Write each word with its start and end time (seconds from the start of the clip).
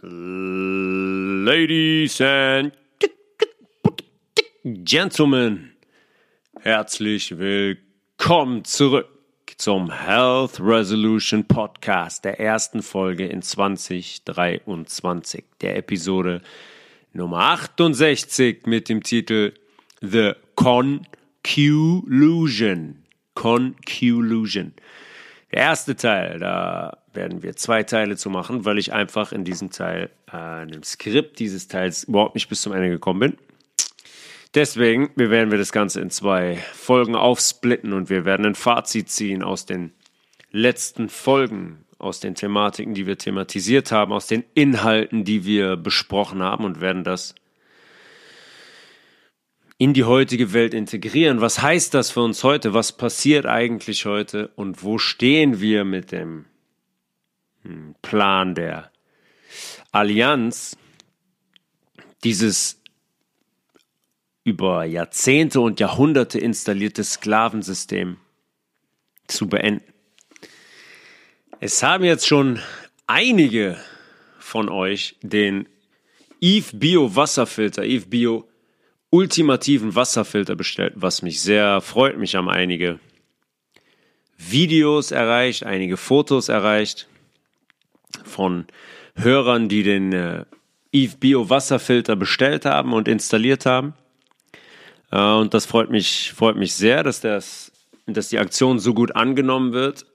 Ladies 0.00 2.20
and 2.20 2.72
Gentlemen, 4.62 5.72
herzlich 6.60 7.36
willkommen 7.36 8.64
zurück 8.64 9.08
zum 9.56 9.90
Health 9.90 10.60
Resolution 10.60 11.48
Podcast, 11.48 12.24
der 12.24 12.38
ersten 12.38 12.82
Folge 12.82 13.26
in 13.26 13.42
2023, 13.42 15.44
der 15.60 15.76
Episode 15.76 16.42
Nummer 17.12 17.40
68 17.40 18.66
mit 18.66 18.88
dem 18.88 19.02
Titel 19.02 19.52
The 20.00 20.34
Conclusion. 20.54 23.02
Conclusion. 23.34 24.74
Der 25.50 25.60
erste 25.60 25.96
Teil, 25.96 26.38
da 26.38 26.98
werden 27.18 27.42
wir 27.42 27.56
zwei 27.56 27.82
Teile 27.82 28.16
zu 28.16 28.30
machen, 28.30 28.64
weil 28.64 28.78
ich 28.78 28.92
einfach 28.92 29.32
in 29.32 29.44
diesem 29.44 29.70
Teil, 29.70 30.10
äh, 30.32 30.62
in 30.62 30.68
dem 30.68 30.82
Skript 30.84 31.40
dieses 31.40 31.66
Teils 31.66 32.04
überhaupt 32.04 32.36
nicht 32.36 32.48
bis 32.48 32.62
zum 32.62 32.72
Ende 32.72 32.88
gekommen 32.88 33.18
bin. 33.18 33.36
Deswegen 34.54 35.10
wir 35.16 35.28
werden 35.28 35.50
wir 35.50 35.58
das 35.58 35.72
Ganze 35.72 36.00
in 36.00 36.10
zwei 36.10 36.58
Folgen 36.72 37.16
aufsplitten 37.16 37.92
und 37.92 38.08
wir 38.08 38.24
werden 38.24 38.46
ein 38.46 38.54
Fazit 38.54 39.10
ziehen 39.10 39.42
aus 39.42 39.66
den 39.66 39.92
letzten 40.52 41.08
Folgen, 41.08 41.84
aus 41.98 42.20
den 42.20 42.36
Thematiken, 42.36 42.94
die 42.94 43.06
wir 43.06 43.18
thematisiert 43.18 43.90
haben, 43.90 44.12
aus 44.12 44.28
den 44.28 44.44
Inhalten, 44.54 45.24
die 45.24 45.44
wir 45.44 45.76
besprochen 45.76 46.40
haben 46.40 46.64
und 46.64 46.80
werden 46.80 47.02
das 47.02 47.34
in 49.76 49.92
die 49.92 50.04
heutige 50.04 50.52
Welt 50.52 50.72
integrieren. 50.72 51.40
Was 51.40 51.60
heißt 51.60 51.94
das 51.94 52.12
für 52.12 52.20
uns 52.20 52.44
heute? 52.44 52.74
Was 52.74 52.92
passiert 52.92 53.44
eigentlich 53.44 54.06
heute? 54.06 54.50
Und 54.54 54.82
wo 54.82 54.98
stehen 54.98 55.60
wir 55.60 55.84
mit 55.84 56.12
dem 56.12 56.46
Plan 58.02 58.54
der 58.54 58.90
Allianz, 59.92 60.76
dieses 62.24 62.80
über 64.44 64.84
Jahrzehnte 64.84 65.60
und 65.60 65.80
Jahrhunderte 65.80 66.38
installierte 66.38 67.04
Sklavensystem 67.04 68.16
zu 69.26 69.48
beenden? 69.48 69.92
Es 71.60 71.82
haben 71.82 72.04
jetzt 72.04 72.26
schon 72.26 72.60
einige 73.06 73.78
von 74.38 74.68
euch 74.68 75.16
den 75.22 75.68
Eve 76.40 76.76
Bio 76.76 77.16
Wasserfilter, 77.16 77.84
Eve 77.84 78.06
Bio 78.06 78.48
ultimativen 79.10 79.94
Wasserfilter 79.94 80.54
bestellt, 80.54 80.94
was 80.96 81.22
mich 81.22 81.40
sehr 81.40 81.80
freut. 81.80 82.18
Mich 82.18 82.34
haben 82.34 82.48
einige 82.48 83.00
Videos 84.36 85.10
erreicht, 85.10 85.64
einige 85.64 85.96
Fotos 85.96 86.48
erreicht 86.48 87.08
von 88.38 88.66
Hörern, 89.16 89.68
die 89.68 89.82
den 89.82 90.12
äh, 90.12 90.44
Eve 90.92 91.16
Bio 91.18 91.50
Wasserfilter 91.50 92.14
bestellt 92.14 92.66
haben 92.66 92.92
und 92.92 93.08
installiert 93.08 93.66
haben. 93.66 93.94
Äh, 95.10 95.20
und 95.20 95.54
das 95.54 95.66
freut 95.66 95.90
mich, 95.90 96.32
freut 96.36 96.56
mich 96.56 96.72
sehr, 96.74 97.02
dass, 97.02 97.20
das, 97.20 97.72
dass 98.06 98.28
die 98.28 98.38
Aktion 98.38 98.78
so 98.78 98.94
gut 98.94 99.16
angenommen 99.16 99.72
wird 99.72 100.06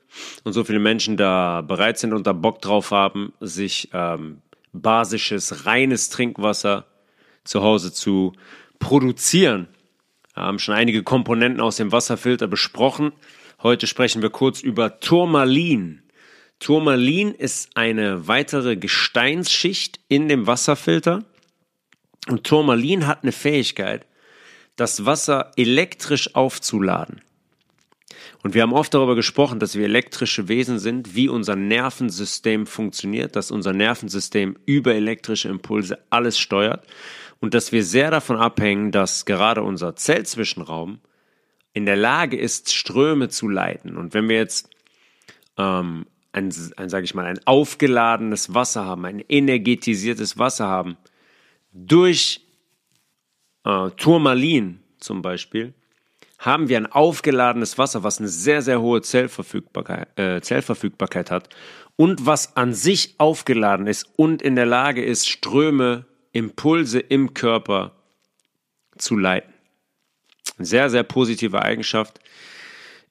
und 0.46 0.54
so 0.54 0.64
viele 0.64 0.80
Menschen 0.80 1.18
da 1.18 1.60
bereit 1.60 2.00
sind 2.00 2.14
und 2.14 2.26
da 2.26 2.32
Bock 2.32 2.62
drauf 2.62 2.92
haben, 2.92 3.34
sich 3.42 3.90
ähm, 3.92 4.42
basisches, 4.72 5.66
reines 5.66 6.08
Trinkwasser 6.08 6.86
zu 7.44 7.62
Hause 7.62 7.92
zu 7.92 8.32
produzieren. 8.80 9.68
Wir 10.34 10.44
haben 10.44 10.60
schon 10.60 10.76
einige 10.76 11.04
Komponenten 11.04 11.60
aus 11.60 11.76
dem 11.76 11.92
Wasserfilter 11.92 12.48
besprochen. 12.48 13.12
Heute 13.62 13.86
sprechen 13.86 14.22
wir 14.22 14.30
kurz 14.30 14.62
über 14.62 15.02
Turmalin. 15.02 16.03
Turmalin 16.64 17.34
ist 17.34 17.76
eine 17.76 18.30
weitere 18.30 18.78
Gesteinsschicht 18.78 20.00
in 20.08 20.30
dem 20.30 20.48
Wasserfilter. 20.48 21.26
Und 22.30 22.46
Turmalin 22.46 23.06
hat 23.06 23.24
eine 23.24 23.34
Fähigkeit, 23.34 24.08
das 24.78 25.06
Wasser 25.06 25.52
elektrisch 25.58 26.36
aufzuladen. 26.36 27.20
Und 28.44 28.54
wir 28.54 28.62
haben 28.62 28.72
oft 28.72 28.94
darüber 28.94 29.14
gesprochen, 29.14 29.60
dass 29.60 29.76
wir 29.76 29.84
elektrische 29.84 30.48
Wesen 30.48 30.80
sind, 30.80 31.16
wie 31.16 31.28
unser 31.28 31.58
Nervensystem 31.58 32.66
funktioniert, 32.66 33.36
dass 33.36 33.52
unser 33.52 33.74
Nervensystem 33.74 34.56
über 34.66 34.96
elektrische 34.96 35.50
Impulse 35.50 36.00
alles 36.12 36.40
steuert 36.40 36.88
und 37.42 37.54
dass 37.54 37.74
wir 37.74 37.84
sehr 37.84 38.10
davon 38.10 38.38
abhängen, 38.38 38.94
dass 38.94 39.26
gerade 39.26 39.64
unser 39.64 39.98
Zellzwischenraum 39.98 41.02
in 41.74 41.86
der 41.86 41.98
Lage 41.98 42.38
ist, 42.38 42.74
Ströme 42.74 43.28
zu 43.28 43.50
leiten. 43.50 43.98
Und 43.98 44.14
wenn 44.14 44.30
wir 44.30 44.38
jetzt 44.38 44.70
ähm, 45.58 46.06
ein, 46.34 46.54
ein 46.78 46.90
sage 46.90 47.06
ich 47.06 47.16
mal, 47.16 47.26
ein 47.26 47.40
aufgeladenes 47.46 48.54
Wasser 48.54 48.86
haben, 48.86 49.06
ein 49.06 49.24
energetisiertes 49.30 50.38
Wasser 50.38 50.68
haben, 50.68 50.98
durch 51.72 52.42
äh, 53.64 53.90
Turmalin 53.92 54.80
zum 55.00 55.22
Beispiel, 55.22 55.74
haben 56.40 56.68
wir 56.68 56.78
ein 56.78 56.92
aufgeladenes 56.92 57.78
Wasser, 57.78 58.04
was 58.04 58.20
eine 58.20 58.28
sehr, 58.28 58.62
sehr 58.62 58.82
hohe 58.82 59.02
Zellverfügbarkeit, 59.02 60.20
äh, 60.20 60.42
Zellverfügbarkeit 60.42 61.32
hat 61.32 61.50
und 61.96 62.26
was 62.26 62.58
an 62.58 62.74
sich 62.74 63.16
aufgeladen 63.18 63.88
ist 63.88 64.10
und 64.18 64.42
in 64.42 64.56
der 64.56 64.66
Lage 64.66 65.04
ist, 65.04 65.30
Ströme 65.30 66.06
Impulse 66.34 67.00
im 67.00 67.34
Körper 67.34 67.96
zu 68.98 69.16
leiten. 69.16 69.54
Sehr, 70.58 70.90
sehr 70.90 71.04
positive 71.04 71.62
Eigenschaft. 71.62 72.20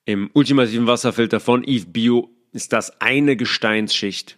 Im 0.05 0.31
ultimativen 0.33 0.87
Wasserfilter 0.87 1.39
von 1.39 1.63
Eve 1.65 1.87
Bio 1.87 2.31
ist 2.53 2.73
das 2.73 3.01
eine 3.01 3.37
Gesteinsschicht. 3.37 4.37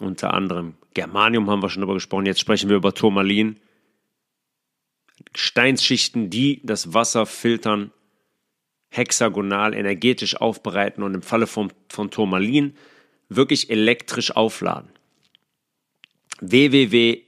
Unter 0.00 0.34
anderem 0.34 0.74
Germanium 0.94 1.48
haben 1.50 1.62
wir 1.62 1.68
schon 1.68 1.82
darüber 1.82 1.94
gesprochen. 1.94 2.26
Jetzt 2.26 2.40
sprechen 2.40 2.68
wir 2.68 2.76
über 2.76 2.94
Turmalin. 2.94 3.58
Gesteinsschichten, 5.32 6.30
die 6.30 6.60
das 6.64 6.94
Wasser 6.94 7.26
filtern, 7.26 7.92
hexagonal, 8.90 9.74
energetisch 9.74 10.36
aufbereiten 10.36 11.02
und 11.02 11.14
im 11.14 11.22
Falle 11.22 11.46
von, 11.46 11.72
von 11.88 12.10
Turmalin 12.10 12.74
wirklich 13.28 13.70
elektrisch 13.70 14.34
aufladen. 14.34 14.90
www 16.40 17.22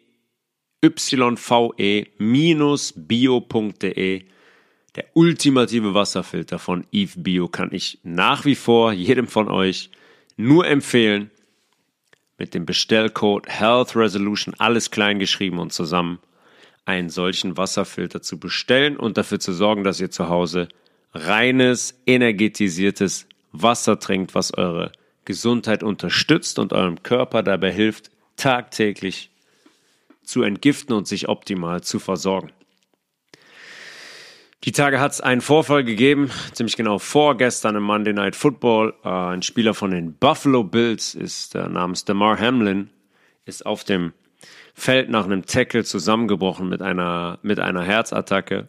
yve-bio.de. 0.84 2.12
Der 4.96 5.06
ultimative 5.14 5.94
Wasserfilter 5.94 6.58
von 6.58 6.86
Eve 6.92 7.18
Bio 7.18 7.48
kann 7.48 7.70
ich 7.72 7.98
nach 8.02 8.44
wie 8.44 8.54
vor 8.54 8.92
jedem 8.92 9.26
von 9.26 9.48
euch 9.48 9.90
nur 10.36 10.66
empfehlen. 10.66 11.30
Mit 12.38 12.54
dem 12.54 12.66
Bestellcode 12.66 13.48
Health 13.48 13.94
Resolution, 13.94 14.54
alles 14.58 14.90
klein 14.90 15.18
geschrieben 15.18 15.58
und 15.58 15.72
zusammen, 15.72 16.18
einen 16.84 17.08
solchen 17.08 17.56
Wasserfilter 17.56 18.22
zu 18.22 18.38
bestellen 18.38 18.96
und 18.96 19.16
dafür 19.16 19.38
zu 19.38 19.52
sorgen, 19.52 19.84
dass 19.84 20.00
ihr 20.00 20.10
zu 20.10 20.28
Hause 20.28 20.68
reines, 21.14 22.00
energetisiertes 22.06 23.28
Wasser 23.52 24.00
trinkt, 24.00 24.34
was 24.34 24.52
eure 24.52 24.90
Gesundheit 25.24 25.82
unterstützt 25.82 26.58
und 26.58 26.72
eurem 26.72 27.02
Körper 27.02 27.42
dabei 27.42 27.72
hilft, 27.72 28.10
tagtäglich 28.36 29.30
zu 30.24 30.42
entgiften 30.42 30.94
und 30.94 31.06
sich 31.06 31.28
optimal 31.28 31.82
zu 31.82 31.98
versorgen. 31.98 32.50
Die 34.64 34.72
Tage 34.72 34.98
hat 34.98 35.12
es 35.12 35.20
einen 35.20 35.42
Vorfall 35.42 35.84
gegeben, 35.84 36.30
ziemlich 36.52 36.76
genau 36.76 36.98
vorgestern 36.98 37.76
im 37.76 37.82
Monday 37.82 38.14
Night 38.14 38.34
Football. 38.34 38.94
Äh, 39.04 39.08
ein 39.08 39.42
Spieler 39.42 39.74
von 39.74 39.90
den 39.90 40.14
Buffalo 40.14 40.64
Bills 40.64 41.14
ist 41.14 41.54
äh, 41.54 41.68
namens 41.68 42.06
Damar 42.06 42.38
Hamlin, 42.40 42.88
ist 43.44 43.66
auf 43.66 43.84
dem 43.84 44.14
Feld 44.72 45.10
nach 45.10 45.26
einem 45.26 45.44
Tackle 45.44 45.84
zusammengebrochen 45.84 46.66
mit 46.70 46.80
einer, 46.80 47.38
mit 47.42 47.60
einer 47.60 47.82
Herzattacke. 47.82 48.68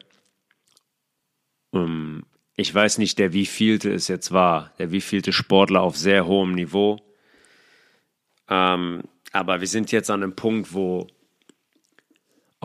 Um, 1.71 1.81
ähm, 1.81 2.23
ich 2.57 2.73
weiß 2.73 2.97
nicht, 2.97 3.17
der 3.17 3.31
wievielte 3.31 3.91
es 3.91 4.09
jetzt 4.09 4.33
war, 4.33 4.73
der 4.77 4.91
wievielte 4.91 5.31
Sportler 5.31 5.81
auf 5.81 5.97
sehr 5.97 6.25
hohem 6.25 6.53
Niveau. 6.53 6.99
Ähm, 8.49 9.03
aber 9.31 9.61
wir 9.61 9.67
sind 9.67 9.93
jetzt 9.93 10.09
an 10.09 10.23
einem 10.23 10.35
Punkt, 10.35 10.73
wo 10.73 11.07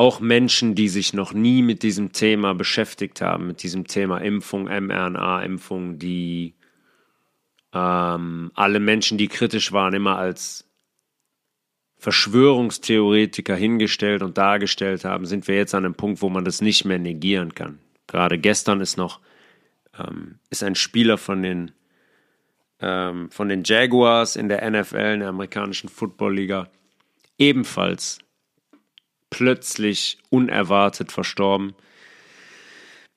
auch 0.00 0.19
Menschen, 0.19 0.75
die 0.75 0.88
sich 0.88 1.12
noch 1.12 1.35
nie 1.35 1.61
mit 1.61 1.82
diesem 1.82 2.12
Thema 2.12 2.55
beschäftigt 2.55 3.20
haben, 3.20 3.47
mit 3.47 3.62
diesem 3.62 3.87
Thema 3.87 4.17
Impfung, 4.17 4.64
mRNA-Impfung, 4.64 5.99
die 5.99 6.55
ähm, 7.75 8.50
alle 8.55 8.81
Menschen, 8.81 9.19
die 9.19 9.29
kritisch 9.29 9.73
waren, 9.73 9.93
immer 9.93 10.17
als 10.17 10.67
Verschwörungstheoretiker 11.99 13.55
hingestellt 13.55 14.23
und 14.23 14.38
dargestellt 14.38 15.05
haben, 15.05 15.26
sind 15.26 15.47
wir 15.47 15.56
jetzt 15.56 15.75
an 15.75 15.85
einem 15.85 15.94
Punkt, 15.94 16.23
wo 16.23 16.31
man 16.31 16.47
das 16.47 16.62
nicht 16.62 16.87
mehr 16.87 16.99
negieren 16.99 17.55
kann. 17.55 17.79
Gerade 18.06 18.38
gestern 18.38 18.81
ist 18.81 18.97
noch 18.97 19.20
ähm, 19.99 20.38
ist 20.49 20.62
ein 20.62 20.76
Spieler 20.76 21.19
von 21.19 21.43
den 21.43 21.73
ähm, 22.81 23.31
von 23.31 23.50
den 23.50 23.64
Jaguars 23.67 24.37
in 24.37 24.49
der 24.49 24.69
NFL, 24.70 25.12
in 25.12 25.20
der 25.20 25.29
amerikanischen 25.29 25.91
Football 25.91 26.37
Liga, 26.37 26.70
ebenfalls 27.37 28.20
plötzlich 29.30 30.18
unerwartet 30.28 31.12
verstorben. 31.12 31.74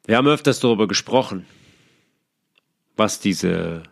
Wir 0.06 0.18
haben 0.18 0.28
öfters 0.28 0.60
darüber 0.60 0.88
gesprochen, 0.88 1.46
was 2.96 3.20
diese 3.20 3.84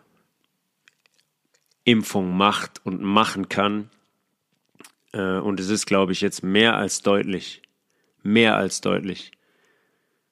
Impfung 1.84 2.36
macht 2.36 2.84
und 2.84 3.02
machen 3.02 3.48
kann. 3.48 3.90
Äh, 5.12 5.38
und 5.38 5.58
es 5.60 5.68
ist, 5.68 5.86
glaube 5.86 6.12
ich, 6.12 6.20
jetzt 6.20 6.42
mehr 6.42 6.76
als 6.76 7.02
deutlich, 7.02 7.62
mehr 8.22 8.56
als 8.56 8.80
deutlich, 8.80 9.32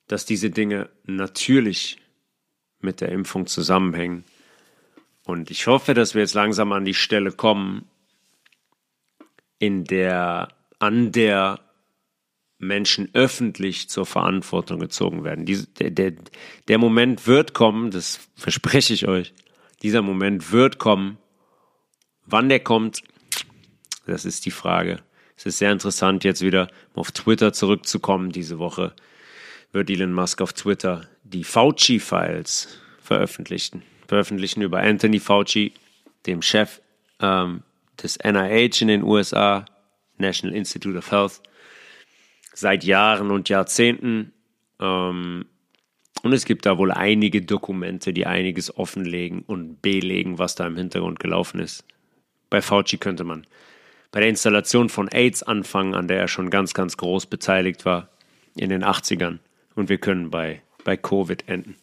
dass 0.07 0.25
diese 0.25 0.51
Dinge 0.51 0.91
natürlich 1.05 1.99
mit 2.81 3.01
der 3.01 3.11
Impfung 3.11 3.47
zusammenhängen. 3.47 4.25
Und 5.25 5.51
ich 5.51 5.67
hoffe, 5.67 5.95
dass 5.95 6.15
wir 6.15 6.23
jetzt 6.23 6.35
langsam 6.35 6.73
an 6.73 6.85
die 6.85 6.95
Stelle 6.95 7.33
kommen, 7.33 7.89
in 9.59 9.85
der, 9.85 10.49
an 10.79 11.13
der 11.13 11.61
Menschen 12.61 13.09
öffentlich 13.15 13.89
zur 13.89 14.07
Verantwortung 14.07 14.79
gezogen 14.79 15.25
werden. 15.25 15.47
Dies, 15.47 15.73
der, 15.75 15.91
der, 15.91 16.13
der 16.69 16.79
Moment 16.79 17.27
wird 17.27 17.55
kommen, 17.55 17.91
das 17.91 18.21
verspreche 18.37 18.93
ich 18.93 19.09
euch. 19.09 19.33
Dieser 19.83 20.03
Moment 20.03 20.53
wird 20.53 20.79
kommen. 20.79 21.17
Wann 22.27 22.51
der 22.51 22.61
kommt, 22.61 23.03
das 24.07 24.25
ist 24.25 24.45
die 24.45 24.51
Frage. 24.51 25.01
Es 25.37 25.47
ist 25.47 25.59
sehr 25.59 25.73
interessant, 25.73 26.23
jetzt 26.23 26.43
wieder 26.43 26.69
auf 26.95 27.13
Twitter 27.13 27.55
zurückzukommen. 27.55 28.31
Diese 28.31 28.59
Woche 28.59 28.95
wird 29.73 29.89
Elon 29.89 30.13
Musk 30.13 30.43
auf 30.43 30.53
Twitter 30.53 31.09
die 31.25 31.45
Fauci-Files 31.45 32.79
veröffentlichen. 33.03 33.83
Veröffentlichen 34.07 34.61
über 34.61 34.81
Anthony 34.81 35.19
Fauci, 35.19 35.73
dem 36.27 36.43
Chef 36.43 36.83
ähm, 37.21 37.63
des 38.03 38.19
NIH 38.19 38.83
in 38.83 38.89
den 38.89 39.03
USA, 39.03 39.65
National 40.19 40.55
Institute 40.55 40.99
of 40.99 41.11
Health, 41.11 41.41
seit 42.55 42.85
Jahren 42.85 43.31
und 43.31 43.49
Jahrzehnten. 43.49 44.33
Ähm, 44.81 45.47
und 46.23 46.33
es 46.33 46.45
gibt 46.45 46.67
da 46.67 46.77
wohl 46.79 46.93
einige 46.93 47.43
Dokumente, 47.43 48.13
die 48.13 48.27
einiges 48.27 48.77
offenlegen 48.77 49.43
und 49.43 49.81
belegen, 49.81 50.39
was 50.39 50.55
da 50.55 50.67
im 50.67 50.77
Hintergrund 50.77 51.19
gelaufen 51.21 51.61
ist. 51.61 51.85
Bei 52.51 52.61
Fauci 52.61 52.99
könnte 52.99 53.25
man 53.25 53.47
bei 54.11 54.21
der 54.21 54.29
Installation 54.29 54.89
von 54.89 55.09
AIDS 55.09 55.43
anfangen, 55.43 55.95
an 55.95 56.09
der 56.09 56.19
er 56.19 56.29
schon 56.29 56.51
ganz, 56.51 56.75
ganz 56.75 56.97
groß 56.97 57.27
beteiligt 57.27 57.85
war 57.85 58.09
in 58.57 58.69
den 58.69 58.85
80ern. 58.85 59.39
Und 59.77 59.89
wir 59.89 59.99
können 59.99 60.31
bei, 60.31 60.63
bei 60.85 60.97
Covid 60.97 61.49
enden. 61.49 61.77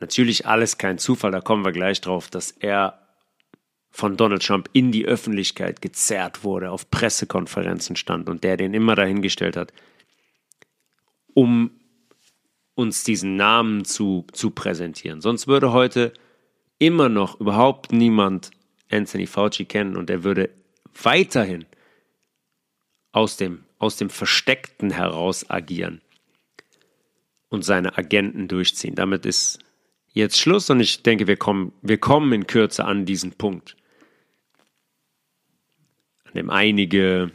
Natürlich 0.00 0.46
alles 0.46 0.76
kein 0.76 0.98
Zufall, 0.98 1.30
da 1.30 1.40
kommen 1.40 1.64
wir 1.64 1.72
gleich 1.72 2.00
drauf, 2.00 2.28
dass 2.28 2.50
er 2.50 3.05
von 3.96 4.18
Donald 4.18 4.44
Trump 4.44 4.68
in 4.74 4.92
die 4.92 5.06
Öffentlichkeit 5.06 5.80
gezerrt 5.80 6.44
wurde, 6.44 6.70
auf 6.70 6.90
Pressekonferenzen 6.90 7.96
stand 7.96 8.28
und 8.28 8.44
der 8.44 8.58
den 8.58 8.74
immer 8.74 8.94
dahingestellt 8.94 9.56
hat, 9.56 9.72
um 11.32 11.70
uns 12.74 13.04
diesen 13.04 13.36
Namen 13.36 13.86
zu, 13.86 14.26
zu 14.32 14.50
präsentieren. 14.50 15.22
Sonst 15.22 15.46
würde 15.46 15.72
heute 15.72 16.12
immer 16.78 17.08
noch 17.08 17.40
überhaupt 17.40 17.90
niemand 17.90 18.50
Anthony 18.90 19.26
Fauci 19.26 19.64
kennen 19.64 19.96
und 19.96 20.10
er 20.10 20.24
würde 20.24 20.50
weiterhin 21.02 21.64
aus 23.12 23.38
dem, 23.38 23.64
aus 23.78 23.96
dem 23.96 24.10
Versteckten 24.10 24.90
heraus 24.90 25.48
agieren 25.48 26.02
und 27.48 27.64
seine 27.64 27.96
Agenten 27.96 28.46
durchziehen. 28.46 28.94
Damit 28.94 29.24
ist 29.24 29.58
jetzt 30.12 30.38
Schluss 30.38 30.68
und 30.68 30.80
ich 30.80 31.02
denke, 31.02 31.26
wir 31.26 31.38
kommen, 31.38 31.72
wir 31.80 31.96
kommen 31.96 32.34
in 32.34 32.46
Kürze 32.46 32.84
an 32.84 33.06
diesen 33.06 33.32
Punkt 33.32 33.74
dem 36.36 36.50
einige 36.50 37.30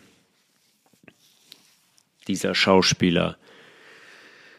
dieser 2.28 2.56
Schauspieler 2.56 3.38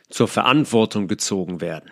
zur 0.08 0.28
Verantwortung 0.28 1.08
gezogen 1.08 1.60
werden. 1.60 1.90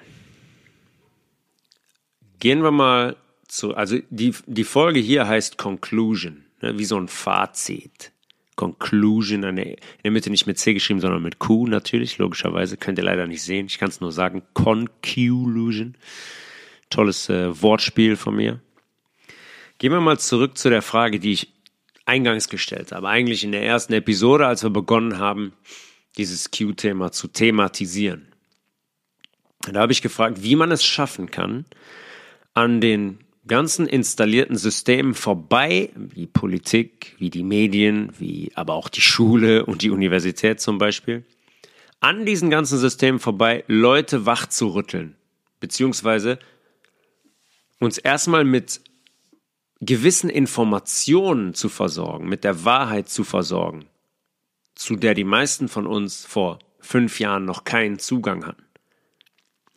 Gehen 2.38 2.62
wir 2.62 2.70
mal 2.70 3.16
zu, 3.48 3.74
also 3.74 3.98
die, 4.10 4.34
die 4.46 4.64
Folge 4.64 5.00
hier 5.00 5.26
heißt 5.26 5.58
Conclusion, 5.58 6.44
ne, 6.60 6.78
wie 6.78 6.84
so 6.84 6.96
ein 6.96 7.08
Fazit. 7.08 8.12
Conclusion, 8.56 9.42
in 9.42 9.56
der 10.04 10.10
Mitte 10.10 10.28
nicht 10.28 10.46
mit 10.46 10.58
C 10.58 10.74
geschrieben, 10.74 11.00
sondern 11.00 11.22
mit 11.22 11.38
Q 11.38 11.66
natürlich, 11.66 12.18
logischerweise, 12.18 12.76
könnt 12.76 12.98
ihr 12.98 13.04
leider 13.04 13.26
nicht 13.26 13.42
sehen. 13.42 13.66
Ich 13.66 13.78
kann 13.78 13.88
es 13.88 14.02
nur 14.02 14.12
sagen, 14.12 14.42
Conclusion. 14.52 15.94
Tolles 16.90 17.30
äh, 17.30 17.62
Wortspiel 17.62 18.16
von 18.16 18.36
mir. 18.36 18.60
Gehen 19.78 19.92
wir 19.92 20.00
mal 20.00 20.18
zurück 20.18 20.58
zu 20.58 20.68
der 20.68 20.82
Frage, 20.82 21.20
die 21.20 21.32
ich 21.32 21.52
eingangs 22.10 22.48
gestellt 22.48 22.90
habe, 22.90 23.08
eigentlich 23.08 23.44
in 23.44 23.52
der 23.52 23.62
ersten 23.62 23.92
Episode, 23.92 24.46
als 24.46 24.64
wir 24.64 24.70
begonnen 24.70 25.18
haben, 25.18 25.52
dieses 26.16 26.50
Q-Thema 26.50 27.12
zu 27.12 27.28
thematisieren. 27.28 28.26
Da 29.60 29.80
habe 29.80 29.92
ich 29.92 30.02
gefragt, 30.02 30.42
wie 30.42 30.56
man 30.56 30.72
es 30.72 30.84
schaffen 30.84 31.30
kann, 31.30 31.66
an 32.52 32.80
den 32.80 33.18
ganzen 33.46 33.86
installierten 33.86 34.56
Systemen 34.56 35.14
vorbei, 35.14 35.90
wie 35.94 36.26
Politik, 36.26 37.14
wie 37.18 37.30
die 37.30 37.44
Medien, 37.44 38.12
wie 38.18 38.50
aber 38.56 38.74
auch 38.74 38.88
die 38.88 39.00
Schule 39.00 39.64
und 39.64 39.82
die 39.82 39.90
Universität 39.90 40.60
zum 40.60 40.78
Beispiel, 40.78 41.24
an 42.00 42.26
diesen 42.26 42.50
ganzen 42.50 42.78
Systemen 42.78 43.20
vorbei 43.20 43.62
Leute 43.68 44.26
wach 44.26 44.46
zu 44.46 44.68
rütteln, 44.74 45.14
beziehungsweise 45.60 46.40
uns 47.78 47.98
erstmal 47.98 48.44
mit 48.44 48.80
gewissen 49.80 50.28
Informationen 50.28 51.54
zu 51.54 51.68
versorgen, 51.68 52.28
mit 52.28 52.44
der 52.44 52.64
Wahrheit 52.64 53.08
zu 53.08 53.24
versorgen, 53.24 53.86
zu 54.74 54.96
der 54.96 55.14
die 55.14 55.24
meisten 55.24 55.68
von 55.68 55.86
uns 55.86 56.24
vor 56.24 56.58
fünf 56.80 57.18
Jahren 57.18 57.44
noch 57.44 57.64
keinen 57.64 57.98
Zugang 57.98 58.46
hatten. 58.46 58.64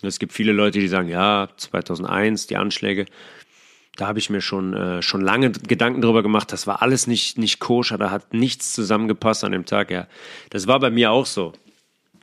Es 0.02 0.20
gibt 0.20 0.34
viele 0.34 0.52
Leute, 0.52 0.80
die 0.80 0.90
sagen, 0.90 1.08
ja, 1.08 1.48
2001, 1.56 2.48
die 2.48 2.58
Anschläge, 2.58 3.06
da 3.96 4.08
habe 4.08 4.20
ich 4.20 4.30
mir 4.30 4.42
schon, 4.42 4.74
äh, 4.74 5.02
schon 5.02 5.22
lange 5.22 5.52
Gedanken 5.52 6.02
darüber 6.02 6.24
gemacht, 6.24 6.52
das 6.52 6.68
war 6.68 6.82
alles 6.82 7.08
nicht, 7.08 7.38
nicht 7.38 7.60
koscher, 7.60 7.98
da 7.98 8.12
hat 8.12 8.34
nichts 8.34 8.74
zusammengepasst 8.74 9.46
an 9.46 9.54
dem 9.54 9.66
Tag. 9.66 9.92
Ja, 9.92 10.08
das 10.50 10.68
war 10.68 10.80
bei 10.80 10.90
mir 10.90 11.12
auch 11.12 11.26
so, 11.26 11.54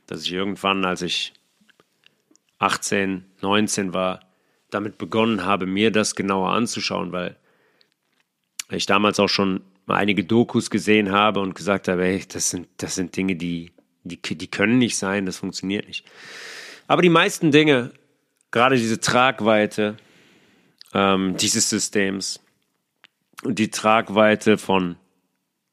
dass 0.07 0.23
ich 0.23 0.33
irgendwann, 0.33 0.85
als 0.85 1.01
ich 1.01 1.33
18, 2.59 3.25
19 3.41 3.95
war, 3.95 4.21
damit 4.71 4.99
begonnen 4.99 5.45
habe, 5.45 5.65
mir 5.65 5.91
das 5.91 6.15
genauer 6.15 6.51
anzuschauen, 6.51 7.13
weil 7.13 7.37
weil 8.71 8.79
ich 8.79 8.87
damals 8.87 9.19
auch 9.21 9.29
schon 9.29 9.61
mal 9.87 9.97
einige 9.97 10.25
Dokus 10.25 10.71
gesehen 10.71 11.11
habe 11.11 11.41
und 11.41 11.55
gesagt 11.55 11.89
habe, 11.89 12.05
ey, 12.05 12.25
das 12.27 12.51
sind, 12.51 12.69
das 12.79 12.95
sind 12.95 13.17
Dinge, 13.17 13.35
die, 13.35 13.73
die, 14.05 14.17
die 14.17 14.47
können 14.47 14.79
nicht 14.79 14.97
sein, 14.97 15.27
das 15.27 15.39
funktioniert 15.39 15.89
nicht. 15.89 16.07
Aber 16.87 17.03
die 17.03 17.09
meisten 17.09 17.51
Dinge, 17.51 17.91
gerade 18.53 18.77
diese 18.77 19.01
Tragweite 19.01 19.97
ähm, 20.95 21.37
dieses 21.37 21.69
Systems 21.69 22.41
und 23.43 23.59
die 23.59 23.71
Tragweite 23.71 24.57
von 24.57 24.97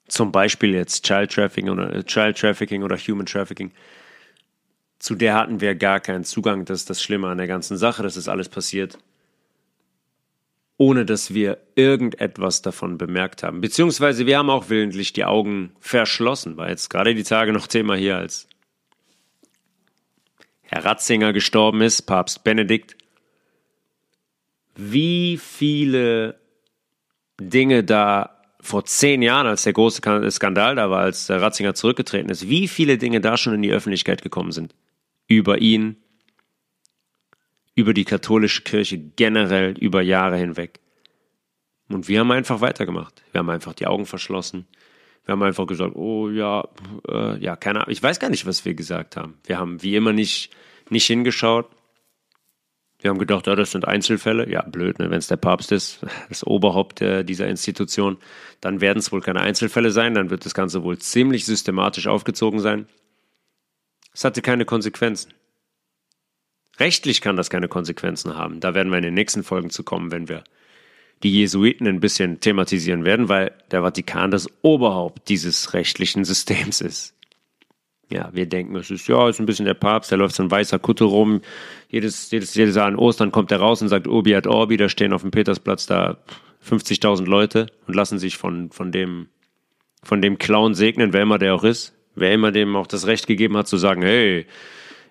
zum 0.07 0.31
Beispiel 0.31 0.73
jetzt 0.73 1.05
Child 1.05 1.31
Trafficking 1.31 1.69
oder 1.69 1.93
äh, 1.93 2.03
Child 2.03 2.37
Trafficking 2.37 2.81
oder 2.81 2.97
Human 2.97 3.25
Trafficking, 3.25 3.71
zu 4.99 5.13
der 5.13 5.35
hatten 5.35 5.61
wir 5.61 5.75
gar 5.75 5.99
keinen 5.99 6.23
Zugang. 6.23 6.65
Das 6.65 6.79
ist 6.79 6.89
das 6.89 7.03
Schlimme 7.03 7.27
an 7.27 7.37
der 7.37 7.47
ganzen 7.47 7.77
Sache, 7.77 8.01
dass 8.01 8.15
das 8.15 8.27
alles 8.27 8.49
passiert 8.49 8.97
ohne 10.77 11.05
dass 11.05 11.33
wir 11.33 11.57
irgendetwas 11.75 12.61
davon 12.61 12.97
bemerkt 12.97 13.43
haben. 13.43 13.61
Beziehungsweise 13.61 14.25
wir 14.25 14.37
haben 14.37 14.49
auch 14.49 14.69
willentlich 14.69 15.11
die 15.11 15.25
Augen 15.25 15.71
verschlossen, 15.79 16.57
war 16.57 16.69
jetzt 16.69 16.89
gerade 16.89 17.15
die 17.15 17.23
Tage 17.23 17.51
noch 17.51 17.67
Thema 17.67 17.95
hier, 17.95 18.17
als 18.17 18.47
Herr 20.61 20.85
Ratzinger 20.85 21.33
gestorben 21.33 21.81
ist, 21.81 22.03
Papst 22.03 22.43
Benedikt. 22.43 22.95
Wie 24.75 25.37
viele 25.37 26.39
Dinge 27.39 27.83
da 27.83 28.41
vor 28.59 28.85
zehn 28.85 29.21
Jahren, 29.21 29.47
als 29.47 29.63
der 29.63 29.73
große 29.73 30.01
Skandal 30.29 30.75
da 30.75 30.89
war, 30.89 30.99
als 30.99 31.29
Ratzinger 31.29 31.73
zurückgetreten 31.73 32.29
ist, 32.29 32.49
wie 32.49 32.67
viele 32.67 32.97
Dinge 32.97 33.21
da 33.21 33.37
schon 33.37 33.53
in 33.53 33.61
die 33.61 33.71
Öffentlichkeit 33.71 34.21
gekommen 34.21 34.51
sind. 34.51 34.75
Über 35.27 35.59
ihn, 35.59 35.97
über 37.77 37.93
die 37.93 38.05
katholische 38.05 38.63
Kirche 38.63 38.97
generell 38.97 39.77
über 39.77 40.01
Jahre 40.01 40.35
hinweg. 40.35 40.79
Und 41.89 42.07
wir 42.07 42.19
haben 42.19 42.31
einfach 42.31 42.59
weitergemacht. 42.59 43.23
Wir 43.31 43.39
haben 43.39 43.51
einfach 43.51 43.75
die 43.75 43.85
Augen 43.85 44.07
verschlossen. 44.07 44.65
Wir 45.23 45.33
haben 45.33 45.43
einfach 45.43 45.67
gesagt, 45.67 45.95
oh 45.95 46.27
ja, 46.27 46.67
äh, 47.07 47.37
ja, 47.37 47.55
keine 47.55 47.81
Ahnung. 47.81 47.91
Ich 47.91 48.01
weiß 48.01 48.19
gar 48.19 48.31
nicht, 48.31 48.47
was 48.47 48.65
wir 48.65 48.73
gesagt 48.73 49.15
haben. 49.15 49.35
Wir 49.45 49.59
haben 49.59 49.83
wie 49.83 49.95
immer 49.95 50.11
nicht, 50.11 50.49
nicht 50.89 51.05
hingeschaut. 51.05 51.69
Wir 52.99 53.11
haben 53.11 53.19
gedacht, 53.19 53.45
ja, 53.45 53.55
das 53.55 53.71
sind 53.71 53.87
Einzelfälle. 53.87 54.49
Ja, 54.49 54.63
blöd, 54.63 54.97
ne? 54.97 55.11
wenn 55.11 55.19
es 55.19 55.27
der 55.27 55.37
Papst 55.37 55.71
ist, 55.71 55.99
das 56.29 56.43
Oberhaupt 56.47 57.01
äh, 57.01 57.23
dieser 57.23 57.47
Institution, 57.47 58.17
dann 58.59 58.81
werden 58.81 58.97
es 58.97 59.11
wohl 59.11 59.21
keine 59.21 59.41
Einzelfälle 59.41 59.91
sein. 59.91 60.15
Dann 60.15 60.31
wird 60.31 60.45
das 60.45 60.55
Ganze 60.55 60.81
wohl 60.81 60.97
ziemlich 60.97 61.45
systematisch 61.45 62.07
aufgezogen 62.07 62.59
sein. 62.59 62.87
Es 64.15 64.25
hatte 64.25 64.41
keine 64.41 64.65
Konsequenzen. 64.65 65.31
Rechtlich 66.79 67.21
kann 67.21 67.35
das 67.35 67.49
keine 67.49 67.67
Konsequenzen 67.67 68.35
haben. 68.35 68.59
Da 68.59 68.73
werden 68.73 68.91
wir 68.91 68.97
in 68.97 69.03
den 69.03 69.13
nächsten 69.13 69.43
Folgen 69.43 69.69
zu 69.69 69.83
kommen, 69.83 70.11
wenn 70.11 70.29
wir 70.29 70.43
die 71.23 71.31
Jesuiten 71.31 71.87
ein 71.87 71.99
bisschen 71.99 72.39
thematisieren 72.39 73.03
werden, 73.03 73.29
weil 73.29 73.51
der 73.71 73.81
Vatikan 73.81 74.29
das 74.29 74.47
Oberhaupt 74.61 75.29
dieses 75.29 75.73
rechtlichen 75.73 76.25
Systems 76.25 76.81
ist. 76.81 77.15
Ja, 78.09 78.29
wir 78.31 78.45
denken, 78.45 78.75
es 78.75 78.89
ist 78.89 79.07
ja, 79.07 79.27
ist 79.27 79.39
ein 79.39 79.45
bisschen 79.45 79.65
der 79.65 79.73
Papst, 79.73 80.11
der 80.11 80.17
läuft 80.17 80.35
so 80.35 80.43
ein 80.43 80.51
weißer 80.51 80.79
Kutte 80.79 81.03
rum. 81.03 81.41
Jedes, 81.89 82.31
jedes, 82.31 82.55
jedes 82.55 82.75
Jahr 82.75 82.87
an 82.87 82.95
Ostern 82.95 83.31
kommt 83.31 83.51
er 83.51 83.59
raus 83.59 83.81
und 83.81 83.89
sagt 83.89 84.07
Obi 84.07 84.35
ad 84.35 84.47
Orbi, 84.47 84.77
da 84.77 84.87
stehen 84.87 85.11
auf 85.11 85.23
dem 85.23 85.31
Petersplatz 85.31 85.87
da 85.87 86.17
50.000 86.65 87.25
Leute 87.25 87.67
und 87.85 87.95
lassen 87.95 88.19
sich 88.19 88.37
von, 88.37 88.71
von 88.71 88.91
dem 88.91 89.27
von 90.03 90.21
dem 90.21 90.37
Clown 90.37 90.73
segnen, 90.73 91.11
wer 91.11 91.23
immer 91.23 91.37
der 91.37 91.55
auch 91.55 91.63
ist, 91.63 91.93
wer 92.15 92.33
immer 92.33 92.51
dem 92.51 92.75
auch 92.75 92.87
das 92.87 93.07
Recht 93.07 93.27
gegeben 93.27 93.57
hat 93.57 93.67
zu 93.67 93.77
sagen, 93.77 94.01
hey, 94.01 94.45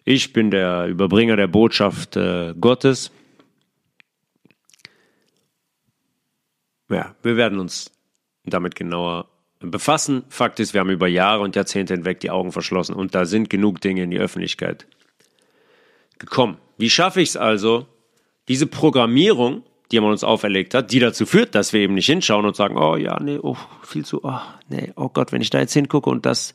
ich 0.07 0.33
bin 0.33 0.51
der 0.53 0.87
Überbringer 0.87 1.37
der 1.37 1.49
Botschaft 1.49 2.17
äh, 2.17 2.55
Gottes. 2.59 3.11
Ja, 6.89 7.17
wir 7.23 7.37
werden 7.37 7.59
uns 7.59 7.91
damit 8.45 8.77
genauer 8.77 9.29
befassen. 9.59 10.25
Fakt 10.29 10.61
ist, 10.61 10.75
wir 10.75 10.81
haben 10.81 10.91
über 10.91 11.09
Jahre 11.09 11.43
und 11.43 11.57
Jahrzehnte 11.57 11.95
hinweg 11.95 12.21
die 12.21 12.31
Augen 12.31 12.53
verschlossen 12.53 12.95
und 12.95 13.17
da 13.17 13.25
sind 13.25 13.51
genug 13.51 13.81
Dinge 13.81 14.05
in 14.05 14.13
die 14.13 14.19
Öffentlichkeit 14.19 14.87
gekommen. 16.21 16.59
Wie 16.79 16.89
schaffe 16.89 17.21
ich 17.21 17.31
es 17.31 17.37
also, 17.37 17.89
diese 18.47 18.69
Programmierung, 18.69 19.65
die 19.91 19.99
man 19.99 20.13
uns 20.13 20.23
auferlegt 20.23 20.75
hat, 20.75 20.93
die 20.93 21.01
dazu 21.01 21.27
führt, 21.27 21.57
dass 21.57 21.73
wir 21.73 21.81
eben 21.81 21.95
nicht 21.95 22.07
hinschauen 22.07 22.47
und 22.47 22.55
sagen, 22.55 22.77
oh 22.77 22.95
ja, 22.95 23.19
nee, 23.21 23.41
oh, 23.43 23.57
viel 23.83 24.05
zu, 24.05 24.23
oh, 24.23 24.39
nee, 24.69 24.93
oh 24.95 25.09
Gott, 25.09 25.33
wenn 25.33 25.43
ich 25.43 25.51
da 25.51 25.59
jetzt 25.59 25.73
hingucke 25.73 26.09
und 26.11 26.27
das, 26.27 26.55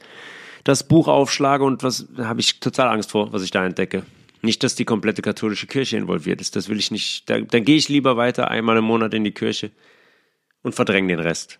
das 0.64 0.88
Buch 0.88 1.08
aufschlage 1.08 1.64
und 1.64 1.84
was, 1.84 2.08
habe 2.18 2.40
ich 2.40 2.60
total 2.60 2.90
Angst 2.90 3.12
vor, 3.12 3.34
was 3.34 3.44
ich 3.44 3.52
da 3.52 3.66
entdecke. 3.66 4.04
Nicht, 4.42 4.64
dass 4.64 4.76
die 4.76 4.86
komplette 4.86 5.22
katholische 5.22 5.68
Kirche 5.68 5.98
involviert 5.98 6.42
ist, 6.42 6.56
das 6.56 6.70
will 6.70 6.80
ich 6.80 6.92
nicht, 6.92 7.30
da, 7.30 7.40
dann 7.40 7.64
gehe 7.64 7.78
ich 7.78 7.90
lieber 7.90 8.18
weiter 8.18 8.50
einmal 8.50 8.78
im 8.78 8.86
Monat 8.86 9.14
in 9.14 9.24
die 9.24 9.32
Kirche 9.32 9.72
und 10.64 10.74
verdränge 10.74 11.16
den 11.16 11.20
Rest. 11.20 11.58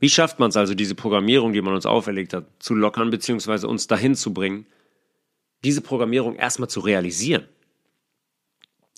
Wie 0.00 0.10
schafft 0.10 0.40
man 0.40 0.50
es 0.50 0.56
also, 0.56 0.74
diese 0.74 0.96
Programmierung, 0.96 1.52
die 1.52 1.62
man 1.62 1.74
uns 1.74 1.86
auferlegt 1.86 2.34
hat, 2.34 2.46
zu 2.58 2.74
lockern, 2.74 3.10
beziehungsweise 3.10 3.68
uns 3.68 3.86
dahin 3.86 4.16
zu 4.16 4.34
bringen, 4.34 4.66
diese 5.62 5.80
Programmierung 5.80 6.34
erstmal 6.34 6.68
zu 6.68 6.80
realisieren? 6.80 7.46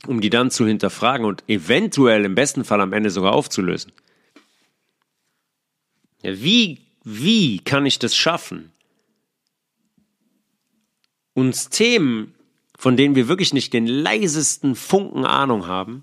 um 0.06 0.20
die 0.20 0.30
dann 0.30 0.50
zu 0.50 0.66
hinterfragen 0.66 1.26
und 1.26 1.44
eventuell 1.48 2.24
im 2.24 2.34
besten 2.34 2.64
Fall 2.64 2.80
am 2.80 2.92
Ende 2.92 3.10
sogar 3.10 3.32
aufzulösen. 3.32 3.92
Ja, 6.22 6.40
wie, 6.42 6.83
wie 7.04 7.60
kann 7.60 7.86
ich 7.86 7.98
das 7.98 8.16
schaffen? 8.16 8.72
Uns 11.34 11.68
Themen, 11.68 12.34
von 12.76 12.96
denen 12.96 13.14
wir 13.14 13.28
wirklich 13.28 13.52
nicht 13.52 13.72
den 13.72 13.86
leisesten 13.86 14.74
Funken 14.74 15.24
Ahnung 15.24 15.66
haben, 15.66 16.02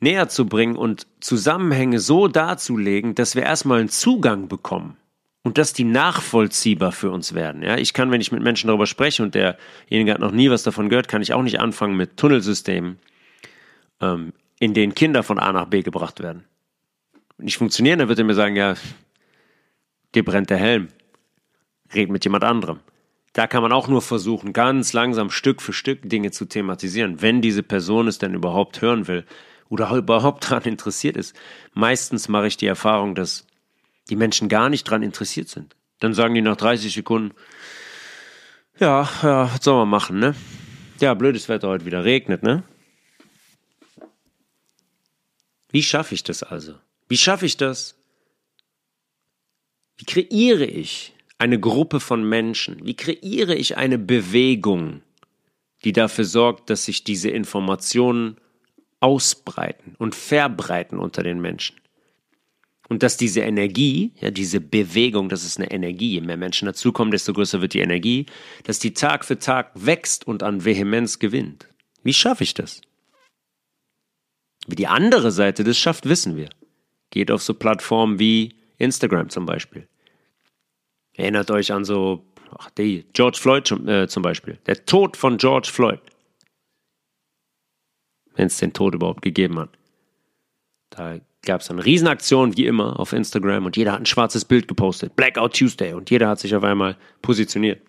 näher 0.00 0.28
zu 0.28 0.46
bringen 0.46 0.76
und 0.76 1.06
Zusammenhänge 1.20 1.98
so 1.98 2.28
darzulegen, 2.28 3.14
dass 3.14 3.34
wir 3.34 3.42
erstmal 3.42 3.80
einen 3.80 3.88
Zugang 3.88 4.48
bekommen 4.48 4.96
und 5.42 5.58
dass 5.58 5.72
die 5.72 5.84
nachvollziehbar 5.84 6.92
für 6.92 7.10
uns 7.10 7.34
werden. 7.34 7.62
Ja, 7.62 7.76
ich 7.76 7.92
kann, 7.92 8.10
wenn 8.10 8.20
ich 8.20 8.32
mit 8.32 8.42
Menschen 8.42 8.68
darüber 8.68 8.86
spreche 8.86 9.22
und 9.22 9.34
derjenige 9.34 10.12
hat 10.12 10.20
noch 10.20 10.32
nie 10.32 10.50
was 10.50 10.62
davon 10.62 10.88
gehört, 10.88 11.08
kann 11.08 11.22
ich 11.22 11.32
auch 11.32 11.42
nicht 11.42 11.60
anfangen 11.60 11.96
mit 11.96 12.16
Tunnelsystemen 12.16 12.98
ähm, 14.00 14.32
in 14.58 14.74
denen 14.74 14.94
Kinder 14.94 15.22
von 15.22 15.38
A 15.38 15.52
nach 15.52 15.66
B 15.66 15.82
gebracht 15.82 16.20
werden. 16.20 16.44
Nicht 17.38 17.58
funktionieren, 17.58 17.98
dann 17.98 18.08
wird 18.08 18.18
er 18.18 18.24
mir 18.24 18.34
sagen, 18.34 18.56
ja, 18.56 18.74
dir 20.14 20.24
brennt 20.24 20.50
der 20.50 20.58
Helm. 20.58 20.88
Red 21.94 22.10
mit 22.10 22.24
jemand 22.24 22.44
anderem. 22.44 22.80
Da 23.34 23.46
kann 23.48 23.62
man 23.62 23.72
auch 23.72 23.88
nur 23.88 24.00
versuchen, 24.00 24.52
ganz 24.52 24.92
langsam 24.92 25.30
Stück 25.30 25.60
für 25.60 25.72
Stück 25.72 26.08
Dinge 26.08 26.30
zu 26.30 26.44
thematisieren, 26.44 27.20
wenn 27.20 27.42
diese 27.42 27.64
Person 27.64 28.06
es 28.06 28.18
denn 28.18 28.32
überhaupt 28.32 28.80
hören 28.80 29.08
will 29.08 29.24
oder 29.68 29.90
überhaupt 29.94 30.44
daran 30.50 30.62
interessiert 30.62 31.16
ist. 31.16 31.34
Meistens 31.72 32.28
mache 32.28 32.46
ich 32.46 32.56
die 32.56 32.66
Erfahrung, 32.66 33.14
dass 33.14 33.46
die 34.08 34.16
Menschen 34.16 34.48
gar 34.48 34.68
nicht 34.68 34.86
daran 34.86 35.02
interessiert 35.02 35.48
sind. 35.48 35.74
Dann 35.98 36.14
sagen 36.14 36.34
die 36.34 36.42
nach 36.42 36.56
30 36.56 36.92
Sekunden, 36.92 37.34
ja, 38.78 39.08
ja, 39.22 39.52
was 39.52 39.64
soll 39.64 39.78
man 39.78 39.88
machen, 39.88 40.18
ne? 40.18 40.34
Ja, 41.00 41.14
blödes 41.14 41.48
Wetter 41.48 41.68
heute 41.68 41.86
wieder 41.86 42.04
regnet, 42.04 42.42
ne? 42.42 42.62
Wie 45.70 45.82
schaffe 45.82 46.14
ich 46.14 46.22
das 46.22 46.44
also? 46.44 46.74
Wie 47.08 47.16
schaffe 47.16 47.46
ich 47.46 47.56
das? 47.56 47.96
Wie 49.96 50.04
kreiere 50.04 50.64
ich 50.64 51.14
eine 51.38 51.58
Gruppe 51.60 52.00
von 52.00 52.28
Menschen? 52.28 52.84
Wie 52.84 52.96
kreiere 52.96 53.54
ich 53.54 53.76
eine 53.76 53.98
Bewegung, 53.98 55.02
die 55.84 55.92
dafür 55.92 56.24
sorgt, 56.24 56.70
dass 56.70 56.84
sich 56.84 57.04
diese 57.04 57.30
Informationen 57.30 58.38
ausbreiten 59.00 59.94
und 59.98 60.14
verbreiten 60.14 60.98
unter 60.98 61.22
den 61.22 61.40
Menschen? 61.40 61.76
Und 62.88 63.02
dass 63.02 63.16
diese 63.16 63.40
Energie, 63.40 64.12
ja, 64.20 64.30
diese 64.30 64.60
Bewegung, 64.60 65.30
das 65.30 65.44
ist 65.44 65.58
eine 65.58 65.70
Energie, 65.70 66.12
je 66.12 66.20
mehr 66.20 66.36
Menschen 66.36 66.66
dazukommen, 66.66 67.12
desto 67.12 67.32
größer 67.32 67.62
wird 67.62 67.72
die 67.72 67.80
Energie, 67.80 68.26
dass 68.64 68.78
die 68.78 68.92
Tag 68.92 69.24
für 69.24 69.38
Tag 69.38 69.70
wächst 69.74 70.26
und 70.26 70.42
an 70.42 70.64
Vehemenz 70.64 71.18
gewinnt. 71.18 71.68
Wie 72.02 72.12
schaffe 72.12 72.44
ich 72.44 72.52
das? 72.52 72.82
Wie 74.66 74.76
die 74.76 74.86
andere 74.86 75.30
Seite 75.30 75.64
das 75.64 75.78
schafft, 75.78 76.06
wissen 76.08 76.36
wir. 76.36 76.50
Geht 77.10 77.30
auf 77.30 77.42
so 77.42 77.54
Plattformen 77.54 78.18
wie 78.18 78.54
Instagram 78.78 79.28
zum 79.28 79.46
Beispiel. 79.46 79.88
Erinnert 81.14 81.50
euch 81.50 81.72
an 81.72 81.84
so, 81.84 82.24
ach, 82.58 82.70
die, 82.70 83.04
George 83.12 83.38
Floyd 83.40 83.70
äh, 83.86 84.08
zum 84.08 84.22
Beispiel. 84.22 84.58
Der 84.66 84.84
Tod 84.84 85.16
von 85.16 85.36
George 85.36 85.68
Floyd. 85.72 86.00
Wenn 88.34 88.46
es 88.46 88.58
den 88.58 88.72
Tod 88.72 88.94
überhaupt 88.94 89.22
gegeben 89.22 89.58
hat. 89.58 89.70
Da 90.90 91.18
gab 91.42 91.60
es 91.60 91.70
eine 91.70 91.84
Riesenaktion, 91.84 92.56
wie 92.56 92.66
immer, 92.66 92.98
auf 92.98 93.12
Instagram 93.12 93.66
und 93.66 93.76
jeder 93.76 93.92
hat 93.92 94.00
ein 94.00 94.06
schwarzes 94.06 94.44
Bild 94.44 94.66
gepostet. 94.66 95.14
Blackout 95.14 95.56
Tuesday 95.56 95.92
und 95.92 96.10
jeder 96.10 96.28
hat 96.28 96.40
sich 96.40 96.54
auf 96.54 96.64
einmal 96.64 96.96
positioniert. 97.22 97.80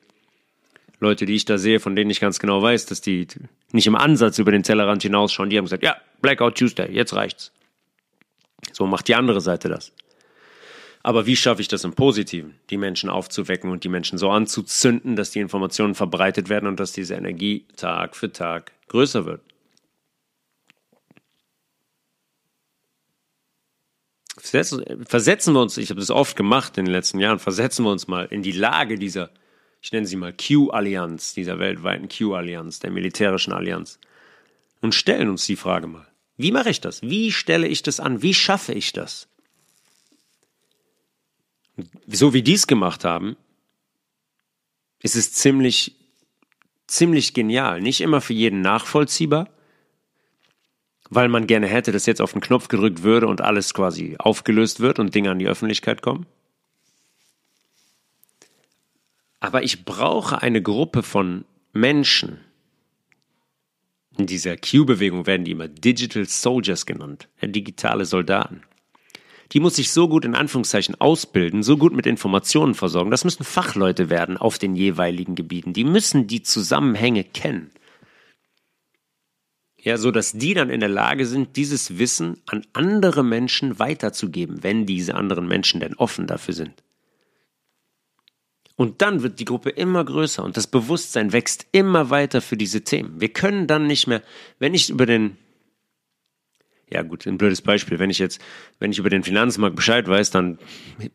Leute, 1.00 1.26
die 1.26 1.36
ich 1.36 1.46
da 1.46 1.58
sehe, 1.58 1.80
von 1.80 1.96
denen 1.96 2.10
ich 2.10 2.20
ganz 2.20 2.40
genau 2.40 2.62
weiß, 2.62 2.86
dass 2.86 3.02
die 3.02 3.28
nicht 3.72 3.88
im 3.88 3.96
Ansatz 3.96 4.40
über 4.40 4.52
den 4.52 4.64
Tellerrand 4.64 5.04
hinausschauen, 5.04 5.50
die 5.50 5.58
haben 5.58 5.66
gesagt, 5.66 5.84
ja, 5.84 5.98
Blackout 6.22 6.58
Tuesday, 6.58 6.92
jetzt 6.92 7.14
reicht's. 7.14 7.52
So 8.72 8.88
macht 8.88 9.08
die 9.08 9.16
andere 9.16 9.42
Seite 9.42 9.70
das. 9.70 9.92
Aber 11.06 11.28
wie 11.28 11.36
schaffe 11.36 11.62
ich 11.62 11.68
das 11.68 11.84
im 11.84 11.94
Positiven, 11.94 12.56
die 12.72 12.78
Menschen 12.78 13.12
aufzuwecken 13.12 13.70
und 13.70 13.84
die 13.84 13.90
Menschen 13.90 14.18
so 14.18 14.32
anzuzünden, 14.32 15.16
dass 15.16 15.30
die 15.30 15.40
Informationen 15.40 15.94
verbreitet 15.94 16.50
werden 16.50 16.66
und 16.66 16.80
dass 16.80 16.94
diese 16.94 17.14
Energie 17.14 17.68
Tag 17.76 18.16
für 18.16 18.32
Tag 18.32 18.72
größer 18.88 19.28
wird? 19.28 19.42
Versetzen 24.36 25.54
wir 25.54 25.62
uns, 25.62 25.78
ich 25.78 25.92
habe 25.92 26.00
das 26.00 26.10
oft 26.10 26.36
gemacht 26.36 26.76
in 26.80 26.86
den 26.86 26.92
letzten 26.92 27.20
Jahren, 27.20 27.38
versetzen 27.38 27.86
wir 27.86 27.92
uns 27.92 28.08
mal 28.08 28.26
in 28.26 28.42
die 28.42 28.52
Lage 28.52 28.98
dieser 28.98 29.30
ich 29.82 29.92
nenne 29.92 30.08
sie 30.08 30.16
mal 30.16 30.34
Q-Allianz, 30.34 31.36
dieser 31.36 31.60
weltweiten 31.60 32.10
Q-Allianz, 32.10 32.80
der 32.80 32.90
militärischen 32.90 33.54
Allianz, 33.54 34.00
und 34.82 34.96
stellen 34.96 35.30
uns 35.30 35.46
die 35.46 35.56
Frage 35.56 35.86
mal. 35.86 36.08
Wie 36.36 36.52
mache 36.52 36.72
ich 36.72 36.82
das? 36.82 37.04
Wie 37.04 37.32
stelle 37.32 37.68
ich 37.68 37.84
das 37.84 38.00
an? 38.00 38.24
Wie 38.24 38.34
schaffe 38.34 38.74
ich 38.74 38.92
das? 38.92 39.28
So 42.08 42.34
wie 42.34 42.42
die 42.42 42.54
es 42.54 42.68
gemacht 42.68 43.04
haben, 43.04 43.36
ist 45.02 45.16
es 45.16 45.34
ziemlich, 45.34 45.96
ziemlich 46.88 47.34
genial. 47.34 47.82
Nicht 47.82 48.02
immer 48.02 48.22
für 48.22 48.34
jeden 48.34 48.62
nachvollziehbar, 48.62 49.50
weil 51.10 51.28
man 51.28 51.48
gerne 51.48 51.68
hätte, 51.68 51.92
dass 51.92 52.06
jetzt 52.06 52.22
auf 52.22 52.32
den 52.32 52.42
Knopf 52.42 52.68
gedrückt 52.68 53.04
würde 53.04 53.28
und 53.28 53.42
alles 53.42 53.74
quasi 53.74 54.16
aufgelöst 54.18 54.80
wird 54.80 55.00
und 55.00 55.14
Dinge 55.14 55.32
an 55.32 55.40
die 55.40 55.48
Öffentlichkeit 55.48 56.02
kommen. 56.02 56.26
Aber 59.40 59.64
ich 59.64 59.86
brauche 59.86 60.42
eine 60.42 60.62
Gruppe 60.62 61.04
von 61.04 61.46
Menschen. 61.72 62.40
In 64.18 64.26
dieser 64.26 64.56
Q-Bewegung 64.56 65.28
werden 65.28 65.44
die 65.44 65.52
immer 65.52 65.68
Digital 65.68 66.26
Soldiers 66.26 66.86
genannt, 66.86 67.28
digitale 67.42 68.06
Soldaten. 68.06 68.64
Die 69.52 69.60
muss 69.60 69.76
sich 69.76 69.92
so 69.92 70.08
gut 70.08 70.26
in 70.26 70.36
Anführungszeichen 70.36 71.00
ausbilden, 71.00 71.64
so 71.64 71.78
gut 71.78 71.94
mit 71.94 72.06
Informationen 72.06 72.74
versorgen. 72.74 73.12
Das 73.12 73.24
müssen 73.24 73.44
Fachleute 73.44 74.10
werden 74.10 74.38
auf 74.38 74.58
den 74.58 74.76
jeweiligen 74.76 75.36
Gebieten. 75.36 75.74
Die 75.74 75.84
müssen 75.84 76.28
die 76.28 76.42
Zusammenhänge 76.42 77.24
kennen. 77.24 77.72
Ja, 79.78 79.98
so 79.98 80.10
dass 80.10 80.32
die 80.32 80.56
dann 80.56 80.72
in 80.72 80.80
der 80.80 80.90
Lage 80.90 81.28
sind, 81.28 81.58
dieses 81.58 82.00
Wissen 82.00 82.42
an 82.48 82.66
andere 82.74 83.24
Menschen 83.24 83.78
weiterzugeben, 83.78 84.64
wenn 84.64 84.88
diese 84.88 85.14
anderen 85.14 85.48
Menschen 85.48 85.80
denn 85.80 85.94
offen 85.94 86.26
dafür 86.26 86.56
sind. 86.56 86.84
Und 88.76 89.02
dann 89.02 89.22
wird 89.24 89.40
die 89.40 89.46
Gruppe 89.46 89.70
immer 89.70 90.04
größer 90.04 90.44
und 90.44 90.58
das 90.58 90.68
Bewusstsein 90.68 91.32
wächst 91.32 91.68
immer 91.72 92.10
weiter 92.10 92.42
für 92.42 92.58
diese 92.58 92.84
Themen. 92.84 93.22
Wir 93.22 93.30
können 93.30 93.68
dann 93.68 93.88
nicht 93.88 94.08
mehr, 94.08 94.22
wenn 94.60 94.74
ich 94.74 94.90
über 94.90 95.06
den, 95.06 95.38
ja 96.90 97.02
gut, 97.02 97.26
ein 97.26 97.38
blödes 97.38 97.62
Beispiel, 97.62 98.00
wenn 98.00 98.10
ich 98.10 98.20
jetzt, 98.20 98.40
wenn 98.80 98.92
ich 98.92 99.00
über 99.00 99.10
den 99.10 99.24
Finanzmarkt 99.24 99.76
Bescheid 99.76 100.08
weiß, 100.08 100.32
dann 100.32 100.60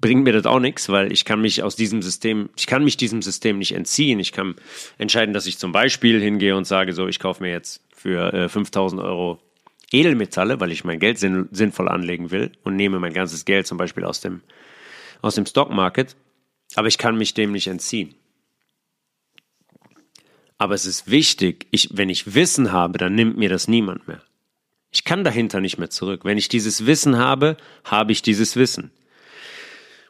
bringt 0.01 0.25
mir 0.25 0.33
das 0.33 0.47
auch 0.47 0.59
nichts, 0.59 0.89
weil 0.89 1.13
ich 1.13 1.25
kann 1.25 1.41
mich 1.41 1.63
aus 1.63 1.77
diesem 1.77 2.03
System, 2.03 2.51
ich 2.57 2.67
kann 2.67 2.85
mich 2.85 2.97
diesem 2.97 3.23
System 3.23 3.59
nicht 3.59 3.75
entziehen. 3.75 4.19
Ich 4.19 4.33
kann 4.33 4.57
entscheiden, 4.99 5.33
dass 5.33 5.47
ich 5.47 5.59
zum 5.59 5.73
Beispiel 5.73 6.21
hingehe 6.21 6.57
und 6.57 6.67
sage 6.67 6.93
so, 6.93 7.07
ich 7.07 7.21
kaufe 7.21 7.43
mir 7.43 7.51
jetzt 7.51 7.83
für 7.95 8.33
äh, 8.33 8.49
5000 8.49 9.01
Euro 9.01 9.41
Edelmetalle, 9.93 10.61
weil 10.61 10.73
ich 10.73 10.85
mein 10.85 10.99
Geld 10.99 11.19
sinn, 11.19 11.49
sinnvoll 11.51 11.89
anlegen 11.89 12.31
will 12.31 12.53
und 12.63 12.77
nehme 12.77 12.99
mein 12.99 13.13
ganzes 13.13 13.45
Geld 13.45 13.67
zum 13.67 13.79
Beispiel 13.79 14.05
aus 14.05 14.21
dem, 14.21 14.43
aus 15.23 15.35
dem 15.35 15.47
Stockmarket 15.47 16.17
aber 16.75 16.89
ich 16.89 16.99
kann 16.99 17.17
mich 17.17 17.35
dem 17.35 17.53
nicht 17.53 17.67
entziehen. 17.67 18.15
Aber 20.59 20.75
es 20.75 20.85
ist 20.85 21.11
wichtig, 21.11 21.67
ich, 21.71 21.91
wenn 21.93 22.11
ich 22.11 22.35
Wissen 22.35 22.71
habe, 22.71 22.99
dann 22.99 23.15
nimmt 23.15 23.39
mir 23.39 23.49
das 23.49 23.67
niemand 23.67 24.07
mehr. 24.07 24.23
Ich 24.91 25.05
kann 25.05 25.25
dahinter 25.25 25.61
nicht 25.61 25.79
mehr 25.79 25.91
zurück. 25.91 26.25
Wenn 26.25 26.39
ich 26.39 26.49
dieses 26.49 26.87
Wissen 26.87 27.17
habe, 27.17 27.57
habe 27.85 28.13
ich 28.13 28.23
dieses 28.23 28.57
Wissen. 28.57 28.91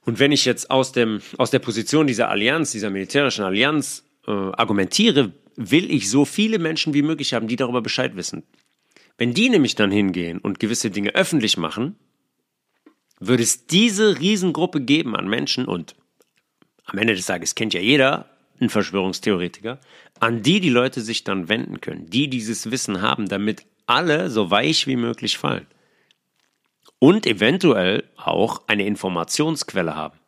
Und 0.04 0.18
wenn 0.18 0.32
ich 0.32 0.44
jetzt 0.44 0.70
aus, 0.70 0.92
dem, 0.92 1.20
aus 1.36 1.50
der 1.50 1.58
Position 1.58 2.06
dieser 2.06 2.30
Allianz, 2.30 2.72
dieser 2.72 2.90
militärischen 2.90 3.44
Allianz 3.44 4.04
äh, 4.26 4.30
argumentiere, 4.30 5.32
will 5.56 5.90
ich 5.90 6.08
so 6.08 6.24
viele 6.24 6.58
Menschen 6.58 6.94
wie 6.94 7.02
möglich 7.02 7.34
haben, 7.34 7.48
die 7.48 7.56
darüber 7.56 7.82
Bescheid 7.82 8.16
wissen. 8.16 8.44
Wenn 9.18 9.34
die 9.34 9.50
nämlich 9.50 9.74
dann 9.74 9.90
hingehen 9.90 10.38
und 10.38 10.58
gewisse 10.58 10.90
Dinge 10.90 11.14
öffentlich 11.14 11.58
machen, 11.58 11.96
würde 13.18 13.42
es 13.42 13.66
diese 13.66 14.18
Riesengruppe 14.18 14.80
geben 14.80 15.14
an 15.14 15.28
Menschen 15.28 15.66
und 15.66 15.94
am 16.86 16.98
Ende 16.98 17.14
des 17.14 17.26
Tages 17.26 17.54
kennt 17.54 17.74
ja 17.74 17.80
jeder 17.80 18.30
einen 18.58 18.70
Verschwörungstheoretiker, 18.70 19.78
an 20.18 20.42
die 20.42 20.60
die 20.60 20.70
Leute 20.70 21.02
sich 21.02 21.24
dann 21.24 21.48
wenden 21.50 21.80
können, 21.80 22.06
die 22.08 22.28
dieses 22.28 22.70
Wissen 22.70 23.02
haben, 23.02 23.28
damit 23.28 23.66
alle 23.86 24.30
so 24.30 24.50
weich 24.50 24.86
wie 24.86 24.96
möglich 24.96 25.38
fallen. 25.38 25.66
Und 26.98 27.26
eventuell 27.26 28.04
auch 28.16 28.62
eine 28.66 28.86
Informationsquelle 28.86 29.94
haben 29.94 30.18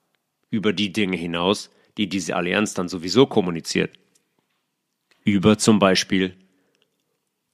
über 0.51 0.73
die 0.73 0.93
Dinge 0.93 1.17
hinaus, 1.17 1.71
die 1.97 2.09
diese 2.09 2.37
Allianz 2.37 2.75
dann 2.75 2.89
sowieso 2.89 3.27
kommuniziert. 3.27 3.99
Über 5.25 5.59
zum 5.59 5.79
Beispiel 5.79 6.35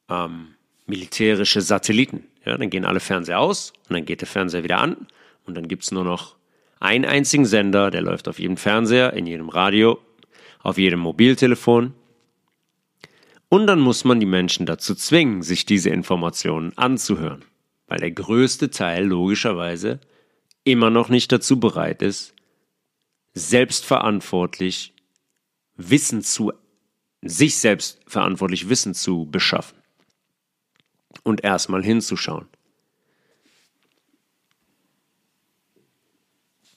ähm, 0.09 0.55
militärische 0.87 1.61
Satelliten. 1.61 2.25
Ja, 2.45 2.57
dann 2.57 2.71
gehen 2.71 2.85
alle 2.85 3.01
Fernseher 3.01 3.41
aus 3.41 3.73
und 3.89 3.95
dann 3.95 4.05
geht 4.05 4.21
der 4.21 4.29
Fernseher 4.29 4.65
wieder 4.65 4.79
an 4.79 5.07
und 5.45 5.57
dann 5.57 5.69
gibt 5.69 5.85
es 5.85 5.91
nur 5.91 6.05
noch 6.05 6.37
einen 6.81 7.05
einzigen 7.05 7.45
Sender, 7.45 7.91
der 7.91 8.03
läuft 8.03 8.29
auf 8.29 8.39
jedem 8.39 8.57
Fernseher, 8.57 9.13
in 9.13 9.27
jedem 9.27 9.49
Radio, 9.49 9.99
auf 10.63 10.79
jedem 10.79 11.01
Mobiltelefon. 11.01 11.95
Und 13.49 13.67
dann 13.67 13.81
muss 13.81 14.05
man 14.05 14.21
die 14.21 14.27
Menschen 14.27 14.67
dazu 14.67 14.95
zwingen, 14.95 15.43
sich 15.43 15.65
diese 15.65 15.91
Informationen 15.91 16.77
anzuhören, 16.77 17.45
weil 17.87 17.99
der 17.99 18.11
größte 18.11 18.71
Teil 18.71 19.07
logischerweise 19.07 20.01
immer 20.65 20.91
noch 20.91 21.09
nicht 21.09 21.33
dazu 21.33 21.59
bereit 21.59 22.03
ist, 22.03 22.35
selbstverantwortlich 23.33 24.93
Wissen 25.77 26.23
zu, 26.23 26.53
sich 27.23 27.57
selbst 27.57 28.01
verantwortlich 28.07 28.69
Wissen 28.69 28.95
zu 28.95 29.27
beschaffen 29.31 29.79
und 31.23 31.43
erstmal 31.43 31.83
hinzuschauen. 31.83 32.49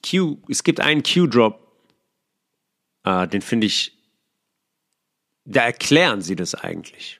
Q, 0.08 0.38
es 0.48 0.64
gibt 0.64 0.80
einen 0.80 1.04
Q-Drop, 1.04 1.60
äh, 3.04 3.28
den 3.28 3.42
finde 3.42 3.68
ich, 3.68 3.98
da 5.46 5.62
erklären 5.62 6.22
sie 6.22 6.36
das 6.36 6.56
eigentlich. 6.56 7.20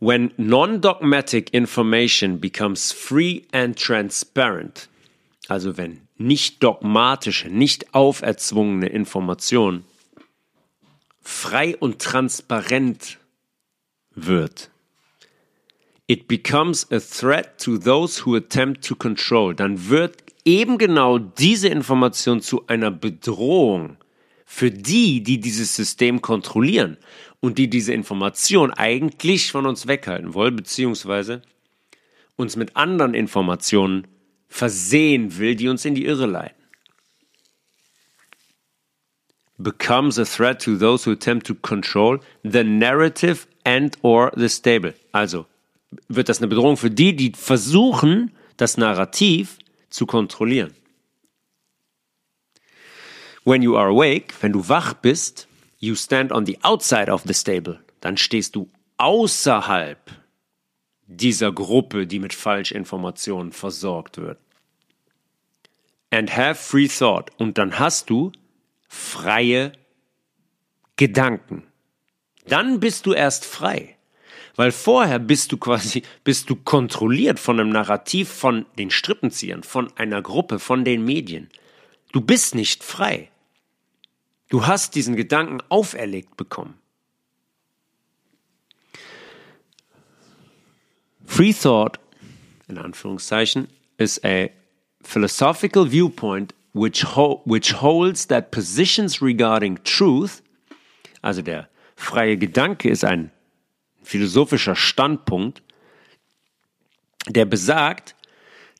When 0.00 0.32
non-dogmatic 0.36 1.54
information 1.54 2.40
becomes 2.40 2.92
free 2.92 3.42
and 3.52 3.78
transparent, 3.78 4.88
also 5.48 5.76
wenn 5.76 6.08
nicht 6.16 6.62
dogmatische, 6.62 7.48
nicht 7.48 7.94
auferzwungene 7.94 8.88
Information 8.88 9.84
frei 11.20 11.76
und 11.76 12.02
transparent 12.02 13.18
wird, 14.14 14.70
it 16.06 16.28
becomes 16.28 16.86
a 16.92 16.98
threat 17.00 17.58
to 17.58 17.78
those 17.78 18.26
who 18.26 18.36
attempt 18.36 18.84
to 18.84 18.94
control, 18.94 19.54
dann 19.54 19.88
wird 19.88 20.22
eben 20.44 20.76
genau 20.76 21.18
diese 21.18 21.68
Information 21.68 22.42
zu 22.42 22.66
einer 22.66 22.90
Bedrohung 22.90 23.96
für 24.44 24.70
die, 24.70 25.22
die 25.22 25.40
dieses 25.40 25.74
System 25.74 26.20
kontrollieren 26.20 26.96
und 27.40 27.58
die 27.58 27.68
diese 27.68 27.92
Information 27.92 28.72
eigentlich 28.72 29.50
von 29.50 29.66
uns 29.66 29.86
weghalten 29.86 30.34
wollen, 30.34 30.56
beziehungsweise 30.56 31.42
uns 32.36 32.56
mit 32.56 32.76
anderen 32.76 33.14
Informationen 33.14 34.06
versehen 34.48 35.38
will, 35.38 35.56
die 35.56 35.68
uns 35.68 35.84
in 35.84 35.94
die 35.94 36.04
Irre 36.04 36.26
leiten. 36.26 36.62
Becomes 39.56 40.18
a 40.18 40.24
threat 40.24 40.60
to 40.62 40.76
those 40.76 41.08
who 41.08 41.12
attempt 41.12 41.46
to 41.46 41.54
control 41.54 42.18
the 42.42 42.64
narrative 42.64 43.46
and 43.64 43.96
or 44.02 44.32
the 44.36 44.48
stable. 44.48 44.94
Also 45.12 45.46
wird 46.08 46.28
das 46.28 46.38
eine 46.38 46.48
Bedrohung 46.48 46.76
für 46.76 46.90
die, 46.90 47.14
die 47.14 47.32
versuchen, 47.36 48.32
das 48.56 48.76
Narrativ 48.76 49.58
zu 49.90 50.06
kontrollieren. 50.06 50.74
When 53.44 53.60
you 53.60 53.76
are 53.76 53.90
awake, 53.90 54.32
wenn 54.40 54.52
du 54.52 54.68
wach 54.68 54.94
bist, 54.94 55.46
you 55.78 55.94
stand 55.94 56.32
on 56.32 56.46
the 56.46 56.58
outside 56.62 57.12
of 57.12 57.24
the 57.26 57.34
stable. 57.34 57.78
Dann 58.00 58.16
stehst 58.16 58.56
du 58.56 58.70
außerhalb 58.96 59.98
dieser 61.06 61.52
Gruppe, 61.52 62.06
die 62.06 62.18
mit 62.18 62.32
Falschinformationen 62.32 63.52
versorgt 63.52 64.16
wird. 64.16 64.38
And 66.10 66.34
have 66.34 66.54
free 66.54 66.88
thought. 66.88 67.30
Und 67.38 67.58
dann 67.58 67.78
hast 67.78 68.08
du 68.08 68.32
freie 68.88 69.72
Gedanken. 70.96 71.64
Dann 72.46 72.80
bist 72.80 73.04
du 73.04 73.12
erst 73.12 73.44
frei. 73.44 73.96
Weil 74.56 74.72
vorher 74.72 75.18
bist 75.18 75.52
du 75.52 75.58
quasi, 75.58 76.02
bist 76.22 76.48
du 76.48 76.56
kontrolliert 76.56 77.40
von 77.40 77.58
einem 77.58 77.70
Narrativ 77.70 78.28
von 78.30 78.64
den 78.78 78.90
Strippenziehern, 78.90 79.64
von 79.64 79.92
einer 79.96 80.22
Gruppe, 80.22 80.60
von 80.60 80.84
den 80.84 81.04
Medien. 81.04 81.50
Du 82.12 82.20
bist 82.20 82.54
nicht 82.54 82.84
frei. 82.84 83.30
Du 84.48 84.66
hast 84.66 84.94
diesen 84.94 85.16
Gedanken 85.16 85.62
auferlegt 85.68 86.36
bekommen. 86.36 86.74
Free 91.24 91.52
thought, 91.52 91.98
in 92.68 92.78
Anführungszeichen, 92.78 93.68
is 93.98 94.20
a 94.24 94.50
philosophical 95.02 95.90
viewpoint 95.90 96.54
which, 96.72 97.04
ho 97.16 97.42
which 97.44 97.80
holds 97.80 98.26
that 98.26 98.50
positions 98.50 99.22
regarding 99.22 99.82
truth, 99.84 100.42
also 101.22 101.42
der 101.42 101.68
freie 101.96 102.36
Gedanke 102.36 102.90
ist 102.90 103.04
ein 103.04 103.30
philosophischer 104.02 104.76
Standpunkt, 104.76 105.62
der 107.28 107.46
besagt, 107.46 108.14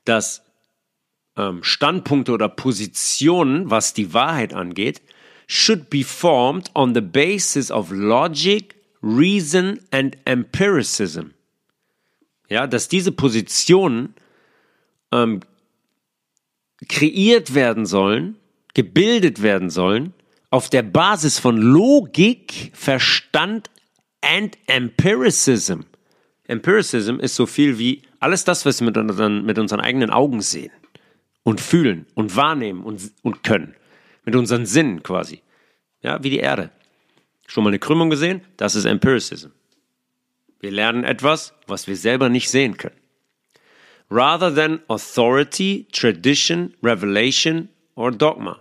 dass 0.05 0.43
ähm, 1.37 1.63
Standpunkte 1.65 2.33
oder 2.33 2.49
Positionen, 2.49 3.71
was 3.71 3.95
die 3.95 4.13
Wahrheit 4.13 4.53
angeht, 4.53 5.01
should 5.47 5.91
be 5.91 6.03
formed 6.03 6.71
on 6.75 6.95
the 6.95 7.01
basis 7.01 7.71
of 7.71 7.91
logic, 7.91 8.77
reason 9.03 9.81
and 9.91 10.17
empiricism. 10.25 11.35
Ja, 12.49 12.67
dass 12.67 12.89
diese 12.89 13.13
Positionen 13.13 14.15
ähm, 15.13 15.41
kreiert 16.89 17.55
werden 17.55 17.87
sollen, 17.87 18.37
gebildet 18.75 19.43
werden 19.43 19.71
sollen, 19.71 20.13
auf 20.51 20.71
der 20.71 20.83
Basis 20.83 21.39
von 21.39 21.57
Logik, 21.57 22.71
Verstand 22.75 23.71
and 24.21 24.57
Empiricism. 24.67 25.81
Empiricism 26.47 27.19
ist 27.19 27.35
so 27.35 27.47
viel 27.47 27.79
wie 27.79 28.03
alles 28.21 28.45
das, 28.45 28.65
was 28.65 28.81
wir 28.81 28.87
mit 28.87 28.97
unseren, 28.97 29.45
mit 29.45 29.59
unseren 29.59 29.81
eigenen 29.81 30.11
Augen 30.11 30.41
sehen 30.41 30.73
und 31.43 31.61
fühlen 31.61 32.07
und 32.15 32.37
wahrnehmen 32.37 32.83
und, 32.85 33.13
und 33.23 33.43
können. 33.43 33.75
Mit 34.25 34.37
unseren 34.37 34.67
Sinnen 34.67 35.03
quasi. 35.03 35.43
Ja, 36.03 36.23
wie 36.23 36.31
die 36.31 36.39
Erde. 36.39 36.71
Schon 37.47 37.65
mal 37.65 37.71
eine 37.71 37.79
Krümmung 37.79 38.11
gesehen? 38.11 38.43
Das 38.57 38.75
ist 38.75 38.85
Empiricism. 38.85 39.49
Wir 40.61 40.71
lernen 40.71 41.05
etwas, 41.05 41.55
was 41.67 41.87
wir 41.87 41.97
selber 41.97 42.29
nicht 42.29 42.49
sehen 42.49 42.77
können. 42.77 42.97
Rather 44.11 44.55
than 44.55 44.81
authority, 44.89 45.87
tradition, 45.93 46.75
revelation 46.83 47.69
or 47.95 48.11
dogma. 48.11 48.61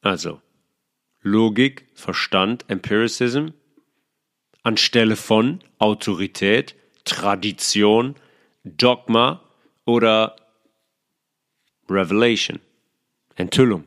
Also, 0.00 0.40
Logik, 1.22 1.86
Verstand, 1.94 2.64
Empiricism 2.68 3.48
anstelle 4.64 5.14
von 5.14 5.60
Autorität, 5.78 6.74
Tradition, 7.04 8.16
Dogma 8.64 9.40
oder 9.84 10.36
Revelation, 11.88 12.58
Enthüllung. 13.36 13.84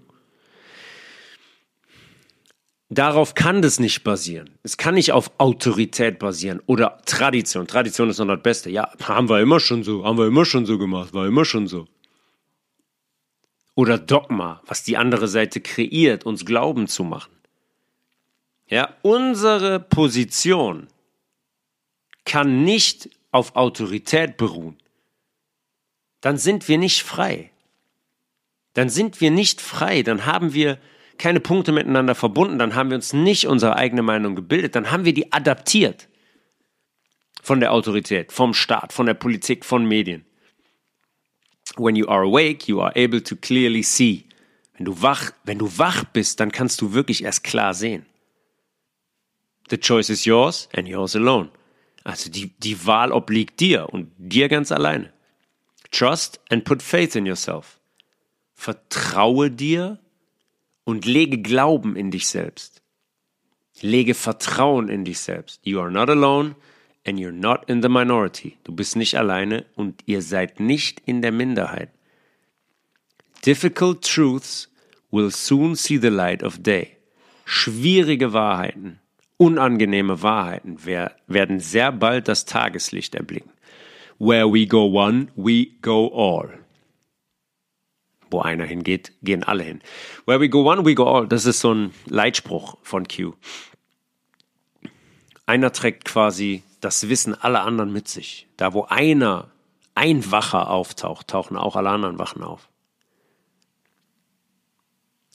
Darauf 2.89 3.33
kann 3.33 3.61
das 3.61 3.79
nicht 3.79 4.03
basieren. 4.03 4.51
Es 4.63 4.77
kann 4.77 4.95
nicht 4.95 5.11
auf 5.11 5.31
Autorität 5.39 6.19
basieren 6.19 6.61
oder 6.67 7.01
Tradition. 7.05 7.67
Tradition 7.67 8.09
ist 8.09 8.19
noch 8.19 8.27
das 8.27 8.41
Beste. 8.41 8.69
Ja, 8.69 8.89
haben 9.03 9.27
wir 9.27 9.41
immer 9.41 9.59
schon 9.59 9.83
so, 9.83 10.05
haben 10.05 10.17
wir 10.17 10.27
immer 10.27 10.45
schon 10.45 10.65
so 10.65 10.77
gemacht, 10.77 11.13
war 11.13 11.27
immer 11.27 11.43
schon 11.43 11.67
so 11.67 11.87
oder 13.77 13.99
Dogma, 13.99 14.59
was 14.65 14.83
die 14.83 14.97
andere 14.97 15.27
Seite 15.27 15.61
kreiert, 15.61 16.25
uns 16.25 16.45
glauben 16.45 16.87
zu 16.87 17.03
machen. 17.03 17.31
Ja, 18.67 18.95
unsere 19.03 19.79
Position 19.79 20.87
kann 22.25 22.63
nicht 22.63 23.07
auf 23.29 23.55
Autorität 23.55 24.35
beruhen. 24.35 24.77
Dann 26.21 26.39
sind 26.39 26.67
wir 26.67 26.79
nicht 26.79 27.03
frei. 27.03 27.51
Dann 28.77 28.89
sind 28.89 29.21
wir 29.21 29.31
nicht 29.31 29.59
frei, 29.59 30.03
dann 30.03 30.27
haben 30.27 30.53
wir 30.53 30.77
keine 31.17 31.39
Punkte 31.39 31.71
miteinander 31.71 32.13
verbunden, 32.13 32.59
dann 32.59 32.75
haben 32.75 32.91
wir 32.91 32.95
uns 32.95 33.11
nicht 33.11 33.47
unsere 33.47 33.75
eigene 33.75 34.03
Meinung 34.03 34.35
gebildet, 34.35 34.75
dann 34.75 34.91
haben 34.91 35.03
wir 35.03 35.15
die 35.15 35.33
adaptiert 35.33 36.07
von 37.41 37.59
der 37.59 37.73
Autorität, 37.73 38.31
vom 38.31 38.53
Staat, 38.53 38.93
von 38.93 39.07
der 39.07 39.15
Politik, 39.15 39.65
von 39.65 39.87
Medien. 39.87 40.25
When 41.77 41.95
you 41.95 42.07
are 42.07 42.21
awake, 42.21 42.67
you 42.67 42.79
are 42.79 42.95
able 42.95 43.23
to 43.23 43.35
clearly 43.35 43.81
see. 43.81 44.25
Wenn 44.75 44.85
du 44.85 45.01
wach, 45.01 45.31
wenn 45.43 45.57
du 45.57 45.75
wach 45.79 46.03
bist, 46.03 46.39
dann 46.39 46.51
kannst 46.51 46.79
du 46.79 46.93
wirklich 46.93 47.23
erst 47.23 47.43
klar 47.43 47.73
sehen. 47.73 48.05
The 49.71 49.79
choice 49.79 50.11
is 50.11 50.23
yours 50.25 50.69
and 50.75 50.87
yours 50.87 51.15
alone. 51.15 51.49
Also 52.03 52.29
die, 52.29 52.55
die 52.59 52.85
Wahl 52.85 53.11
obliegt 53.11 53.59
dir 53.59 53.91
und 53.91 54.11
dir 54.19 54.49
ganz 54.49 54.71
alleine. 54.71 55.11
Trust 55.89 56.39
and 56.51 56.63
put 56.63 56.83
faith 56.83 57.15
in 57.15 57.25
yourself. 57.25 57.77
Vertraue 58.57 59.51
dir 59.51 59.99
und 60.83 61.05
lege 61.05 61.37
Glauben 61.37 61.95
in 61.95 62.09
dich 62.09 62.27
selbst. 62.27 62.81
Lege 63.81 64.15
Vertrauen 64.15 64.89
in 64.89 65.05
dich 65.05 65.19
selbst. 65.19 65.61
You 65.63 65.79
are 65.79 65.91
not 65.91 66.09
alone 66.09 66.55
and 67.05 67.19
you're 67.19 67.31
not 67.31 67.69
in 67.69 67.83
the 67.83 67.87
minority. 67.87 68.57
Du 68.63 68.73
bist 68.73 68.95
nicht 68.95 69.15
alleine 69.15 69.65
und 69.75 70.01
ihr 70.07 70.23
seid 70.23 70.59
nicht 70.59 71.01
in 71.05 71.21
der 71.21 71.31
Minderheit. 71.31 71.91
Difficult 73.45 74.03
truths 74.03 74.69
will 75.11 75.29
soon 75.29 75.75
see 75.75 75.97
the 75.97 76.09
light 76.09 76.41
of 76.41 76.57
day. 76.57 76.97
Schwierige 77.45 78.33
Wahrheiten, 78.33 78.99
unangenehme 79.37 80.23
Wahrheiten 80.23 80.83
werden 80.83 81.59
sehr 81.59 81.91
bald 81.91 82.27
das 82.27 82.45
Tageslicht 82.45 83.13
erblicken. 83.13 83.51
Where 84.17 84.51
we 84.51 84.65
go 84.65 84.87
one, 84.87 85.27
we 85.35 85.67
go 85.81 86.07
all. 86.11 86.66
Wo 88.29 88.41
einer 88.41 88.65
hingeht, 88.65 89.13
gehen 89.21 89.43
alle 89.43 89.63
hin. 89.63 89.81
Where 90.25 90.39
we 90.39 90.49
go 90.49 90.69
one, 90.69 90.85
we 90.85 90.95
go 90.95 91.05
all. 91.05 91.27
Das 91.27 91.45
ist 91.45 91.59
so 91.59 91.73
ein 91.73 91.93
Leitspruch 92.05 92.77
von 92.83 93.07
Q. 93.07 93.33
Einer 95.45 95.71
trägt 95.71 96.05
quasi 96.05 96.63
das 96.81 97.09
Wissen 97.09 97.33
aller 97.33 97.63
anderen 97.63 97.93
mit 97.93 98.07
sich. 98.07 98.47
Da, 98.57 98.73
wo 98.73 98.83
einer, 98.83 99.49
ein 99.95 100.29
Wacher 100.31 100.69
auftaucht, 100.69 101.27
tauchen 101.27 101.57
auch 101.57 101.75
alle 101.75 101.89
anderen 101.89 102.19
Wachen 102.19 102.43
auf. 102.43 102.69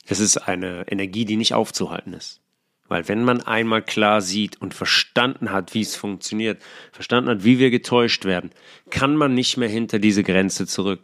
Es 0.07 0.21
ist 0.21 0.37
eine 0.37 0.85
Energie, 0.91 1.25
die 1.25 1.37
nicht 1.37 1.55
aufzuhalten 1.55 2.13
ist. 2.13 2.41
Weil 2.89 3.09
wenn 3.09 3.25
man 3.25 3.41
einmal 3.41 3.83
klar 3.83 4.21
sieht 4.21 4.61
und 4.61 4.75
verstanden 4.75 5.51
hat, 5.51 5.73
wie 5.73 5.81
es 5.81 5.97
funktioniert, 5.97 6.61
verstanden 6.93 7.31
hat, 7.31 7.45
wie 7.45 7.59
wir 7.59 7.71
getäuscht 7.71 8.27
werden, 8.27 8.51
kann 8.91 9.17
man 9.17 9.33
nicht 9.33 9.57
mehr 9.57 9.69
hinter 9.69 9.99
diese 9.99 10.23
Grenze 10.23 10.67
zurück. 10.67 11.01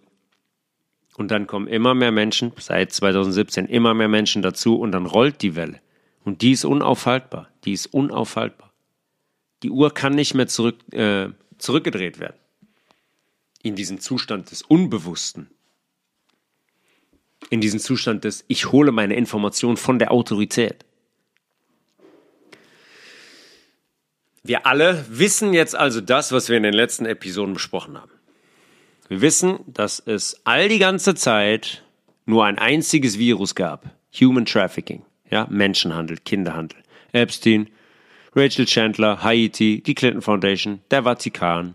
Und 1.18 1.33
dann 1.33 1.48
kommen 1.48 1.66
immer 1.66 1.94
mehr 1.94 2.12
Menschen, 2.12 2.52
seit 2.59 2.92
2017 2.92 3.66
immer 3.66 3.92
mehr 3.92 4.07
Menschen 4.07 4.40
dazu 4.40 4.78
und 4.78 4.92
dann 4.92 5.04
rollt 5.04 5.42
die 5.42 5.57
Welle. 5.57 5.81
Und 6.24 6.42
die 6.42 6.52
ist 6.52 6.64
unaufhaltbar. 6.64 7.50
Die 7.64 7.72
ist 7.72 7.87
unaufhaltbar. 7.87 8.72
Die 9.64 9.70
Uhr 9.70 9.92
kann 9.92 10.14
nicht 10.14 10.35
mehr 10.35 10.46
zurück, 10.46 10.76
äh, 10.92 11.31
zurückgedreht 11.59 12.20
werden. 12.20 12.37
In 13.64 13.74
diesen 13.74 13.98
Zustand 13.98 14.52
des 14.52 14.62
Unbewussten. 14.62 15.50
In 17.50 17.61
diesen 17.61 17.81
Zustand 17.81 18.22
des 18.22 18.44
Ich 18.46 18.70
hole 18.70 18.92
meine 18.92 19.16
Information 19.16 19.76
von 19.76 19.98
der 19.98 20.12
Autorität. 20.12 20.85
Wir 24.44 24.66
alle 24.66 25.04
wissen 25.09 25.52
jetzt 25.52 25.74
also 25.74 26.00
das, 26.00 26.31
was 26.31 26.48
wir 26.48 26.57
in 26.57 26.62
den 26.62 26.74
letzten 26.74 27.07
Episoden 27.07 27.54
besprochen 27.54 28.00
haben. 28.00 28.17
Wir 29.08 29.22
wissen, 29.22 29.60
dass 29.66 30.00
es 30.00 30.40
all 30.44 30.68
die 30.68 30.78
ganze 30.78 31.14
Zeit 31.14 31.82
nur 32.26 32.44
ein 32.44 32.58
einziges 32.58 33.18
Virus 33.18 33.54
gab. 33.54 33.90
Human 34.20 34.44
Trafficking, 34.44 35.02
ja, 35.30 35.46
Menschenhandel, 35.50 36.18
Kinderhandel. 36.18 36.78
Epstein, 37.12 37.70
Rachel 38.34 38.66
Chandler, 38.66 39.22
Haiti, 39.22 39.82
die 39.82 39.94
Clinton 39.94 40.20
Foundation, 40.20 40.80
der 40.90 41.04
Vatikan, 41.04 41.74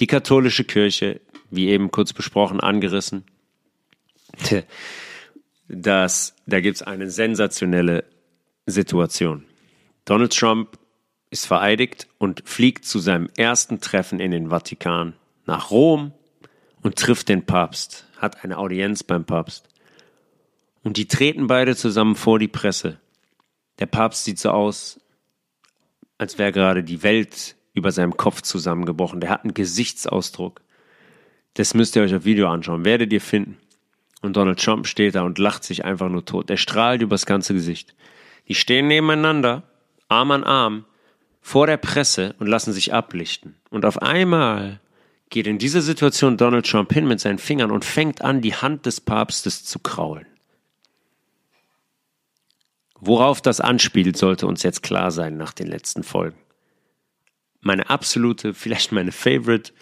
die 0.00 0.08
katholische 0.08 0.64
Kirche, 0.64 1.20
wie 1.50 1.68
eben 1.68 1.92
kurz 1.92 2.12
besprochen, 2.12 2.60
angerissen. 2.60 3.24
Das, 5.68 6.34
da 6.46 6.60
gibt's 6.60 6.82
eine 6.82 7.10
sensationelle 7.10 8.04
Situation. 8.66 9.44
Donald 10.04 10.36
Trump 10.36 10.78
ist 11.30 11.46
vereidigt 11.46 12.08
und 12.18 12.42
fliegt 12.46 12.84
zu 12.84 12.98
seinem 12.98 13.28
ersten 13.36 13.80
Treffen 13.80 14.18
in 14.18 14.30
den 14.30 14.48
Vatikan 14.48 15.14
nach 15.46 15.70
Rom 15.70 16.12
und 16.82 16.96
trifft 16.96 17.28
den 17.28 17.44
Papst, 17.44 18.06
hat 18.18 18.44
eine 18.44 18.58
Audienz 18.58 19.02
beim 19.02 19.24
Papst. 19.24 19.68
Und 20.82 20.96
die 20.96 21.08
treten 21.08 21.46
beide 21.46 21.76
zusammen 21.76 22.14
vor 22.14 22.38
die 22.38 22.48
Presse. 22.48 23.00
Der 23.78 23.86
Papst 23.86 24.24
sieht 24.24 24.38
so 24.38 24.50
aus, 24.50 25.00
als 26.18 26.38
wäre 26.38 26.52
gerade 26.52 26.82
die 26.82 27.02
Welt 27.02 27.56
über 27.74 27.92
seinem 27.92 28.16
Kopf 28.16 28.42
zusammengebrochen. 28.42 29.20
Der 29.20 29.30
hat 29.30 29.44
einen 29.44 29.54
Gesichtsausdruck. 29.54 30.60
Das 31.54 31.74
müsst 31.74 31.96
ihr 31.96 32.02
euch 32.02 32.14
auf 32.14 32.24
Video 32.24 32.48
anschauen. 32.48 32.84
Werdet 32.84 33.12
ihr 33.12 33.20
finden. 33.20 33.58
Und 34.20 34.36
Donald 34.36 34.62
Trump 34.62 34.86
steht 34.86 35.14
da 35.14 35.22
und 35.22 35.38
lacht 35.38 35.62
sich 35.62 35.84
einfach 35.84 36.08
nur 36.08 36.24
tot. 36.24 36.50
Er 36.50 36.56
strahlt 36.56 37.02
übers 37.02 37.24
ganze 37.24 37.54
Gesicht. 37.54 37.94
Die 38.48 38.54
stehen 38.54 38.88
nebeneinander, 38.88 39.62
Arm 40.08 40.32
an 40.32 40.42
Arm, 40.42 40.84
vor 41.40 41.66
der 41.66 41.76
Presse 41.76 42.34
und 42.38 42.48
lassen 42.48 42.72
sich 42.72 42.92
ablichten. 42.92 43.54
Und 43.70 43.84
auf 43.84 44.02
einmal 44.02 44.80
geht 45.30 45.46
in 45.46 45.58
dieser 45.58 45.82
Situation 45.82 46.36
Donald 46.36 46.66
Trump 46.66 46.92
hin 46.92 47.06
mit 47.06 47.20
seinen 47.20 47.38
Fingern 47.38 47.70
und 47.70 47.84
fängt 47.84 48.22
an, 48.22 48.40
die 48.40 48.54
Hand 48.54 48.86
des 48.86 49.00
Papstes 49.00 49.64
zu 49.64 49.78
kraulen. 49.78 50.26
Worauf 53.00 53.40
das 53.40 53.60
anspielt, 53.60 54.16
sollte 54.16 54.46
uns 54.46 54.62
jetzt 54.62 54.82
klar 54.82 55.10
sein 55.10 55.36
nach 55.36 55.52
den 55.52 55.68
letzten 55.68 56.02
Folgen. 56.02 56.38
Meine 57.60 57.88
absolute, 57.90 58.54
vielleicht 58.54 58.92
meine 58.92 59.12
Favorite, 59.12 59.72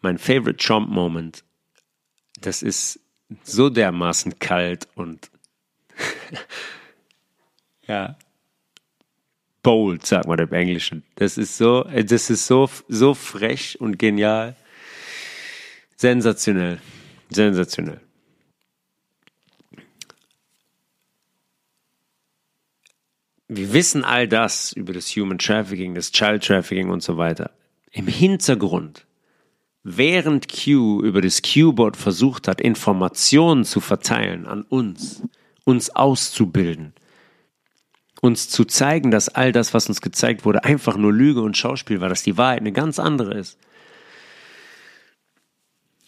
mein 0.00 0.18
Favorite 0.18 0.56
Trump 0.56 0.88
Moment, 0.88 1.44
das 2.40 2.62
ist 2.62 3.00
so 3.42 3.68
dermaßen 3.68 4.38
kalt 4.38 4.88
und 4.94 5.30
ja, 7.86 8.16
bold, 9.62 10.06
sagt 10.06 10.26
man 10.26 10.38
im 10.38 10.52
Englischen. 10.52 11.04
Das 11.16 11.36
ist 11.36 11.58
so, 11.58 11.82
das 11.82 12.30
ist 12.30 12.46
so, 12.46 12.70
so 12.88 13.14
frech 13.14 13.80
und 13.80 13.98
genial. 13.98 14.56
Sensationell. 16.00 16.78
Sensationell. 17.28 18.00
Wir 23.48 23.72
wissen 23.72 24.04
all 24.04 24.28
das 24.28 24.72
über 24.72 24.92
das 24.92 25.08
Human 25.16 25.38
Trafficking, 25.38 25.96
das 25.96 26.12
Child 26.12 26.44
Trafficking 26.44 26.90
und 26.90 27.02
so 27.02 27.16
weiter. 27.16 27.50
Im 27.90 28.06
Hintergrund, 28.06 29.06
während 29.82 30.46
Q 30.48 31.02
über 31.02 31.20
das 31.20 31.42
Q-Board 31.42 31.96
versucht 31.96 32.46
hat, 32.46 32.60
Informationen 32.60 33.64
zu 33.64 33.80
verteilen 33.80 34.46
an 34.46 34.62
uns, 34.62 35.24
uns 35.64 35.90
auszubilden, 35.90 36.92
uns 38.20 38.48
zu 38.48 38.64
zeigen, 38.64 39.10
dass 39.10 39.30
all 39.30 39.50
das, 39.50 39.74
was 39.74 39.88
uns 39.88 40.00
gezeigt 40.00 40.44
wurde, 40.44 40.62
einfach 40.62 40.96
nur 40.96 41.12
Lüge 41.12 41.40
und 41.40 41.56
Schauspiel 41.56 42.00
war, 42.00 42.08
dass 42.08 42.22
die 42.22 42.36
Wahrheit 42.36 42.60
eine 42.60 42.72
ganz 42.72 43.00
andere 43.00 43.34
ist. 43.34 43.58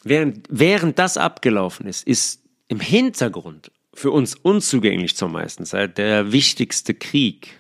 Während, 0.03 0.47
während 0.49 0.99
das 0.99 1.17
abgelaufen 1.17 1.87
ist, 1.87 2.07
ist 2.07 2.43
im 2.69 2.81
Hintergrund 2.81 3.71
für 3.93 4.11
uns 4.11 4.35
unzugänglich 4.35 5.17
zur 5.17 5.29
meisten 5.29 5.67
Zeit 5.67 5.99
der 5.99 6.33
wichtigste 6.33 6.95
Krieg 6.95 7.59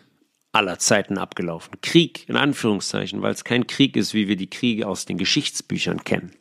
aller 0.52 0.78
Zeiten 0.78 1.18
abgelaufen. 1.18 1.80
Krieg 1.80 2.28
in 2.28 2.36
Anführungszeichen, 2.36 3.22
weil 3.22 3.32
es 3.32 3.44
kein 3.44 3.66
Krieg 3.66 3.96
ist, 3.96 4.14
wie 4.14 4.28
wir 4.28 4.36
die 4.36 4.50
Kriege 4.50 4.86
aus 4.86 5.04
den 5.04 5.18
Geschichtsbüchern 5.18 6.04
kennen. 6.04 6.32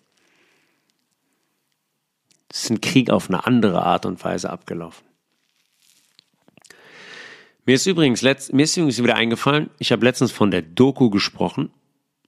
Es 2.49 2.63
ist 2.63 2.69
ein 2.71 2.81
Krieg 2.81 3.11
auf 3.11 3.29
eine 3.29 3.45
andere 3.45 3.83
Art 3.83 4.05
und 4.05 4.23
Weise 4.23 4.49
abgelaufen. 4.49 5.05
Mir 7.65 7.75
ist 7.75 7.85
übrigens, 7.85 8.23
letzt, 8.23 8.51
mir 8.51 8.63
ist 8.63 8.75
übrigens 8.77 9.03
wieder 9.03 9.15
eingefallen, 9.15 9.69
ich 9.77 9.91
habe 9.91 10.03
letztens 10.03 10.31
von 10.31 10.49
der 10.49 10.63
Doku 10.63 11.11
gesprochen, 11.11 11.71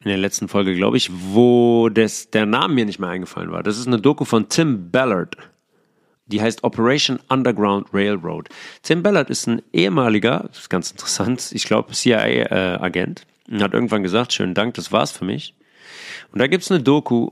in 0.03 0.09
der 0.09 0.17
letzten 0.17 0.47
Folge, 0.47 0.75
glaube 0.75 0.97
ich, 0.97 1.11
wo 1.11 1.89
das, 1.89 2.31
der 2.31 2.45
Name 2.45 2.73
mir 2.73 2.85
nicht 2.85 2.99
mehr 2.99 3.09
eingefallen 3.09 3.51
war. 3.51 3.61
Das 3.61 3.77
ist 3.77 3.87
eine 3.87 3.99
Doku 3.99 4.25
von 4.25 4.49
Tim 4.49 4.89
Ballard. 4.89 5.37
Die 6.25 6.41
heißt 6.41 6.63
Operation 6.63 7.19
Underground 7.29 7.87
Railroad. 7.93 8.49
Tim 8.81 9.03
Ballard 9.03 9.29
ist 9.29 9.47
ein 9.47 9.61
ehemaliger, 9.73 10.45
das 10.47 10.59
ist 10.59 10.69
ganz 10.69 10.91
interessant, 10.91 11.51
ich 11.51 11.65
glaube 11.65 11.91
CIA-Agent, 11.91 13.21
äh, 13.21 13.53
und 13.53 13.61
hat 13.61 13.73
irgendwann 13.73 14.01
gesagt, 14.01 14.33
schönen 14.33 14.53
Dank, 14.53 14.73
das 14.75 14.91
war's 14.91 15.11
für 15.11 15.25
mich. 15.25 15.53
Und 16.31 16.39
da 16.39 16.47
gibt's 16.47 16.71
eine 16.71 16.81
Doku, 16.81 17.31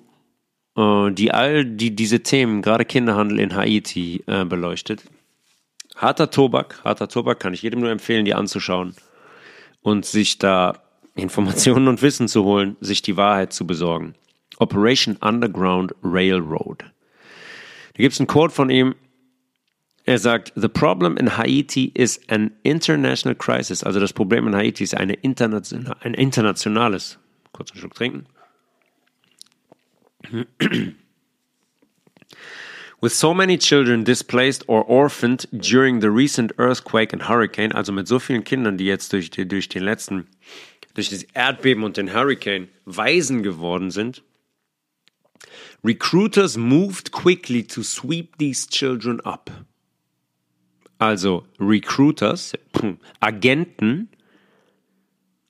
äh, 0.76 1.12
die 1.12 1.32
all 1.32 1.66
die, 1.66 1.96
diese 1.96 2.22
Themen, 2.22 2.62
gerade 2.62 2.86
Kinderhandel 2.86 3.40
in 3.40 3.56
Haiti, 3.56 4.24
äh, 4.28 4.46
beleuchtet. 4.46 5.04
Harter 5.96 6.30
Tobak, 6.30 6.82
harter 6.84 7.08
Tobak 7.08 7.40
kann 7.40 7.54
ich 7.54 7.62
jedem 7.62 7.80
nur 7.80 7.90
empfehlen, 7.90 8.26
die 8.26 8.36
anzuschauen 8.36 8.96
und 9.82 10.06
sich 10.06 10.38
da 10.38 10.82
Informationen 11.22 11.88
und 11.88 12.02
Wissen 12.02 12.28
zu 12.28 12.44
holen, 12.44 12.78
sich 12.82 13.02
die 13.02 13.18
Wahrheit 13.18 13.54
zu 13.54 13.66
besorgen. 13.68 14.16
Operation 14.60 15.16
Underground 15.18 15.94
Railroad. 16.04 16.80
Da 16.80 18.04
gibt 18.04 18.14
es 18.14 18.20
einen 18.20 18.28
Quote 18.28 18.54
von 18.54 18.70
ihm. 18.70 18.96
Er 20.06 20.18
sagt, 20.18 20.54
The 20.56 20.68
problem 20.68 21.18
in 21.18 21.38
Haiti 21.38 21.92
is 21.94 22.20
an 22.30 22.52
international 22.64 23.36
crisis. 23.36 23.84
Also 23.84 24.00
das 24.00 24.14
Problem 24.14 24.48
in 24.48 24.56
Haiti 24.56 24.84
ist 24.84 24.96
eine 24.96 25.14
international, 25.14 25.96
ein 26.02 26.14
internationales. 26.14 27.20
Kurz 27.52 27.72
einen 27.72 27.80
Schluck 27.80 27.94
trinken. 27.94 28.26
With 33.02 33.18
so 33.18 33.34
many 33.34 33.58
children 33.58 34.04
displaced 34.04 34.68
or 34.68 34.84
orphaned 34.90 35.48
during 35.52 36.02
the 36.02 36.10
recent 36.10 36.52
earthquake 36.58 37.14
and 37.14 37.30
hurricane, 37.30 37.72
also 37.72 37.94
mit 37.94 38.08
so 38.08 38.20
vielen 38.20 38.44
Kindern, 38.44 38.78
die 38.78 38.86
jetzt 38.86 39.14
durch, 39.14 39.30
durch 39.30 39.70
den 39.70 39.84
letzten, 39.84 40.28
durch 40.94 41.10
das 41.10 41.24
Erdbeben 41.24 41.84
und 41.84 41.98
den 41.98 42.14
Hurricane 42.14 42.68
Waisen 42.86 43.44
geworden 43.44 43.92
sind, 43.92 44.24
recruiters 45.84 46.58
moved 46.58 47.12
quickly 47.12 47.64
to 47.64 47.84
sweep 47.84 48.38
these 48.38 48.68
children 48.68 49.20
up. 49.22 49.52
Also 50.98 51.46
Recruiters, 51.60 52.54
Agenten, 53.22 54.10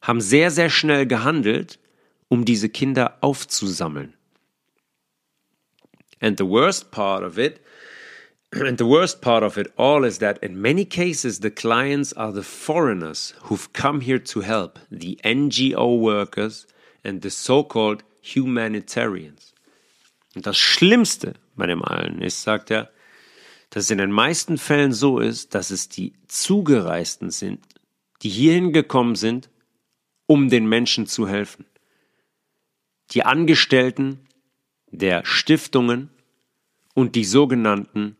haben 0.01 0.21
sehr, 0.21 0.51
sehr 0.51 0.69
schnell 0.69 1.07
gehandelt, 1.07 1.79
um 2.27 2.45
diese 2.45 2.69
Kinder 2.69 3.17
aufzusammeln. 3.21 4.13
And 6.21 6.37
the 6.37 6.45
worst 6.45 6.91
part 6.91 7.23
of 7.23 7.37
it, 7.37 7.61
and 8.51 8.77
the 8.77 8.85
worst 8.85 9.21
part 9.21 9.43
of 9.43 9.57
it 9.57 9.71
all 9.77 10.03
is 10.03 10.19
that 10.19 10.39
in 10.43 10.61
many 10.61 10.85
cases 10.85 11.39
the 11.39 11.51
clients 11.51 12.13
are 12.13 12.31
the 12.31 12.43
foreigners 12.43 13.33
who've 13.43 13.71
come 13.73 14.01
here 14.01 14.19
to 14.19 14.41
help, 14.41 14.79
the 14.89 15.19
NGO 15.23 15.99
workers 15.99 16.65
and 17.03 17.21
the 17.21 17.29
so-called 17.29 18.03
humanitarians. 18.21 19.53
Und 20.35 20.45
das 20.45 20.57
Schlimmste 20.57 21.33
bei 21.55 21.67
dem 21.67 21.83
allen 21.83 22.21
ist, 22.21 22.43
sagt 22.43 22.71
er, 22.71 22.89
dass 23.69 23.85
es 23.85 23.91
in 23.91 23.97
den 23.99 24.11
meisten 24.11 24.57
Fällen 24.57 24.93
so 24.93 25.19
ist, 25.19 25.53
dass 25.53 25.69
es 25.69 25.89
die 25.89 26.13
Zugereisten 26.27 27.29
sind, 27.29 27.59
die 28.21 28.29
hierhin 28.29 28.73
gekommen 28.73 29.15
sind, 29.15 29.49
um 30.25 30.49
den 30.49 30.67
Menschen 30.67 31.05
zu 31.05 31.27
helfen. 31.27 31.65
Die 33.11 33.23
Angestellten 33.23 34.27
der 34.91 35.25
Stiftungen 35.25 36.09
und 36.93 37.15
die 37.15 37.25
sogenannten 37.25 38.17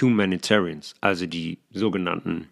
Humanitarians, 0.00 0.94
also 1.00 1.26
die 1.26 1.58
sogenannten 1.70 2.48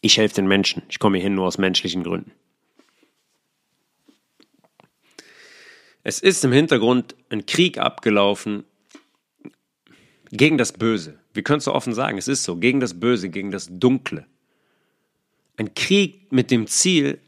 Ich 0.00 0.18
helfe 0.18 0.36
den 0.36 0.46
Menschen, 0.46 0.82
ich 0.88 0.98
komme 0.98 1.18
hier 1.18 1.24
hin 1.24 1.34
nur 1.34 1.46
aus 1.46 1.58
menschlichen 1.58 2.04
Gründen. 2.04 2.32
Es 6.02 6.20
ist 6.20 6.44
im 6.44 6.52
Hintergrund 6.52 7.16
ein 7.30 7.46
Krieg 7.46 7.78
abgelaufen 7.78 8.64
gegen 10.30 10.58
das 10.58 10.72
Böse. 10.72 11.18
Wir 11.32 11.42
können 11.42 11.58
es 11.58 11.64
so 11.64 11.72
offen 11.72 11.94
sagen, 11.94 12.18
es 12.18 12.28
ist 12.28 12.44
so, 12.44 12.56
gegen 12.56 12.80
das 12.80 13.00
Böse, 13.00 13.30
gegen 13.30 13.50
das 13.50 13.68
Dunkle. 13.70 14.26
Ein 15.56 15.74
Krieg 15.74 16.30
mit 16.30 16.50
dem 16.50 16.66
Ziel, 16.66 17.20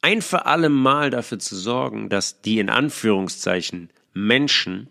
ein 0.00 0.22
für 0.22 0.46
alle 0.46 0.68
Mal 0.68 1.10
dafür 1.10 1.38
zu 1.38 1.54
sorgen, 1.54 2.08
dass 2.08 2.40
die 2.40 2.58
in 2.58 2.70
Anführungszeichen 2.70 3.90
Menschen, 4.14 4.88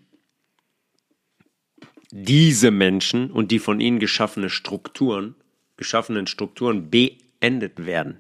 diese 2.12 2.72
Menschen 2.72 3.32
und 3.32 3.52
die 3.52 3.60
von 3.60 3.80
ihnen 3.80 4.00
geschaffene 4.00 4.50
Strukturen, 4.50 5.36
geschaffenen 5.78 6.28
Strukturen 6.28 6.90
beendet 6.90 7.86
werden. 7.86 8.20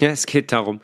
Ja, 0.00 0.10
es 0.10 0.26
geht 0.26 0.52
darum, 0.52 0.80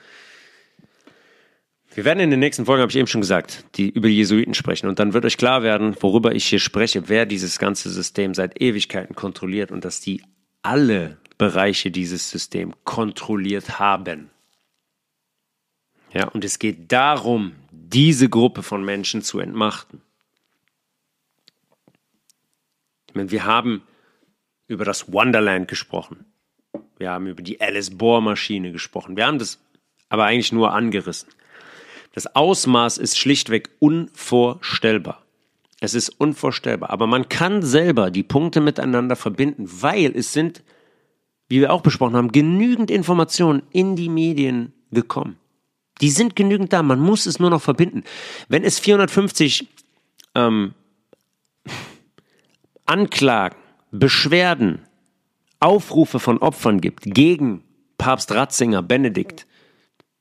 wir 1.95 2.05
werden 2.05 2.19
in 2.19 2.31
den 2.31 2.41
nächsten 2.41 2.67
Folgen, 2.67 2.81
habe 2.83 2.91
ich 2.91 2.97
eben 2.97 3.07
schon 3.07 3.21
gesagt, 3.21 3.65
die 3.77 3.89
über 3.89 4.09
die 4.09 4.17
Jesuiten 4.17 4.55
sprechen. 4.55 4.89
Und 4.89 4.99
dann 4.99 5.13
wird 5.13 5.25
euch 5.25 5.37
klar 5.37 5.63
werden, 5.63 5.95
worüber 6.01 6.35
ich 6.35 6.45
hier 6.47 6.59
spreche, 6.59 7.09
wer 7.09 7.25
dieses 7.25 7.61
ganze 7.61 7.89
System 7.89 8.35
seit 8.35 8.61
Ewigkeiten 8.61 9.15
kontrolliert 9.15 9.71
und 9.71 9.85
dass 9.85 10.01
die 10.01 10.23
alle 10.63 11.19
Bereiche 11.39 11.93
dieses 11.93 12.31
Systems 12.31 12.75
kontrolliert 12.83 13.79
haben. 13.79 14.31
Ja, 16.13 16.29
und 16.29 16.45
es 16.45 16.59
geht 16.59 16.91
darum, 16.91 17.53
diese 17.71 18.29
Gruppe 18.29 18.63
von 18.65 18.85
Menschen 18.85 19.23
zu 19.23 19.39
entmachten. 19.39 20.01
Ich 23.04 23.04
meine, 23.15 23.31
wir 23.31 23.45
haben 23.45 23.83
über 24.67 24.85
das 24.85 25.13
Wonderland 25.13 25.69
gesprochen. 25.69 26.25
Wir 26.99 27.11
haben 27.11 27.27
über 27.27 27.43
die 27.43 27.61
Alice 27.61 27.91
Bohr 27.91 28.21
Maschine 28.21 28.73
gesprochen. 28.73 29.17
Wir 29.17 29.27
haben 29.27 29.39
das 29.39 29.61
aber 30.09 30.25
eigentlich 30.25 30.53
nur 30.53 30.73
angerissen. 30.73 31.29
Das 32.15 32.35
Ausmaß 32.35 32.99
ist 32.99 33.19
schlichtweg 33.19 33.71
unvorstellbar. 33.81 35.23
Es 35.81 35.95
ist 35.95 36.09
unvorstellbar. 36.09 36.91
Aber 36.91 37.07
man 37.07 37.29
kann 37.29 37.63
selber 37.63 38.11
die 38.11 38.23
Punkte 38.23 38.61
miteinander 38.61 39.17
verbinden, 39.17 39.69
weil 39.69 40.17
es 40.17 40.33
sind, 40.33 40.63
wie 41.49 41.61
wir 41.61 41.73
auch 41.73 41.83
besprochen 41.83 42.17
haben, 42.17 42.33
genügend 42.33 42.91
Informationen 42.91 43.63
in 43.71 43.97
die 43.97 44.09
Medien 44.09 44.73
gekommen. 44.93 45.37
Die 46.01 46.11
sind 46.11 46.37
genügend 46.37 46.73
da, 46.73 46.83
man 46.83 47.01
muss 47.01 47.27
es 47.27 47.39
nur 47.39 47.51
noch 47.51 47.63
verbinden. 47.63 48.05
Wenn 48.49 48.65
es 48.65 48.79
450 48.79 49.69
ähm, 50.35 50.75
Anklagen, 52.87 53.57
Beschwerden, 53.91 54.83
Aufrufe 55.61 56.21
von 56.21 56.39
Opfern 56.39 56.81
gibt 56.81 57.05
gegen 57.05 57.65
Papst 57.97 58.33
Ratzinger, 58.33 58.83
Benedikt, 58.83 59.47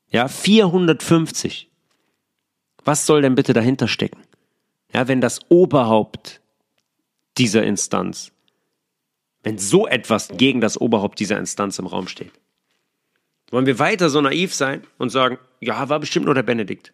ja, 0.10 0.28
450. 0.28 1.69
Was 2.86 3.06
soll 3.06 3.21
denn 3.21 3.36
bitte 3.36 3.54
dahinter 3.54 3.88
stecken? 3.88 4.21
Ja, 4.93 5.08
wenn 5.08 5.21
das 5.21 5.39
Oberhaupt 5.49 6.41
dieser 7.38 7.63
Instanz, 7.63 8.32
wenn 9.41 9.58
so 9.58 9.88
etwas 9.88 10.30
gegen 10.30 10.62
das 10.62 10.80
Oberhaupt 10.80 11.19
dieser 11.19 11.38
Instanz 11.38 11.80
im 11.80 11.88
Raum 11.88 12.08
steht. 12.08 12.32
Wollen 13.52 13.65
wir 13.65 13.80
weiter 13.80 14.10
so 14.10 14.21
naiv 14.21 14.54
sein 14.54 14.84
und 14.97 15.10
sagen, 15.10 15.38
ja, 15.60 15.89
war 15.89 15.99
bestimmt 15.99 16.26
nur 16.26 16.36
der 16.36 16.43
Benedikt. 16.43 16.93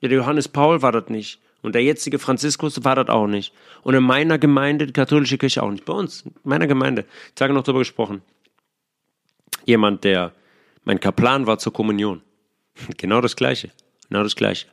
Ja, 0.00 0.08
der 0.08 0.18
Johannes 0.18 0.48
Paul 0.48 0.82
war 0.82 0.92
das 0.92 1.08
nicht. 1.08 1.40
Und 1.62 1.74
der 1.74 1.82
jetzige 1.82 2.18
Franziskus 2.18 2.84
war 2.84 2.94
das 2.94 3.08
auch 3.08 3.26
nicht. 3.26 3.52
Und 3.82 3.94
in 3.94 4.02
meiner 4.02 4.38
Gemeinde, 4.38 4.86
die 4.86 4.92
katholische 4.92 5.38
Kirche 5.38 5.62
auch 5.62 5.70
nicht. 5.70 5.84
Bei 5.84 5.94
uns, 5.94 6.22
in 6.22 6.32
meiner 6.44 6.66
Gemeinde. 6.66 7.06
Tage 7.34 7.52
noch 7.52 7.62
darüber 7.62 7.80
gesprochen. 7.80 8.22
Jemand, 9.64 10.04
der 10.04 10.32
mein 10.84 11.00
Kaplan 11.00 11.46
war 11.46 11.58
zur 11.58 11.72
Kommunion. 11.72 12.22
Genau 12.96 13.20
das 13.20 13.36
Gleiche. 13.36 13.70
Genau 14.08 14.22
das 14.22 14.36
Gleiche. 14.36 14.66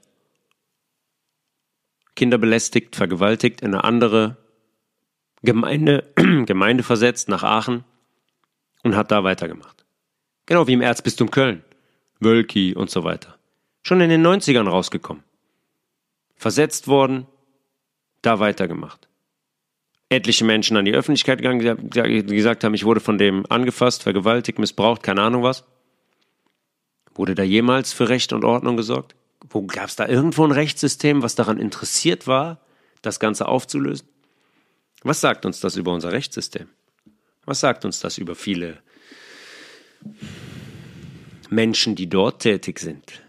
Kinder 2.16 2.38
belästigt, 2.38 2.96
vergewaltigt, 2.96 3.62
in 3.62 3.74
eine 3.74 3.84
andere 3.84 4.38
Gemeinde, 5.42 6.12
Gemeinde 6.16 6.84
versetzt 6.84 7.28
nach 7.28 7.44
Aachen 7.44 7.84
und 8.84 8.96
hat 8.96 9.12
da 9.12 9.24
weitergemacht. 9.24 9.86
Genau 10.46 10.68
wie 10.68 10.74
im 10.74 10.82
Erzbistum 10.82 11.32
Köln, 11.32 11.64
Wölki 12.20 12.76
und 12.76 12.90
so 12.90 13.04
weiter. 13.04 13.38
Schon 13.82 14.02
in 14.02 14.10
den 14.10 14.26
90ern 14.26 14.68
rausgekommen. 14.70 15.24
Versetzt 16.44 16.90
worden, 16.90 17.26
da 18.22 18.38
weitergemacht. 18.42 19.08
Etliche 20.10 20.44
Menschen 20.44 20.76
an 20.76 20.84
die 20.84 20.94
Öffentlichkeit 20.94 21.38
gegangen, 21.42 21.90
die 21.90 22.36
gesagt 22.36 22.66
haben, 22.66 22.74
ich 22.74 22.84
wurde 22.84 23.00
von 23.00 23.18
dem 23.18 23.46
angefasst, 23.48 24.04
vergewaltigt, 24.04 24.60
missbraucht, 24.60 25.04
keine 25.04 25.22
Ahnung 25.22 25.44
was. 25.44 25.64
Wurde 27.16 27.34
da 27.34 27.44
jemals 27.44 27.94
für 27.94 28.10
Recht 28.10 28.34
und 28.34 28.44
Ordnung 28.44 28.76
gesorgt? 28.76 29.16
Wo 29.50 29.62
gab 29.62 29.88
es 29.88 29.96
da 29.96 30.06
irgendwo 30.06 30.44
ein 30.44 30.52
Rechtssystem, 30.52 31.24
was 31.24 31.36
daran 31.36 31.60
interessiert 31.60 32.28
war, 32.28 32.60
das 33.02 33.22
Ganze 33.22 33.48
aufzulösen? 33.48 34.10
Was 35.02 35.22
sagt 35.22 35.46
uns 35.46 35.62
das 35.62 35.78
über 35.78 35.94
unser 35.94 36.12
Rechtssystem? 36.12 36.68
Was 37.46 37.62
sagt 37.62 37.86
uns 37.86 38.02
das 38.02 38.18
über 38.18 38.36
viele 38.36 38.80
Menschen, 41.50 41.96
die 41.96 42.10
dort 42.10 42.42
tätig 42.42 42.80
sind. 42.80 43.23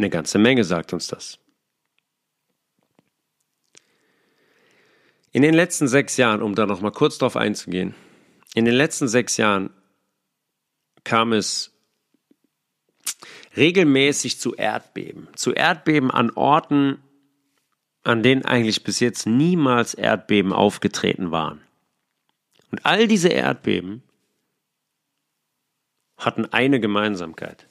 Eine 0.00 0.08
ganze 0.08 0.38
Menge 0.38 0.64
sagt 0.64 0.94
uns 0.94 1.08
das. 1.08 1.38
In 5.30 5.42
den 5.42 5.52
letzten 5.52 5.88
sechs 5.88 6.16
Jahren, 6.16 6.40
um 6.40 6.54
da 6.54 6.64
noch 6.64 6.80
mal 6.80 6.90
kurz 6.90 7.18
drauf 7.18 7.36
einzugehen, 7.36 7.94
in 8.54 8.64
den 8.64 8.72
letzten 8.72 9.08
sechs 9.08 9.36
Jahren 9.36 9.68
kam 11.04 11.34
es 11.34 11.78
regelmäßig 13.58 14.40
zu 14.40 14.54
Erdbeben. 14.54 15.28
Zu 15.36 15.52
Erdbeben 15.52 16.10
an 16.10 16.30
Orten, 16.30 17.02
an 18.02 18.22
denen 18.22 18.46
eigentlich 18.46 18.82
bis 18.82 19.00
jetzt 19.00 19.26
niemals 19.26 19.92
Erdbeben 19.92 20.54
aufgetreten 20.54 21.30
waren. 21.30 21.60
Und 22.70 22.86
all 22.86 23.06
diese 23.06 23.28
Erdbeben 23.28 24.02
hatten 26.16 26.46
eine 26.46 26.80
Gemeinsamkeit. 26.80 27.66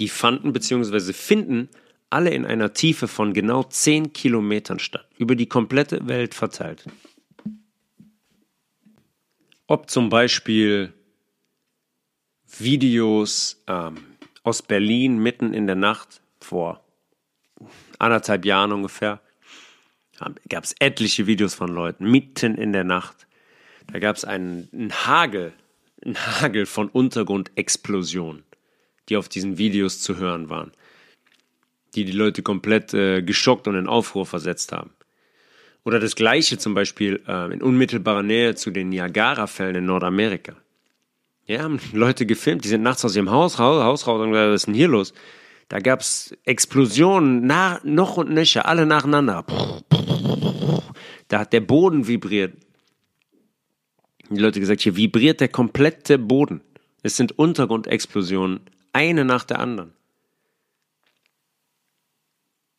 Die 0.00 0.08
fanden 0.08 0.52
bzw. 0.52 1.12
finden 1.12 1.68
alle 2.08 2.30
in 2.30 2.44
einer 2.44 2.72
Tiefe 2.72 3.06
von 3.06 3.32
genau 3.32 3.62
10 3.62 4.12
Kilometern 4.12 4.78
statt, 4.78 5.06
über 5.16 5.36
die 5.36 5.46
komplette 5.46 6.08
Welt 6.08 6.34
verteilt. 6.34 6.84
Ob 9.66 9.88
zum 9.88 10.08
Beispiel 10.08 10.92
Videos 12.58 13.62
ähm, 13.68 13.98
aus 14.42 14.62
Berlin 14.62 15.18
mitten 15.18 15.54
in 15.54 15.68
der 15.68 15.76
Nacht 15.76 16.20
vor 16.40 16.82
anderthalb 17.98 18.44
Jahren 18.44 18.72
ungefähr, 18.72 19.20
gab 20.48 20.64
es 20.64 20.74
etliche 20.80 21.26
Videos 21.26 21.54
von 21.54 21.68
Leuten 21.68 22.10
mitten 22.10 22.56
in 22.56 22.72
der 22.72 22.84
Nacht. 22.84 23.26
Da 23.92 23.98
gab 23.98 24.16
es 24.16 24.24
einen, 24.24 24.68
einen 24.72 24.92
Hagel, 24.92 25.52
einen 26.04 26.16
Hagel 26.16 26.66
von 26.66 26.88
Untergrundexplosionen, 26.88 28.44
die 29.10 29.16
auf 29.16 29.28
diesen 29.28 29.58
Videos 29.58 30.00
zu 30.00 30.16
hören 30.16 30.48
waren. 30.48 30.72
die 31.96 32.04
die 32.04 32.12
Leute 32.12 32.42
komplett 32.42 32.94
äh, 32.94 33.20
geschockt 33.20 33.66
und 33.66 33.74
in 33.74 33.88
Aufruhr 33.88 34.24
versetzt 34.24 34.70
haben. 34.70 34.90
Oder 35.84 35.98
das 35.98 36.14
gleiche 36.14 36.56
zum 36.56 36.72
Beispiel 36.72 37.20
äh, 37.26 37.52
in 37.52 37.62
unmittelbarer 37.62 38.22
Nähe 38.22 38.54
zu 38.54 38.70
den 38.70 38.90
Niagara-Fällen 38.90 39.74
in 39.74 39.86
Nordamerika. 39.86 40.54
Ja, 41.46 41.62
haben 41.62 41.80
Leute 41.92 42.26
gefilmt, 42.26 42.64
die 42.64 42.68
sind 42.68 42.82
nachts 42.82 43.04
aus 43.04 43.16
ihrem 43.16 43.30
Haus, 43.30 43.58
Haus, 43.58 43.82
Haus 43.82 44.06
raus 44.06 44.20
und 44.20 44.30
gesagt, 44.30 44.50
was 44.50 44.60
ist 44.60 44.66
denn 44.66 44.74
hier 44.74 44.86
los? 44.86 45.12
Da 45.68 45.80
gab 45.80 46.00
es 46.00 46.36
Explosionen, 46.44 47.46
nach, 47.46 47.82
noch 47.82 48.16
und 48.16 48.30
nöcher, 48.30 48.66
alle 48.66 48.86
nacheinander. 48.86 49.44
Da 51.26 51.40
hat 51.40 51.52
der 51.52 51.60
Boden 51.60 52.06
vibriert. 52.06 52.54
Die 54.28 54.40
Leute 54.40 54.60
gesagt, 54.60 54.82
hier 54.82 54.96
vibriert 54.96 55.40
der 55.40 55.48
komplette 55.48 56.18
Boden. 56.18 56.60
Es 57.02 57.16
sind 57.16 57.36
Untergrundexplosionen, 57.36 58.60
eine 58.92 59.24
nach 59.24 59.44
der 59.44 59.58
anderen. 59.58 59.92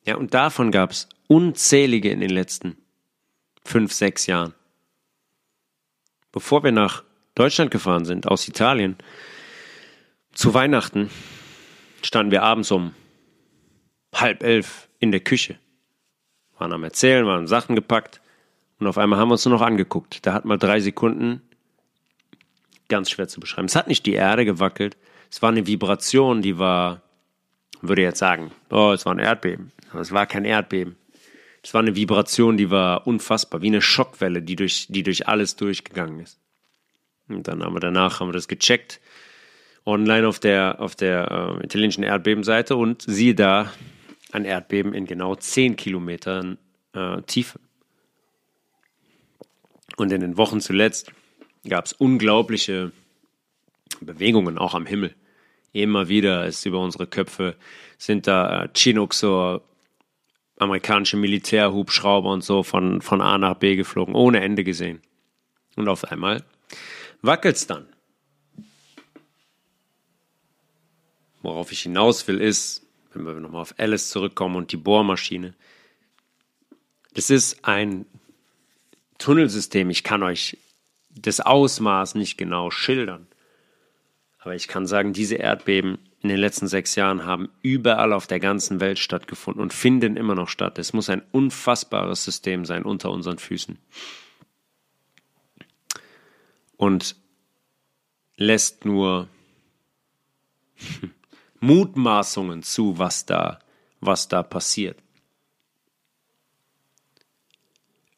Ja, 0.06 0.16
und 0.16 0.34
davon 0.34 0.72
gab 0.72 0.92
es 0.92 1.08
unzählige 1.28 2.10
in 2.10 2.20
den 2.20 2.32
letzten 2.32 2.78
fünf, 3.64 3.94
sechs 3.94 4.26
Jahren. 4.26 4.54
Bevor 6.32 6.64
wir 6.64 6.72
nach 6.72 7.04
Deutschland 7.36 7.72
gefahren 7.72 8.06
sind, 8.06 8.28
aus 8.28 8.48
Italien, 8.48 8.98
zu 10.34 10.54
Weihnachten, 10.54 11.10
standen 12.02 12.32
wir 12.32 12.44
abends 12.44 12.72
um 12.72 12.94
halb 14.14 14.44
elf 14.44 14.90
in 15.00 15.12
der 15.12 15.20
Küche. 15.20 15.60
Waren 16.58 16.74
am 16.74 16.84
Erzählen, 16.84 17.26
waren 17.26 17.48
Sachen 17.48 17.76
gepackt 17.76 18.22
und 18.80 18.88
auf 18.88 18.98
einmal 18.98 19.20
haben 19.20 19.30
wir 19.30 19.34
uns 19.34 19.46
nur 19.46 19.56
noch 19.56 19.66
angeguckt. 19.66 20.26
Da 20.26 20.34
hat 20.34 20.46
mal 20.46 20.58
drei 20.58 20.80
Sekunden 20.80 21.42
ganz 22.88 23.10
schwer 23.10 23.28
zu 23.28 23.40
beschreiben. 23.40 23.68
Es 23.68 23.76
hat 23.76 23.88
nicht 23.88 24.06
die 24.06 24.14
Erde 24.14 24.46
gewackelt, 24.46 24.98
es 25.32 25.42
war 25.42 25.50
eine 25.50 25.66
Vibration, 25.66 26.42
die 26.42 26.60
war, 26.60 27.02
würde 27.82 28.02
jetzt 28.02 28.20
sagen, 28.20 28.52
oh, 28.70 28.92
es 28.92 29.06
war 29.06 29.16
ein 29.16 29.20
Erdbeben. 29.20 29.72
Aber 29.92 30.02
es 30.02 30.12
war 30.12 30.26
kein 30.26 30.46
Erdbeben. 30.46 30.98
Es 31.64 31.74
war 31.74 31.82
eine 31.82 31.96
Vibration, 31.96 32.58
die 32.58 32.70
war 32.70 33.08
unfassbar, 33.08 33.62
wie 33.62 33.68
eine 33.68 33.82
Schockwelle, 33.82 34.42
die 34.42 34.56
durch, 34.56 34.88
die 34.90 35.04
durch 35.04 35.28
alles 35.28 35.56
durchgegangen 35.56 36.20
ist. 36.20 36.40
Und 37.30 37.48
dann 37.48 37.64
haben 37.64 37.74
wir 37.74 37.80
danach 37.80 38.20
haben 38.20 38.28
wir 38.28 38.34
das 38.34 38.48
gecheckt 38.48 39.00
online 39.86 40.28
auf 40.28 40.40
der, 40.40 40.80
auf 40.80 40.96
der 40.96 41.58
äh, 41.60 41.66
italienischen 41.66 42.04
Erdbebenseite 42.04 42.76
und 42.76 43.04
siehe 43.08 43.34
da 43.34 43.72
ein 44.32 44.46
Erdbeben 44.46 44.94
in 44.94 45.06
genau 45.06 45.36
10 45.36 45.76
Kilometern 45.76 46.58
äh, 46.94 47.22
Tiefe. 47.24 47.60
Und 49.98 50.12
in 50.12 50.22
den 50.22 50.38
Wochen 50.38 50.62
zuletzt 50.62 51.12
gab 51.68 51.86
es 51.86 51.94
unglaubliche 51.94 52.92
Bewegungen 54.02 54.58
auch 54.58 54.74
am 54.74 54.86
Himmel. 54.86 55.16
Immer 55.74 56.10
wieder 56.10 56.46
ist 56.46 56.66
über 56.66 56.80
unsere 56.80 57.08
Köpfe 57.08 57.56
sind 57.98 58.28
da 58.28 58.64
äh, 58.64 58.70
Chinook, 58.76 59.14
amerikanische 60.58 61.18
Militärhubschrauber 61.18 62.30
und 62.30 62.44
so 62.44 62.64
von, 62.64 63.02
von 63.02 63.22
A 63.22 63.38
nach 63.38 63.56
B 63.56 63.76
geflogen, 63.76 64.16
ohne 64.16 64.42
Ende 64.42 64.64
gesehen. 64.64 65.02
Und 65.76 65.88
auf 65.88 66.06
einmal 66.12 66.44
wackelt 67.22 67.56
es 67.56 67.68
dann. 67.68 67.88
Worauf 71.42 71.72
ich 71.72 71.82
hinaus 71.82 72.28
will, 72.28 72.40
ist, 72.40 72.86
wenn 73.14 73.26
wir 73.26 73.34
nochmal 73.34 73.62
auf 73.62 73.74
Alice 73.80 74.10
zurückkommen 74.10 74.56
und 74.56 74.72
die 74.72 74.78
Bohrmaschine. 74.78 75.56
Das 77.14 77.30
ist 77.30 77.66
ein 77.66 78.06
Tunnelsystem. 79.18 79.90
Ich 79.90 80.04
kann 80.04 80.22
euch 80.22 80.58
das 81.10 81.40
Ausmaß 81.40 82.16
nicht 82.16 82.38
genau 82.38 82.70
schildern. 82.70 83.28
Aber 84.42 84.56
ich 84.56 84.68
kann 84.68 84.88
sagen, 84.88 85.14
diese 85.14 85.36
Erdbeben 85.36 86.00
in 86.22 86.30
den 86.30 86.40
letzten 86.40 86.68
sechs 86.68 86.96
Jahren 86.96 87.26
haben 87.26 87.50
überall 87.62 88.12
auf 88.12 88.26
der 88.26 88.40
ganzen 88.40 88.80
Welt 88.80 88.98
stattgefunden 88.98 89.62
und 89.62 89.72
finden 89.72 90.18
immer 90.18 90.34
noch 90.34 90.50
statt. 90.50 90.80
Es 90.80 90.94
muss 90.94 91.10
ein 91.10 91.22
unfassbares 91.32 92.24
System 92.24 92.66
sein 92.66 92.84
unter 92.84 93.12
unseren 93.12 93.38
Füßen. 93.38 93.78
Und 96.76 97.16
lässt 98.36 98.84
nur 98.84 99.28
Mutmaßungen 101.60 102.64
zu, 102.64 102.98
was 102.98 103.28
da, 103.28 103.60
was 104.00 104.28
da 104.28 104.42
passiert. 104.42 104.98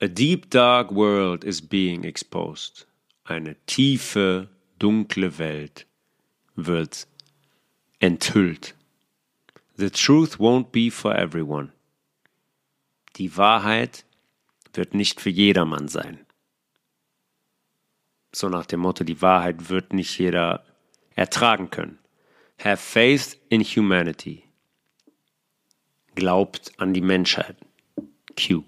A 0.01 0.07
deep 0.07 0.49
dark 0.49 0.95
world 0.95 1.43
is 1.43 1.61
being 1.61 2.05
exposed. 2.05 2.87
Eine 3.25 3.57
tiefe, 3.65 4.47
dunkle 4.79 5.37
Welt 5.37 5.85
wird 6.55 7.07
enthüllt. 7.99 8.75
The 9.75 9.89
truth 9.89 10.39
won't 10.39 10.71
be 10.71 10.91
for 10.91 11.15
everyone. 11.15 11.71
Die 13.15 13.35
Wahrheit 13.37 14.05
wird 14.73 14.93
nicht 14.93 15.21
für 15.21 15.29
jedermann 15.29 15.87
sein. 15.87 16.25
So 18.31 18.49
nach 18.49 18.65
dem 18.65 18.79
Motto, 18.81 19.03
die 19.03 19.21
Wahrheit 19.21 19.69
wird 19.69 19.93
nicht 19.93 20.17
jeder 20.17 20.65
ertragen 21.15 21.69
können. 21.69 21.99
Have 22.59 22.77
faith 22.77 23.39
in 23.49 23.61
humanity. 23.61 24.43
Glaubt 26.15 26.71
an 26.77 26.93
die 26.93 27.01
Menschheit. 27.01 27.57
Q. 28.35 28.63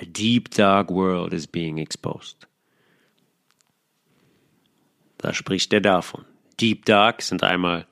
A 0.00 0.04
deep 0.04 0.50
dark 0.50 0.90
world 0.90 1.32
is 1.32 1.46
being 1.46 1.78
exposed. 1.78 2.46
Da 5.18 5.34
spricht 5.34 5.72
er 5.72 5.80
davon. 5.80 6.24
Deep 6.60 6.84
Dark 6.84 7.22
sind 7.22 7.42
einmal 7.42 7.86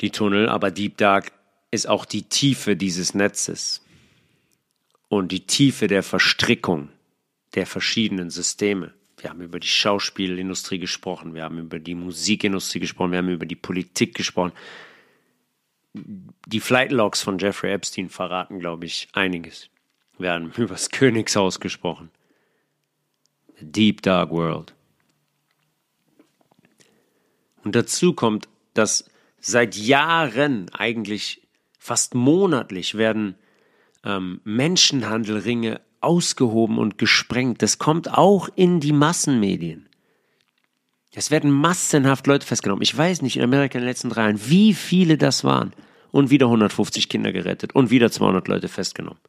die 0.00 0.10
Tunnel, 0.10 0.48
aber 0.48 0.70
Deep 0.70 0.96
Dark 0.96 1.32
ist 1.70 1.88
auch 1.88 2.04
die 2.04 2.22
Tiefe 2.22 2.76
dieses 2.76 3.14
Netzes 3.14 3.84
und 5.08 5.32
die 5.32 5.46
Tiefe 5.46 5.86
der 5.86 6.02
Verstrickung 6.02 6.90
der 7.54 7.66
verschiedenen 7.66 8.30
Systeme. 8.30 8.94
Wir 9.18 9.30
haben 9.30 9.40
über 9.40 9.58
die 9.58 9.68
Schauspielindustrie 9.68 10.78
gesprochen, 10.78 11.34
wir 11.34 11.42
haben 11.42 11.58
über 11.58 11.78
die 11.78 11.94
Musikindustrie 11.94 12.80
gesprochen, 12.80 13.10
wir 13.10 13.18
haben 13.18 13.28
über 13.28 13.46
die 13.46 13.56
Politik 13.56 14.14
gesprochen. 14.14 14.52
Die 15.94 16.60
Flight 16.60 16.92
Logs 16.92 17.22
von 17.22 17.38
Jeffrey 17.38 17.72
Epstein 17.72 18.10
verraten, 18.10 18.60
glaube 18.60 18.86
ich, 18.86 19.08
einiges. 19.12 19.70
Wir 20.18 20.32
haben 20.32 20.52
über 20.56 20.74
das 20.74 20.90
Königshaus 20.90 21.58
gesprochen. 21.58 22.10
The 23.58 23.72
Deep 23.72 24.02
Dark 24.02 24.30
World. 24.30 24.74
Und 27.68 27.76
dazu 27.76 28.14
kommt, 28.14 28.48
dass 28.72 29.04
seit 29.42 29.76
Jahren, 29.76 30.70
eigentlich 30.72 31.46
fast 31.78 32.14
monatlich, 32.14 32.94
werden 32.94 33.34
ähm, 34.04 34.40
Menschenhandelringe 34.44 35.82
ausgehoben 36.00 36.78
und 36.78 36.96
gesprengt. 36.96 37.60
Das 37.60 37.76
kommt 37.76 38.10
auch 38.10 38.48
in 38.54 38.80
die 38.80 38.94
Massenmedien. 38.94 39.86
Es 41.12 41.30
werden 41.30 41.50
massenhaft 41.50 42.26
Leute 42.26 42.46
festgenommen. 42.46 42.80
Ich 42.80 42.96
weiß 42.96 43.20
nicht 43.20 43.36
in 43.36 43.42
Amerika 43.42 43.76
in 43.76 43.82
den 43.82 43.88
letzten 43.90 44.08
drei 44.08 44.22
Jahren, 44.22 44.40
wie 44.48 44.72
viele 44.72 45.18
das 45.18 45.44
waren. 45.44 45.74
Und 46.10 46.30
wieder 46.30 46.46
150 46.46 47.10
Kinder 47.10 47.32
gerettet 47.32 47.74
und 47.74 47.90
wieder 47.90 48.10
200 48.10 48.48
Leute 48.48 48.68
festgenommen. 48.68 49.20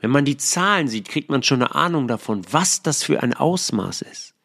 Wenn 0.00 0.12
man 0.12 0.24
die 0.24 0.36
Zahlen 0.36 0.86
sieht, 0.86 1.08
kriegt 1.08 1.28
man 1.28 1.42
schon 1.42 1.60
eine 1.60 1.74
Ahnung 1.74 2.06
davon, 2.06 2.44
was 2.52 2.82
das 2.82 3.02
für 3.02 3.20
ein 3.20 3.34
Ausmaß 3.34 4.02
ist. 4.02 4.36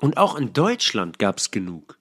Und 0.00 0.16
auch 0.16 0.36
in 0.36 0.52
Deutschland 0.52 1.18
gab 1.18 1.38
es 1.38 1.50
genug. 1.50 1.98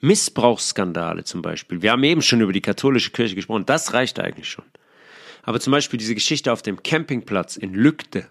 Missbrauchsskandale 0.00 1.24
zum 1.24 1.42
Beispiel. 1.42 1.82
Wir 1.82 1.92
haben 1.92 2.04
eben 2.04 2.22
schon 2.22 2.40
über 2.40 2.52
die 2.52 2.60
katholische 2.60 3.10
Kirche 3.10 3.34
gesprochen. 3.34 3.66
Das 3.66 3.92
reicht 3.92 4.20
eigentlich 4.20 4.48
schon. 4.48 4.64
Aber 5.42 5.60
zum 5.60 5.72
Beispiel 5.72 5.98
diese 5.98 6.14
Geschichte 6.14 6.52
auf 6.52 6.62
dem 6.62 6.82
Campingplatz 6.82 7.56
in 7.56 7.74
Lügde. 7.74 8.28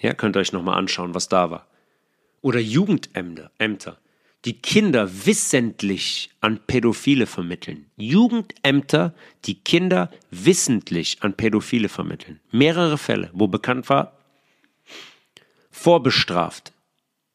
Ja, 0.00 0.14
könnt 0.14 0.36
ihr 0.36 0.40
euch 0.40 0.52
nochmal 0.52 0.78
anschauen, 0.78 1.14
was 1.14 1.28
da 1.28 1.50
war. 1.50 1.66
Oder 2.40 2.58
Jugendämter, 2.58 3.50
Ämter, 3.58 3.98
die 4.46 4.54
Kinder 4.54 5.26
wissentlich 5.26 6.30
an 6.40 6.60
Pädophile 6.66 7.26
vermitteln. 7.26 7.90
Jugendämter, 7.96 9.14
die 9.44 9.56
Kinder 9.56 10.10
wissentlich 10.30 11.18
an 11.20 11.34
Pädophile 11.34 11.90
vermitteln. 11.90 12.40
Mehrere 12.50 12.96
Fälle, 12.96 13.28
wo 13.34 13.48
bekannt 13.48 13.90
war, 13.90 14.19
vorbestraft, 15.70 16.72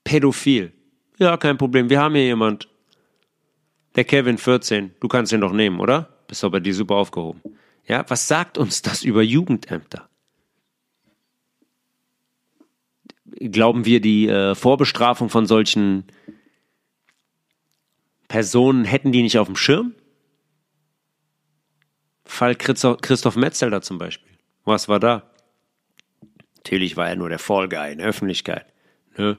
pädophil. 0.04 0.74
Ja, 1.18 1.38
kein 1.38 1.58
Problem, 1.58 1.90
wir 1.90 2.02
haben 2.02 2.16
hier 2.16 2.26
jemand. 2.26 2.68
Der 3.96 4.04
Kevin 4.04 4.38
14, 4.38 4.94
du 5.00 5.08
kannst 5.08 5.32
ihn 5.32 5.42
doch 5.42 5.54
nehmen, 5.54 5.80
oder? 5.80 6.10
Bist 6.28 6.44
doch 6.44 6.52
bei 6.52 6.60
dir 6.60 6.74
super 6.74 6.96
aufgehoben. 6.96 7.42
Ja, 7.88 8.04
was 8.10 8.28
sagt 8.28 8.58
uns 8.58 8.82
das 8.82 9.04
über 9.04 9.22
Jugendämter? 9.22 10.10
Glauben 13.38 13.86
wir, 13.86 14.02
die 14.02 14.28
äh, 14.28 14.56
Vorbestrafung 14.56 15.30
von 15.30 15.46
solchen 15.46 16.06
Personen 18.28 18.86
hätten 18.86 19.12
die 19.12 19.22
nicht 19.22 19.38
auf 19.38 19.48
dem 19.48 19.56
Schirm? 19.56 19.94
Fall 22.26 22.56
Christoph 22.56 23.36
Metzelder 23.36 23.82
zum 23.82 23.98
Beispiel. 23.98 24.32
Was 24.64 24.90
war 24.90 25.00
da? 25.00 25.32
Natürlich 26.66 26.98
war 26.98 27.08
er 27.08 27.16
nur 27.16 27.30
der 27.30 27.38
Fall 27.38 27.70
Guy 27.70 27.92
in 27.92 28.00
der 28.00 28.08
Öffentlichkeit. 28.08 28.66
Ne? 29.18 29.38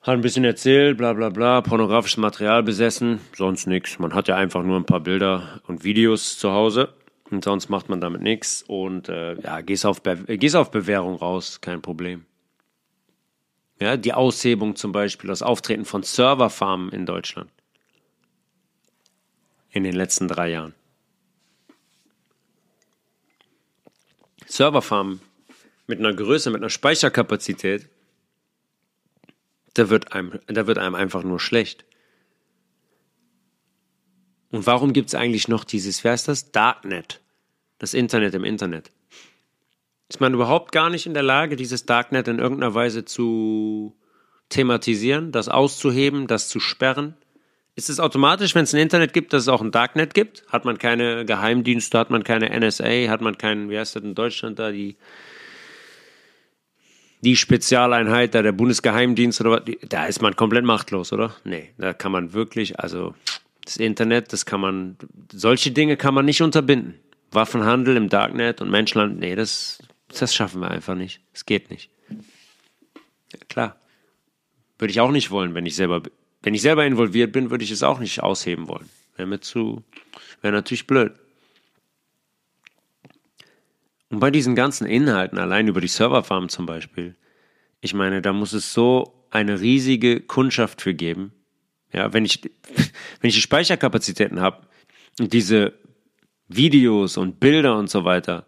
Hat 0.00 0.14
ein 0.14 0.20
bisschen 0.20 0.42
erzählt, 0.42 0.98
bla 0.98 1.12
bla 1.12 1.28
bla, 1.28 1.60
pornografisches 1.60 2.16
Material 2.16 2.64
besessen, 2.64 3.20
sonst 3.36 3.68
nichts. 3.68 4.00
Man 4.00 4.12
hat 4.12 4.26
ja 4.26 4.34
einfach 4.34 4.64
nur 4.64 4.76
ein 4.76 4.86
paar 4.86 4.98
Bilder 4.98 5.60
und 5.68 5.84
Videos 5.84 6.36
zu 6.36 6.50
Hause 6.50 6.92
und 7.30 7.44
sonst 7.44 7.68
macht 7.68 7.88
man 7.88 8.00
damit 8.00 8.22
nichts. 8.22 8.64
Und 8.66 9.08
äh, 9.08 9.40
ja, 9.40 9.60
gehst 9.60 9.86
auf, 9.86 10.02
Be 10.02 10.16
gehst 10.36 10.56
auf 10.56 10.72
Bewährung 10.72 11.14
raus, 11.14 11.60
kein 11.60 11.80
Problem. 11.80 12.26
Ja, 13.78 13.96
die 13.96 14.14
Aushebung 14.14 14.74
zum 14.74 14.90
Beispiel, 14.90 15.28
das 15.28 15.42
Auftreten 15.42 15.84
von 15.84 16.02
Serverfarmen 16.02 16.90
in 16.90 17.06
Deutschland 17.06 17.50
in 19.70 19.84
den 19.84 19.94
letzten 19.94 20.26
drei 20.26 20.50
Jahren. 20.50 20.74
Serverfarmen 24.46 25.20
mit 25.86 25.98
einer 25.98 26.14
Größe, 26.14 26.50
mit 26.50 26.60
einer 26.60 26.70
Speicherkapazität, 26.70 27.88
da 29.74 29.88
wird 29.88 30.12
einem, 30.12 30.38
da 30.46 30.66
wird 30.66 30.78
einem 30.78 30.94
einfach 30.94 31.22
nur 31.22 31.40
schlecht. 31.40 31.84
Und 34.50 34.66
warum 34.66 34.92
gibt 34.92 35.08
es 35.08 35.14
eigentlich 35.14 35.48
noch 35.48 35.64
dieses, 35.64 36.04
wer 36.04 36.14
ist 36.14 36.28
das? 36.28 36.52
Darknet. 36.52 37.20
Das 37.78 37.94
Internet 37.94 38.34
im 38.34 38.44
Internet. 38.44 38.90
Ist 40.08 40.20
man 40.20 40.34
überhaupt 40.34 40.72
gar 40.72 40.90
nicht 40.90 41.06
in 41.06 41.14
der 41.14 41.22
Lage, 41.22 41.56
dieses 41.56 41.86
Darknet 41.86 42.28
in 42.28 42.38
irgendeiner 42.38 42.74
Weise 42.74 43.06
zu 43.06 43.96
thematisieren, 44.50 45.32
das 45.32 45.48
auszuheben, 45.48 46.26
das 46.26 46.48
zu 46.48 46.60
sperren? 46.60 47.16
Ist 47.74 47.88
es 47.88 47.98
automatisch, 47.98 48.54
wenn 48.54 48.64
es 48.64 48.74
ein 48.74 48.80
Internet 48.80 49.14
gibt, 49.14 49.32
dass 49.32 49.42
es 49.42 49.48
auch 49.48 49.62
ein 49.62 49.70
Darknet 49.70 50.12
gibt? 50.12 50.44
Hat 50.48 50.66
man 50.66 50.76
keine 50.76 51.24
Geheimdienste, 51.24 51.98
hat 51.98 52.10
man 52.10 52.22
keine 52.22 52.50
NSA, 52.50 53.08
hat 53.08 53.22
man 53.22 53.38
keinen, 53.38 53.70
wie 53.70 53.78
heißt 53.78 53.96
das 53.96 54.02
in 54.02 54.14
Deutschland 54.14 54.58
da, 54.58 54.70
die, 54.70 54.96
die 57.22 57.36
Spezialeinheit 57.36 58.34
da, 58.34 58.42
der 58.42 58.52
Bundesgeheimdienst 58.52 59.40
oder 59.40 59.50
was? 59.50 59.62
Da 59.88 60.06
ist 60.06 60.20
man 60.20 60.36
komplett 60.36 60.64
machtlos, 60.64 61.12
oder? 61.12 61.34
Nee, 61.44 61.70
da 61.78 61.92
kann 61.92 62.12
man 62.12 62.32
wirklich, 62.32 62.78
also 62.80 63.14
das 63.64 63.76
Internet, 63.76 64.32
das 64.32 64.44
kann 64.44 64.60
man, 64.60 64.96
solche 65.32 65.70
Dinge 65.70 65.96
kann 65.96 66.14
man 66.14 66.24
nicht 66.24 66.42
unterbinden. 66.42 66.94
Waffenhandel 67.30 67.96
im 67.96 68.08
Darknet 68.08 68.60
und 68.60 68.70
Menschland, 68.70 69.18
nee, 69.18 69.34
das, 69.34 69.78
das 70.08 70.34
schaffen 70.34 70.60
wir 70.60 70.70
einfach 70.70 70.94
nicht. 70.94 71.20
Es 71.32 71.46
geht 71.46 71.70
nicht. 71.70 71.90
Ja, 73.32 73.38
klar. 73.48 73.76
Würde 74.78 74.90
ich 74.90 75.00
auch 75.00 75.12
nicht 75.12 75.30
wollen, 75.30 75.54
wenn 75.54 75.64
ich 75.64 75.76
selber, 75.76 76.02
wenn 76.42 76.54
ich 76.54 76.62
selber 76.62 76.84
involviert 76.84 77.32
bin, 77.32 77.50
würde 77.50 77.64
ich 77.64 77.70
es 77.70 77.82
auch 77.82 78.00
nicht 78.00 78.22
ausheben 78.22 78.68
wollen. 78.68 78.88
Wäre 79.16 79.28
mir 79.28 79.40
zu, 79.40 79.84
wäre 80.40 80.52
natürlich 80.52 80.86
blöd. 80.86 81.12
Und 84.12 84.20
bei 84.20 84.30
diesen 84.30 84.54
ganzen 84.54 84.86
Inhalten, 84.86 85.38
allein 85.38 85.68
über 85.68 85.80
die 85.80 85.88
Serverfarm 85.88 86.50
zum 86.50 86.66
Beispiel, 86.66 87.16
ich 87.80 87.94
meine, 87.94 88.20
da 88.20 88.34
muss 88.34 88.52
es 88.52 88.74
so 88.74 89.26
eine 89.30 89.62
riesige 89.62 90.20
Kundschaft 90.20 90.82
für 90.82 90.92
geben. 90.92 91.32
Ja, 91.94 92.12
wenn 92.12 92.26
ich, 92.26 92.42
wenn 93.20 93.28
ich 93.28 93.34
die 93.34 93.40
Speicherkapazitäten 93.40 94.40
habe 94.42 94.66
und 95.18 95.32
diese 95.32 95.72
Videos 96.46 97.16
und 97.16 97.40
Bilder 97.40 97.78
und 97.78 97.88
so 97.88 98.04
weiter 98.04 98.46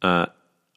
äh, 0.00 0.26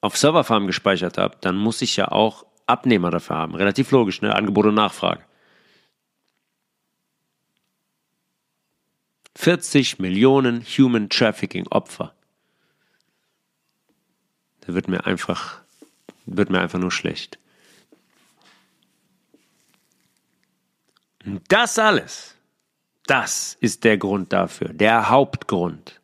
auf 0.01 0.16
Serverfarm 0.18 0.68
gespeichert 0.68 1.18
habe, 1.18 1.38
dann 1.41 1.58
muss 1.58 1.82
ich 1.82 1.97
ja 1.97 2.12
auch 2.12 2.45
Abnehmer 2.68 3.10
dafür 3.10 3.38
haben. 3.38 3.56
Relativ 3.56 3.89
logisch, 3.89 4.22
ne? 4.22 4.36
Angebot 4.36 4.68
und 4.68 4.76
Nachfrage. 4.76 5.24
40 9.36 9.97
Millionen 9.97 10.62
Human 10.62 11.10
Trafficking 11.10 11.66
Opfer. 11.70 12.14
Da 14.66 14.74
wird 14.74 14.88
mir 14.88 15.05
einfach, 15.05 15.61
wird 16.26 16.49
mir 16.49 16.61
einfach 16.61 16.80
nur 16.80 16.91
schlecht. 16.91 17.38
Und 21.26 21.41
das 21.47 21.80
alles, 21.80 22.36
das 23.07 23.57
ist 23.59 23.84
der 23.84 23.97
Grund 23.97 24.32
dafür, 24.32 24.70
der 24.70 25.09
Hauptgrund, 25.09 25.99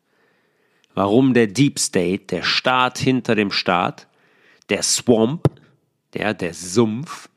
warum 0.94 1.34
der 1.34 1.46
Deep 1.46 1.78
State, 1.78 2.26
der 2.26 2.42
Staat 2.42 2.98
hinter 2.98 3.34
dem 3.34 3.52
Staat, 3.52 4.08
der 4.68 4.82
Swamp, 4.82 5.48
der, 6.14 6.34
der 6.34 6.54
Sumpf, 6.54 7.28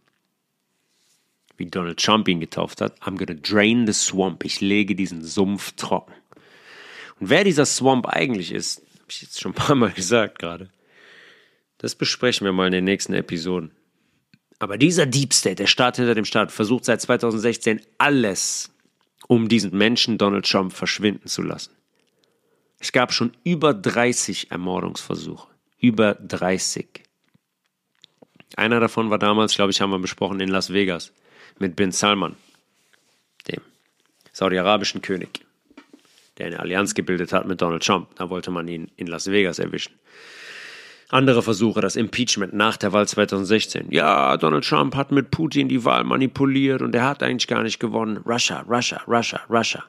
wie 1.58 1.66
Donald 1.68 2.00
Trump 2.00 2.28
ihn 2.28 2.40
getauft 2.40 2.82
hat, 2.82 3.00
I'm 3.02 3.18
gonna 3.18 3.40
drain 3.40 3.88
the 3.88 3.94
swamp. 3.94 4.44
Ich 4.44 4.62
lege 4.62 4.96
diesen 4.96 5.24
Sumpf 5.24 5.72
trocken. 5.74 6.14
Und 7.20 7.30
wer 7.30 7.44
dieser 7.44 7.66
Swamp 7.66 8.08
eigentlich 8.08 8.52
ist, 8.52 8.80
habe 8.80 9.06
ich 9.10 9.22
jetzt 9.22 9.40
schon 9.40 9.52
ein 9.52 9.56
paar 9.56 9.76
Mal 9.76 9.92
gesagt 9.96 10.40
gerade. 10.40 10.70
Das 11.86 11.94
besprechen 11.94 12.46
wir 12.46 12.52
mal 12.52 12.66
in 12.66 12.72
den 12.72 12.84
nächsten 12.84 13.14
Episoden. 13.14 13.70
Aber 14.58 14.76
dieser 14.76 15.06
Deep 15.06 15.36
State, 15.36 15.58
der 15.58 15.68
Staat 15.68 15.98
hinter 15.98 16.16
dem 16.16 16.26
Staat, 16.26 16.52
versucht 16.52 16.84
seit 16.84 17.00
2016 17.00 17.80
alles, 18.00 18.72
um 19.28 19.50
diesen 19.50 19.78
Menschen 19.78 20.18
Donald 20.18 20.50
Trump 20.50 20.74
verschwinden 20.74 21.28
zu 21.28 21.44
lassen. 21.44 21.76
Es 22.80 22.92
gab 22.92 23.14
schon 23.14 23.38
über 23.44 23.76
30 23.76 24.50
Ermordungsversuche. 24.50 25.48
Über 25.78 26.16
30. 26.16 27.04
Einer 28.56 28.80
davon 28.80 29.12
war 29.12 29.20
damals, 29.20 29.54
glaube 29.54 29.70
ich, 29.70 29.80
haben 29.80 29.92
wir 29.92 30.00
besprochen, 30.00 30.40
in 30.40 30.50
Las 30.50 30.74
Vegas 30.74 31.14
mit 31.60 31.76
Bin 31.76 31.92
Salman, 31.92 32.36
dem 33.48 33.62
saudi-arabischen 34.32 35.04
König, 35.04 35.46
der 36.40 36.48
eine 36.48 36.60
Allianz 36.62 36.96
gebildet 36.96 37.32
hat 37.32 37.46
mit 37.48 37.62
Donald 37.62 37.84
Trump. 37.86 38.16
Da 38.16 38.32
wollte 38.32 38.50
man 38.50 38.68
ihn 38.68 38.90
in 38.96 39.06
Las 39.06 39.30
Vegas 39.30 39.60
erwischen. 39.60 39.94
Andere 41.10 41.44
Versuche, 41.44 41.82
das 41.82 41.96
Impeachment 41.96 42.54
nach 42.54 42.78
der 42.78 42.92
Wahl 42.92 43.08
2016. 43.08 43.92
Ja, 43.92 44.38
Donald 44.38 44.66
Trump 44.66 44.96
hat 44.96 45.12
mit 45.12 45.30
Putin 45.30 45.70
die 45.70 45.86
Wahl 45.86 46.04
manipuliert 46.04 46.82
und 46.82 46.96
er 46.96 47.06
hat 47.06 47.22
eigentlich 47.22 47.48
gar 47.48 47.62
nicht 47.62 47.80
gewonnen. 47.80 48.18
Russia, 48.18 48.62
Russia, 48.68 49.02
Russia, 49.08 49.42
Russia. 49.50 49.84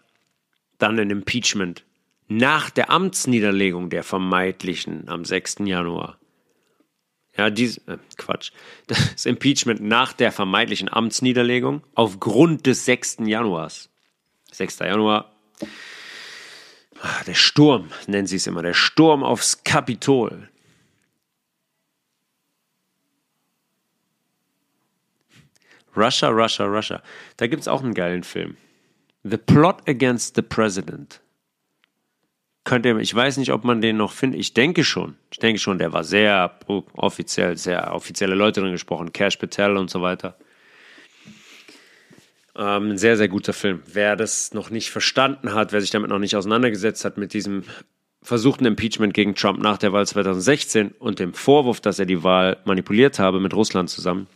Dann 0.78 0.98
ein 0.98 1.10
Impeachment 1.10 1.84
nach 2.28 2.68
der 2.70 2.90
Amtsniederlegung 2.90 3.88
der 3.88 4.02
vermeintlichen 4.02 5.08
am 5.08 5.24
6. 5.24 5.56
Januar. 5.64 6.18
Ja, 7.36 7.50
dies, 7.50 7.78
äh, 7.86 7.98
Quatsch. 8.16 8.50
Das 8.86 9.26
Impeachment 9.26 9.80
nach 9.80 10.12
der 10.12 10.32
vermeintlichen 10.32 10.92
Amtsniederlegung 10.92 11.82
aufgrund 11.94 12.66
des 12.66 12.84
6. 12.84 13.18
Januars. 13.26 13.90
6. 14.52 14.80
Januar. 14.80 15.32
Ah, 17.00 17.24
der 17.26 17.34
Sturm, 17.34 17.90
nennen 18.06 18.26
sie 18.26 18.36
es 18.36 18.46
immer, 18.46 18.62
der 18.62 18.74
Sturm 18.74 19.22
aufs 19.22 19.64
Kapitol. 19.64 20.48
Russia, 25.96 26.28
Russia, 26.28 26.66
Russia. 26.66 27.02
Da 27.36 27.46
gibt 27.46 27.62
es 27.62 27.68
auch 27.68 27.82
einen 27.82 27.94
geilen 27.94 28.22
Film. 28.22 28.56
The 29.22 29.36
Plot 29.36 29.88
Against 29.88 30.36
the 30.36 30.42
President 30.42 31.20
könnt 32.66 32.84
ihr, 32.84 32.98
ich 32.98 33.14
weiß 33.14 33.38
nicht, 33.38 33.52
ob 33.52 33.64
man 33.64 33.80
den 33.80 33.96
noch 33.96 34.12
findet. 34.12 34.40
Ich 34.40 34.52
denke 34.52 34.84
schon. 34.84 35.14
Ich 35.30 35.38
denke 35.38 35.58
schon, 35.58 35.78
der 35.78 35.94
war 35.94 36.04
sehr 36.04 36.58
offiziell, 36.94 37.56
sehr 37.56 37.94
offizielle 37.94 38.34
Leute 38.34 38.60
drin 38.60 38.72
gesprochen, 38.72 39.12
Cash 39.12 39.36
Patel 39.36 39.78
und 39.78 39.88
so 39.88 40.02
weiter. 40.02 40.36
Ähm, 42.56 42.90
ein 42.90 42.98
sehr, 42.98 43.16
sehr 43.16 43.28
guter 43.28 43.52
Film. 43.52 43.82
Wer 43.86 44.16
das 44.16 44.52
noch 44.52 44.68
nicht 44.70 44.90
verstanden 44.90 45.54
hat, 45.54 45.72
wer 45.72 45.80
sich 45.80 45.90
damit 45.90 46.10
noch 46.10 46.18
nicht 46.18 46.36
auseinandergesetzt 46.36 47.04
hat 47.04 47.16
mit 47.16 47.32
diesem 47.32 47.62
versuchten 48.22 48.66
Impeachment 48.66 49.14
gegen 49.14 49.36
Trump 49.36 49.60
nach 49.60 49.78
der 49.78 49.92
Wahl 49.92 50.06
2016 50.06 50.92
und 50.98 51.20
dem 51.20 51.34
Vorwurf, 51.34 51.80
dass 51.80 52.00
er 52.00 52.06
die 52.06 52.24
Wahl 52.24 52.56
manipuliert 52.64 53.20
habe 53.20 53.38
mit 53.38 53.54
Russland 53.54 53.88
zusammen, 53.88 54.26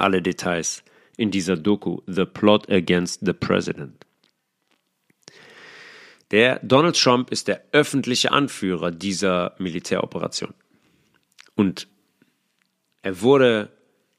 alle 0.00 0.22
Details 0.22 0.82
in 1.16 1.30
dieser 1.30 1.56
Doku 1.56 2.00
The 2.06 2.24
Plot 2.24 2.70
Against 2.70 3.24
the 3.24 3.32
President. 3.32 4.06
Der 6.30 6.58
Donald 6.60 7.00
Trump 7.00 7.30
ist 7.30 7.48
der 7.48 7.62
öffentliche 7.72 8.32
Anführer 8.32 8.90
dieser 8.90 9.54
Militäroperation. 9.58 10.54
Und 11.54 11.86
er 13.02 13.20
wurde 13.22 13.70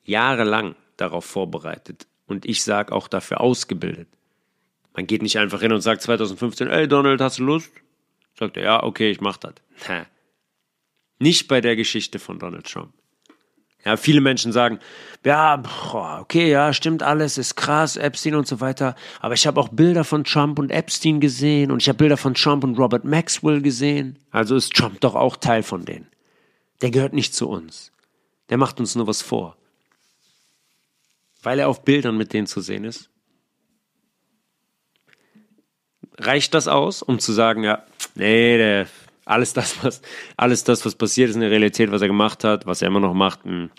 jahrelang 0.03 0.75
darauf 0.95 1.25
vorbereitet 1.25 2.07
und 2.25 2.45
ich 2.45 2.63
sage 2.63 2.93
auch 2.93 3.07
dafür 3.07 3.41
ausgebildet. 3.41 4.07
Man 4.93 5.05
geht 5.05 5.21
nicht 5.21 5.37
einfach 5.37 5.61
hin 5.61 5.73
und 5.73 5.81
sagt 5.81 6.01
2015, 6.01 6.69
ey 6.69 6.87
Donald, 6.87 7.21
hast 7.21 7.39
du 7.39 7.43
Lust? 7.43 7.71
Sagt 8.39 8.57
er, 8.57 8.63
ja, 8.63 8.83
okay, 8.83 9.11
ich 9.11 9.21
mach 9.21 9.37
das. 9.37 9.53
Nicht 11.19 11.47
bei 11.47 11.61
der 11.61 11.75
Geschichte 11.75 12.19
von 12.19 12.39
Donald 12.39 12.65
Trump. 12.71 12.93
Ja, 13.87 13.95
viele 13.95 14.19
Menschen 14.19 14.51
sagen, 14.51 14.79
ja, 15.23 15.63
okay, 16.19 16.51
ja, 16.51 16.73
stimmt 16.73 17.03
alles, 17.03 17.37
ist 17.37 17.55
krass, 17.55 17.95
Epstein 17.95 18.35
und 18.35 18.45
so 18.45 18.59
weiter. 18.59 18.95
Aber 19.21 19.33
ich 19.33 19.47
habe 19.47 19.61
auch 19.61 19.69
Bilder 19.69 20.03
von 20.03 20.25
Trump 20.25 20.59
und 20.59 20.71
Epstein 20.71 21.21
gesehen 21.21 21.71
und 21.71 21.81
ich 21.81 21.87
habe 21.87 21.97
Bilder 21.97 22.17
von 22.17 22.33
Trump 22.33 22.65
und 22.65 22.77
Robert 22.77 23.05
Maxwell 23.05 23.61
gesehen. 23.61 24.19
Also 24.29 24.57
ist 24.57 24.73
Trump 24.73 24.99
doch 24.99 25.15
auch 25.15 25.37
Teil 25.37 25.63
von 25.63 25.85
denen. 25.85 26.07
Der 26.81 26.91
gehört 26.91 27.13
nicht 27.13 27.33
zu 27.33 27.47
uns. 27.47 27.93
Der 28.49 28.57
macht 28.57 28.81
uns 28.81 28.93
nur 28.95 29.07
was 29.07 29.21
vor. 29.21 29.55
Weil 31.41 31.59
er 31.59 31.69
auf 31.69 31.85
Bildern 31.85 32.17
mit 32.17 32.33
denen 32.33 32.45
zu 32.47 32.59
sehen 32.59 32.83
ist. 32.83 33.09
Reicht 36.17 36.53
das 36.53 36.67
aus, 36.67 37.01
um 37.01 37.19
zu 37.19 37.31
sagen, 37.31 37.63
ja, 37.63 37.85
nee, 38.15 38.57
der 38.57 38.87
alles 39.27 39.53
das, 39.53 39.83
was, 39.83 40.01
alles 40.37 40.63
das, 40.63 40.85
was 40.85 40.95
passiert 40.95 41.29
ist 41.29 41.35
in 41.35 41.41
der 41.41 41.51
Realität, 41.51 41.91
was 41.91 42.01
er 42.01 42.07
gemacht 42.07 42.43
hat, 42.43 42.65
was 42.65 42.81
er 42.81 42.87
immer 42.87 42.99
noch 42.99 43.13
macht, 43.13 43.45
mh, 43.45 43.51
hm, 43.51 43.69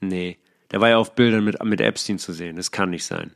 nee, 0.00 0.38
Der 0.70 0.80
war 0.80 0.88
ja 0.88 0.96
auf 0.96 1.14
Bildern 1.14 1.44
mit, 1.44 1.62
mit 1.64 1.80
Epstein 1.80 2.18
zu 2.18 2.32
sehen. 2.32 2.56
Das 2.56 2.70
kann 2.70 2.90
nicht 2.90 3.04
sein. 3.04 3.32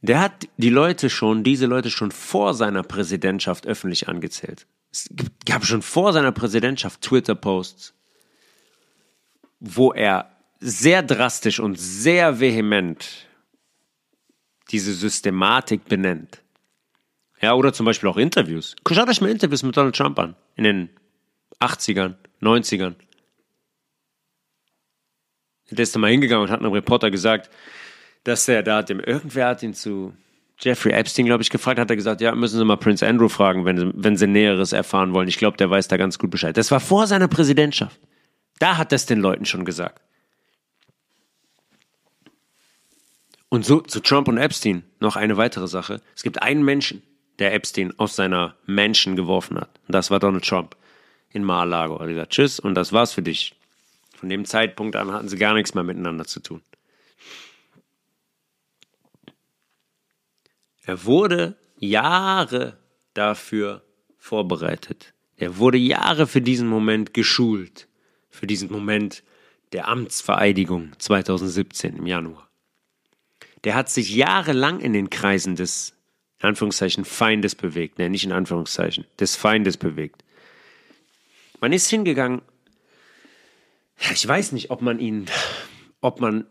Der 0.00 0.18
hat 0.18 0.48
die 0.56 0.70
Leute 0.70 1.10
schon, 1.10 1.44
diese 1.44 1.66
Leute 1.66 1.90
schon 1.90 2.10
vor 2.10 2.54
seiner 2.54 2.82
Präsidentschaft 2.82 3.66
öffentlich 3.66 4.08
angezählt. 4.08 4.66
Es 4.90 5.08
gab 5.46 5.64
schon 5.64 5.80
vor 5.80 6.12
seiner 6.12 6.32
Präsidentschaft 6.32 7.00
Twitter-Posts, 7.02 7.94
wo 9.60 9.92
er 9.92 10.30
sehr 10.58 11.02
drastisch 11.02 11.60
und 11.60 11.78
sehr 11.78 12.40
vehement 12.40 13.28
diese 14.70 14.92
Systematik 14.92 15.84
benennt. 15.84 16.41
Ja, 17.42 17.54
oder 17.54 17.72
zum 17.72 17.86
Beispiel 17.86 18.08
auch 18.08 18.16
Interviews. 18.16 18.76
Schaut 18.88 19.08
euch 19.08 19.20
mal 19.20 19.30
Interviews 19.30 19.64
mit 19.64 19.76
Donald 19.76 19.96
Trump 19.96 20.18
an. 20.18 20.36
In 20.54 20.64
den 20.64 20.90
80ern, 21.60 22.14
90ern. 22.40 22.94
Der 25.70 25.82
ist 25.82 25.94
da 25.94 25.98
mal 25.98 26.10
hingegangen 26.10 26.44
und 26.44 26.50
hat 26.50 26.60
einem 26.60 26.72
Reporter 26.72 27.10
gesagt, 27.10 27.50
dass 28.24 28.46
er 28.46 28.62
da 28.62 28.78
hat 28.78 28.90
dem, 28.90 29.00
irgendwer 29.00 29.48
hat 29.48 29.62
ihn 29.62 29.74
zu 29.74 30.14
Jeffrey 30.60 30.92
Epstein, 30.92 31.26
glaube 31.26 31.42
ich, 31.42 31.50
gefragt, 31.50 31.80
hat 31.80 31.90
er 31.90 31.96
gesagt, 31.96 32.20
ja, 32.20 32.32
müssen 32.34 32.58
Sie 32.58 32.64
mal 32.64 32.76
Prince 32.76 33.04
Andrew 33.04 33.28
fragen, 33.28 33.64
wenn, 33.64 33.92
wenn 33.96 34.16
Sie 34.16 34.28
Näheres 34.28 34.72
erfahren 34.72 35.12
wollen. 35.12 35.26
Ich 35.26 35.38
glaube, 35.38 35.56
der 35.56 35.68
weiß 35.68 35.88
da 35.88 35.96
ganz 35.96 36.18
gut 36.18 36.30
Bescheid. 36.30 36.56
Das 36.56 36.70
war 36.70 36.78
vor 36.78 37.08
seiner 37.08 37.26
Präsidentschaft. 37.26 37.98
Da 38.60 38.76
hat 38.76 38.92
er 38.92 38.96
es 38.96 39.06
den 39.06 39.18
Leuten 39.18 39.44
schon 39.44 39.64
gesagt. 39.64 40.00
Und 43.48 43.64
so 43.66 43.80
zu 43.80 44.00
Trump 44.00 44.28
und 44.28 44.38
Epstein 44.38 44.84
noch 45.00 45.16
eine 45.16 45.36
weitere 45.36 45.66
Sache. 45.66 46.00
Es 46.14 46.22
gibt 46.22 46.40
einen 46.42 46.62
Menschen, 46.64 47.02
der 47.42 47.54
Epstein 47.54 47.98
aus 47.98 48.16
seiner 48.16 48.56
Mansion 48.66 49.16
geworfen 49.16 49.58
hat. 49.58 49.68
Und 49.86 49.94
das 49.94 50.10
war 50.10 50.18
Donald 50.18 50.44
Trump 50.44 50.76
in 51.30 51.44
Mar-a-Lago. 51.44 51.96
Er 51.96 52.00
hat 52.00 52.08
gesagt, 52.08 52.32
tschüss 52.32 52.60
und 52.60 52.74
das 52.74 52.92
war's 52.92 53.12
für 53.12 53.22
dich. 53.22 53.54
Von 54.16 54.28
dem 54.28 54.44
Zeitpunkt 54.44 54.96
an 54.96 55.12
hatten 55.12 55.28
sie 55.28 55.36
gar 55.36 55.54
nichts 55.54 55.74
mehr 55.74 55.84
miteinander 55.84 56.24
zu 56.24 56.40
tun. 56.40 56.62
Er 60.84 61.04
wurde 61.04 61.56
Jahre 61.76 62.78
dafür 63.14 63.82
vorbereitet. 64.18 65.12
Er 65.36 65.58
wurde 65.58 65.78
Jahre 65.78 66.26
für 66.26 66.40
diesen 66.40 66.68
Moment 66.68 67.12
geschult. 67.12 67.88
Für 68.30 68.46
diesen 68.46 68.70
Moment 68.70 69.22
der 69.72 69.88
Amtsvereidigung 69.88 70.92
2017 70.98 71.96
im 71.96 72.06
Januar 72.06 72.48
der 73.64 73.74
hat 73.74 73.88
sich 73.88 74.14
jahrelang 74.14 74.80
in 74.80 74.92
den 74.92 75.10
Kreisen 75.10 75.56
des, 75.56 75.94
in 76.42 76.48
Anführungszeichen, 76.48 77.04
Feindes 77.04 77.54
bewegt. 77.54 77.98
Ne, 77.98 78.10
nicht 78.10 78.24
in 78.24 78.32
Anführungszeichen, 78.32 79.06
des 79.18 79.36
Feindes 79.36 79.76
bewegt. 79.76 80.24
Man 81.60 81.72
ist 81.72 81.88
hingegangen, 81.88 82.42
ich 84.12 84.26
weiß 84.26 84.52
nicht, 84.52 84.70
ob 84.70 84.82
man 84.82 84.98
ihn, 84.98 85.26
ob 86.00 86.20
man, 86.20 86.46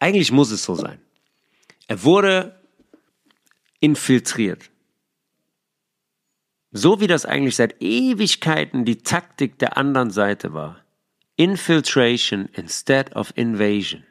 eigentlich 0.00 0.32
muss 0.32 0.50
es 0.50 0.64
so 0.64 0.74
sein. 0.74 0.98
Er 1.86 2.02
wurde 2.02 2.58
infiltriert. 3.80 4.70
So 6.72 7.00
wie 7.00 7.06
das 7.06 7.26
eigentlich 7.26 7.56
seit 7.56 7.80
Ewigkeiten 7.80 8.84
die 8.84 8.98
Taktik 8.98 9.58
der 9.58 9.76
anderen 9.76 10.10
Seite 10.10 10.52
war. 10.54 10.82
Infiltration 11.36 12.48
instead 12.54 13.14
of 13.14 13.32
invasion 13.36 14.04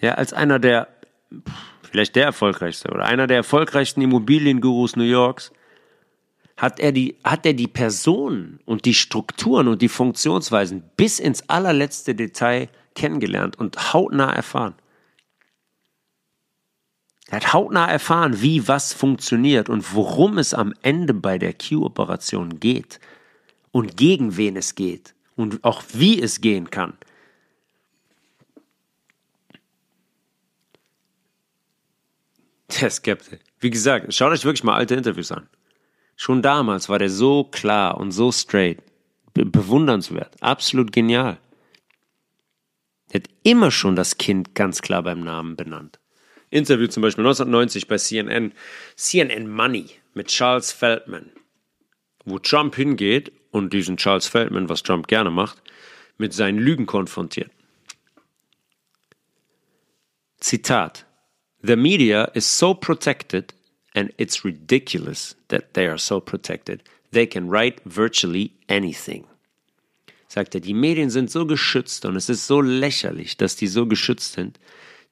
ja, 0.00 0.14
als 0.14 0.32
einer 0.32 0.58
der, 0.58 0.88
vielleicht 1.86 2.16
der 2.16 2.24
erfolgreichste 2.24 2.90
oder 2.90 3.04
einer 3.04 3.26
der 3.26 3.38
erfolgreichsten 3.38 4.02
Immobiliengurus 4.02 4.96
New 4.96 5.04
Yorks, 5.04 5.52
hat 6.56 6.80
er 6.80 6.92
die, 6.92 7.16
hat 7.22 7.44
er 7.44 7.52
die 7.52 7.68
Personen 7.68 8.60
und 8.64 8.84
die 8.84 8.94
Strukturen 8.94 9.68
und 9.68 9.82
die 9.82 9.88
Funktionsweisen 9.88 10.82
bis 10.96 11.18
ins 11.18 11.48
allerletzte 11.48 12.14
Detail 12.14 12.68
kennengelernt 12.94 13.58
und 13.58 13.92
hautnah 13.92 14.32
erfahren. 14.32 14.74
Er 17.28 17.36
hat 17.36 17.52
hautnah 17.52 17.90
erfahren, 17.90 18.40
wie 18.40 18.68
was 18.68 18.92
funktioniert 18.92 19.68
und 19.68 19.94
worum 19.94 20.38
es 20.38 20.54
am 20.54 20.72
Ende 20.82 21.12
bei 21.12 21.38
der 21.38 21.52
Q-Operation 21.52 22.60
geht 22.60 23.00
und 23.72 23.96
gegen 23.96 24.36
wen 24.36 24.56
es 24.56 24.74
geht 24.74 25.14
und 25.34 25.62
auch 25.64 25.82
wie 25.92 26.22
es 26.22 26.40
gehen 26.40 26.70
kann. 26.70 26.94
Der 32.80 32.90
Skeptik. 32.90 33.40
Wie 33.60 33.70
gesagt, 33.70 34.12
schaut 34.12 34.32
euch 34.32 34.44
wirklich 34.44 34.64
mal 34.64 34.76
alte 34.76 34.94
Interviews 34.94 35.32
an. 35.32 35.48
Schon 36.16 36.42
damals 36.42 36.88
war 36.88 36.98
der 36.98 37.10
so 37.10 37.44
klar 37.44 37.98
und 37.98 38.10
so 38.12 38.32
straight. 38.32 38.82
Be 39.34 39.44
bewundernswert. 39.44 40.34
Absolut 40.40 40.92
genial. 40.92 41.38
Er 43.10 43.20
hat 43.20 43.28
immer 43.42 43.70
schon 43.70 43.96
das 43.96 44.18
Kind 44.18 44.54
ganz 44.54 44.82
klar 44.82 45.02
beim 45.02 45.20
Namen 45.20 45.56
benannt. 45.56 46.00
Interview 46.50 46.86
zum 46.86 47.02
Beispiel 47.02 47.24
1990 47.24 47.86
bei 47.86 47.98
CNN. 47.98 48.52
CNN 48.96 49.48
Money 49.48 49.90
mit 50.14 50.28
Charles 50.28 50.72
Feldman. 50.72 51.30
Wo 52.24 52.38
Trump 52.38 52.74
hingeht 52.74 53.32
und 53.50 53.72
diesen 53.72 53.96
Charles 53.96 54.26
Feldman, 54.26 54.68
was 54.68 54.82
Trump 54.82 55.06
gerne 55.06 55.30
macht, 55.30 55.62
mit 56.18 56.32
seinen 56.32 56.58
Lügen 56.58 56.86
konfrontiert. 56.86 57.50
Zitat. 60.40 61.05
The 61.66 61.74
media 61.74 62.30
is 62.34 62.46
so 62.46 62.74
protected, 62.74 63.52
and 63.92 64.12
it's 64.18 64.44
ridiculous 64.44 65.34
that 65.48 65.74
they 65.74 65.88
are 65.88 65.98
so 65.98 66.20
protected. 66.20 66.84
They 67.10 67.26
can 67.26 67.48
write 67.48 67.80
virtually 67.84 68.52
anything. 68.68 69.24
Sagt 70.28 70.54
er, 70.54 70.60
die 70.60 70.74
Medien 70.74 71.10
sind 71.10 71.28
so 71.28 71.44
geschützt 71.44 72.04
und 72.04 72.14
es 72.14 72.28
ist 72.28 72.46
so 72.46 72.60
lächerlich, 72.60 73.36
dass 73.36 73.56
die 73.56 73.66
so 73.66 73.86
geschützt 73.86 74.34
sind. 74.34 74.60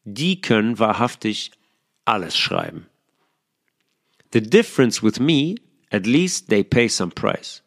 Die 0.04 0.40
können 0.40 0.78
wahrhaftig 0.78 1.50
alles 2.04 2.36
schreiben. 2.36 2.86
The 4.32 4.40
difference 4.40 5.02
with 5.02 5.18
me, 5.18 5.56
at 5.90 6.06
least 6.06 6.50
they 6.50 6.62
pay 6.62 6.88
some 6.88 7.10
price. 7.10 7.64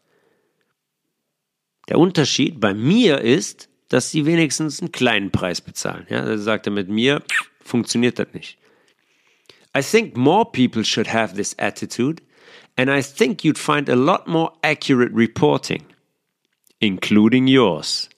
Der 1.89 1.99
Unterschied 1.99 2.61
bei 2.61 2.73
mir 2.73 3.19
ist, 3.19 3.67
dass 3.89 4.11
sie 4.11 4.25
wenigstens 4.25 4.79
einen 4.79 4.93
kleinen 4.93 5.31
Preis 5.31 5.59
bezahlen. 5.59 6.07
Ja, 6.09 6.19
er 6.19 6.38
sagte, 6.38 6.69
mit 6.69 6.88
mir 6.88 7.21
funktioniert 7.59 8.17
das 8.19 8.27
nicht. 8.33 8.57
I 9.78 9.84
think 9.84 10.17
more 10.17 10.43
people 10.43 10.84
should 10.84 11.05
have 11.07 11.36
this 11.36 11.53
attitude, 11.59 12.23
and 12.78 12.89
I 12.89 13.03
think 13.03 13.43
you'd 13.43 13.59
find 13.59 13.88
a 13.89 13.95
lot 13.95 14.28
more 14.28 14.51
accurate 14.63 15.11
reporting, 15.13 15.86
including 16.82 17.47
yours. 17.47 18.09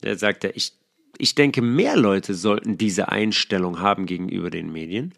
Da 0.00 0.16
sagt 0.16 0.42
er, 0.42 0.56
ich, 0.56 0.72
ich 1.16 1.36
denke, 1.36 1.62
mehr 1.62 1.96
Leute 1.96 2.34
sollten 2.34 2.76
diese 2.76 3.12
Einstellung 3.12 3.78
haben 3.78 4.06
gegenüber 4.06 4.50
den 4.50 4.72
Medien. 4.72 5.14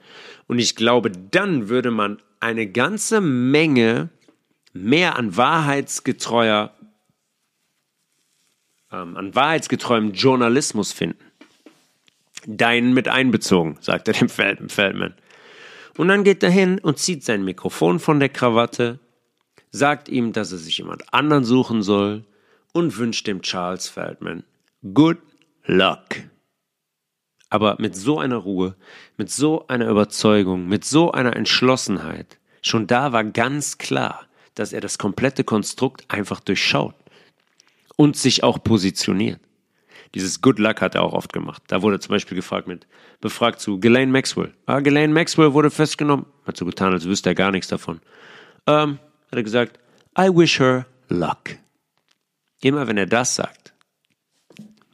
Und 0.46 0.58
ich 0.58 0.76
glaube, 0.76 1.10
dann 1.10 1.70
würde 1.70 1.90
man 1.90 2.18
eine 2.38 2.66
ganze 2.66 3.22
Menge 3.22 4.10
mehr 4.74 5.16
an 5.16 5.38
wahrheitsgetreuer, 5.38 6.74
ähm, 8.92 9.16
an 9.16 9.34
wahrheitsgetreuem 9.34 10.12
Journalismus 10.12 10.92
finden. 10.92 11.24
Deinen 12.46 12.92
mit 12.92 13.08
einbezogen, 13.08 13.78
sagt 13.80 14.08
er 14.08 14.14
dem 14.14 14.28
Feldman. 14.28 15.14
Und 15.96 16.08
dann 16.08 16.24
geht 16.24 16.42
er 16.42 16.50
hin 16.50 16.78
und 16.78 16.98
zieht 16.98 17.24
sein 17.24 17.44
Mikrofon 17.44 17.98
von 17.98 18.20
der 18.20 18.28
Krawatte, 18.28 18.98
sagt 19.70 20.08
ihm, 20.08 20.32
dass 20.32 20.52
er 20.52 20.58
sich 20.58 20.78
jemand 20.78 21.12
anderen 21.12 21.44
suchen 21.44 21.82
soll 21.82 22.24
und 22.72 22.98
wünscht 22.98 23.26
dem 23.26 23.42
Charles 23.42 23.88
Feldman 23.88 24.44
good 24.94 25.18
luck. 25.64 26.04
Aber 27.48 27.76
mit 27.78 27.94
so 27.96 28.18
einer 28.18 28.36
Ruhe, 28.36 28.76
mit 29.16 29.30
so 29.30 29.66
einer 29.68 29.88
Überzeugung, 29.88 30.68
mit 30.68 30.84
so 30.84 31.12
einer 31.12 31.36
Entschlossenheit, 31.36 32.38
schon 32.60 32.86
da 32.86 33.12
war 33.12 33.24
ganz 33.24 33.78
klar, 33.78 34.26
dass 34.54 34.72
er 34.72 34.80
das 34.80 34.98
komplette 34.98 35.44
Konstrukt 35.44 36.04
einfach 36.08 36.40
durchschaut 36.40 36.94
und 37.96 38.16
sich 38.16 38.42
auch 38.42 38.62
positioniert. 38.62 39.40
Dieses 40.16 40.40
Good 40.40 40.58
Luck 40.58 40.80
hat 40.80 40.94
er 40.94 41.02
auch 41.02 41.12
oft 41.12 41.34
gemacht. 41.34 41.62
Da 41.66 41.82
wurde 41.82 42.00
zum 42.00 42.08
Beispiel 42.08 42.36
gefragt 42.36 42.66
mit, 42.66 42.86
befragt 43.20 43.60
zu 43.60 43.78
Ghislaine 43.78 44.10
Maxwell. 44.10 44.54
Ah, 44.64 44.80
Ghislaine 44.80 45.12
Maxwell 45.12 45.52
wurde 45.52 45.70
festgenommen. 45.70 46.24
Hat 46.46 46.56
so 46.56 46.64
getan, 46.64 46.94
als 46.94 47.04
wüsste 47.04 47.28
er 47.28 47.34
gar 47.34 47.50
nichts 47.50 47.68
davon. 47.68 48.00
Ähm, 48.66 48.98
hat 49.26 49.36
er 49.36 49.42
gesagt, 49.42 49.78
I 50.18 50.30
wish 50.34 50.58
her 50.58 50.86
luck. 51.10 51.58
Immer 52.62 52.86
wenn 52.86 52.96
er 52.96 53.04
das 53.04 53.34
sagt, 53.34 53.74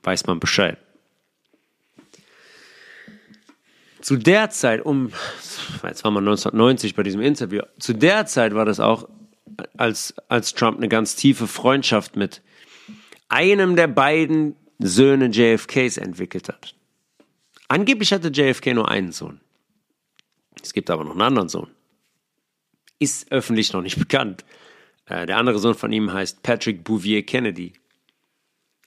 weiß 0.03 0.27
man 0.27 0.41
Bescheid. 0.41 0.77
Zu 4.01 4.16
der 4.16 4.51
Zeit, 4.51 4.85
um, 4.85 5.12
jetzt 5.85 6.03
waren 6.03 6.14
wir 6.14 6.18
1990 6.18 6.97
bei 6.97 7.05
diesem 7.05 7.20
Interview, 7.20 7.62
zu 7.79 7.93
der 7.93 8.27
Zeit 8.27 8.57
war 8.57 8.64
das 8.64 8.81
auch, 8.81 9.09
als, 9.77 10.16
als 10.27 10.53
Trump 10.55 10.79
eine 10.79 10.89
ganz 10.89 11.14
tiefe 11.14 11.47
Freundschaft 11.47 12.16
mit 12.16 12.43
einem 13.29 13.77
der 13.77 13.87
beiden 13.87 14.57
Söhne 14.83 15.26
JFKs 15.26 15.97
entwickelt 15.97 16.49
hat. 16.49 16.74
Angeblich 17.68 18.12
hatte 18.12 18.28
JFK 18.28 18.74
nur 18.74 18.89
einen 18.89 19.12
Sohn. 19.12 19.41
Es 20.62 20.72
gibt 20.72 20.91
aber 20.91 21.05
noch 21.05 21.12
einen 21.12 21.22
anderen 21.22 21.49
Sohn. 21.49 21.70
Ist 22.99 23.33
öffentlich 23.33 23.72
noch 23.72 23.83
nicht 23.83 23.99
bekannt. 23.99 24.45
Äh, 25.07 25.26
der 25.26 25.39
andere 25.39 25.59
Sohn 25.59 25.74
von 25.74 25.93
ihm 25.93 26.12
heißt 26.12 26.43
Patrick 26.43 26.85
Bouvier 26.85 27.24
Kennedy. 27.24 27.72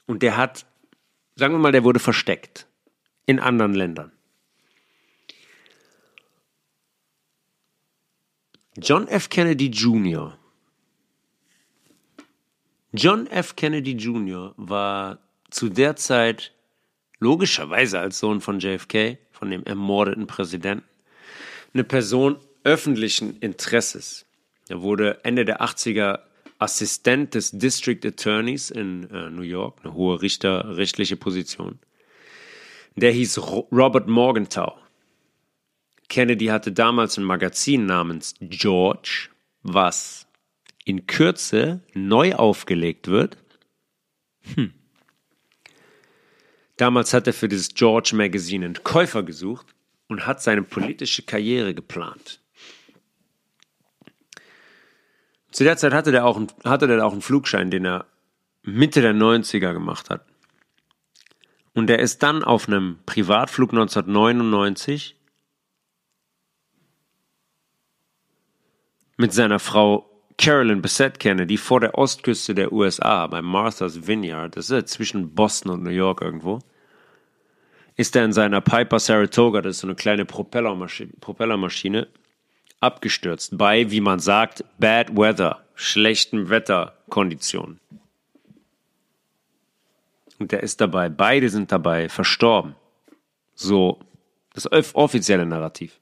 Und 0.05 0.21
der 0.21 0.37
hat, 0.37 0.65
sagen 1.35 1.53
wir 1.53 1.59
mal, 1.59 1.71
der 1.71 1.83
wurde 1.83 1.99
versteckt 1.99 2.67
in 3.25 3.39
anderen 3.39 3.73
Ländern. 3.73 4.11
John 8.77 9.07
F. 9.07 9.29
Kennedy 9.29 9.67
Jr. 9.67 10.37
John 12.91 13.27
F. 13.27 13.55
Kennedy 13.55 13.93
Jr. 13.93 14.53
war 14.57 15.24
zu 15.55 15.69
der 15.69 15.95
Zeit 15.95 16.51
logischerweise 17.19 17.99
als 17.99 18.19
Sohn 18.19 18.41
von 18.41 18.59
JFK, 18.59 19.17
von 19.31 19.49
dem 19.49 19.63
ermordeten 19.63 20.27
Präsidenten, 20.27 20.83
eine 21.73 21.85
Person 21.85 22.37
öffentlichen 22.65 23.37
Interesses. 23.39 24.25
Er 24.67 24.81
wurde 24.81 25.23
Ende 25.23 25.45
der 25.45 25.61
80er 25.61 26.19
Assistent 26.59 27.35
des 27.35 27.51
District 27.51 27.99
Attorneys 28.03 28.69
in 28.69 29.09
äh, 29.09 29.29
New 29.29 29.43
York, 29.43 29.79
eine 29.83 29.93
hohe 29.93 30.21
richterrechtliche 30.21 31.15
Position. 31.15 31.79
Der 32.97 33.11
hieß 33.11 33.37
Robert 33.71 34.07
Morgenthau. 34.07 34.77
Kennedy 36.09 36.47
hatte 36.47 36.73
damals 36.73 37.17
ein 37.17 37.23
Magazin 37.23 37.85
namens 37.85 38.35
George, 38.41 39.29
was 39.63 40.27
in 40.83 41.07
Kürze 41.07 41.81
neu 41.93 42.35
aufgelegt 42.35 43.07
wird. 43.07 43.37
Hm. 44.53 44.73
Damals 46.77 47.13
hat 47.13 47.27
er 47.27 47.33
für 47.33 47.47
dieses 47.47 47.73
George 47.73 48.11
Magazine 48.13 48.65
einen 48.65 48.83
Käufer 48.83 49.23
gesucht 49.23 49.67
und 50.07 50.27
hat 50.27 50.41
seine 50.41 50.63
politische 50.63 51.23
Karriere 51.23 51.73
geplant. 51.73 52.41
Zu 55.51 55.63
der 55.63 55.77
Zeit 55.77 55.93
hatte 55.93 56.11
der 56.11 56.25
auch, 56.25 56.41
hatte 56.65 56.87
der 56.87 57.05
auch 57.05 57.13
einen 57.13 57.21
Flugschein, 57.21 57.71
den 57.71 57.85
er 57.85 58.05
Mitte 58.63 59.01
der 59.01 59.13
90er 59.13 59.71
gemacht 59.71 60.09
hat. 60.09 60.25
Und 61.73 61.89
er 61.89 61.99
ist 61.99 62.23
dann 62.23 62.43
auf 62.43 62.67
einem 62.67 62.99
Privatflug 63.05 63.71
1999 63.71 65.15
mit 69.17 69.33
seiner 69.33 69.59
Frau 69.59 70.14
Carolyn 70.37 70.81
Bessette 70.81 71.17
Kennedy 71.17 71.57
vor 71.57 71.79
der 71.79 71.97
Ostküste 71.97 72.53
der 72.53 72.71
USA 72.71 73.25
bei 73.27 73.41
Martha's 73.41 74.07
Vineyard, 74.07 74.57
das 74.57 74.69
ist 74.69 74.89
zwischen 74.89 75.33
Boston 75.33 75.71
und 75.71 75.83
New 75.83 75.91
York 75.91 76.21
irgendwo, 76.21 76.59
ist 77.95 78.15
er 78.15 78.25
in 78.25 78.33
seiner 78.33 78.61
Piper 78.61 78.99
Saratoga, 78.99 79.61
das 79.61 79.77
ist 79.77 79.81
so 79.81 79.87
eine 79.87 79.95
kleine 79.95 80.25
Propellermaschine, 80.25 81.13
Propellermaschine 81.21 82.07
abgestürzt 82.81 83.57
bei, 83.57 83.89
wie 83.89 84.01
man 84.01 84.19
sagt, 84.19 84.65
Bad 84.77 85.15
Weather, 85.15 85.63
schlechten 85.75 86.49
Wetterkonditionen. 86.49 87.79
Und 90.37 90.51
er 90.51 90.61
ist 90.61 90.81
dabei, 90.81 91.07
beide 91.07 91.49
sind 91.49 91.71
dabei 91.71 92.09
verstorben. 92.09 92.75
So 93.55 93.99
das 94.53 94.69
offizielle 94.93 95.45
Narrativ. 95.45 95.99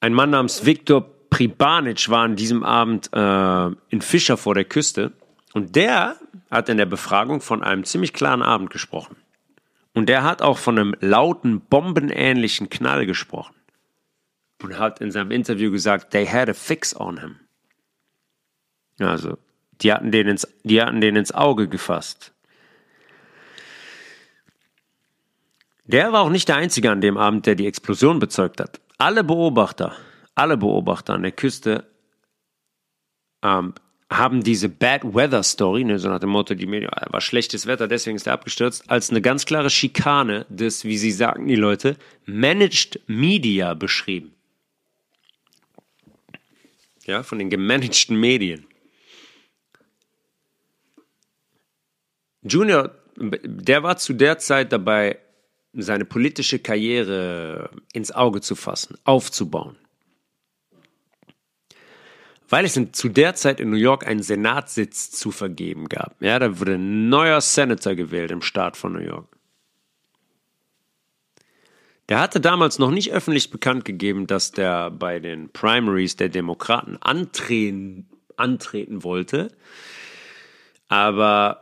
Ein 0.00 0.14
Mann 0.14 0.30
namens 0.30 0.64
Viktor 0.64 1.08
Pribanic 1.30 2.08
war 2.08 2.24
an 2.24 2.36
diesem 2.36 2.62
Abend 2.62 3.10
äh, 3.12 3.66
in 3.90 4.00
Fischer 4.00 4.36
vor 4.36 4.54
der 4.54 4.64
Küste 4.64 5.12
und 5.52 5.76
der 5.76 6.16
hat 6.50 6.68
in 6.68 6.76
der 6.76 6.86
Befragung 6.86 7.40
von 7.40 7.62
einem 7.62 7.84
ziemlich 7.84 8.12
klaren 8.12 8.42
Abend 8.42 8.70
gesprochen. 8.70 9.16
Und 9.94 10.08
der 10.08 10.22
hat 10.22 10.42
auch 10.42 10.58
von 10.58 10.78
einem 10.78 10.94
lauten, 11.00 11.60
bombenähnlichen 11.60 12.70
Knall 12.70 13.06
gesprochen. 13.06 13.54
Und 14.62 14.78
hat 14.78 15.00
in 15.00 15.10
seinem 15.10 15.30
Interview 15.30 15.70
gesagt, 15.70 16.10
they 16.10 16.26
had 16.26 16.48
a 16.48 16.54
fix 16.54 16.94
on 16.94 17.20
him. 17.20 17.36
Also, 18.98 19.38
die 19.80 19.92
hatten 19.92 20.10
den 20.10 20.28
ins, 20.28 20.46
die 20.64 20.82
hatten 20.82 21.00
den 21.00 21.16
ins 21.16 21.32
Auge 21.32 21.68
gefasst. 21.68 22.32
Der 25.84 26.12
war 26.12 26.22
auch 26.22 26.30
nicht 26.30 26.48
der 26.48 26.56
Einzige 26.56 26.90
an 26.90 27.00
dem 27.00 27.16
Abend, 27.16 27.46
der 27.46 27.54
die 27.54 27.66
Explosion 27.66 28.18
bezeugt 28.18 28.60
hat. 28.60 28.80
Alle 28.98 29.24
Beobachter 29.24 29.96
alle 30.38 30.56
Beobachter 30.56 31.14
an 31.14 31.22
der 31.22 31.32
Küste 31.32 31.86
ähm, 33.42 33.74
haben 34.10 34.42
diese 34.42 34.68
Bad 34.68 35.02
Weather 35.04 35.42
Story, 35.42 35.84
ne, 35.84 35.98
so 35.98 36.08
nach 36.08 36.20
dem 36.20 36.30
Motto, 36.30 36.54
die 36.54 36.66
Medien, 36.66 36.90
war 36.90 37.20
schlechtes 37.20 37.66
Wetter, 37.66 37.88
deswegen 37.88 38.16
ist 38.16 38.26
er 38.26 38.32
abgestürzt, 38.32 38.88
als 38.88 39.10
eine 39.10 39.20
ganz 39.20 39.44
klare 39.44 39.68
Schikane 39.68 40.46
des, 40.48 40.84
wie 40.84 40.96
sie 40.96 41.10
sagen 41.10 41.46
die 41.46 41.56
Leute, 41.56 41.96
Managed 42.24 43.00
Media 43.06 43.74
beschrieben. 43.74 44.34
Ja, 47.04 47.22
von 47.22 47.38
den 47.38 47.50
gemanagten 47.50 48.18
Medien. 48.18 48.66
Junior, 52.42 52.94
der 53.16 53.82
war 53.82 53.96
zu 53.96 54.14
der 54.14 54.38
Zeit 54.38 54.72
dabei, 54.72 55.18
seine 55.74 56.04
politische 56.04 56.58
Karriere 56.58 57.70
ins 57.92 58.10
Auge 58.10 58.40
zu 58.40 58.54
fassen, 58.54 58.96
aufzubauen 59.04 59.76
weil 62.48 62.64
es 62.64 62.80
zu 62.92 63.08
der 63.08 63.34
Zeit 63.34 63.60
in 63.60 63.70
New 63.70 63.76
York 63.76 64.06
einen 64.06 64.22
Senatssitz 64.22 65.10
zu 65.10 65.30
vergeben 65.30 65.88
gab. 65.88 66.20
Ja, 66.20 66.38
da 66.38 66.58
wurde 66.58 66.74
ein 66.74 67.08
neuer 67.08 67.40
Senator 67.40 67.94
gewählt 67.94 68.30
im 68.30 68.42
Staat 68.42 68.76
von 68.76 68.94
New 68.94 69.00
York. 69.00 69.26
Der 72.08 72.20
hatte 72.20 72.40
damals 72.40 72.78
noch 72.78 72.90
nicht 72.90 73.12
öffentlich 73.12 73.50
bekannt 73.50 73.84
gegeben, 73.84 74.26
dass 74.26 74.52
der 74.52 74.90
bei 74.90 75.18
den 75.18 75.50
Primaries 75.50 76.16
der 76.16 76.30
Demokraten 76.30 76.96
antreten, 76.96 78.08
antreten 78.36 79.04
wollte. 79.04 79.48
Aber 80.88 81.60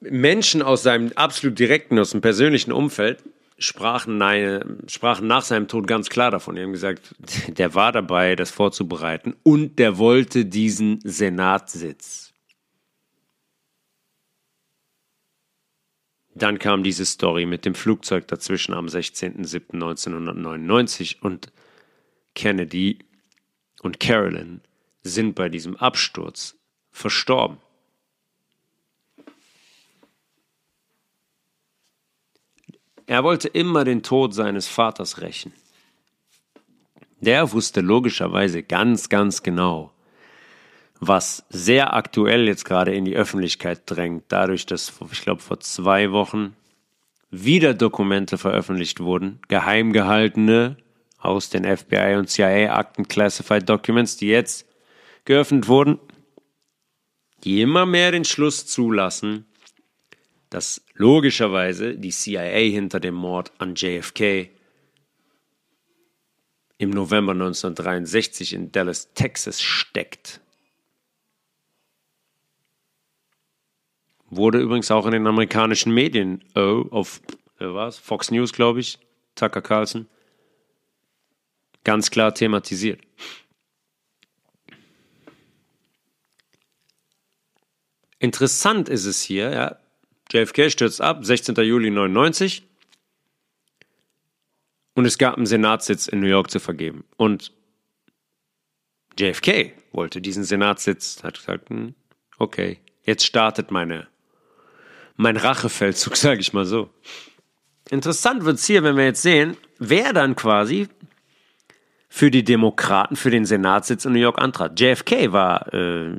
Menschen 0.00 0.60
aus 0.60 0.82
seinem 0.82 1.12
absolut 1.14 1.58
direkten, 1.58 1.98
aus 1.98 2.10
dem 2.10 2.20
persönlichen 2.20 2.72
Umfeld 2.72 3.22
sprachen, 3.58 4.18
nein, 4.18 4.82
sprachen 4.86 5.26
nach 5.26 5.42
seinem 5.42 5.66
Tod 5.68 5.86
ganz 5.86 6.08
klar 6.08 6.30
davon. 6.30 6.54
Die 6.54 6.62
haben 6.62 6.72
gesagt, 6.72 7.14
der 7.48 7.74
war 7.74 7.92
dabei, 7.92 8.36
das 8.36 8.50
vorzubereiten 8.50 9.36
und 9.42 9.78
der 9.78 9.98
wollte 9.98 10.46
diesen 10.46 11.00
Senatssitz. 11.02 12.32
Dann 16.34 16.58
kam 16.60 16.84
diese 16.84 17.04
Story 17.04 17.44
mit 17.46 17.64
dem 17.64 17.74
Flugzeug 17.74 18.28
dazwischen 18.28 18.72
am 18.72 18.86
16.07.1999 18.86 21.20
und 21.20 21.50
Kennedy 22.34 23.00
und 23.82 23.98
Carolyn 23.98 24.60
sind 25.02 25.34
bei 25.34 25.48
diesem 25.48 25.74
Absturz 25.76 26.56
verstorben. 26.92 27.58
Er 33.08 33.24
wollte 33.24 33.48
immer 33.48 33.84
den 33.84 34.02
Tod 34.02 34.34
seines 34.34 34.68
Vaters 34.68 35.22
rächen. 35.22 35.54
Der 37.20 37.52
wusste 37.52 37.80
logischerweise 37.80 38.62
ganz, 38.62 39.08
ganz 39.08 39.42
genau, 39.42 39.92
was 41.00 41.42
sehr 41.48 41.94
aktuell 41.94 42.46
jetzt 42.46 42.66
gerade 42.66 42.94
in 42.94 43.06
die 43.06 43.16
Öffentlichkeit 43.16 43.80
drängt, 43.86 44.24
dadurch, 44.28 44.66
dass, 44.66 44.92
ich 45.10 45.22
glaube, 45.22 45.40
vor 45.40 45.58
zwei 45.60 46.12
Wochen 46.12 46.54
wieder 47.30 47.72
Dokumente 47.72 48.36
veröffentlicht 48.36 49.00
wurden, 49.00 49.40
geheim 49.48 49.94
gehaltene 49.94 50.76
aus 51.16 51.48
den 51.48 51.64
FBI 51.64 52.16
und 52.16 52.28
CIA-Akten 52.28 53.08
Classified 53.08 53.66
Documents, 53.66 54.18
die 54.18 54.28
jetzt 54.28 54.66
geöffnet 55.24 55.66
wurden, 55.66 55.98
die 57.42 57.62
immer 57.62 57.86
mehr 57.86 58.12
den 58.12 58.26
Schluss 58.26 58.66
zulassen, 58.66 59.46
dass 60.50 60.82
logischerweise 60.94 61.94
die 61.94 62.10
CIA 62.10 62.70
hinter 62.70 63.00
dem 63.00 63.14
Mord 63.14 63.52
an 63.58 63.74
JFK 63.74 64.50
im 66.78 66.90
November 66.90 67.32
1963 67.32 68.54
in 68.54 68.72
Dallas, 68.72 69.12
Texas 69.14 69.60
steckt. 69.60 70.40
Wurde 74.30 74.60
übrigens 74.60 74.90
auch 74.90 75.06
in 75.06 75.12
den 75.12 75.26
amerikanischen 75.26 75.92
Medien, 75.92 76.44
oh, 76.54 76.86
auf 76.90 77.20
was, 77.58 77.98
Fox 77.98 78.30
News, 78.30 78.52
glaube 78.52 78.80
ich, 78.80 78.98
Tucker 79.34 79.62
Carlson, 79.62 80.06
ganz 81.82 82.10
klar 82.10 82.34
thematisiert. 82.34 83.00
Interessant 88.20 88.88
ist 88.88 89.04
es 89.04 89.22
hier, 89.22 89.50
ja, 89.50 89.78
JFK 90.30 90.70
stürzt 90.70 91.00
ab, 91.00 91.24
16. 91.24 91.54
Juli 91.56 91.90
99. 91.90 92.62
Und 94.94 95.04
es 95.04 95.16
gab 95.16 95.36
einen 95.36 95.46
Senatssitz 95.46 96.08
in 96.08 96.20
New 96.20 96.26
York 96.26 96.50
zu 96.50 96.58
vergeben. 96.58 97.04
Und 97.16 97.52
JFK 99.18 99.72
wollte 99.92 100.20
diesen 100.20 100.44
Senatssitz, 100.44 101.22
hat 101.22 101.34
gesagt, 101.34 101.70
hm, 101.70 101.94
okay, 102.38 102.78
jetzt 103.04 103.24
startet 103.24 103.70
meine, 103.70 104.08
mein 105.16 105.36
Rachefeldzug, 105.36 106.16
sage 106.16 106.40
ich 106.40 106.52
mal 106.52 106.64
so. 106.64 106.90
Interessant 107.90 108.44
wird 108.44 108.56
es 108.56 108.66
hier, 108.66 108.82
wenn 108.82 108.96
wir 108.96 109.04
jetzt 109.04 109.22
sehen, 109.22 109.56
wer 109.78 110.12
dann 110.12 110.36
quasi 110.36 110.88
für 112.08 112.30
die 112.30 112.44
Demokraten 112.44 113.16
für 113.16 113.30
den 113.30 113.44
Senatssitz 113.44 114.04
in 114.04 114.12
New 114.12 114.18
York 114.18 114.38
antrat. 114.38 114.78
JFK 114.80 115.32
war 115.32 115.72
äh, 115.72 116.16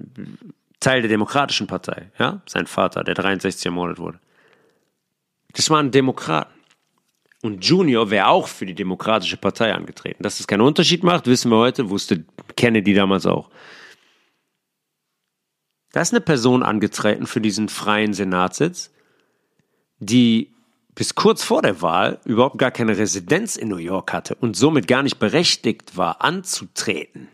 Teil 0.80 1.02
der 1.02 1.10
Demokratischen 1.10 1.68
Partei, 1.68 2.12
ja, 2.18 2.42
sein 2.46 2.68
Vater, 2.68 3.04
der 3.04 3.16
63 3.16 3.66
ermordet 3.66 4.00
wurde. 4.00 4.20
Das 5.54 5.70
waren 5.70 5.92
Demokraten. 5.92 6.54
Und 7.42 7.64
Junior 7.64 8.10
wäre 8.12 8.28
auch 8.28 8.48
für 8.48 8.66
die 8.66 8.76
Demokratische 8.76 9.38
Partei 9.38 9.74
angetreten. 9.74 10.24
Dass 10.24 10.40
es 10.40 10.48
keinen 10.48 10.62
Unterschied 10.62 11.04
macht, 11.04 11.26
wissen 11.26 11.52
wir 11.52 11.58
heute, 11.58 11.90
wusste 11.90 12.26
Kennedy 12.58 12.94
damals 12.94 13.26
auch. 13.26 13.50
Da 15.92 16.02
ist 16.02 16.14
eine 16.14 16.22
Person 16.22 16.64
angetreten 16.64 17.26
für 17.28 17.42
diesen 17.42 17.70
freien 17.70 18.14
Senatssitz, 18.14 18.92
die 20.00 20.54
bis 20.96 21.16
kurz 21.16 21.44
vor 21.44 21.62
der 21.62 21.82
Wahl 21.82 22.20
überhaupt 22.26 22.58
gar 22.58 22.72
keine 22.72 22.98
Residenz 22.98 23.56
in 23.56 23.70
New 23.70 23.78
York 23.78 24.12
hatte 24.12 24.36
und 24.36 24.58
somit 24.58 24.88
gar 24.88 25.02
nicht 25.02 25.18
berechtigt 25.18 25.96
war, 25.96 26.22
anzutreten. 26.22 27.30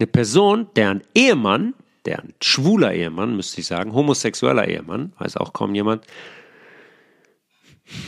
Eine 0.00 0.06
Person, 0.06 0.68
deren 0.76 1.02
Ehemann, 1.14 1.74
deren 2.06 2.32
schwuler 2.40 2.94
Ehemann, 2.94 3.36
müsste 3.36 3.60
ich 3.60 3.66
sagen, 3.66 3.92
homosexueller 3.92 4.66
Ehemann, 4.66 5.12
weiß 5.18 5.36
auch 5.36 5.52
kaum 5.52 5.74
jemand, 5.74 6.06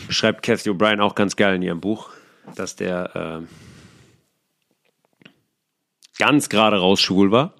schreibt 0.08 0.42
Cathy 0.42 0.70
O'Brien 0.70 1.00
auch 1.00 1.14
ganz 1.14 1.36
geil 1.36 1.56
in 1.56 1.60
ihrem 1.60 1.82
Buch, 1.82 2.08
dass 2.54 2.76
der 2.76 3.44
äh, 3.44 5.26
ganz 6.18 6.48
gerade 6.48 6.78
raus 6.78 7.02
schwul 7.02 7.30
war. 7.30 7.52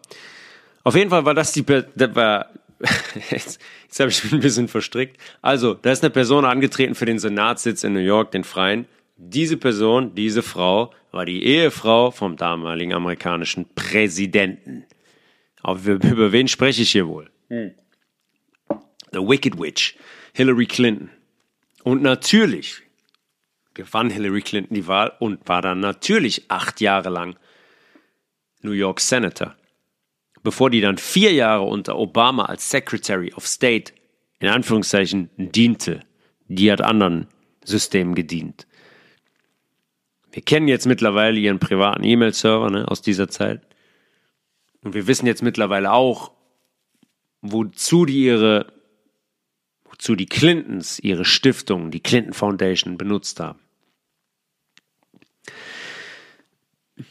Auf 0.83 0.97
jeden 0.97 1.11
Fall 1.11 1.27
war 1.27 1.35
das 1.35 1.53
die, 1.53 1.67
das 1.67 2.15
war, 2.15 2.47
jetzt, 3.31 3.61
jetzt 3.83 4.01
habe 4.01 4.11
ich 4.11 4.25
mich 4.25 4.33
ein 4.33 4.41
bisschen 4.41 4.69
verstrickt. 4.69 5.21
Also, 5.43 5.75
da 5.75 5.93
ist 5.93 6.03
eine 6.03 6.11
Person 6.11 6.47
angetreten 6.47 6.95
für 6.95 7.05
den 7.05 7.19
Senatssitz 7.19 7.85
in 7.85 7.93
New 7.93 8.01
York, 8.01 8.31
den 8.31 8.45
Freien. 8.45 8.87
Diese 9.25 9.57
Person, 9.57 10.17
diese 10.17 10.43
Frau, 10.43 10.93
war 11.13 11.25
die 11.25 11.45
Ehefrau 11.45 12.11
vom 12.11 12.37
damaligen 12.37 12.93
amerikanischen 12.93 13.73
Präsidenten. 13.73 14.85
Aber 15.63 15.79
über 15.89 16.33
wen 16.33 16.49
spreche 16.49 16.83
ich 16.83 16.91
hier 16.91 17.07
wohl? 17.07 17.31
Hm. 17.49 17.73
The 19.13 19.21
Wicked 19.21 19.61
Witch, 19.61 19.97
Hillary 20.33 20.67
Clinton. 20.67 21.09
Und 21.85 22.03
natürlich 22.03 22.83
gewann 23.75 24.11
Hillary 24.11 24.43
Clinton 24.43 24.75
die 24.75 24.89
Wahl 24.89 25.13
und 25.21 25.49
war 25.49 25.63
dann 25.63 25.79
natürlich 25.79 26.51
acht 26.51 26.81
Jahre 26.81 27.11
lang 27.11 27.37
New 28.63 28.73
York 28.73 28.99
Senator. 28.99 29.55
Bevor 30.43 30.69
die 30.69 30.81
dann 30.81 30.99
vier 30.99 31.33
Jahre 31.33 31.63
unter 31.63 31.97
Obama 31.97 32.47
als 32.47 32.69
Secretary 32.69 33.33
of 33.35 33.47
State 33.47 33.93
in 34.41 34.49
Anführungszeichen 34.49 35.31
diente. 35.37 36.01
Die 36.49 36.73
hat 36.73 36.81
anderen 36.81 37.29
Systemen 37.63 38.17
gedient. 38.17 38.67
Wir 40.33 40.43
kennen 40.43 40.69
jetzt 40.69 40.87
mittlerweile 40.87 41.39
ihren 41.39 41.59
privaten 41.59 42.05
E-Mail-Server 42.05 42.71
ne, 42.71 42.89
aus 42.89 43.03
dieser 43.03 43.29
Zeit. 43.29 43.61
Und 44.83 44.95
wir 44.95 45.07
wissen 45.07 45.27
jetzt 45.27 45.43
mittlerweile 45.43 45.93
auch, 45.93 46.33
wozu 47.43 48.05
die 48.07 48.25
ihre 48.25 48.73
wozu 49.93 50.17
die 50.17 50.27
Clintons 50.27 50.99
ihre 50.99 51.25
Stiftung, 51.25 51.91
die 51.91 52.01
Clinton 52.01 52.33
Foundation, 52.33 52.97
benutzt 52.97 53.39
haben. 53.41 53.61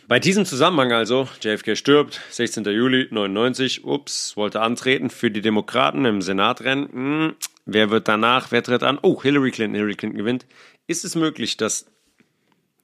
Bei 0.07 0.19
diesem 0.19 0.45
Zusammenhang 0.45 0.91
also, 0.91 1.29
JFK 1.41 1.77
stirbt, 1.77 2.21
16. 2.31 2.65
Juli 2.65 3.07
99, 3.11 3.85
ups, 3.85 4.35
wollte 4.35 4.61
antreten 4.61 5.09
für 5.09 5.31
die 5.31 5.41
Demokraten 5.41 6.05
im 6.05 6.21
Senatrennen. 6.21 6.91
Hm, 6.91 7.35
wer 7.65 7.89
wird 7.91 8.07
danach, 8.07 8.51
wer 8.51 8.63
tritt 8.63 8.83
an? 8.83 8.99
Oh, 9.01 9.21
Hillary 9.21 9.51
Clinton, 9.51 9.75
Hillary 9.75 9.95
Clinton 9.95 10.17
gewinnt. 10.17 10.45
Ist 10.87 11.05
es 11.05 11.15
möglich, 11.15 11.57
dass 11.57 11.85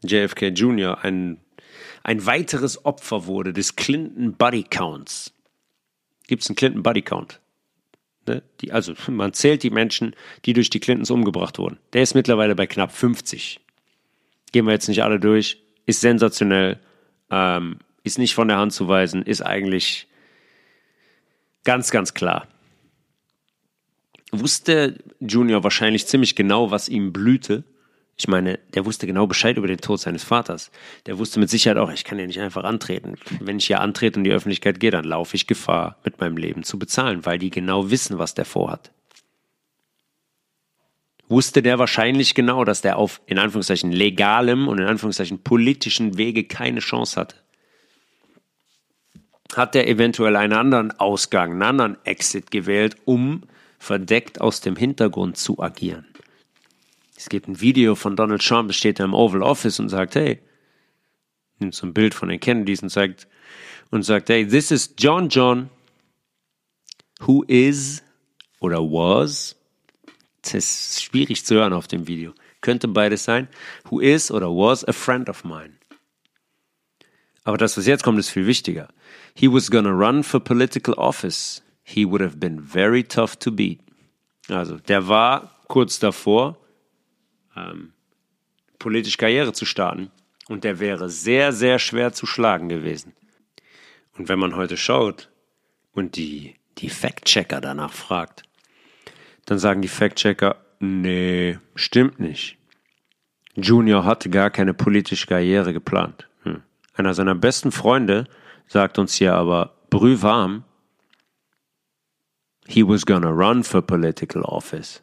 JFK 0.03 0.47
Jr. 0.47 1.03
ein, 1.03 1.39
ein 2.03 2.25
weiteres 2.25 2.85
Opfer 2.85 3.25
wurde 3.25 3.53
des 3.53 3.75
Clinton 3.75 4.33
Buddy 4.33 4.63
Counts? 4.63 5.33
Gibt 6.27 6.43
es 6.43 6.49
einen 6.49 6.55
Clinton 6.55 6.83
Buddy 6.83 7.01
Count? 7.01 7.39
Ne? 8.27 8.43
Die, 8.61 8.71
also 8.71 8.93
man 9.07 9.33
zählt 9.33 9.63
die 9.63 9.69
Menschen, 9.69 10.15
die 10.45 10.53
durch 10.53 10.69
die 10.69 10.79
Clintons 10.79 11.09
umgebracht 11.09 11.57
wurden. 11.57 11.79
Der 11.93 12.03
ist 12.03 12.13
mittlerweile 12.13 12.55
bei 12.55 12.67
knapp 12.67 12.91
50. 12.91 13.59
Gehen 14.51 14.65
wir 14.65 14.73
jetzt 14.73 14.87
nicht 14.87 15.03
alle 15.03 15.19
durch. 15.19 15.61
Ist 15.85 16.01
sensationell, 16.01 16.79
ähm, 17.31 17.79
ist 18.03 18.19
nicht 18.19 18.35
von 18.35 18.47
der 18.47 18.57
Hand 18.57 18.73
zu 18.73 18.87
weisen, 18.87 19.23
ist 19.23 19.41
eigentlich 19.41 20.07
ganz, 21.63 21.91
ganz 21.91 22.13
klar. 22.13 22.47
Wusste 24.31 24.97
Junior 25.21 25.63
wahrscheinlich 25.63 26.05
ziemlich 26.07 26.35
genau, 26.35 26.71
was 26.71 26.89
ihm 26.89 27.13
blühte 27.13 27.63
ich 28.19 28.27
meine, 28.27 28.57
der 28.73 28.85
wusste 28.85 29.05
genau 29.05 29.27
Bescheid 29.27 29.57
über 29.57 29.67
den 29.67 29.77
Tod 29.77 29.99
seines 29.99 30.23
Vaters. 30.23 30.71
Der 31.05 31.19
wusste 31.19 31.39
mit 31.39 31.51
Sicherheit 31.51 31.77
auch, 31.77 31.91
ich 31.91 32.03
kann 32.03 32.17
ja 32.17 32.25
nicht 32.25 32.39
einfach 32.39 32.63
antreten. 32.63 33.15
Wenn 33.39 33.57
ich 33.57 33.67
hier 33.67 33.79
antrete 33.79 34.19
und 34.19 34.23
die 34.23 34.31
Öffentlichkeit 34.31 34.79
gehe, 34.79 34.89
dann 34.89 35.05
laufe 35.05 35.35
ich 35.35 35.45
Gefahr, 35.45 35.97
mit 36.03 36.19
meinem 36.19 36.35
Leben 36.35 36.63
zu 36.63 36.79
bezahlen, 36.79 37.27
weil 37.27 37.37
die 37.37 37.51
genau 37.51 37.91
wissen, 37.91 38.17
was 38.17 38.33
der 38.33 38.45
vorhat. 38.45 38.91
Wusste 41.29 41.61
der 41.61 41.77
wahrscheinlich 41.77 42.33
genau, 42.33 42.63
dass 42.63 42.81
der 42.81 42.97
auf 42.97 43.21
in 43.27 43.37
Anführungszeichen 43.37 43.91
legalem 43.91 44.67
und 44.67 44.79
in 44.79 44.87
Anführungszeichen 44.87 45.43
politischen 45.43 46.17
Wege 46.17 46.45
keine 46.45 46.79
Chance 46.79 47.19
hatte? 47.19 47.35
Hat 49.55 49.75
der 49.75 49.87
eventuell 49.87 50.37
einen 50.37 50.53
anderen 50.53 50.91
Ausgang, 50.99 51.51
einen 51.51 51.63
anderen 51.63 51.97
Exit 52.03 52.49
gewählt, 52.49 52.95
um 53.05 53.43
verdeckt 53.77 54.41
aus 54.41 54.61
dem 54.61 54.75
Hintergrund 54.75 55.37
zu 55.37 55.61
agieren? 55.61 56.05
Es 57.17 57.29
gibt 57.29 57.47
ein 57.47 57.59
Video 57.59 57.95
von 57.95 58.15
Donald 58.15 58.45
Trump, 58.45 58.71
steht 58.73 58.99
da 58.99 59.03
im 59.03 59.15
Oval 59.15 59.41
Office 59.41 59.79
und 59.79 59.89
sagt, 59.89 60.13
hey, 60.13 60.39
nimmt 61.57 61.73
so 61.73 61.87
ein 61.87 61.93
Bild 61.93 62.13
von 62.13 62.29
den 62.29 62.39
Kennedys 62.39 62.83
und 62.83 62.89
sagt, 62.89 63.27
und 63.89 64.03
sagt, 64.03 64.29
hey, 64.29 64.47
this 64.47 64.69
is 64.69 64.93
John 64.99 65.27
John, 65.27 65.71
who 67.21 67.43
is 67.47 68.03
oder 68.59 68.81
was, 68.81 69.55
das 70.43 70.53
ist 70.53 71.03
schwierig 71.03 71.43
zu 71.43 71.55
hören 71.55 71.73
auf 71.73 71.87
dem 71.87 72.07
Video, 72.07 72.33
könnte 72.61 72.87
beides 72.87 73.23
sein, 73.23 73.47
who 73.89 73.99
is 73.99 74.29
oder 74.29 74.49
was 74.49 74.87
a 74.87 74.93
friend 74.93 75.27
of 75.27 75.43
mine. 75.43 75.73
Aber 77.43 77.57
das, 77.57 77.77
was 77.77 77.87
jetzt 77.87 78.03
kommt, 78.03 78.19
ist 78.19 78.29
viel 78.29 78.45
wichtiger. 78.45 78.89
He 79.33 79.51
was 79.51 79.71
gonna 79.71 79.89
run 79.89 80.23
for 80.23 80.39
political 80.39 80.93
office. 80.95 81.63
He 81.81 82.05
would 82.05 82.21
have 82.21 82.37
been 82.37 82.61
very 82.61 83.03
tough 83.03 83.37
to 83.37 83.51
beat. 83.51 83.79
Also, 84.49 84.77
der 84.77 85.07
war 85.07 85.63
kurz 85.67 85.97
davor, 85.97 86.57
ähm, 87.57 87.93
politisch 88.79 89.17
Karriere 89.17 89.53
zu 89.53 89.65
starten. 89.65 90.11
Und 90.47 90.63
der 90.63 90.79
wäre 90.79 91.09
sehr, 91.09 91.51
sehr 91.51 91.79
schwer 91.79 92.13
zu 92.13 92.25
schlagen 92.25 92.69
gewesen. 92.69 93.13
Und 94.17 94.29
wenn 94.29 94.39
man 94.39 94.55
heute 94.55 94.77
schaut 94.77 95.29
und 95.91 96.15
die, 96.15 96.55
die 96.77 96.89
Fact-Checker 96.89 97.59
danach 97.59 97.91
fragt, 97.91 98.43
dann 99.45 99.59
sagen 99.59 99.81
die 99.81 99.87
Fact-Checker, 99.87 100.55
nee, 100.79 101.57
stimmt 101.75 102.19
nicht. 102.19 102.57
Junior 103.55 104.05
hatte 104.05 104.29
gar 104.29 104.49
keine 104.49 104.73
politische 104.73 105.27
Karriere 105.27 105.73
geplant. 105.73 106.27
Hm. 106.43 106.61
Einer 106.93 107.13
seiner 107.13 107.35
besten 107.35 107.71
Freunde 107.71 108.27
sagt 108.67 108.99
uns 108.99 109.15
hier 109.15 109.33
aber 109.33 109.73
brühwarm, 109.89 110.63
he 112.67 112.83
was 112.83 113.05
gonna 113.05 113.29
run 113.29 113.63
for 113.63 113.81
political 113.81 114.43
office. 114.43 115.01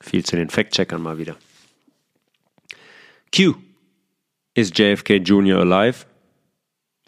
Viel 0.00 0.24
zu 0.24 0.36
den 0.36 0.50
Fact-Checkern 0.50 1.02
mal 1.02 1.18
wieder. 1.18 1.36
Q. 3.34 3.54
Is 4.54 4.72
JFK 4.74 5.16
Jr. 5.16 5.58
alive? 5.58 6.06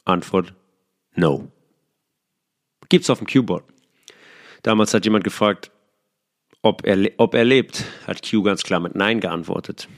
Antwort: 0.04 0.54
No. 1.14 1.50
Gibt's 2.88 3.10
auf 3.10 3.18
dem 3.18 3.26
Q-Board. 3.26 3.64
Damals 4.62 4.92
hat 4.92 5.04
jemand 5.04 5.24
gefragt, 5.24 5.70
ob 6.62 6.84
er, 6.84 7.10
ob 7.16 7.34
er 7.34 7.44
lebt, 7.44 7.84
hat 8.06 8.28
Q 8.28 8.42
ganz 8.42 8.62
klar 8.62 8.80
mit 8.80 8.94
Nein 8.94 9.20
geantwortet. 9.20 9.88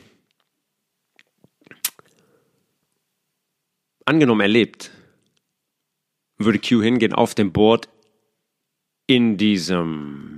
Angenommen, 4.05 4.40
er 4.40 4.49
lebt, 4.49 4.90
würde 6.38 6.59
Q 6.59 6.82
hingehen 6.82 7.12
auf 7.12 7.34
dem 7.34 7.53
Board 7.53 7.88
in 9.07 9.36
diesem 9.36 10.32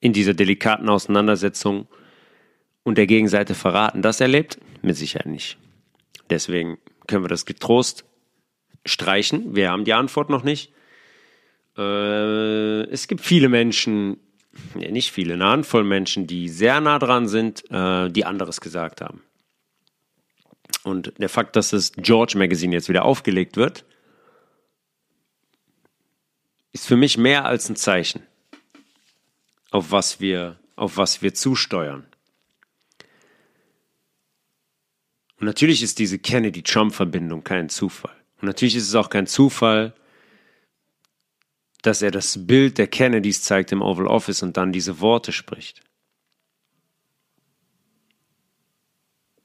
in 0.00 0.12
dieser 0.12 0.34
delikaten 0.34 0.88
Auseinandersetzung 0.88 1.86
und 2.82 2.96
der 2.98 3.06
Gegenseite 3.06 3.54
verraten, 3.54 4.02
dass 4.02 4.20
er 4.20 4.28
lebt? 4.28 4.58
Mit 4.82 4.96
Sicherheit 4.96 5.26
nicht. 5.26 5.58
Deswegen 6.30 6.78
können 7.06 7.24
wir 7.24 7.28
das 7.28 7.44
getrost 7.44 8.04
streichen. 8.86 9.54
Wir 9.54 9.70
haben 9.70 9.84
die 9.84 9.92
Antwort 9.92 10.30
noch 10.30 10.42
nicht. 10.42 10.72
Äh, 11.76 12.82
es 12.90 13.08
gibt 13.08 13.20
viele 13.20 13.48
Menschen, 13.48 14.18
ja, 14.78 14.90
nicht 14.90 15.12
viele, 15.12 15.34
eine 15.34 15.44
Handvoll 15.44 15.84
Menschen, 15.84 16.26
die 16.26 16.48
sehr 16.48 16.80
nah 16.80 16.98
dran 16.98 17.28
sind, 17.28 17.70
äh, 17.70 18.08
die 18.08 18.24
anderes 18.24 18.60
gesagt 18.60 19.02
haben. 19.02 19.22
Und 20.82 21.12
der 21.18 21.28
Fakt, 21.28 21.56
dass 21.56 21.70
das 21.70 21.92
George 21.92 22.38
Magazine 22.38 22.74
jetzt 22.74 22.88
wieder 22.88 23.04
aufgelegt 23.04 23.58
wird, 23.58 23.84
ist 26.72 26.86
für 26.86 26.96
mich 26.96 27.18
mehr 27.18 27.44
als 27.44 27.68
ein 27.68 27.76
Zeichen 27.76 28.22
auf 29.70 29.92
was 29.92 30.20
wir, 30.20 30.58
auf 30.76 30.96
was 30.96 31.22
wir 31.22 31.34
zusteuern. 31.34 32.06
Und 35.38 35.46
natürlich 35.46 35.82
ist 35.82 35.98
diese 35.98 36.18
Kennedy-Trump-Verbindung 36.18 37.44
kein 37.44 37.68
Zufall. 37.68 38.14
Und 38.40 38.46
natürlich 38.46 38.76
ist 38.76 38.88
es 38.88 38.94
auch 38.94 39.08
kein 39.08 39.26
Zufall, 39.26 39.94
dass 41.82 42.02
er 42.02 42.10
das 42.10 42.46
Bild 42.46 42.76
der 42.76 42.88
Kennedys 42.88 43.42
zeigt 43.42 43.72
im 43.72 43.80
Oval 43.80 44.06
Office 44.06 44.42
und 44.42 44.56
dann 44.56 44.72
diese 44.72 45.00
Worte 45.00 45.32
spricht. 45.32 45.80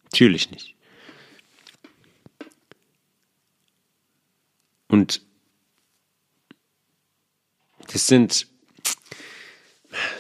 Natürlich 0.04 0.52
nicht. 0.52 0.76
Und 4.88 5.22
das 7.92 8.08
sind. 8.08 8.48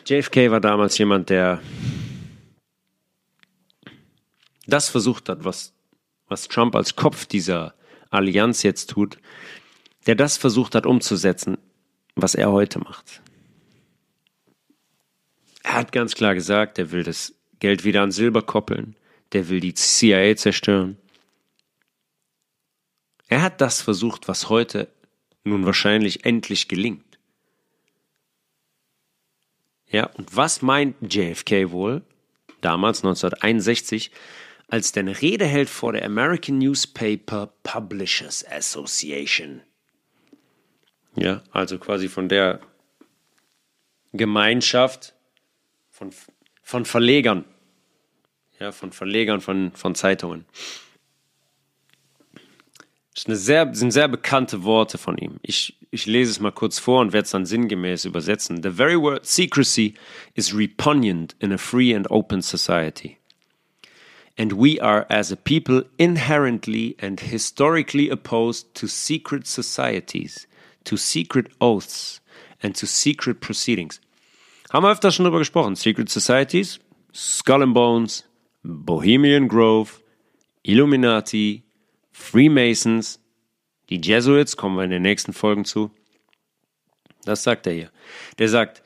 JFK 0.05 0.51
war 0.51 0.61
damals 0.61 0.97
jemand, 0.97 1.29
der 1.29 1.61
das 4.67 4.89
versucht 4.89 5.29
hat, 5.29 5.43
was, 5.43 5.73
was 6.27 6.47
Trump 6.47 6.75
als 6.75 6.95
Kopf 6.95 7.25
dieser 7.25 7.75
Allianz 8.09 8.63
jetzt 8.63 8.89
tut, 8.89 9.17
der 10.07 10.15
das 10.15 10.37
versucht 10.37 10.75
hat 10.75 10.85
umzusetzen, 10.85 11.57
was 12.15 12.35
er 12.35 12.51
heute 12.51 12.79
macht. 12.79 13.21
Er 15.63 15.73
hat 15.73 15.91
ganz 15.91 16.15
klar 16.15 16.35
gesagt, 16.35 16.77
er 16.77 16.91
will 16.91 17.03
das 17.03 17.33
Geld 17.59 17.83
wieder 17.83 18.01
an 18.03 18.11
Silber 18.11 18.41
koppeln, 18.41 18.95
der 19.33 19.49
will 19.49 19.59
die 19.59 19.73
CIA 19.73 20.35
zerstören. 20.35 20.97
Er 23.27 23.41
hat 23.41 23.61
das 23.61 23.81
versucht, 23.81 24.27
was 24.27 24.49
heute 24.49 24.87
nun 25.43 25.65
wahrscheinlich 25.65 26.25
endlich 26.25 26.67
gelingt. 26.67 27.14
Ja, 29.87 30.07
und 30.07 30.35
was 30.35 30.61
meint 30.61 30.95
JFK 31.01 31.71
wohl, 31.71 32.01
damals 32.61 32.99
1961, 32.99 34.11
als 34.67 34.91
der 34.91 35.01
eine 35.01 35.21
Rede 35.21 35.45
hält 35.45 35.69
vor 35.69 35.93
der 35.93 36.05
American 36.05 36.57
Newspaper 36.57 37.53
Publishers 37.63 38.45
Association? 38.49 39.61
Ja, 41.15 41.43
also 41.51 41.77
quasi 41.77 42.09
von 42.09 42.27
der 42.27 42.59
Gemeinschaft 44.11 45.13
von, 45.89 46.11
von 46.61 46.85
Verlegern. 46.85 47.45
Ja, 48.59 48.71
von 48.71 48.91
Verlegern 48.91 49.41
von, 49.41 49.71
von 49.73 49.95
Zeitungen. 49.95 50.45
Das 53.13 53.23
sind 53.23 53.35
sehr, 53.35 53.73
sind 53.73 53.91
sehr 53.91 54.07
bekannte 54.07 54.63
Worte 54.63 54.97
von 54.97 55.17
ihm. 55.17 55.39
Ich, 55.41 55.77
ich 55.95 56.05
lese 56.05 56.31
es 56.31 56.39
mal 56.39 56.51
kurz 56.51 56.77
vor 56.77 57.01
und 57.01 57.13
werde 57.13 57.25
es 57.25 57.31
dann 57.31 57.45
sinngemäß 57.45 58.05
übersetzen. 58.05 58.61
The 58.61 58.69
very 58.69 58.95
word 58.95 59.25
secrecy 59.25 59.95
is 60.35 60.53
repugnant 60.53 61.35
in 61.39 61.51
a 61.51 61.57
free 61.57 61.95
and 61.95 62.09
open 62.11 62.41
society. 62.41 63.17
And 64.37 64.53
we 64.53 64.81
are, 64.81 65.05
as 65.09 65.31
a 65.31 65.37
people, 65.37 65.85
inherently 65.97 66.95
and 67.01 67.19
historically 67.19 68.11
opposed 68.11 68.73
to 68.75 68.87
secret 68.87 69.47
societies 69.47 70.47
to 70.85 70.97
secret 70.97 71.47
oaths 71.59 72.21
and 72.63 72.75
to 72.75 72.87
secret 72.87 73.41
proceedings. 73.41 73.99
Haben 74.71 74.85
wir 74.85 74.91
öfter 74.91 75.11
schon 75.11 75.25
drüber 75.25 75.39
gesprochen. 75.39 75.75
Secret 75.75 76.09
Societies, 76.09 76.79
Skull 77.13 77.63
and 77.63 77.73
Bones, 77.73 78.23
Bohemian 78.63 79.47
Grove, 79.47 80.01
Illuminati, 80.63 81.63
Freemasons, 82.11 83.19
die 83.89 84.01
Jesuits, 84.01 84.57
kommen 84.57 84.77
wir 84.77 84.83
in 84.83 84.91
den 84.91 85.01
nächsten 85.01 85.33
Folgen 85.33 85.65
zu. 85.65 85.91
Das 87.23 87.43
sagt 87.43 87.67
er 87.67 87.73
hier. 87.73 87.91
Der 88.39 88.49
sagt, 88.49 88.83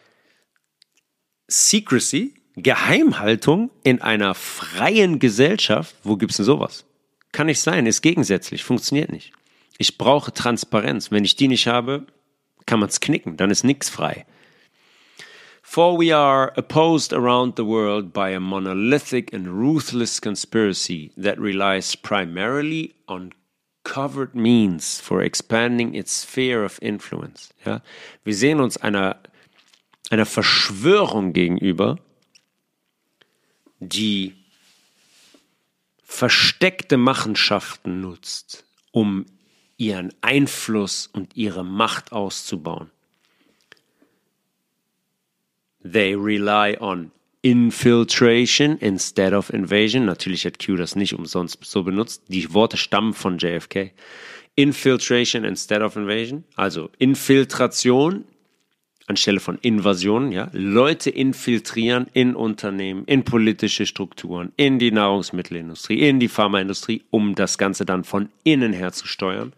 Secrecy, 1.47 2.33
Geheimhaltung 2.55 3.71
in 3.83 4.01
einer 4.01 4.35
freien 4.35 5.19
Gesellschaft, 5.19 5.95
wo 6.03 6.17
gibt's 6.17 6.37
denn 6.37 6.45
sowas? 6.45 6.85
Kann 7.31 7.47
nicht 7.47 7.61
sein, 7.61 7.85
ist 7.85 8.01
gegensätzlich, 8.01 8.63
funktioniert 8.63 9.11
nicht. 9.11 9.33
Ich 9.77 9.97
brauche 9.97 10.33
Transparenz. 10.33 11.11
Wenn 11.11 11.23
ich 11.23 11.35
die 11.35 11.47
nicht 11.47 11.67
habe, 11.67 12.05
kann 12.65 12.79
man 12.79 12.89
es 12.89 12.99
knicken, 12.99 13.37
dann 13.37 13.51
ist 13.51 13.63
nichts 13.63 13.89
frei. 13.89 14.25
For 15.61 15.99
we 15.99 16.15
are 16.15 16.51
opposed 16.57 17.13
around 17.13 17.55
the 17.55 17.65
world 17.65 18.11
by 18.11 18.33
a 18.35 18.39
monolithic 18.39 19.33
and 19.33 19.47
ruthless 19.47 20.19
conspiracy 20.19 21.11
that 21.15 21.39
relies 21.39 21.95
primarily 21.95 22.95
on 23.07 23.31
covered 23.89 24.35
means 24.35 24.99
for 25.01 25.21
expanding 25.21 25.95
its 25.95 26.21
sphere 26.21 26.63
of 26.63 26.79
influence. 26.81 27.53
Ja? 27.65 27.81
Wir 28.23 28.35
sehen 28.35 28.59
uns 28.59 28.77
einer, 28.77 29.17
einer 30.11 30.27
Verschwörung 30.27 31.33
gegenüber, 31.33 31.97
die 33.79 34.35
versteckte 36.03 36.97
Machenschaften 36.97 38.01
nutzt, 38.01 38.65
um 38.91 39.25
ihren 39.77 40.13
Einfluss 40.21 41.07
und 41.07 41.35
ihre 41.35 41.63
Macht 41.63 42.11
auszubauen. 42.11 42.91
They 45.81 46.13
rely 46.13 46.77
on 46.79 47.11
infiltration 47.41 48.77
instead 48.77 49.33
of 49.33 49.49
invasion. 49.49 50.05
Natürlich 50.05 50.45
hat 50.45 50.59
Q 50.59 50.75
das 50.75 50.95
nicht 50.95 51.13
umsonst 51.13 51.59
so 51.63 51.83
benutzt. 51.83 52.23
Die 52.27 52.53
Worte 52.53 52.77
stammen 52.77 53.13
von 53.13 53.37
JFK. 53.37 53.91
Infiltration 54.55 55.43
instead 55.45 55.81
of 55.81 55.95
invasion. 55.95 56.43
Also 56.55 56.89
Infiltration 56.97 58.25
anstelle 59.07 59.39
von 59.39 59.57
Invasion, 59.63 60.31
ja. 60.31 60.51
Leute 60.53 61.09
infiltrieren 61.09 62.05
in 62.13 62.35
Unternehmen, 62.35 63.05
in 63.05 63.23
politische 63.23 63.87
Strukturen, 63.87 64.51
in 64.55 64.77
die 64.77 64.91
Nahrungsmittelindustrie, 64.91 66.07
in 66.07 66.19
die 66.19 66.27
Pharmaindustrie, 66.27 67.01
um 67.09 67.33
das 67.33 67.57
Ganze 67.57 67.85
dann 67.85 68.03
von 68.03 68.29
innen 68.43 68.71
her 68.71 68.91
zu 68.91 69.07
steuern 69.07 69.53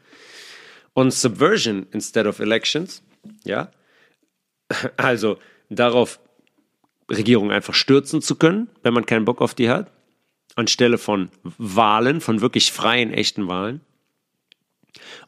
on 0.96 1.12
subversion 1.12 1.88
instead 1.92 2.26
of 2.26 2.40
elections. 2.40 3.02
Ja, 3.44 3.72
also 4.98 5.38
darauf 5.70 6.20
Regierungen 7.12 7.51
einfach 7.51 7.74
stürzen 7.74 8.22
zu 8.22 8.36
können, 8.36 8.70
wenn 8.84 8.93
man 8.93 9.05
keinen 9.05 9.26
Bock 9.26 9.41
auf 9.41 9.53
die 9.53 9.70
hat, 9.70 9.91
anstelle 10.55 10.97
von 10.97 11.30
Wahlen, 11.43 12.22
von 12.22 12.41
wirklich 12.41 12.72
freien, 12.72 13.14
echten 13.14 13.47
Wahlen. 13.47 13.82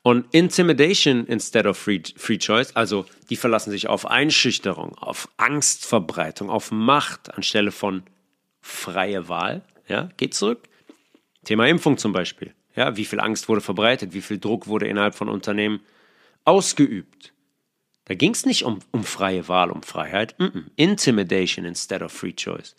Und 0.01 0.25
Intimidation 0.33 1.25
instead 1.25 1.65
of 1.65 1.77
free, 1.77 2.01
free 2.15 2.37
choice, 2.37 2.75
also 2.75 3.05
die 3.29 3.37
verlassen 3.37 3.71
sich 3.71 3.87
auf 3.87 4.05
Einschüchterung, 4.05 4.97
auf 4.97 5.29
Angstverbreitung, 5.37 6.49
auf 6.49 6.71
Macht 6.71 7.33
anstelle 7.33 7.71
von 7.71 8.03
freie 8.61 9.29
Wahl. 9.29 9.61
Ja, 9.87 10.09
geht 10.17 10.33
zurück. 10.33 10.63
Thema 11.45 11.67
Impfung 11.67 11.97
zum 11.97 12.13
Beispiel. 12.13 12.53
Ja, 12.75 12.97
wie 12.97 13.05
viel 13.05 13.19
Angst 13.19 13.47
wurde 13.49 13.61
verbreitet, 13.61 14.13
wie 14.13 14.21
viel 14.21 14.39
Druck 14.39 14.67
wurde 14.67 14.87
innerhalb 14.87 15.15
von 15.15 15.29
Unternehmen 15.29 15.81
ausgeübt. 16.43 17.33
Da 18.05 18.15
ging 18.15 18.31
es 18.31 18.45
nicht 18.45 18.63
um, 18.63 18.79
um 18.91 19.03
freie 19.03 19.47
Wahl, 19.47 19.71
um 19.71 19.81
Freiheit. 19.81 20.35
Mm 20.39 20.43
-mm. 20.43 20.63
Intimidation 20.75 21.65
instead 21.65 22.01
of 22.01 22.11
free 22.11 22.33
choice. 22.33 22.75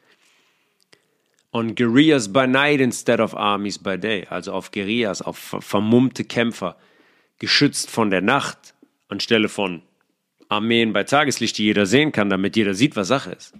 On 1.50 1.74
Guerillas 1.74 2.32
by 2.32 2.46
night 2.46 2.80
instead 2.80 3.20
of 3.20 3.34
armies 3.34 3.78
by 3.78 3.96
day. 3.96 4.26
Also 4.28 4.52
auf 4.52 4.70
Guerillas, 4.70 5.22
auf 5.22 5.38
vermummte 5.60 6.24
Kämpfer, 6.24 6.76
geschützt 7.38 7.90
von 7.90 8.10
der 8.10 8.20
Nacht, 8.20 8.74
anstelle 9.08 9.48
von 9.48 9.82
Armeen 10.48 10.92
bei 10.92 11.04
Tageslicht, 11.04 11.56
die 11.58 11.64
jeder 11.64 11.86
sehen 11.86 12.12
kann, 12.12 12.28
damit 12.28 12.56
jeder 12.56 12.74
sieht, 12.74 12.96
was 12.96 13.08
Sache 13.08 13.32
ist. 13.32 13.54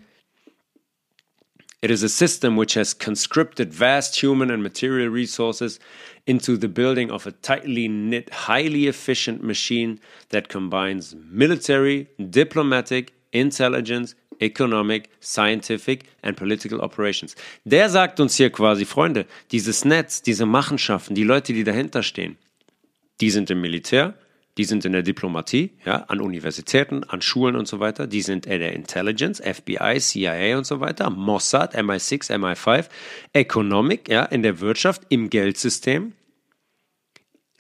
It 1.85 1.91
is 1.91 2.03
a 2.03 2.09
system 2.09 2.57
which 2.57 2.73
has 2.77 2.95
conscripted 2.95 3.75
vast 3.75 4.19
human 4.19 4.51
and 4.51 4.63
material 4.63 5.11
resources 5.11 5.79
into 6.27 6.57
the 6.57 6.67
building 6.67 7.11
of 7.11 7.27
a 7.27 7.33
tightly 7.33 7.89
knit, 7.89 8.31
highly 8.33 8.87
efficient 8.87 9.45
machine 9.45 10.01
that 10.31 10.49
combines 10.49 11.15
military, 11.31 12.09
diplomatic, 12.31 13.13
intelligence, 13.33 14.15
economic, 14.41 15.11
scientific 15.21 16.07
and 16.23 16.39
political 16.39 16.81
operations. 16.81 17.37
Der 17.67 17.91
sagt 17.91 18.19
uns 18.19 18.37
hier 18.37 18.49
quasi, 18.49 18.87
Freunde, 18.87 19.27
dieses 19.53 19.85
Netz, 19.85 20.23
diese 20.23 20.47
Machenschaften, 20.47 21.15
die 21.15 21.23
Leute, 21.23 21.53
die 21.53 21.65
dahinter 21.65 22.03
stehen, 22.03 22.39
die 23.21 23.29
sind 23.29 23.51
im 23.51 23.61
Militär, 23.61 24.15
die 24.57 24.65
sind 24.65 24.85
in 24.85 24.93
der 24.93 25.03
Diplomatie, 25.03 25.73
ja, 25.85 26.05
an 26.05 26.21
Universitäten, 26.21 27.05
an 27.05 27.23
Schulen 27.23 27.57
und 27.57 27.67
so 27.67 27.81
weiter, 27.81 28.07
die 28.07 28.23
sind 28.23 28.47
in 28.47 28.61
der 28.61 28.73
Intelligence, 28.73 29.41
FBI, 29.41 29.99
CIA 29.99 30.57
und 30.57 30.67
so 30.67 30.81
weiter, 30.81 31.11
Mossad, 31.11 31.77
MI6, 31.77 32.31
MI5, 32.31 32.87
Economic, 33.33 34.09
ja, 34.09 34.25
in 34.25 34.43
der 34.43 34.61
Wirtschaft, 34.61 35.03
im 35.09 35.29
Geldsystem, 35.29 36.13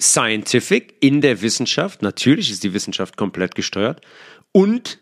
Scientific, 0.00 0.94
in 1.00 1.20
der 1.20 1.42
Wissenschaft, 1.42 2.02
natürlich 2.02 2.50
ist 2.50 2.62
die 2.62 2.74
Wissenschaft 2.74 3.16
komplett 3.16 3.54
gesteuert. 3.54 4.00
Und 4.52 5.00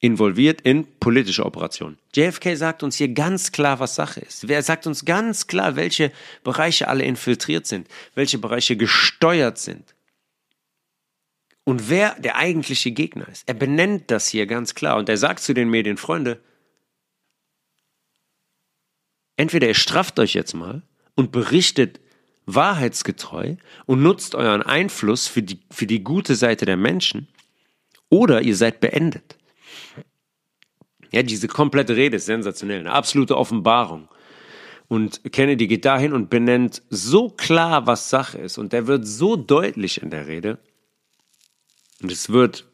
involviert 0.00 0.60
in 0.60 0.86
politische 1.00 1.44
Operationen. 1.44 1.98
JFK 2.14 2.54
sagt 2.54 2.84
uns 2.84 2.96
hier 2.96 3.08
ganz 3.08 3.50
klar, 3.50 3.80
was 3.80 3.96
Sache 3.96 4.20
ist. 4.20 4.48
Er 4.48 4.62
sagt 4.62 4.86
uns 4.86 5.04
ganz 5.04 5.48
klar, 5.48 5.74
welche 5.74 6.12
Bereiche 6.44 6.86
alle 6.86 7.02
infiltriert 7.02 7.66
sind, 7.66 7.88
welche 8.14 8.38
Bereiche 8.38 8.76
gesteuert 8.76 9.58
sind 9.58 9.96
und 11.68 11.90
wer 11.90 12.18
der 12.18 12.36
eigentliche 12.36 12.92
Gegner 12.92 13.28
ist. 13.28 13.46
Er 13.46 13.52
benennt 13.52 14.10
das 14.10 14.26
hier 14.26 14.46
ganz 14.46 14.74
klar 14.74 14.96
und 14.96 15.10
er 15.10 15.18
sagt 15.18 15.40
zu 15.40 15.52
den 15.52 15.68
Medien, 15.68 15.98
Freunde, 15.98 16.40
entweder 19.36 19.68
ihr 19.68 19.74
strafft 19.74 20.18
euch 20.18 20.32
jetzt 20.32 20.54
mal 20.54 20.80
und 21.14 21.30
berichtet, 21.30 22.00
wahrheitsgetreu 22.46 23.56
und 23.84 24.02
nutzt 24.02 24.34
euren 24.34 24.62
Einfluss 24.62 25.26
für 25.26 25.42
die, 25.42 25.60
für 25.70 25.86
die 25.86 26.02
gute 26.02 26.36
Seite 26.36 26.64
der 26.64 26.78
Menschen 26.78 27.28
oder 28.08 28.40
ihr 28.40 28.56
seid 28.56 28.80
beendet. 28.80 29.36
Ja, 31.12 31.22
diese 31.22 31.48
komplette 31.48 31.96
Rede 31.96 32.16
ist 32.16 32.24
sensationell, 32.24 32.80
eine 32.80 32.92
absolute 32.92 33.36
Offenbarung. 33.36 34.08
Und 34.88 35.20
Kennedy 35.34 35.66
geht 35.66 35.84
dahin 35.84 36.14
und 36.14 36.30
benennt 36.30 36.80
so 36.88 37.28
klar, 37.28 37.86
was 37.86 38.08
Sache 38.08 38.38
ist. 38.38 38.56
Und 38.56 38.72
der 38.72 38.86
wird 38.86 39.06
so 39.06 39.36
deutlich 39.36 40.02
in 40.02 40.08
der 40.08 40.28
Rede. 40.28 40.58
Und 42.02 42.12
es 42.12 42.30
wird, 42.30 42.66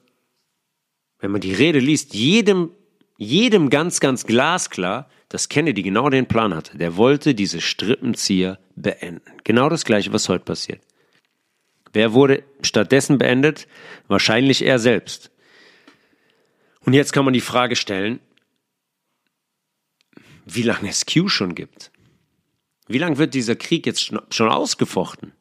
wenn 1.19 1.31
man 1.31 1.41
die 1.41 1.55
Rede 1.55 1.79
liest, 1.79 2.15
jedem, 2.15 2.71
jedem 3.17 3.71
ganz, 3.71 4.01
ganz 4.01 4.27
glasklar, 4.27 5.09
dass 5.29 5.49
Kennedy 5.49 5.83
genau 5.83 6.11
den 6.11 6.27
Plan 6.27 6.55
hatte. 6.55 6.79
Der 6.79 6.97
wollte 6.97 7.35
diese 7.35 7.61
Strippenzieher 7.61 8.59
beenden. 8.77 9.23
Genau 9.45 9.69
das 9.69 9.85
gleiche, 9.85 10.13
was 10.13 10.29
heute 10.29 10.45
passiert. 10.45 10.81
Wer 11.93 12.13
wurde 12.13 12.45
stattdessen 12.61 13.19
beendet? 13.19 13.67
Wahrscheinlich 14.09 14.63
er 14.63 14.79
selbst. 14.79 15.31
Und 16.81 16.93
jetzt 16.93 17.13
kann 17.13 17.25
man 17.25 17.35
die 17.35 17.41
Frage 17.41 17.77
stellen, 17.77 18.21
wie 20.45 20.63
lange 20.63 20.91
es 20.91 21.07
Q 21.07 21.29
schon 21.29 21.55
gibt. 21.55 21.91
Wie 22.87 22.99
lange 22.99 23.17
wird 23.17 23.33
dieser 23.33 23.57
Krieg 23.57 23.87
jetzt 23.87 24.03
schon 24.03 24.49
ausgefochten? 24.49 25.33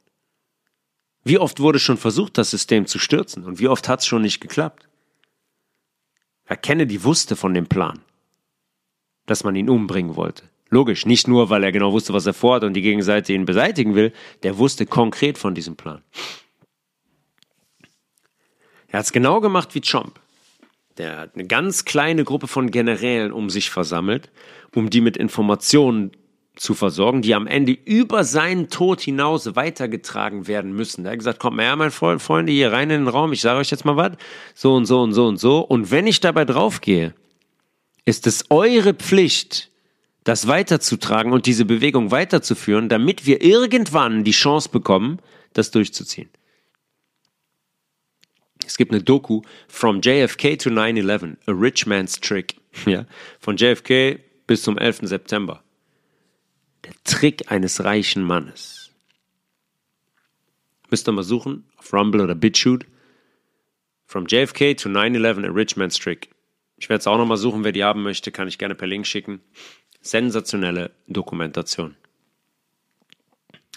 Wie 1.23 1.37
oft 1.37 1.59
wurde 1.59 1.79
schon 1.79 1.97
versucht, 1.97 2.37
das 2.37 2.51
System 2.51 2.85
zu 2.85 2.99
stürzen 2.99 3.43
und 3.45 3.59
wie 3.59 3.67
oft 3.67 3.87
hat 3.87 4.01
es 4.01 4.05
schon 4.05 4.21
nicht 4.21 4.41
geklappt? 4.41 4.87
Herr 6.45 6.57
Kennedy 6.57 7.03
wusste 7.03 7.35
von 7.35 7.53
dem 7.53 7.67
Plan, 7.67 8.01
dass 9.25 9.43
man 9.43 9.55
ihn 9.55 9.69
umbringen 9.69 10.15
wollte. 10.15 10.49
Logisch, 10.69 11.05
nicht 11.05 11.27
nur, 11.27 11.49
weil 11.49 11.63
er 11.63 11.71
genau 11.71 11.93
wusste, 11.93 12.13
was 12.13 12.25
er 12.25 12.33
vorhat 12.33 12.63
und 12.63 12.73
die 12.73 12.81
Gegenseite 12.81 13.31
ihn 13.31 13.45
beseitigen 13.45 13.95
will, 13.95 14.11
der 14.41 14.57
wusste 14.57 14.85
konkret 14.85 15.37
von 15.37 15.55
diesem 15.55 15.75
Plan. 15.75 16.01
Er 18.87 18.99
hat 18.99 19.05
es 19.05 19.11
genau 19.11 19.39
gemacht 19.39 19.75
wie 19.75 19.81
Trump. 19.81 20.19
Der 20.97 21.17
hat 21.17 21.35
eine 21.35 21.47
ganz 21.47 21.85
kleine 21.85 22.23
Gruppe 22.23 22.47
von 22.47 22.69
Generälen 22.69 23.31
um 23.31 23.49
sich 23.49 23.69
versammelt, 23.69 24.31
um 24.75 24.89
die 24.89 25.01
mit 25.01 25.17
Informationen 25.17 26.11
zu 26.55 26.75
versorgen, 26.75 27.21
die 27.21 27.33
am 27.33 27.47
Ende 27.47 27.71
über 27.71 28.23
seinen 28.23 28.69
Tod 28.69 29.01
hinaus 29.01 29.55
weitergetragen 29.55 30.47
werden 30.47 30.73
müssen. 30.73 31.05
Er 31.05 31.11
hat 31.11 31.19
gesagt, 31.19 31.39
kommt 31.39 31.57
mal 31.57 31.63
her, 31.65 31.75
meine 31.75 31.91
Freunde, 31.91 32.51
hier 32.51 32.71
rein 32.71 32.89
in 32.89 33.05
den 33.05 33.07
Raum, 33.07 33.33
ich 33.33 33.41
sage 33.41 33.59
euch 33.59 33.71
jetzt 33.71 33.85
mal 33.85 33.97
was, 33.97 34.13
so 34.53 34.75
und 34.75 34.85
so 34.85 35.01
und 35.01 35.13
so 35.13 35.25
und 35.25 35.37
so. 35.37 35.59
Und 35.59 35.89
wenn 35.89 36.05
ich 36.05 36.19
dabei 36.19 36.45
draufgehe, 36.45 37.15
ist 38.05 38.27
es 38.27 38.45
eure 38.51 38.93
Pflicht, 38.93 39.71
das 40.23 40.47
weiterzutragen 40.47 41.33
und 41.33 41.47
diese 41.47 41.65
Bewegung 41.65 42.11
weiterzuführen, 42.11 42.87
damit 42.87 43.25
wir 43.25 43.41
irgendwann 43.41 44.23
die 44.23 44.31
Chance 44.31 44.69
bekommen, 44.69 45.19
das 45.53 45.71
durchzuziehen. 45.71 46.29
Es 48.65 48.77
gibt 48.77 48.91
eine 48.91 49.03
Doku 49.03 49.41
From 49.67 50.01
JFK 50.01 50.57
to 50.57 50.69
9-11, 50.69 51.35
A 51.47 51.51
Rich 51.51 51.85
Man's 51.85 52.19
Trick. 52.19 52.55
Ja, 52.87 53.05
von 53.39 53.55
JFK 53.55 54.19
bis 54.47 54.63
zum 54.63 54.79
11. 54.79 55.01
September. 55.03 55.62
Der 56.85 56.93
Trick 57.03 57.51
eines 57.51 57.83
reichen 57.83 58.23
Mannes. 58.23 58.91
Müsst 60.89 61.07
ihr 61.07 61.11
mal 61.11 61.23
suchen, 61.23 61.65
auf 61.77 61.93
Rumble 61.93 62.21
oder 62.21 62.35
BitChute. 62.35 62.85
From 64.05 64.25
JFK 64.27 64.75
to 64.75 64.89
9-11, 64.89 65.47
A 65.47 65.51
Rich 65.51 65.77
Man's 65.77 65.97
Trick. 65.97 66.29
Ich 66.77 66.89
werde 66.89 66.99
es 66.99 67.07
auch 67.07 67.17
nochmal 67.17 67.37
suchen, 67.37 67.63
wer 67.63 67.71
die 67.71 67.83
haben 67.83 68.03
möchte, 68.03 68.31
kann 68.31 68.47
ich 68.47 68.57
gerne 68.57 68.75
per 68.75 68.87
Link 68.87 69.07
schicken. 69.07 69.41
Sensationelle 70.01 70.91
Dokumentation. 71.07 71.95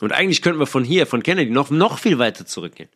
Und 0.01 0.13
eigentlich 0.13 0.43
könnten 0.43 0.59
wir 0.59 0.67
von 0.67 0.85
hier, 0.85 1.07
von 1.07 1.23
Kennedy, 1.23 1.51
noch, 1.51 1.71
noch 1.71 1.99
viel 1.99 2.19
weiter 2.19 2.45
zurückgehen. 2.45 2.91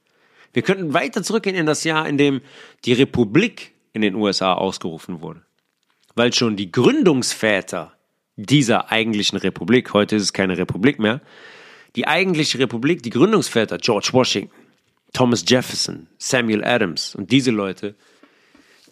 Wir 0.52 0.62
könnten 0.62 0.92
weiter 0.92 1.22
zurückgehen 1.22 1.56
in 1.56 1.66
das 1.66 1.84
Jahr, 1.84 2.08
in 2.08 2.18
dem 2.18 2.40
die 2.84 2.92
Republik 2.92 3.72
in 3.92 4.02
den 4.02 4.16
USA 4.16 4.54
ausgerufen 4.54 5.20
wurde. 5.20 5.42
Weil 6.14 6.32
schon 6.32 6.56
die 6.56 6.72
Gründungsväter 6.72 7.96
dieser 8.46 8.90
eigentlichen 8.90 9.38
Republik, 9.38 9.92
heute 9.92 10.16
ist 10.16 10.22
es 10.22 10.32
keine 10.32 10.56
Republik 10.58 10.98
mehr, 10.98 11.20
die 11.96 12.06
eigentliche 12.06 12.58
Republik, 12.58 13.02
die 13.02 13.10
Gründungsväter, 13.10 13.78
George 13.78 14.10
Washington, 14.12 14.54
Thomas 15.12 15.44
Jefferson, 15.46 16.06
Samuel 16.18 16.64
Adams 16.64 17.14
und 17.14 17.32
diese 17.32 17.50
Leute, 17.50 17.96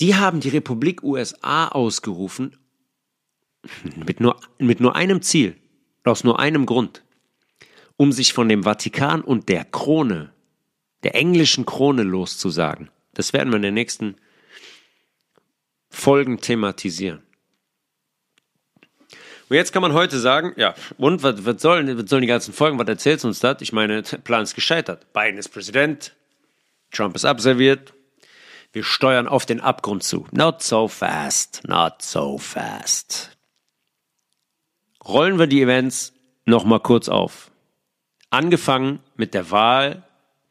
die 0.00 0.14
haben 0.14 0.40
die 0.40 0.48
Republik 0.48 1.02
USA 1.02 1.68
ausgerufen 1.68 2.56
mit 3.96 4.20
nur, 4.20 4.38
mit 4.58 4.80
nur 4.80 4.96
einem 4.96 5.22
Ziel, 5.22 5.56
aus 6.04 6.24
nur 6.24 6.38
einem 6.38 6.66
Grund, 6.66 7.04
um 7.96 8.12
sich 8.12 8.32
von 8.32 8.48
dem 8.48 8.62
Vatikan 8.62 9.20
und 9.20 9.48
der 9.48 9.64
Krone, 9.64 10.32
der 11.02 11.14
englischen 11.14 11.66
Krone 11.66 12.02
loszusagen. 12.02 12.90
Das 13.14 13.32
werden 13.32 13.50
wir 13.50 13.56
in 13.56 13.62
den 13.62 13.74
nächsten 13.74 14.16
Folgen 15.90 16.40
thematisieren. 16.40 17.22
Und 19.48 19.56
jetzt 19.56 19.72
kann 19.72 19.82
man 19.82 19.94
heute 19.94 20.18
sagen, 20.18 20.52
ja, 20.56 20.74
und 20.98 21.22
was, 21.22 21.44
was, 21.44 21.62
sollen, 21.62 21.98
was 21.98 22.10
sollen 22.10 22.22
die 22.22 22.28
ganzen 22.28 22.52
Folgen, 22.52 22.78
was 22.78 22.88
erzählt 22.88 23.24
uns 23.24 23.40
das? 23.40 23.56
Ich 23.60 23.72
meine, 23.72 24.02
Plan 24.02 24.42
ist 24.42 24.54
gescheitert. 24.54 25.12
Biden 25.12 25.38
ist 25.38 25.48
Präsident, 25.48 26.14
Trump 26.90 27.16
ist 27.16 27.24
abserviert, 27.24 27.94
wir 28.72 28.84
steuern 28.84 29.26
auf 29.26 29.46
den 29.46 29.60
Abgrund 29.60 30.02
zu. 30.02 30.26
Not 30.32 30.62
so 30.62 30.88
fast, 30.88 31.66
not 31.66 32.02
so 32.02 32.36
fast. 32.38 33.36
Rollen 35.04 35.38
wir 35.38 35.46
die 35.46 35.62
Events 35.62 36.12
nochmal 36.44 36.80
kurz 36.80 37.08
auf. 37.08 37.50
Angefangen 38.30 39.00
mit 39.16 39.32
der 39.32 39.50
Wahl, 39.50 40.02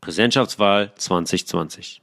Präsidentschaftswahl 0.01 0.91
2020. 0.95 2.01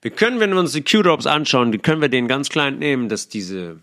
Wir 0.00 0.10
können, 0.12 0.40
wenn 0.40 0.52
wir 0.52 0.60
uns 0.60 0.72
die 0.72 0.84
Q-Drops 0.84 1.26
anschauen, 1.26 1.82
können 1.82 2.00
wir 2.00 2.08
den 2.08 2.28
ganz 2.28 2.48
klein 2.48 2.78
nehmen, 2.78 3.08
dass 3.10 3.28
diese 3.28 3.80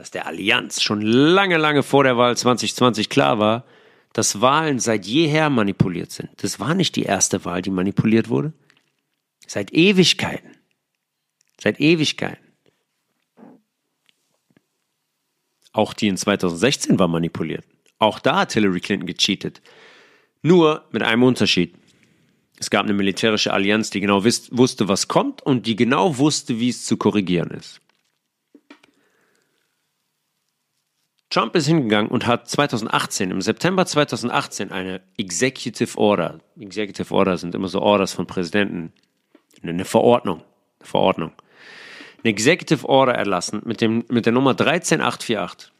dass 0.00 0.10
der 0.10 0.26
Allianz 0.26 0.80
schon 0.80 1.02
lange, 1.02 1.58
lange 1.58 1.82
vor 1.82 2.04
der 2.04 2.16
Wahl 2.16 2.34
2020 2.34 3.10
klar 3.10 3.38
war, 3.38 3.66
dass 4.14 4.40
Wahlen 4.40 4.78
seit 4.78 5.04
jeher 5.04 5.50
manipuliert 5.50 6.10
sind. 6.10 6.30
Das 6.38 6.58
war 6.58 6.74
nicht 6.74 6.96
die 6.96 7.02
erste 7.02 7.44
Wahl, 7.44 7.60
die 7.60 7.70
manipuliert 7.70 8.30
wurde. 8.30 8.54
Seit 9.46 9.74
Ewigkeiten. 9.74 10.56
Seit 11.60 11.80
Ewigkeiten. 11.80 12.42
Auch 15.72 15.92
die 15.92 16.08
in 16.08 16.16
2016 16.16 16.98
war 16.98 17.08
manipuliert. 17.08 17.66
Auch 17.98 18.20
da 18.20 18.38
hat 18.38 18.54
Hillary 18.54 18.80
Clinton 18.80 19.06
gecheatet. 19.06 19.60
Nur 20.40 20.86
mit 20.92 21.02
einem 21.02 21.24
Unterschied. 21.24 21.74
Es 22.58 22.70
gab 22.70 22.84
eine 22.84 22.94
militärische 22.94 23.52
Allianz, 23.52 23.90
die 23.90 24.00
genau 24.00 24.24
wusste, 24.24 24.88
was 24.88 25.08
kommt 25.08 25.42
und 25.42 25.66
die 25.66 25.76
genau 25.76 26.16
wusste, 26.16 26.58
wie 26.58 26.70
es 26.70 26.86
zu 26.86 26.96
korrigieren 26.96 27.50
ist. 27.50 27.82
Trump 31.30 31.54
ist 31.54 31.68
hingegangen 31.68 32.10
und 32.10 32.26
hat 32.26 32.48
2018, 32.48 33.30
im 33.30 33.40
September 33.40 33.86
2018, 33.86 34.72
eine 34.72 35.00
Executive 35.16 35.96
Order, 35.96 36.40
Executive 36.58 37.14
Order 37.14 37.38
sind 37.38 37.54
immer 37.54 37.68
so 37.68 37.80
Orders 37.80 38.12
von 38.12 38.26
Präsidenten, 38.26 38.92
eine 39.62 39.84
Verordnung, 39.84 40.42
eine 40.80 40.88
Verordnung, 40.88 41.32
eine 42.24 42.30
Executive 42.30 42.88
Order 42.88 43.14
erlassen 43.14 43.62
mit, 43.64 43.80
dem, 43.80 44.04
mit 44.08 44.26
der 44.26 44.32
Nummer 44.32 44.54
13848. 44.54 45.70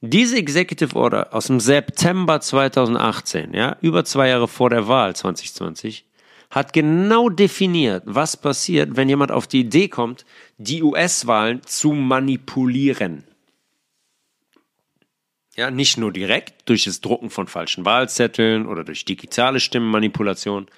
Diese 0.00 0.38
Executive 0.38 0.96
Order 0.96 1.34
aus 1.34 1.48
dem 1.48 1.60
September 1.60 2.40
2018, 2.40 3.52
ja, 3.52 3.76
über 3.82 4.06
zwei 4.06 4.28
Jahre 4.28 4.48
vor 4.48 4.70
der 4.70 4.88
Wahl 4.88 5.14
2020, 5.14 6.06
hat 6.50 6.72
genau 6.72 7.28
definiert, 7.28 8.04
was 8.06 8.38
passiert, 8.38 8.96
wenn 8.96 9.10
jemand 9.10 9.30
auf 9.30 9.46
die 9.46 9.60
Idee 9.60 9.88
kommt, 9.88 10.24
die 10.56 10.82
US-Wahlen 10.82 11.60
zu 11.64 11.92
manipulieren. 11.92 13.27
Ja, 15.58 15.72
nicht 15.72 15.98
nur 15.98 16.12
direkt 16.12 16.68
durch 16.68 16.84
das 16.84 17.00
Drucken 17.00 17.30
von 17.30 17.48
falschen 17.48 17.84
Wahlzetteln 17.84 18.64
oder 18.64 18.84
durch 18.84 19.04
digitale 19.04 19.58
Stimmenmanipulation, 19.58 20.68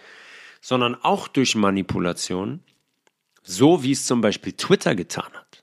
sondern 0.62 0.94
auch 0.94 1.28
durch 1.28 1.54
Manipulation, 1.54 2.60
so 3.42 3.82
wie 3.82 3.92
es 3.92 4.06
zum 4.06 4.22
Beispiel 4.22 4.54
Twitter 4.54 4.94
getan 4.94 5.30
hat. 5.34 5.62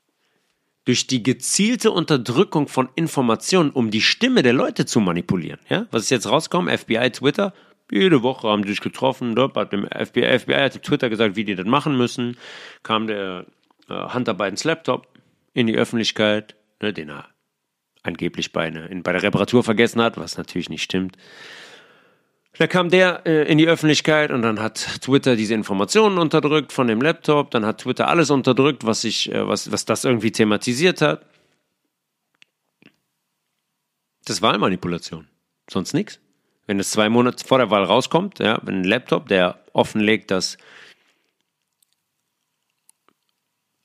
Durch 0.86 1.07
die 1.07 1.24
gezielte 1.24 1.89
Unterdrückung 1.89 2.68
von 2.68 2.89
Informationen, 2.93 3.72
um 3.72 3.89
die 3.89 4.01
Stimme 4.01 4.43
der 4.43 4.53
Leute 4.53 4.86
zu 4.86 4.99
manipulieren. 4.99 5.61
Ja? 5.68 5.88
Was 5.89 6.03
ist 6.03 6.11
jetzt 6.11 6.30
rausgekommen? 6.30 6.78
FBI, 6.78 7.09
Twitter, 7.09 7.55
jede 7.89 8.22
Woche 8.22 8.47
haben 8.47 8.61
die 8.61 8.70
sich 8.70 8.82
getroffen, 8.82 9.36
hat 9.36 9.74
dem 9.74 9.88
FBI, 9.88 10.38
FBI 10.38 10.53
hat 10.53 10.84
Twitter 10.84 11.09
gesagt, 11.09 11.36
wie 11.36 11.43
die 11.43 11.55
das 11.55 11.65
machen 11.65 11.97
müssen. 11.97 12.38
Kam 12.84 13.07
der 13.07 13.47
äh, 13.89 14.13
Hunter 14.13 14.36
Bidens 14.36 14.63
Laptop 14.63 15.07
in 15.55 15.65
die 15.65 15.76
Öffentlichkeit, 15.76 16.55
ne, 16.80 16.93
den 16.93 17.09
er 17.09 17.28
angeblich 18.08 18.51
bei, 18.51 18.66
eine, 18.66 18.88
in, 18.88 19.03
bei 19.03 19.12
der 19.12 19.24
Reparatur 19.24 19.64
vergessen 19.64 20.01
hat, 20.01 20.18
was 20.18 20.38
natürlich 20.38 20.70
nicht 20.70 20.84
stimmt. 20.84 21.18
Da 22.58 22.66
kam 22.66 22.89
der 22.89 23.26
äh, 23.28 23.43
in 23.51 23.60
die 23.60 23.68
Öffentlichkeit 23.68 24.32
und 24.32 24.41
dann 24.41 24.60
hat 24.60 24.78
Twitter 25.01 25.36
diese 25.36 25.53
Informationen 25.53 26.18
unterdrückt 26.18 26.74
von 26.74 26.88
dem 26.88 27.01
Laptop, 27.01 27.51
dann 27.51 27.66
hat 27.66 27.82
Twitter 27.82 28.08
alles 28.08 28.32
unterdrückt, 28.32 28.86
was 28.86 29.01
sich, 29.01 29.32
äh, 29.32 29.47
was, 29.47 29.72
was 29.72 29.86
das 29.86 30.05
irgendwie 30.05 30.32
thematisiert 30.32 31.01
hat. 31.01 31.26
Das 34.26 34.41
Wahlmanipulation. 34.41 35.28
Sonst 35.70 35.93
nichts. 35.93 36.20
wenn 36.66 36.80
es 36.80 36.91
zwei 36.91 37.10
Monate 37.10 37.45
vor 37.45 37.60
der 37.60 37.70
Wahl 37.70 37.84
rauskommt, 37.84 38.39
ja, 38.39 38.60
wenn 38.64 38.82
ein 38.82 38.84
Laptop, 38.84 39.28
der 39.30 39.60
offenlegt, 39.74 40.32
dass 40.32 40.58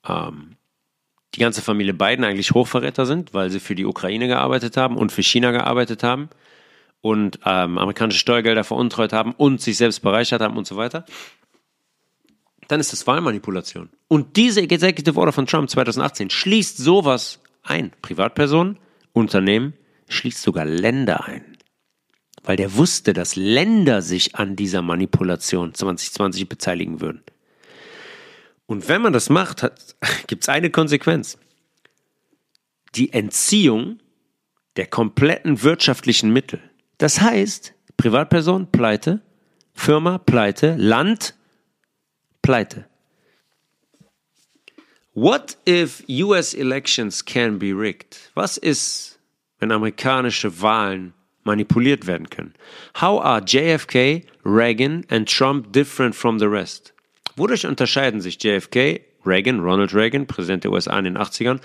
ähm, 0.07 0.57
die 1.35 1.41
ganze 1.41 1.63
Familie 1.63 1.95
Biden 1.95 2.25
eigentlich 2.25 2.53
Hochverräter 2.53 3.07
sind, 3.07 3.33
weil 3.33 3.51
sie 3.51 3.61
für 3.61 3.75
die 3.75 3.87
Ukraine 3.87 4.29
gearbeitet 4.29 4.77
haben 4.77 4.97
und 4.97 5.13
für 5.13 5.23
China 5.23 5.51
gearbeitet 5.51 6.03
haben 6.03 6.29
und 7.01 7.41
ähm, 7.45 7.79
amerikanische 7.79 8.21
Steuergelder 8.21 8.65
veruntreut 8.65 9.13
haben 9.13 9.33
und 9.33 9.61
sich 9.61 9.77
selbst 9.77 10.01
bereichert 10.01 10.43
haben 10.43 10.57
und 10.57 10.67
so 10.67 10.77
weiter, 10.77 11.05
dann 12.69 12.81
ist 12.81 12.93
das 12.93 13.07
Wahlmanipulation. 13.07 13.91
Und 14.09 14.37
diese 14.37 14.63
Executive 14.63 15.19
Order 15.19 15.33
von 15.33 15.47
Trump 15.47 15.69
2018 15.69 16.31
schließt 16.31 16.79
sowas 16.79 17.41
ein. 17.63 17.93
Privatpersonen, 18.03 18.79
Unternehmen, 19.13 19.75
schließt 20.09 20.43
sogar 20.43 20.65
Länder 20.65 21.25
ein. 21.25 21.57
Weil 22.45 22.57
der 22.57 22.77
wusste, 22.77 23.13
dass 23.13 23.37
Länder 23.37 24.03
sich 24.03 24.37
an 24.37 24.57
dieser 24.57 24.83
Manipulation 24.83 25.75
2020 25.75 26.49
beteiligen 26.49 27.01
würden. 27.01 27.23
Und 28.73 28.89
wenn 28.89 29.03
man 29.03 29.13
das 29.13 29.29
macht, 29.29 29.71
gibt 30.29 30.45
es 30.45 30.49
eine 30.49 30.71
Konsequenz. 30.71 31.37
Die 32.95 33.13
Entziehung 33.13 33.99
der 34.77 34.87
kompletten 34.87 35.63
wirtschaftlichen 35.63 36.33
Mittel. 36.33 36.59
Das 36.97 37.21
heißt, 37.21 37.75
Privatperson 37.99 38.73
pleite, 38.73 39.21
Firma 39.75 40.17
pleite, 40.17 40.75
Land 40.79 41.35
pleite. 42.41 42.87
What 45.13 45.59
if 45.69 46.03
US 46.09 46.55
elections 46.55 47.23
can 47.23 47.59
be 47.59 47.75
rigged? 47.75 48.31
Was 48.35 48.57
ist, 48.57 49.21
wenn 49.59 49.71
amerikanische 49.71 50.63
Wahlen 50.63 51.13
manipuliert 51.45 52.07
werden 52.07 52.31
können? 52.31 52.55
How 52.99 53.23
are 53.23 53.43
JFK, 53.45 54.25
Reagan 54.47 55.05
and 55.11 55.29
Trump 55.29 55.75
different 55.75 56.15
from 56.15 56.39
the 56.39 56.47
rest? 56.47 56.92
Wodurch 57.37 57.67
unterscheiden 57.67 58.21
sich 58.21 58.43
JFK, 58.43 59.01
Reagan, 59.25 59.61
Ronald 59.61 59.95
Reagan, 59.95 60.27
Präsident 60.27 60.65
der 60.65 60.73
USA 60.73 60.99
in 60.99 61.05
den 61.05 61.19
80ern, 61.19 61.61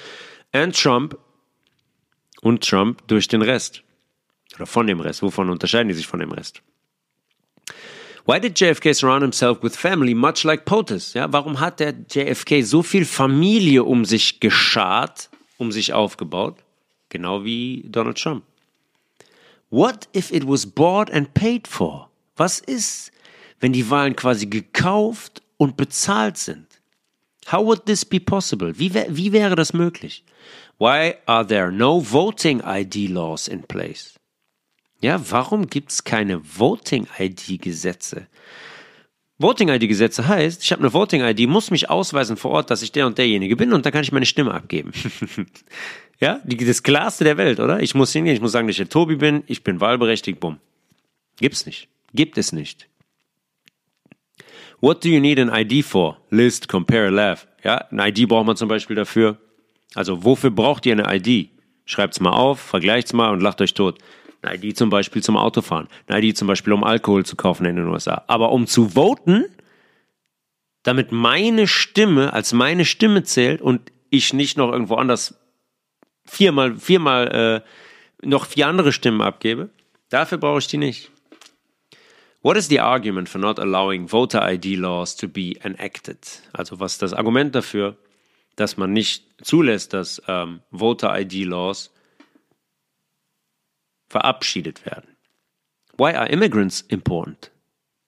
und 0.53 0.75
Trump 0.75 1.17
und 2.41 2.67
Trump 2.67 3.07
durch 3.07 3.27
den 3.27 3.41
Rest? 3.41 3.83
Oder 4.55 4.65
von 4.65 4.87
dem 4.87 4.99
Rest. 4.99 5.21
Wovon 5.21 5.49
unterscheiden 5.49 5.89
die 5.89 5.93
sich 5.93 6.07
von 6.07 6.19
dem 6.19 6.31
Rest? 6.31 6.61
Why 8.25 8.39
did 8.41 8.59
JFK 8.59 8.93
surround 8.93 9.21
himself 9.21 9.63
with 9.63 9.77
family, 9.77 10.13
much 10.13 10.43
like 10.43 10.65
POTUS? 10.65 11.13
Ja, 11.13 11.31
warum 11.31 11.59
hat 11.59 11.79
der 11.79 11.93
JFK 12.09 12.61
so 12.61 12.83
viel 12.83 13.05
Familie 13.05 13.83
um 13.83 14.03
sich 14.03 14.39
geschart, 14.39 15.29
um 15.57 15.71
sich 15.71 15.93
aufgebaut? 15.93 16.57
Genau 17.09 17.45
wie 17.45 17.85
Donald 17.87 18.17
Trump. 18.17 18.43
What 19.69 20.09
if 20.13 20.31
it 20.31 20.45
was 20.45 20.65
bought 20.65 21.11
and 21.11 21.33
paid 21.33 21.67
for? 21.67 22.09
Was 22.35 22.59
ist, 22.59 23.11
wenn 23.59 23.73
die 23.73 23.89
Wahlen 23.89 24.15
quasi 24.15 24.45
gekauft 24.45 25.41
und 25.57 25.77
bezahlt 25.77 26.37
sind? 26.37 26.67
How 27.51 27.65
would 27.65 27.85
this 27.85 28.03
be 28.03 28.19
possible? 28.19 28.77
Wie, 28.77 28.93
wie 28.93 29.31
wäre 29.31 29.55
das 29.55 29.73
möglich? 29.73 30.23
Why 30.79 31.15
are 31.25 31.45
there 31.45 31.71
no 31.71 31.99
voting 31.99 32.61
ID 32.63 33.09
laws 33.09 33.47
in 33.47 33.63
place? 33.63 34.17
Ja, 35.01 35.21
warum 35.29 35.67
gibt 35.67 35.91
es 35.91 36.03
keine 36.03 36.41
Voting-ID-Gesetze? 36.43 38.27
Voting-ID-Gesetze 39.39 40.27
heißt, 40.27 40.63
ich 40.63 40.71
habe 40.71 40.81
eine 40.81 40.93
Voting-ID, 40.93 41.47
muss 41.47 41.69
mich 41.69 41.89
ausweisen 41.89 42.37
vor 42.37 42.51
Ort, 42.51 42.71
dass 42.71 42.81
ich 42.81 42.91
der 42.91 43.05
und 43.05 43.17
derjenige 43.19 43.55
bin 43.55 43.73
und 43.73 43.85
dann 43.85 43.93
kann 43.93 44.01
ich 44.01 44.11
meine 44.11 44.25
Stimme 44.25 44.53
abgeben. 44.53 44.91
ja, 46.19 46.41
die, 46.43 46.57
das 46.57 46.81
Klarste 46.81 47.23
der 47.23 47.37
Welt, 47.37 47.59
oder? 47.59 47.79
Ich 47.81 47.93
muss 47.93 48.11
hingehen, 48.11 48.33
ich 48.33 48.41
muss 48.41 48.51
sagen, 48.51 48.67
dass 48.67 48.73
ich 48.73 48.77
der 48.77 48.89
Tobi 48.89 49.15
bin, 49.15 49.43
ich 49.45 49.63
bin 49.63 49.79
wahlberechtigt, 49.79 50.39
bumm. 50.39 50.57
Gibt's 51.39 51.67
nicht. 51.67 51.87
Gibt 52.13 52.39
es 52.39 52.51
nicht. 52.51 52.87
What 54.79 55.03
do 55.03 55.09
you 55.09 55.19
need 55.19 55.39
an 55.39 55.49
ID 55.49 55.83
for? 55.83 56.17
List, 56.29 56.67
compare, 56.67 57.09
laugh. 57.09 57.47
Ja, 57.63 57.85
ein 57.89 57.99
ID 57.99 58.27
braucht 58.27 58.45
man 58.45 58.55
zum 58.55 58.69
Beispiel 58.69 58.95
dafür. 58.95 59.37
Also, 59.95 60.23
wofür 60.23 60.51
braucht 60.51 60.85
ihr 60.85 60.93
eine 60.93 61.13
ID? 61.15 61.49
Schreibt's 61.85 62.19
mal 62.19 62.31
auf, 62.31 62.59
vergleicht's 62.59 63.13
mal 63.13 63.31
und 63.31 63.41
lacht 63.41 63.61
euch 63.61 63.73
tot. 63.73 63.97
Eine 64.41 64.55
ID 64.55 64.77
zum 64.77 64.89
Beispiel 64.89 65.23
zum 65.23 65.35
Autofahren. 65.35 65.87
Eine 66.07 66.25
ID 66.25 66.37
zum 66.37 66.47
Beispiel, 66.47 66.73
um 66.73 66.83
Alkohol 66.83 67.25
zu 67.25 67.35
kaufen 67.35 67.65
in 67.65 67.75
den 67.75 67.87
USA. 67.87 68.23
Aber 68.27 68.51
um 68.51 68.67
zu 68.67 68.89
voten, 68.89 69.45
damit 70.83 71.11
meine 71.11 71.67
Stimme 71.67 72.33
als 72.33 72.53
meine 72.53 72.85
Stimme 72.85 73.23
zählt 73.23 73.61
und 73.61 73.91
ich 74.09 74.33
nicht 74.33 74.57
noch 74.57 74.71
irgendwo 74.71 74.95
anders 74.95 75.35
viermal, 76.23 76.75
viermal 76.75 77.63
äh, 78.23 78.27
noch 78.27 78.45
vier 78.45 78.67
andere 78.67 78.91
Stimmen 78.91 79.21
abgebe, 79.21 79.69
dafür 80.09 80.37
brauche 80.37 80.59
ich 80.59 80.67
die 80.67 80.77
nicht. 80.77 81.11
What 82.47 82.55
is 82.55 82.69
the 82.69 82.79
argument 82.79 83.27
for 83.27 83.39
not 83.39 83.59
allowing 83.59 84.07
voter 84.07 84.39
ID 84.39 84.77
laws 84.77 85.13
to 85.17 85.27
be 85.27 85.57
enacted? 85.65 86.19
Also 86.53 86.79
was 86.79 86.93
ist 86.93 87.01
das 87.01 87.11
Argument 87.11 87.53
dafür, 87.53 87.97
dass 88.55 88.77
man 88.77 88.93
nicht 88.93 89.25
zulässt, 89.43 89.91
dass 89.91 90.21
ähm, 90.29 90.61
Voter 90.71 91.13
ID 91.19 91.43
laws 91.43 91.91
verabschiedet 94.07 94.85
werden. 94.85 95.17
Why 95.97 96.13
are 96.13 96.29
immigrants 96.29 96.79
important? 96.87 97.51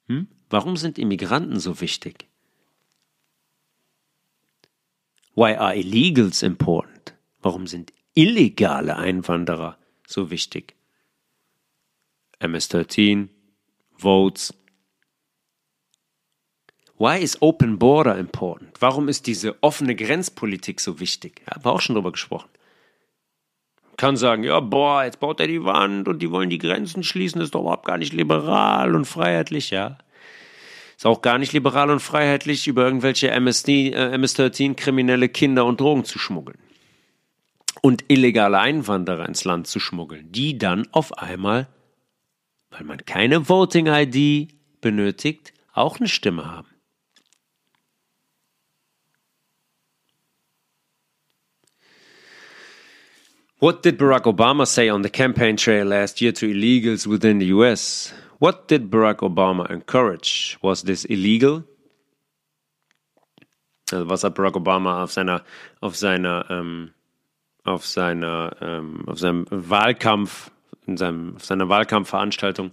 Hm? 0.07 0.29
Warum 0.49 0.77
sind 0.77 0.97
Immigranten 0.97 1.59
so 1.59 1.81
wichtig? 1.81 2.29
Why 5.35 5.57
are 5.57 5.75
illegals 5.75 6.43
important? 6.43 7.13
Warum 7.41 7.67
sind 7.67 7.91
illegale 8.15 8.95
Einwanderer 8.95 9.77
so 10.07 10.31
wichtig? 10.31 10.77
MS-13, 12.39 13.27
Votes. 14.01 14.53
Why 16.97 17.21
is 17.21 17.41
open 17.41 17.79
border 17.79 18.17
important? 18.17 18.81
Warum 18.81 19.07
ist 19.07 19.27
diese 19.27 19.61
offene 19.61 19.95
Grenzpolitik 19.95 20.81
so 20.81 20.99
wichtig? 20.99 21.41
Ja, 21.47 21.55
haben 21.55 21.65
wir 21.65 21.71
auch 21.71 21.81
schon 21.81 21.95
drüber 21.95 22.11
gesprochen 22.11 22.49
kann 23.99 24.15
sagen, 24.15 24.43
ja, 24.43 24.61
boah, 24.61 25.03
jetzt 25.03 25.19
baut 25.19 25.41
er 25.41 25.47
die 25.47 25.63
Wand 25.65 26.07
und 26.07 26.19
die 26.21 26.31
wollen 26.31 26.49
die 26.49 26.57
Grenzen 26.57 27.03
schließen, 27.03 27.41
ist 27.41 27.53
doch 27.53 27.61
überhaupt 27.61 27.85
gar 27.85 27.97
nicht 27.97 28.13
liberal 28.13 28.95
und 28.95 29.05
freiheitlich, 29.05 29.69
ja. 29.71 29.97
Ist 30.95 31.05
auch 31.05 31.21
gar 31.21 31.37
nicht 31.37 31.51
liberal 31.51 31.91
und 31.91 31.99
freiheitlich, 31.99 32.67
über 32.67 32.85
irgendwelche 32.85 33.29
MSD, 33.29 33.91
äh, 33.91 34.11
MS-13 34.13 34.75
kriminelle 34.75 35.27
Kinder 35.27 35.65
und 35.65 35.81
Drogen 35.81 36.05
zu 36.05 36.17
schmuggeln. 36.17 36.57
Und 37.81 38.05
illegale 38.07 38.59
Einwanderer 38.59 39.27
ins 39.27 39.43
Land 39.43 39.67
zu 39.67 39.81
schmuggeln, 39.81 40.31
die 40.31 40.57
dann 40.57 40.87
auf 40.91 41.17
einmal, 41.17 41.67
weil 42.69 42.83
man 42.83 43.05
keine 43.05 43.47
Voting-ID 43.49 44.53
benötigt, 44.81 45.53
auch 45.73 45.99
eine 45.99 46.07
Stimme 46.07 46.45
haben. 46.45 46.67
What 53.61 53.83
did 53.83 53.97
Barack 53.97 54.25
Obama 54.25 54.65
say 54.65 54.89
on 54.89 55.03
the 55.03 55.09
campaign 55.09 55.57
trail 55.57 55.85
last 55.85 56.21
year 56.21 56.31
to 56.31 56.45
illegals 56.45 57.05
within 57.05 57.39
the 57.39 57.47
US? 57.47 58.13
What 58.39 58.69
did 58.69 58.89
Barack 58.89 59.17
Obama 59.17 59.69
encourage? 59.69 60.57
Was 60.61 60.83
this 60.83 61.03
illegal? 61.03 61.65
Also 63.91 64.05
was 64.05 64.23
hat 64.23 64.35
Barack 64.35 64.55
Obama 64.55 65.03
auf 65.03 65.11
seiner, 65.11 65.43
auf 65.81 65.97
seiner, 65.97 66.45
ähm, 66.49 66.93
auf 67.65 67.85
seiner, 67.85 68.55
ähm, 68.61 69.03
auf 69.07 69.19
seinem 69.19 69.45
Wahlkampf, 69.49 70.51
in 70.89 70.97
seinem, 70.97 71.37
seiner 71.39 71.69
Wahlkampfveranstaltung 71.69 72.71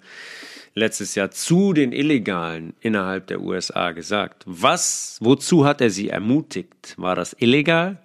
letztes 0.75 1.15
Jahr 1.15 1.31
zu 1.31 1.73
den 1.73 1.93
Illegalen 1.93 2.75
innerhalb 2.81 3.27
der 3.27 3.41
USA 3.41 3.93
gesagt? 3.93 4.45
Was, 4.47 5.19
wozu 5.21 5.65
hat 5.65 5.81
er 5.81 5.91
sie 5.91 6.11
ermutigt? 6.11 6.95
War 6.97 7.15
das 7.15 7.35
illegal? 7.39 7.99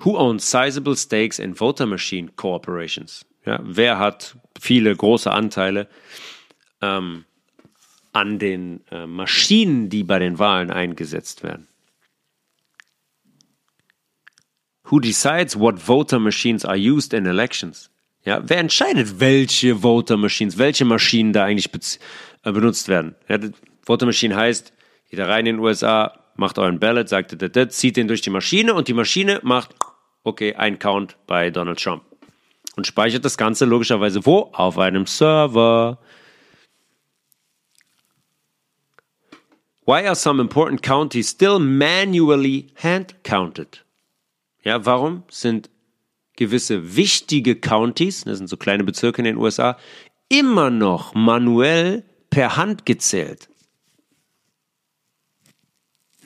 Who 0.00 0.16
owns 0.16 0.48
sizable 0.48 0.96
stakes 0.96 1.38
in 1.38 1.54
voter 1.54 1.86
machine 1.86 2.30
corporations? 2.36 3.26
Ja, 3.44 3.60
wer 3.62 3.98
hat 3.98 4.36
viele 4.60 4.94
große 4.94 5.30
Anteile 5.30 5.88
ähm, 6.80 7.24
an 8.12 8.38
den 8.38 8.84
äh, 8.90 9.06
Maschinen, 9.06 9.88
die 9.88 10.04
bei 10.04 10.18
den 10.18 10.38
Wahlen 10.38 10.70
eingesetzt 10.70 11.42
werden? 11.42 11.66
Who 14.84 15.00
decides 15.00 15.58
what 15.58 15.80
voter 15.80 16.18
machines 16.18 16.64
are 16.64 16.78
used 16.78 17.12
in 17.12 17.26
elections? 17.26 17.90
Ja, 18.24 18.42
wer 18.44 18.58
entscheidet, 18.58 19.20
welche 19.20 19.76
Voter 19.76 20.16
Machines, 20.16 20.58
welche 20.58 20.84
Maschinen 20.84 21.32
da 21.32 21.44
eigentlich 21.44 21.70
äh, 22.44 22.52
benutzt 22.52 22.88
werden? 22.88 23.14
Ja, 23.28 23.38
Voter 23.82 24.06
Machine 24.06 24.36
heißt, 24.36 24.72
jeder 25.10 25.28
rein 25.28 25.46
in 25.46 25.56
den 25.56 25.64
USA, 25.64 26.18
macht 26.36 26.58
euren 26.58 26.78
Ballot, 26.78 27.08
sagt, 27.08 27.36
zieht 27.70 27.96
den 27.96 28.08
durch 28.08 28.20
die 28.20 28.30
Maschine 28.30 28.74
und 28.74 28.88
die 28.88 28.94
Maschine 28.94 29.40
macht 29.42 29.74
okay, 30.28 30.54
ein 30.54 30.78
Count 30.78 31.16
bei 31.26 31.50
Donald 31.50 31.82
Trump. 31.82 32.02
Und 32.76 32.86
speichert 32.86 33.24
das 33.24 33.36
Ganze 33.36 33.64
logischerweise 33.64 34.24
wo? 34.24 34.50
Auf 34.52 34.78
einem 34.78 35.06
Server. 35.06 35.98
Why 39.84 40.06
are 40.06 40.14
some 40.14 40.40
important 40.40 40.82
counties 40.82 41.30
still 41.30 41.58
manually 41.58 42.68
hand 42.76 43.24
counted? 43.24 43.84
Ja, 44.62 44.84
warum 44.84 45.24
sind 45.28 45.70
gewisse 46.38 46.96
wichtige 46.96 47.56
Counties, 47.56 48.22
das 48.24 48.38
sind 48.38 48.46
so 48.46 48.56
kleine 48.56 48.84
Bezirke 48.84 49.20
in 49.20 49.24
den 49.24 49.36
USA, 49.36 49.76
immer 50.28 50.70
noch 50.70 51.14
manuell 51.14 52.04
per 52.30 52.56
Hand 52.56 52.86
gezählt. 52.86 53.48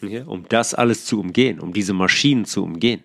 Ja, 0.03 0.27
um 0.27 0.47
das 0.49 0.75
alles 0.75 1.07
zu 1.07 1.19
umgehen, 1.19 1.61
um 1.61 1.73
diese 1.73 1.95
Maschinen 1.95 2.45
zu 2.45 2.63
umgehen. 2.63 3.03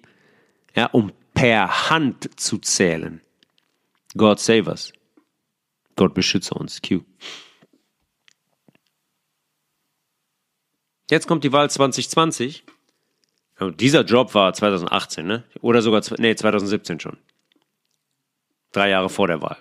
Ja, 0.75 0.87
um 0.87 1.13
per 1.33 1.89
Hand 1.89 2.39
zu 2.39 2.57
zählen. 2.57 3.21
God 4.15 4.39
save 4.39 4.69
us. 4.69 4.91
Gott 5.95 6.13
beschütze 6.13 6.55
uns. 6.55 6.81
Q. 6.81 7.01
Jetzt 11.09 11.27
kommt 11.27 11.43
die 11.43 11.53
Wahl 11.53 11.69
2020. 11.69 12.63
Und 13.59 13.81
dieser 13.81 14.03
Job 14.03 14.33
war 14.33 14.53
2018, 14.53 15.25
ne? 15.25 15.43
Oder 15.61 15.81
sogar, 15.81 16.01
nee, 16.19 16.35
2017 16.35 16.99
schon. 16.99 17.17
Drei 18.71 18.89
Jahre 18.89 19.09
vor 19.09 19.27
der 19.27 19.41
Wahl. 19.41 19.57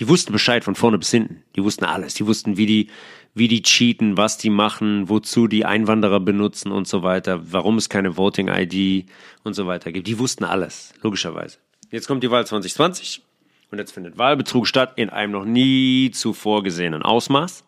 Die 0.00 0.08
wussten 0.08 0.32
Bescheid 0.32 0.64
von 0.64 0.74
vorne 0.74 0.98
bis 0.98 1.10
hinten. 1.10 1.44
Die 1.54 1.62
wussten 1.62 1.84
alles. 1.84 2.14
Die 2.14 2.26
wussten, 2.26 2.56
wie 2.56 2.66
die, 2.66 2.90
wie 3.32 3.46
die 3.46 3.62
cheaten, 3.62 4.16
was 4.16 4.38
die 4.38 4.50
machen, 4.50 5.08
wozu 5.08 5.46
die 5.46 5.64
Einwanderer 5.64 6.18
benutzen 6.18 6.72
und 6.72 6.88
so 6.88 7.04
weiter, 7.04 7.52
warum 7.52 7.78
es 7.78 7.88
keine 7.88 8.16
Voting 8.16 8.48
ID 8.48 9.06
und 9.44 9.54
so 9.54 9.66
weiter 9.66 9.92
gibt. 9.92 10.08
Die 10.08 10.18
wussten 10.18 10.44
alles, 10.44 10.92
logischerweise. 11.02 11.58
Jetzt 11.90 12.08
kommt 12.08 12.24
die 12.24 12.30
Wahl 12.32 12.44
2020 12.44 13.22
und 13.70 13.78
jetzt 13.78 13.92
findet 13.92 14.18
Wahlbetrug 14.18 14.66
statt 14.66 14.94
in 14.96 15.10
einem 15.10 15.32
noch 15.32 15.44
nie 15.44 16.10
zuvor 16.10 16.64
gesehenen 16.64 17.02
Ausmaß. 17.02 17.64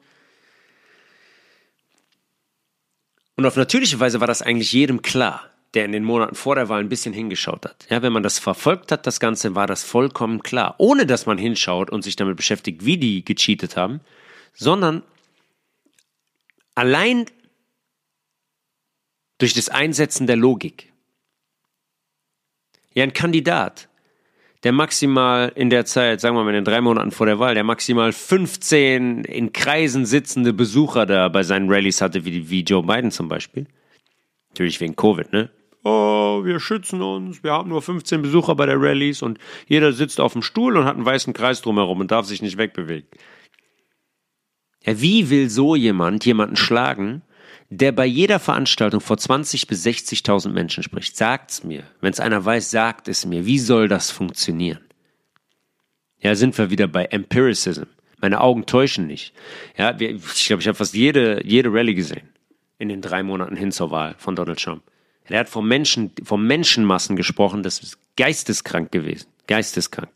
Und 3.36 3.44
auf 3.44 3.56
natürliche 3.56 4.00
Weise 4.00 4.20
war 4.20 4.26
das 4.26 4.42
eigentlich 4.42 4.72
jedem 4.72 5.02
klar, 5.02 5.50
der 5.74 5.84
in 5.84 5.92
den 5.92 6.04
Monaten 6.04 6.34
vor 6.34 6.54
der 6.54 6.68
Wahl 6.70 6.80
ein 6.80 6.88
bisschen 6.88 7.12
hingeschaut 7.12 7.66
hat. 7.66 7.86
Ja, 7.90 8.00
wenn 8.00 8.12
man 8.12 8.22
das 8.22 8.38
verfolgt 8.38 8.90
hat, 8.90 9.06
das 9.06 9.20
Ganze, 9.20 9.54
war 9.54 9.66
das 9.66 9.84
vollkommen 9.84 10.42
klar. 10.42 10.74
Ohne 10.78 11.04
dass 11.04 11.26
man 11.26 11.36
hinschaut 11.36 11.90
und 11.90 12.02
sich 12.02 12.16
damit 12.16 12.36
beschäftigt, 12.36 12.84
wie 12.86 12.96
die 12.96 13.24
gecheatet 13.24 13.76
haben, 13.76 14.00
sondern 14.54 15.02
allein 16.74 17.26
durch 19.36 19.52
das 19.52 19.68
Einsetzen 19.68 20.26
der 20.26 20.36
Logik. 20.36 20.92
Ja, 22.94 23.02
ein 23.02 23.12
Kandidat, 23.12 23.85
der 24.66 24.72
maximal 24.72 25.52
in 25.54 25.70
der 25.70 25.84
Zeit, 25.84 26.20
sagen 26.20 26.34
wir 26.34 26.42
mal 26.42 26.48
in 26.48 26.56
den 26.56 26.64
drei 26.64 26.80
Monaten 26.80 27.12
vor 27.12 27.26
der 27.26 27.38
Wahl, 27.38 27.54
der 27.54 27.62
maximal 27.62 28.10
15 28.10 29.22
in 29.22 29.52
Kreisen 29.52 30.04
sitzende 30.04 30.52
Besucher 30.52 31.06
da 31.06 31.28
bei 31.28 31.44
seinen 31.44 31.70
Rallyes 31.70 32.00
hatte, 32.00 32.24
wie, 32.24 32.50
wie 32.50 32.62
Joe 32.62 32.82
Biden 32.82 33.12
zum 33.12 33.28
Beispiel. 33.28 33.68
Natürlich 34.48 34.80
wegen 34.80 34.96
Covid, 34.96 35.32
ne? 35.32 35.50
Oh, 35.84 36.42
wir 36.42 36.58
schützen 36.58 37.00
uns, 37.00 37.44
wir 37.44 37.52
haben 37.52 37.68
nur 37.68 37.80
15 37.80 38.22
Besucher 38.22 38.56
bei 38.56 38.66
der 38.66 38.80
Rallyes 38.80 39.22
und 39.22 39.38
jeder 39.68 39.92
sitzt 39.92 40.18
auf 40.18 40.32
dem 40.32 40.42
Stuhl 40.42 40.76
und 40.76 40.84
hat 40.84 40.96
einen 40.96 41.06
weißen 41.06 41.32
Kreis 41.32 41.62
drumherum 41.62 42.00
und 42.00 42.10
darf 42.10 42.26
sich 42.26 42.42
nicht 42.42 42.58
wegbewegen. 42.58 43.08
Ja, 44.84 45.00
wie 45.00 45.30
will 45.30 45.48
so 45.48 45.76
jemand 45.76 46.26
jemanden 46.26 46.56
schlagen, 46.56 47.22
der 47.68 47.92
bei 47.92 48.06
jeder 48.06 48.38
Veranstaltung 48.38 49.00
vor 49.00 49.18
20 49.18 49.66
bis 49.66 49.84
60.000 49.84 50.50
Menschen 50.50 50.82
spricht. 50.82 51.16
Sagt's 51.16 51.64
mir. 51.64 51.84
Wenn 52.00 52.12
es 52.12 52.20
einer 52.20 52.44
weiß, 52.44 52.70
sagt 52.70 53.08
es 53.08 53.26
mir. 53.26 53.46
Wie 53.46 53.58
soll 53.58 53.88
das 53.88 54.10
funktionieren? 54.10 54.80
Ja, 56.20 56.34
sind 56.34 56.56
wir 56.58 56.70
wieder 56.70 56.86
bei 56.86 57.04
Empiricism. 57.06 57.84
Meine 58.20 58.40
Augen 58.40 58.66
täuschen 58.66 59.06
nicht. 59.06 59.34
Ja, 59.76 59.90
ich 59.98 60.46
glaube, 60.46 60.62
ich 60.62 60.68
habe 60.68 60.74
fast 60.74 60.94
jede, 60.94 61.44
jede 61.44 61.72
Rallye 61.72 61.94
gesehen 61.94 62.28
in 62.78 62.88
den 62.88 63.00
drei 63.00 63.22
Monaten 63.22 63.56
hin 63.56 63.72
zur 63.72 63.90
Wahl 63.90 64.14
von 64.18 64.36
Donald 64.36 64.62
Trump. 64.62 64.82
Er 65.24 65.40
hat 65.40 65.48
vom 65.48 65.66
Menschen, 65.66 66.12
vom 66.22 66.46
Menschenmassen 66.46 67.16
gesprochen, 67.16 67.62
das 67.62 67.80
ist 67.80 67.98
geisteskrank 68.16 68.92
gewesen. 68.92 69.26
Geisteskrank. 69.46 70.10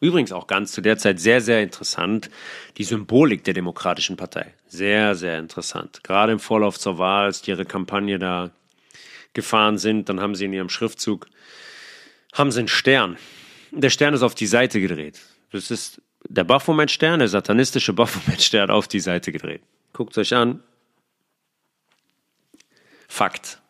Übrigens 0.00 0.32
auch 0.32 0.46
ganz 0.46 0.72
zu 0.72 0.82
der 0.82 0.98
Zeit 0.98 1.20
sehr, 1.20 1.40
sehr 1.40 1.62
interessant, 1.62 2.30
die 2.76 2.84
Symbolik 2.84 3.44
der 3.44 3.54
Demokratischen 3.54 4.16
Partei. 4.16 4.54
Sehr, 4.68 5.14
sehr 5.14 5.38
interessant. 5.38 6.04
Gerade 6.04 6.32
im 6.32 6.38
Vorlauf 6.38 6.78
zur 6.78 6.98
Wahl, 6.98 7.26
als 7.26 7.42
die 7.42 7.50
ihre 7.50 7.64
Kampagne 7.64 8.18
da 8.18 8.50
gefahren 9.32 9.78
sind, 9.78 10.08
dann 10.08 10.20
haben 10.20 10.34
sie 10.34 10.46
in 10.46 10.52
ihrem 10.52 10.68
Schriftzug, 10.68 11.28
haben 12.32 12.50
sie 12.50 12.60
einen 12.60 12.68
Stern. 12.68 13.16
Der 13.70 13.90
Stern 13.90 14.14
ist 14.14 14.22
auf 14.22 14.34
die 14.34 14.46
Seite 14.46 14.80
gedreht. 14.80 15.20
Das 15.50 15.70
ist 15.70 16.02
der 16.28 16.44
Baphomet-Stern, 16.44 17.20
der 17.20 17.28
satanistische 17.28 17.92
Baphomet-Stern 17.92 18.70
auf 18.70 18.88
die 18.88 19.00
Seite 19.00 19.32
gedreht. 19.32 19.62
Guckt 19.92 20.16
euch 20.18 20.34
an. 20.34 20.62
Fakt. 23.08 23.60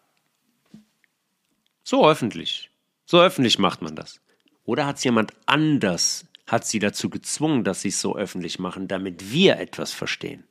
So 1.85 2.09
öffentlich. 2.09 2.71
So 3.05 3.21
öffentlich 3.21 3.59
macht 3.59 3.83
man 3.83 3.95
das. 3.95 4.21
Oder 4.67 4.85
hat 4.87 4.97
es 4.97 5.05
jemand 5.05 5.33
anders, 5.47 6.27
hat 6.47 6.67
sie 6.67 6.81
dazu 6.81 7.09
gezwungen, 7.09 7.65
dass 7.65 7.81
sie 7.81 7.89
es 7.89 8.01
so 8.01 8.17
öffentlich 8.17 8.59
machen, 8.59 8.89
damit 8.89 9.33
wir 9.33 9.59
etwas 9.59 9.93
verstehen? 9.93 10.45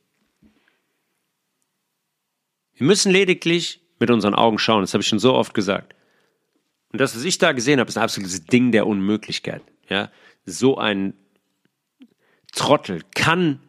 Wir 2.74 2.86
müssen 2.86 3.12
lediglich 3.12 3.80
mit 4.00 4.10
unseren 4.10 4.34
Augen 4.34 4.58
schauen, 4.58 4.82
das 4.82 4.94
habe 4.94 5.02
ich 5.02 5.08
schon 5.08 5.18
so 5.18 5.34
oft 5.34 5.54
gesagt. 5.54 5.94
Und 6.92 7.00
das, 7.00 7.14
was 7.14 7.24
ich 7.24 7.38
da 7.38 7.52
gesehen 7.52 7.78
habe, 7.78 7.88
ist 7.88 7.96
ein 7.96 8.02
absolutes 8.02 8.44
Ding 8.44 8.72
der 8.72 8.86
Unmöglichkeit. 8.86 9.62
Ja? 9.88 10.10
So 10.44 10.78
ein 10.78 11.14
Trottel 12.52 13.02
kann 13.14 13.60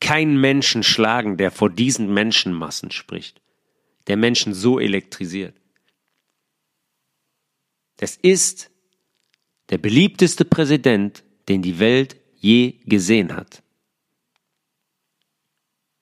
keinen 0.00 0.38
Menschen 0.38 0.82
schlagen, 0.82 1.38
der 1.38 1.50
vor 1.50 1.70
diesen 1.70 2.12
Menschenmassen 2.12 2.90
spricht, 2.90 3.40
der 4.06 4.18
Menschen 4.18 4.52
so 4.52 4.78
elektrisiert. 4.78 5.56
Das 7.96 8.16
ist 8.16 8.70
der 9.70 9.78
beliebteste 9.78 10.44
Präsident, 10.44 11.24
den 11.48 11.62
die 11.62 11.78
Welt 11.78 12.16
je 12.36 12.74
gesehen 12.84 13.34
hat. 13.34 13.62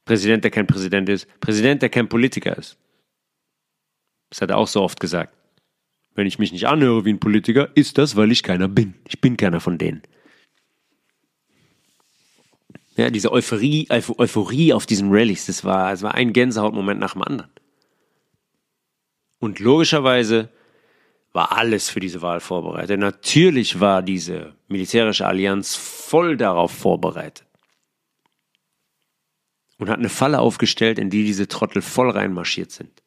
Präsident, 0.05 0.44
der 0.44 0.51
kein 0.51 0.66
Präsident 0.66 1.09
ist, 1.09 1.28
Präsident, 1.40 1.82
der 1.82 1.89
kein 1.89 2.09
Politiker 2.09 2.56
ist. 2.56 2.76
Das 4.30 4.40
hat 4.40 4.51
er 4.51 4.59
auch 4.59 4.66
so 4.66 4.82
oft 4.82 4.98
gesagt. 4.98 5.34
Wenn 6.14 6.26
ich 6.26 6.39
mich 6.39 6.52
nicht 6.52 6.66
anhöre 6.66 7.05
wie 7.05 7.12
ein 7.12 7.20
Politiker, 7.20 7.70
ist 7.74 7.98
das, 7.98 8.16
weil 8.16 8.32
ich 8.32 8.43
keiner 8.43 8.68
bin. 8.68 8.94
Ich 9.09 9.20
bin 9.20 9.36
keiner 9.36 9.60
von 9.60 9.78
denen. 9.78 10.02
Ja, 12.97 13.10
diese 13.10 13.32
Euphorie, 13.32 13.89
Euphorie 13.90 14.72
auf 14.74 14.84
diesen 14.84 15.10
Rallyes, 15.10 15.47
das 15.47 15.64
war, 15.64 15.90
das 15.93 16.02
war 16.02 16.14
ein 16.14 16.32
Gänsehautmoment 16.32 17.01
nach 17.01 17.14
dem 17.14 17.22
anderen. 17.22 17.51
Und 19.39 19.60
logischerweise 19.60 20.51
war 21.32 21.52
alles 21.52 21.88
für 21.88 22.00
diese 22.00 22.22
Wahl 22.22 22.40
vorbereitet. 22.40 22.98
Natürlich 23.00 23.80
war 23.80 24.02
diese 24.02 24.54
militärische 24.68 25.26
Allianz 25.26 25.74
voll 25.74 26.36
darauf 26.36 26.72
vorbereitet. 26.72 27.46
Und 29.78 29.88
hat 29.88 29.98
eine 29.98 30.10
Falle 30.10 30.38
aufgestellt, 30.38 30.98
in 30.98 31.10
die 31.10 31.24
diese 31.24 31.48
Trottel 31.48 31.82
voll 31.82 32.10
reinmarschiert 32.10 32.70
sind. 32.70 33.02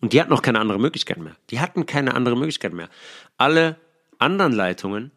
Und 0.00 0.12
die 0.12 0.20
hatten 0.20 0.30
noch 0.30 0.42
keine 0.42 0.60
andere 0.60 0.80
Möglichkeit 0.80 1.18
mehr. 1.18 1.36
Die 1.50 1.60
hatten 1.60 1.86
keine 1.86 2.14
andere 2.14 2.36
Möglichkeit 2.36 2.72
mehr. 2.72 2.88
Alle 3.36 3.76
anderen 4.18 4.52
Leitungen 4.52 5.12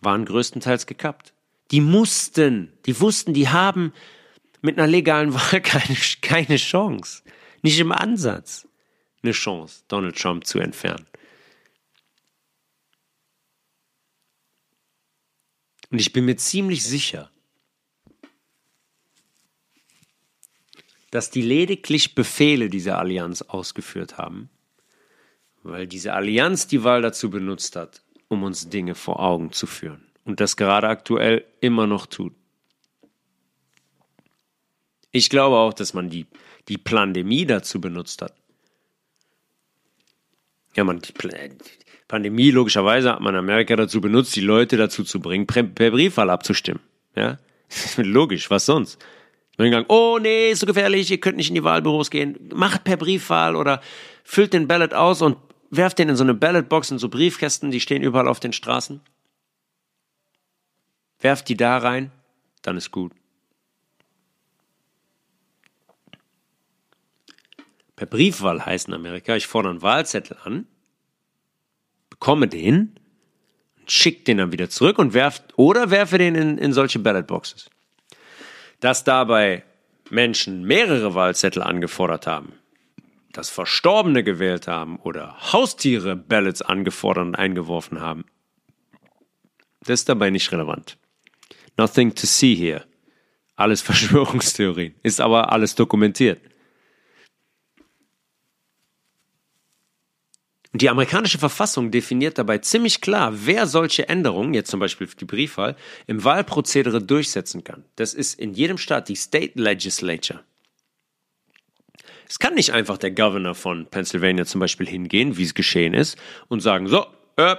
waren 0.00 0.24
größtenteils 0.24 0.86
gekappt. 0.86 1.32
Die 1.70 1.80
mussten, 1.80 2.72
die 2.86 3.00
wussten, 3.00 3.34
die 3.34 3.48
haben 3.48 3.92
mit 4.62 4.78
einer 4.78 4.88
legalen 4.88 5.34
Wahl 5.34 5.60
keine, 5.62 5.96
keine 6.20 6.56
Chance. 6.56 7.22
Nicht 7.62 7.78
im 7.78 7.92
Ansatz 7.92 8.66
eine 9.22 9.32
Chance, 9.32 9.84
Donald 9.88 10.18
Trump 10.20 10.46
zu 10.46 10.58
entfernen. 10.58 11.06
Und 15.92 16.00
ich 16.00 16.12
bin 16.14 16.24
mir 16.24 16.36
ziemlich 16.36 16.82
sicher, 16.84 17.30
dass 21.10 21.30
die 21.30 21.42
lediglich 21.42 22.14
Befehle 22.14 22.70
dieser 22.70 22.98
Allianz 22.98 23.42
ausgeführt 23.42 24.16
haben, 24.16 24.48
weil 25.62 25.86
diese 25.86 26.14
Allianz 26.14 26.66
die 26.66 26.82
Wahl 26.82 27.02
dazu 27.02 27.28
benutzt 27.28 27.76
hat, 27.76 28.02
um 28.28 28.42
uns 28.42 28.70
Dinge 28.70 28.94
vor 28.94 29.20
Augen 29.20 29.52
zu 29.52 29.66
führen 29.66 30.06
und 30.24 30.40
das 30.40 30.56
gerade 30.56 30.88
aktuell 30.88 31.44
immer 31.60 31.86
noch 31.86 32.06
tut. 32.06 32.32
Ich 35.10 35.28
glaube 35.28 35.56
auch, 35.56 35.74
dass 35.74 35.92
man 35.92 36.08
die, 36.08 36.26
die 36.68 36.78
Pandemie 36.78 37.44
dazu 37.44 37.82
benutzt 37.82 38.22
hat. 38.22 38.34
Ja, 40.74 40.84
man, 40.84 41.00
die, 41.00 41.12
Pandemie, 42.12 42.50
logischerweise 42.50 43.10
hat 43.10 43.20
man 43.20 43.34
Amerika 43.34 43.74
dazu 43.74 44.02
benutzt, 44.02 44.36
die 44.36 44.42
Leute 44.42 44.76
dazu 44.76 45.02
zu 45.02 45.18
bringen, 45.18 45.46
per, 45.46 45.62
Briefwahl 45.62 46.28
abzustimmen. 46.28 46.82
Ja, 47.16 47.38
logisch, 47.96 48.50
was 48.50 48.66
sonst? 48.66 49.02
Man 49.56 49.68
gegangen, 49.70 49.86
oh 49.88 50.18
nee, 50.20 50.50
ist 50.50 50.60
so 50.60 50.66
gefährlich, 50.66 51.10
ihr 51.10 51.20
könnt 51.20 51.38
nicht 51.38 51.48
in 51.48 51.54
die 51.54 51.64
Wahlbüros 51.64 52.10
gehen, 52.10 52.50
macht 52.54 52.84
per 52.84 52.98
Briefwahl 52.98 53.56
oder 53.56 53.80
füllt 54.24 54.52
den 54.52 54.68
Ballot 54.68 54.92
aus 54.92 55.22
und 55.22 55.38
werft 55.70 55.98
den 55.98 56.10
in 56.10 56.16
so 56.16 56.22
eine 56.22 56.34
Ballotbox, 56.34 56.90
in 56.90 56.98
so 56.98 57.08
Briefkästen, 57.08 57.70
die 57.70 57.80
stehen 57.80 58.02
überall 58.02 58.28
auf 58.28 58.40
den 58.40 58.52
Straßen. 58.52 59.00
Werft 61.18 61.48
die 61.48 61.56
da 61.56 61.78
rein, 61.78 62.12
dann 62.60 62.76
ist 62.76 62.90
gut. 62.90 63.12
Per 67.96 68.04
Briefwahl 68.04 68.66
heißt 68.66 68.88
in 68.88 68.94
Amerika, 68.94 69.34
ich 69.34 69.46
fordere 69.46 69.70
einen 69.70 69.80
Wahlzettel 69.80 70.36
an, 70.44 70.66
bekomme 72.22 72.46
den, 72.46 72.94
Schickt 73.84 74.28
den 74.28 74.38
dann 74.38 74.52
wieder 74.52 74.70
zurück 74.70 75.00
und 75.00 75.12
werft 75.12 75.42
oder 75.56 75.90
werfe 75.90 76.18
den 76.18 76.36
in, 76.36 76.56
in 76.56 76.72
solche 76.72 77.00
Ballotboxes. 77.00 77.68
Dass 78.78 79.02
dabei 79.02 79.64
Menschen 80.08 80.62
mehrere 80.62 81.16
Wahlzettel 81.16 81.64
angefordert 81.64 82.28
haben, 82.28 82.52
dass 83.32 83.50
Verstorbene 83.50 84.22
gewählt 84.22 84.68
haben 84.68 85.00
oder 85.00 85.36
Haustiere 85.52 86.14
Ballots 86.14 86.62
angefordert 86.62 87.26
und 87.26 87.34
eingeworfen 87.34 88.00
haben, 88.00 88.24
das 89.80 90.02
ist 90.02 90.08
dabei 90.08 90.30
nicht 90.30 90.52
relevant. 90.52 90.96
Nothing 91.76 92.14
to 92.14 92.26
see 92.28 92.54
here. 92.54 92.84
Alles 93.56 93.82
Verschwörungstheorien. 93.90 94.94
Ist 95.02 95.20
aber 95.20 95.50
alles 95.50 95.74
dokumentiert. 95.74 96.40
Die 100.74 100.88
amerikanische 100.88 101.38
Verfassung 101.38 101.90
definiert 101.90 102.38
dabei 102.38 102.58
ziemlich 102.58 103.02
klar, 103.02 103.32
wer 103.44 103.66
solche 103.66 104.08
Änderungen, 104.08 104.54
jetzt 104.54 104.70
zum 104.70 104.80
Beispiel 104.80 105.06
die 105.06 105.26
Briefwahl, 105.26 105.76
im 106.06 106.24
Wahlprozedere 106.24 107.02
durchsetzen 107.02 107.62
kann. 107.62 107.84
Das 107.96 108.14
ist 108.14 108.40
in 108.40 108.54
jedem 108.54 108.78
Staat 108.78 109.10
die 109.10 109.16
State 109.16 109.52
Legislature. 109.60 110.40
Es 112.26 112.38
kann 112.38 112.54
nicht 112.54 112.72
einfach 112.72 112.96
der 112.96 113.10
Governor 113.10 113.54
von 113.54 113.86
Pennsylvania 113.86 114.46
zum 114.46 114.60
Beispiel 114.60 114.86
hingehen, 114.88 115.36
wie 115.36 115.42
es 115.42 115.52
geschehen 115.52 115.92
ist, 115.92 116.16
und 116.48 116.60
sagen, 116.60 116.88
so, 116.88 117.06
äh, 117.36 117.56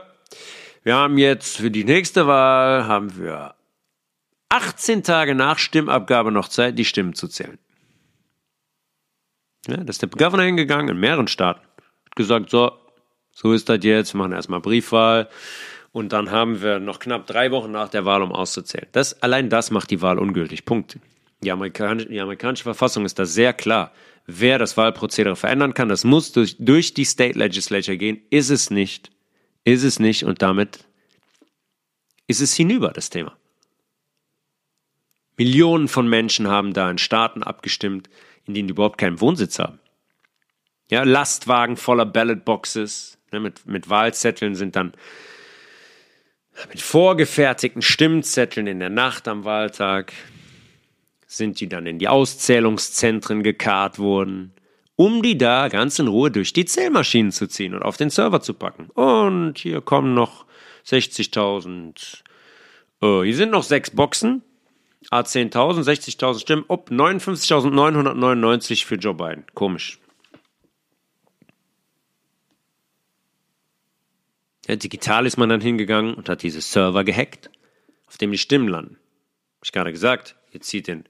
wir 0.82 0.96
haben 0.96 1.20
jetzt 1.20 1.58
für 1.58 1.70
die 1.70 1.84
nächste 1.84 2.26
Wahl, 2.26 2.88
haben 2.88 3.16
wir 3.16 3.54
18 4.50 5.04
Tage 5.04 5.36
nach 5.36 5.60
Stimmabgabe 5.60 6.32
noch 6.32 6.48
Zeit, 6.48 6.80
die 6.80 6.86
Stimmen 6.86 7.14
zu 7.14 7.28
zählen. 7.28 7.60
Ja, 9.68 9.78
das 9.78 9.98
ist 9.98 10.02
der 10.02 10.10
Governor 10.10 10.46
hingegangen 10.46 10.90
in 10.90 11.00
mehreren 11.00 11.28
Staaten. 11.28 11.62
Hat 12.06 12.16
gesagt, 12.16 12.50
so, 12.50 12.72
so 13.34 13.54
ist 13.54 13.70
das 13.70 13.80
jetzt, 13.84 14.14
wir 14.14 14.20
machen 14.20 14.32
erstmal 14.32 14.62
Briefwahl 14.62 15.30
und 15.92 16.14
dann 16.14 16.32
haben 16.32 16.62
wir 16.62 16.80
noch 16.80 17.00
knapp 17.00 17.28
drei 17.28 17.52
Wochen 17.52 17.72
nach 17.72 17.90
der 17.90 18.06
Wahl, 18.06 18.22
um 18.22 18.32
auszuzählen. 18.32 18.88
Das, 18.92 19.22
allein 19.22 19.50
das 19.50 19.72
macht 19.72 19.92
die 19.92 20.02
Wahl 20.02 20.20
ungültig. 20.20 20.66
Punkt. 20.66 20.98
Die 21.44 21.52
amerikanische, 21.52 22.10
die 22.10 22.20
amerikanische 22.20 22.64
Verfassung 22.64 23.06
ist 23.06 23.20
da 23.20 23.26
sehr 23.26 23.54
klar. 23.54 23.92
Wer 24.26 24.58
das 24.58 24.78
Wahlprozedere 24.78 25.36
verändern 25.36 25.74
kann, 25.74 25.90
das 25.90 26.04
muss 26.04 26.32
durch, 26.32 26.56
durch 26.58 26.94
die 26.94 27.04
State 27.06 27.38
Legislature 27.38 27.98
gehen. 27.98 28.22
Ist 28.30 28.50
es 28.50 28.70
nicht. 28.70 29.12
Ist 29.66 29.84
es 29.84 30.00
nicht 30.00 30.24
und 30.24 30.42
damit 30.42 30.86
ist 32.28 32.42
es 32.42 32.56
hinüber, 32.56 32.92
das 32.92 33.10
Thema. 33.10 33.38
Millionen 35.38 35.88
von 35.88 36.08
Menschen 36.08 36.48
haben 36.48 36.74
da 36.74 36.90
in 36.90 36.98
Staaten 36.98 37.44
abgestimmt, 37.44 38.10
in 38.46 38.54
denen 38.54 38.68
die 38.68 38.72
überhaupt 38.72 38.98
keinen 38.98 39.20
Wohnsitz 39.20 39.60
haben. 39.60 39.80
Ja, 40.90 41.04
Lastwagen 41.04 41.76
voller 41.76 42.06
Ballotboxes 42.06 43.18
ne, 43.34 43.40
mit, 43.40 43.66
mit 43.66 43.90
Wahlzetteln 43.90 44.56
sind 44.56 44.76
dann 44.76 44.94
mit 46.70 46.82
vorgefertigten 46.82 47.82
Stimmzetteln 47.82 48.68
in 48.68 48.80
der 48.80 48.90
Nacht 48.90 49.28
am 49.28 49.44
Wahltag 49.44 50.14
sind 51.28 51.60
die 51.60 51.68
dann 51.68 51.88
in 51.88 52.00
die 52.00 52.08
Auszählungszentren 52.08 53.44
gekarrt 53.44 53.98
worden, 53.98 54.54
um 54.96 55.24
die 55.24 55.38
da 55.38 55.68
ganz 55.68 55.98
in 56.00 56.08
Ruhe 56.08 56.30
durch 56.30 56.54
die 56.54 56.66
Zählmaschinen 56.66 57.32
zu 57.32 57.48
ziehen 57.48 57.74
und 57.74 57.82
auf 57.82 57.98
den 57.98 58.12
Server 58.12 58.42
zu 58.42 58.54
packen. 58.54 58.90
Und 58.92 59.58
hier 59.58 59.82
kommen 59.82 60.14
noch 60.14 60.46
60.000. 60.86 62.22
Oh, 63.02 63.24
hier 63.24 63.36
sind 63.36 63.52
noch 63.52 63.64
sechs 63.64 63.90
Boxen. 63.90 64.44
A10.000, 65.12 65.84
60.000 65.84 66.40
Stimmen. 66.40 66.66
Ob 66.68 66.90
59.999 66.90 68.86
für 68.86 68.96
Joe 68.96 69.14
Biden. 69.14 69.44
Komisch. 69.54 70.00
Ja, 74.68 74.76
digital 74.76 75.26
ist 75.26 75.38
man 75.38 75.50
dann 75.50 75.62
hingegangen 75.62 76.14
und 76.14 76.30
hat 76.30 76.44
diese 76.44 76.62
Server 76.62 77.04
gehackt, 77.04 77.50
auf 78.08 78.18
dem 78.18 78.32
die 78.32 78.38
Stimmen 78.38 78.68
landen. 78.68 78.98
Hab 79.58 79.66
ich 79.66 79.72
gerade 79.72 79.92
gesagt, 79.92 80.36
ihr 80.52 80.62
zieht 80.62 80.88
den 80.88 81.06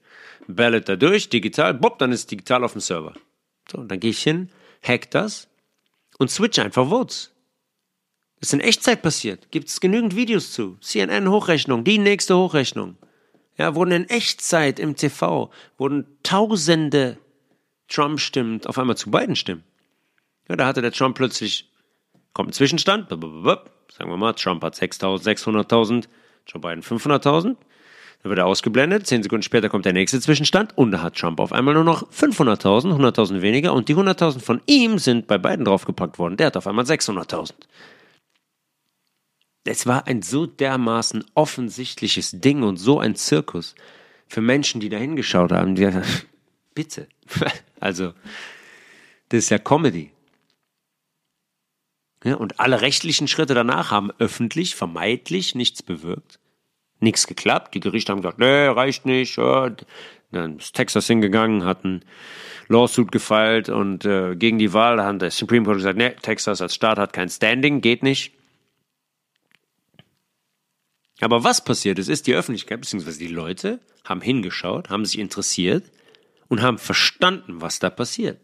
Ballot 0.46 0.88
da 0.88 0.96
durch, 0.96 1.28
digital, 1.28 1.74
bob, 1.74 1.98
dann 1.98 2.12
ist 2.12 2.20
es 2.20 2.26
digital 2.26 2.64
auf 2.64 2.72
dem 2.72 2.80
Server. 2.80 3.14
So, 3.70 3.82
dann 3.82 4.00
gehe 4.00 4.10
ich 4.10 4.22
hin, 4.22 4.50
hack 4.82 5.10
das 5.10 5.48
und 6.18 6.30
switch 6.30 6.58
einfach 6.58 6.88
Votes. 6.88 7.32
Das 8.40 8.48
ist 8.48 8.54
in 8.54 8.60
Echtzeit 8.60 9.00
passiert. 9.00 9.50
Gibt 9.50 9.68
es 9.68 9.80
genügend 9.80 10.16
Videos 10.16 10.52
zu. 10.52 10.76
CNN-Hochrechnung, 10.80 11.84
die 11.84 11.98
nächste 11.98 12.36
Hochrechnung. 12.36 12.96
Ja, 13.56 13.74
wurden 13.74 13.92
in 13.92 14.10
Echtzeit 14.10 14.80
im 14.80 14.96
TV, 14.96 15.50
wurden 15.78 16.06
tausende 16.22 17.18
Trump-Stimmen 17.88 18.66
auf 18.66 18.78
einmal 18.78 18.96
zu 18.96 19.10
beiden 19.10 19.36
Stimmen. 19.36 19.62
Ja, 20.48 20.56
da 20.56 20.66
hatte 20.66 20.82
der 20.82 20.92
Trump 20.92 21.16
plötzlich 21.16 21.70
Kommt 22.34 22.50
ein 22.50 22.52
Zwischenstand, 22.52 23.08
sagen 23.08 24.10
wir 24.10 24.16
mal, 24.16 24.32
Trump 24.34 24.62
hat 24.62 24.74
600.000, 24.74 26.04
Joe 26.46 26.60
Biden 26.60 26.82
500.000. 26.82 27.56
Dann 28.24 28.30
wird 28.30 28.38
er 28.38 28.46
ausgeblendet, 28.46 29.06
zehn 29.06 29.22
Sekunden 29.22 29.42
später 29.42 29.68
kommt 29.68 29.84
der 29.84 29.92
nächste 29.92 30.20
Zwischenstand 30.20 30.76
und 30.76 30.90
da 30.90 31.02
hat 31.02 31.16
Trump 31.16 31.38
auf 31.38 31.52
einmal 31.52 31.74
nur 31.74 31.84
noch 31.84 32.10
500.000, 32.10 32.96
100.000 32.96 33.40
weniger 33.40 33.72
und 33.72 33.88
die 33.88 33.94
100.000 33.94 34.40
von 34.40 34.60
ihm 34.66 34.98
sind 34.98 35.26
bei 35.26 35.38
beiden 35.38 35.64
draufgepackt 35.64 36.18
worden. 36.18 36.36
Der 36.36 36.46
hat 36.48 36.56
auf 36.56 36.66
einmal 36.66 36.84
600.000. 36.84 37.52
Es 39.64 39.86
war 39.86 40.06
ein 40.06 40.22
so 40.22 40.46
dermaßen 40.46 41.24
offensichtliches 41.34 42.40
Ding 42.40 42.62
und 42.62 42.78
so 42.78 42.98
ein 42.98 43.14
Zirkus 43.14 43.74
für 44.26 44.40
Menschen, 44.40 44.80
die 44.80 44.88
da 44.88 44.96
hingeschaut 44.96 45.52
haben. 45.52 45.74
Bitte. 46.74 47.06
Also, 47.78 48.12
das 49.28 49.38
ist 49.38 49.50
ja 49.50 49.58
Comedy. 49.58 50.13
Ja, 52.24 52.36
und 52.36 52.58
alle 52.58 52.80
rechtlichen 52.80 53.28
Schritte 53.28 53.54
danach 53.54 53.90
haben 53.90 54.10
öffentlich, 54.18 54.74
vermeidlich 54.74 55.54
nichts 55.54 55.82
bewirkt. 55.82 56.40
Nichts 56.98 57.26
geklappt. 57.26 57.74
Die 57.74 57.80
Gerichte 57.80 58.12
haben 58.12 58.22
gesagt, 58.22 58.38
nee, 58.38 58.66
reicht 58.66 59.04
nicht. 59.04 59.36
Ja. 59.36 59.70
Dann 60.32 60.56
ist 60.56 60.74
Texas 60.74 61.06
hingegangen, 61.06 61.64
hat 61.64 61.84
ein 61.84 62.02
Lawsuit 62.68 63.12
gefeilt 63.12 63.68
und 63.68 64.06
äh, 64.06 64.34
gegen 64.36 64.58
die 64.58 64.72
Wahl 64.72 65.04
hat 65.04 65.20
der 65.20 65.30
Supreme 65.30 65.66
Court 65.66 65.76
gesagt, 65.76 65.98
nee, 65.98 66.10
Texas 66.22 66.62
als 66.62 66.74
Staat 66.74 66.98
hat 66.98 67.12
kein 67.12 67.28
Standing, 67.28 67.82
geht 67.82 68.02
nicht. 68.02 68.32
Aber 71.20 71.44
was 71.44 71.62
passiert 71.62 71.98
ist, 71.98 72.08
ist 72.08 72.26
die 72.26 72.34
Öffentlichkeit 72.34 72.80
bzw. 72.80 73.18
die 73.18 73.28
Leute 73.28 73.80
haben 74.04 74.22
hingeschaut, 74.22 74.88
haben 74.88 75.04
sich 75.04 75.18
interessiert 75.18 75.84
und 76.48 76.62
haben 76.62 76.78
verstanden, 76.78 77.60
was 77.60 77.78
da 77.78 77.90
passiert. 77.90 78.40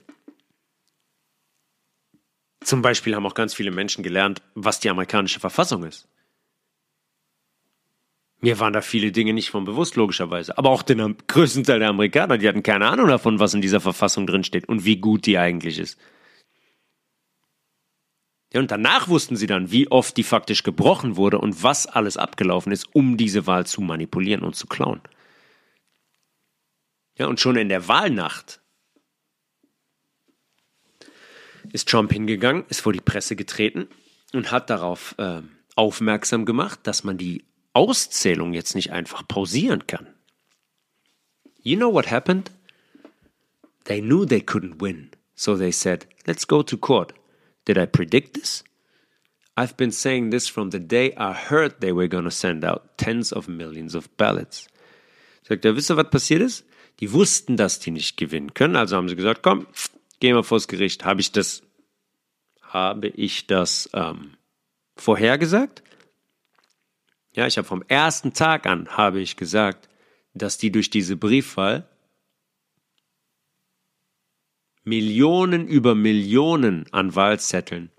Zum 2.63 2.83
Beispiel 2.83 3.15
haben 3.15 3.27
auch 3.27 3.35
ganz 3.35 3.55
viele 3.55 3.71
Menschen 3.71 4.05
gelernt, 4.05 4.43
was 4.55 4.81
die 4.81 4.91
amerikanische 4.91 5.41
Verfassung 5.41 5.85
ist. 5.85 6.09
Mir 8.43 8.59
waren 8.59 8.73
da 8.73 8.81
viele 8.81 9.13
Dinge 9.13 9.35
nicht 9.35 9.51
von 9.51 9.65
bewusst, 9.65 9.97
logischerweise. 9.97 10.57
Aber 10.57 10.71
auch 10.71 10.83
den 10.83 11.17
größten 11.27 11.65
Teil 11.65 11.79
der 11.79 11.91
Amerikaner, 11.91 12.39
die 12.39 12.49
hatten 12.49 12.63
keine 12.63 12.89
Ahnung 12.89 13.09
davon, 13.09 13.39
was 13.39 13.53
in 13.53 13.61
dieser 13.61 13.81
Verfassung 13.81 14.27
drinsteht 14.27 14.67
und 14.69 14.85
wie 14.85 14.97
gut 14.97 15.27
die 15.27 15.39
eigentlich 15.39 15.79
ist. 15.79 15.99
Ja, 18.53 18.61
und 18.61 18.71
danach 18.71 19.09
wussten 19.09 19.37
sie 19.37 19.47
dann, 19.47 19.71
wie 19.71 19.91
oft 19.91 20.17
die 20.17 20.25
faktisch 20.25 20.63
gebrochen 20.63 21.17
wurde 21.17 21.39
und 21.39 21.63
was 21.63 21.87
alles 21.87 22.17
abgelaufen 22.17 22.73
ist, 22.73 22.95
um 22.95 23.17
diese 23.17 23.47
Wahl 23.47 23.67
zu 23.67 23.81
manipulieren 23.81 24.43
und 24.43 24.57
zu 24.57 24.67
klauen. 24.67 25.01
Ja, 27.17 27.27
und 27.27 27.39
schon 27.39 27.57
in 27.57 27.69
der 27.69 27.87
Wahlnacht 27.87 28.60
ist 31.73 31.89
Trump 31.89 32.13
hingegangen, 32.13 32.65
ist 32.69 32.81
vor 32.81 32.93
die 32.93 33.01
Presse 33.01 33.37
getreten 33.37 33.89
und 34.33 34.51
hat 34.51 34.71
darauf 34.71 35.15
äh, 35.19 35.43
aufmerksam 35.77 36.45
gemacht, 36.45 36.81
dass 36.85 37.05
man 37.05 37.19
die 37.19 37.45
Auszählung 37.73 38.53
jetzt 38.53 38.75
nicht 38.75 38.91
einfach 38.93 39.27
pausieren 39.27 39.87
kann. 39.87 40.09
You 41.63 41.77
know 41.77 41.93
what 41.93 42.11
happened? 42.11 42.51
They 43.85 44.01
knew 44.01 44.25
they 44.25 44.41
couldn't 44.41 44.81
win, 44.81 45.11
so 45.35 45.57
they 45.57 45.73
said, 45.73 46.07
let's 46.27 46.47
go 46.47 46.63
to 46.63 46.77
court. 46.77 47.15
Did 47.67 47.77
I 47.77 47.87
predict 47.87 48.35
this? 48.35 48.65
I've 49.57 49.77
been 49.77 49.93
saying 49.93 50.31
this 50.31 50.49
from 50.49 50.71
the 50.71 50.81
day 50.81 51.15
I 51.17 51.35
heard 51.35 51.81
they 51.81 51.93
were 51.93 52.09
to 52.09 52.31
send 52.31 52.65
out 52.65 52.97
tens 52.97 53.33
of 53.33 53.49
millions 53.49 53.95
of 53.95 54.09
ballots. 54.17 54.69
Sagt 55.43 55.65
er, 55.65 55.77
wisst 55.77 55.91
ihr, 55.91 55.97
was 55.97 56.11
passiert 56.11 56.43
ist? 56.43 56.65
Die 57.01 57.13
wussten, 57.13 57.57
dass 57.57 57.79
die 57.79 57.91
nicht 57.91 58.17
gewinnen 58.17 58.55
können, 58.55 58.77
also 58.77 58.97
haben 58.97 59.09
sie 59.09 59.17
gesagt, 59.17 59.43
komm, 59.43 59.67
gehen 60.21 60.37
wir 60.37 60.45
vors 60.45 60.69
Gericht. 60.69 61.05
Habe 61.05 61.21
ich 61.21 61.33
das, 61.33 61.63
habe 62.63 63.09
ich 63.09 63.47
das 63.47 63.91
ähm, 63.93 64.37
vorhergesagt? 64.97 65.83
Ja, 67.33 67.47
ich 67.47 67.59
habe 67.59 67.67
vom 67.67 67.83
ersten 67.89 68.33
Tag 68.33 68.67
an 68.67 68.89
habe 68.97 69.21
ich 69.21 69.37
gesagt, 69.37 69.89
dass 70.35 70.59
die 70.59 70.71
durch 70.71 70.91
diese 70.91 71.17
Briefwahl 71.17 71.89
Millionen 74.85 75.69
über 75.69 75.95
Millionen 75.95 76.87
an 76.93 77.15
Wahlzetteln 77.15 77.91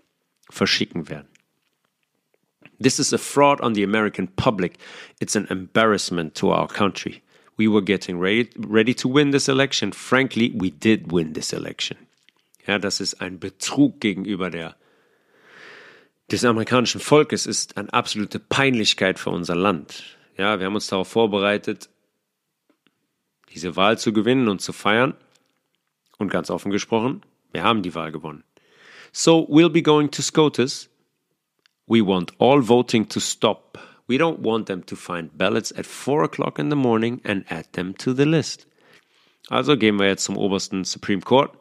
verschicken 0.50 1.10
werden. 1.10 1.28
This 2.82 3.00
is 3.00 3.14
a 3.14 3.18
fraud 3.18 3.62
on 3.62 3.76
the 3.76 3.84
American 3.84 4.28
public. 4.28 4.78
It's 5.20 5.36
an 5.36 5.46
embarrassment 5.50 6.34
to 6.36 6.52
our 6.52 6.68
country. 6.68 7.22
We 7.58 7.68
were 7.68 7.84
getting 7.84 8.20
ready, 8.20 8.50
ready 8.58 8.96
to 8.96 9.08
win 9.08 9.32
this 9.32 9.48
election. 9.48 9.92
Frankly, 9.92 10.52
we 10.56 10.72
did 10.72 11.12
win 11.12 11.34
this 11.34 11.54
election. 11.54 11.98
Ja, 12.68 12.80
das 12.80 13.00
ist 13.00 13.22
ein 13.22 13.40
Betrug 13.40 14.00
gegenüber 14.00 14.50
der, 14.50 14.76
des 16.32 16.46
amerikanischen 16.46 17.02
Volkes 17.02 17.46
ist 17.46 17.78
eine 17.78 17.92
absolute 17.92 18.40
Peinlichkeit 18.40 19.20
für 19.20 19.32
unser 19.32 19.56
Land. 19.56 20.18
Ja, 20.38 20.60
wir 20.60 20.66
haben 20.66 20.76
uns 20.76 20.88
darauf 20.88 21.10
vorbereitet, 21.10 21.90
diese 23.54 23.76
Wahl 23.76 23.98
zu 23.98 24.14
gewinnen 24.14 24.48
und 24.48 24.62
zu 24.62 24.72
feiern. 24.74 25.16
Und 26.18 26.30
ganz 26.30 26.50
offen 26.50 26.72
gesprochen, 26.72 27.22
wir 27.52 27.64
haben 27.64 27.82
die 27.82 27.96
Wahl 27.96 28.12
gewonnen. 28.12 28.44
So 29.12 29.46
we'll 29.50 29.70
be 29.70 29.82
going 29.82 30.10
to 30.12 30.22
SCOTUS. 30.22 30.90
We 31.88 32.06
want 32.06 32.34
all 32.40 32.62
voting 32.62 33.10
to 33.10 33.20
stop. 33.20 33.78
We 34.08 34.16
don't 34.16 34.44
want 34.44 34.68
them 34.68 34.86
to 34.86 34.96
find 34.96 35.38
ballots 35.38 35.76
at 35.76 35.86
4 35.86 36.24
o'clock 36.24 36.60
in 36.60 36.70
the 36.70 36.76
morning 36.76 37.22
and 37.26 37.44
add 37.52 37.74
them 37.74 37.98
to 37.98 38.14
the 38.14 38.24
list. 38.24 38.68
Also 39.50 39.76
gehen 39.76 40.00
wir 40.00 40.08
jetzt 40.08 40.24
zum 40.24 40.38
obersten 40.38 40.86
Supreme 40.86 41.22
Court 41.22 41.52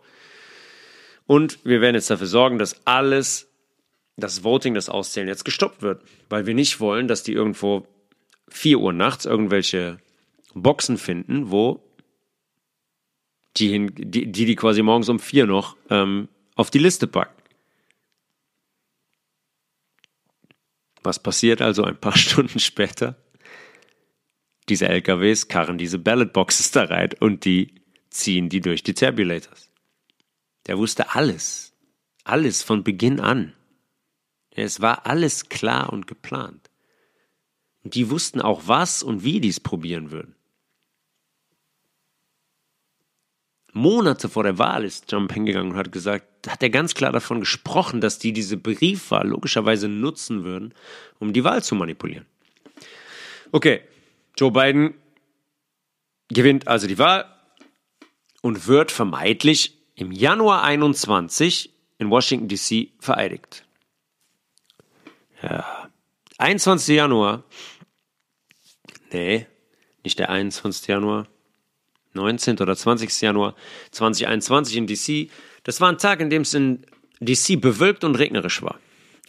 und 1.31 1.65
wir 1.65 1.81
werden 1.81 1.95
jetzt 1.95 2.11
dafür 2.11 2.27
sorgen, 2.27 2.59
dass 2.59 2.85
alles, 2.89 3.53
das 4.17 4.43
Voting, 4.43 4.75
das 4.75 4.89
Auszählen 4.89 5.29
jetzt 5.29 5.45
gestoppt 5.45 5.81
wird, 5.81 6.03
weil 6.29 6.47
wir 6.47 6.55
nicht 6.55 6.81
wollen, 6.81 7.07
dass 7.07 7.23
die 7.23 7.35
irgendwo 7.35 7.87
4 8.49 8.81
Uhr 8.81 8.93
nachts 8.93 9.27
irgendwelche 9.27 10.01
Boxen 10.55 10.99
finden, 10.99 11.53
wo 11.53 11.89
die, 13.57 13.69
hin, 13.69 13.93
die, 13.95 14.27
die, 14.27 14.45
die 14.45 14.57
quasi 14.57 14.83
morgens 14.83 15.09
um 15.09 15.21
4 15.21 15.47
noch 15.47 15.77
ähm, 15.89 16.27
auf 16.57 16.69
die 16.73 16.81
Liste 16.81 17.07
packen. 17.07 17.41
Was 21.05 21.23
passiert 21.23 21.63
also 21.63 21.85
ein 21.85 22.01
paar 22.01 22.17
Stunden 22.19 22.59
später? 22.59 23.15
Diese 24.69 24.89
LKWs 24.89 25.47
karren 25.47 25.79
diese 25.79 26.01
Ballotboxes 26.01 26.73
da 26.73 26.87
rein 26.87 27.11
und 27.21 27.45
die 27.45 27.77
ziehen 28.09 28.49
die 28.49 28.61
durch 28.61 28.83
die 28.83 28.95
Tabulators. 28.95 29.70
Der 30.67 30.79
wusste 30.79 31.15
alles. 31.15 31.73
Alles 32.25 32.63
von 32.63 32.85
Beginn 32.85 33.21
an. 33.21 33.55
Es 34.51 34.81
war 34.81 35.07
alles 35.07 35.49
klar 35.49 35.93
und 35.93 36.07
geplant. 36.07 36.71
Und 37.83 37.95
die 37.95 38.11
wussten 38.11 38.41
auch, 38.41 38.63
was 38.67 39.03
und 39.03 39.25
wie 39.25 39.41
die 39.41 39.49
es 39.49 39.61
probieren 39.61 40.11
würden. 40.11 40.35
Monate 43.73 44.29
vor 44.29 44.43
der 44.43 44.59
Wahl 44.59 44.85
ist 44.85 45.09
Trump 45.09 45.33
hingegangen 45.33 45.73
und 45.73 45.79
hat 45.79 45.93
gesagt, 45.93 46.49
hat 46.49 46.63
er 46.63 46.71
ganz 46.71 46.95
klar 46.95 47.13
davon 47.13 47.41
gesprochen, 47.41 48.01
dass 48.01 48.19
die 48.19 48.33
diese 48.33 48.57
Briefwahl 48.57 49.29
logischerweise 49.29 49.89
nutzen 49.89 50.45
würden, 50.45 50.75
um 51.19 51.33
die 51.33 51.45
Wahl 51.45 51.63
zu 51.63 51.75
manipulieren. 51.75 52.27
Okay, 53.53 53.83
Joe 54.37 54.51
Biden 54.51 54.95
gewinnt 56.29 56.67
also 56.67 56.87
die 56.87 56.99
Wahl 56.99 57.27
und 58.43 58.67
wird 58.67 58.91
vermeintlich 58.91 59.80
im 60.01 60.13
Januar 60.13 60.63
21 60.63 61.71
in 61.99 62.11
Washington 62.11 62.49
DC 62.49 62.89
vereidigt. 62.99 63.67
Ja, 65.43 65.91
21. 66.39 66.97
Januar. 66.97 67.45
Nee, 69.13 69.47
nicht 70.03 70.19
der 70.19 70.31
21. 70.31 70.87
Januar. 70.87 71.29
19. 72.15 72.59
oder 72.59 72.75
20. 72.75 73.21
Januar 73.21 73.55
2021 73.91 74.77
in 74.77 74.87
DC. 74.87 75.31
Das 75.65 75.81
war 75.81 75.91
ein 75.91 75.99
Tag, 75.99 76.21
in 76.21 76.31
dem 76.31 76.43
es 76.43 76.55
in 76.55 76.87
DC 77.21 77.61
bewölkt 77.61 78.03
und 78.03 78.17
regnerisch 78.17 78.63
war. 78.63 78.81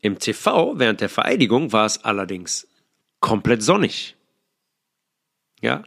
Im 0.01 0.19
TV 0.19 0.79
während 0.79 1.01
der 1.01 1.09
Vereidigung 1.09 1.73
war 1.73 1.85
es 1.85 2.03
allerdings 2.03 2.67
komplett 3.19 3.61
sonnig. 3.61 4.15
Ja, 5.59 5.83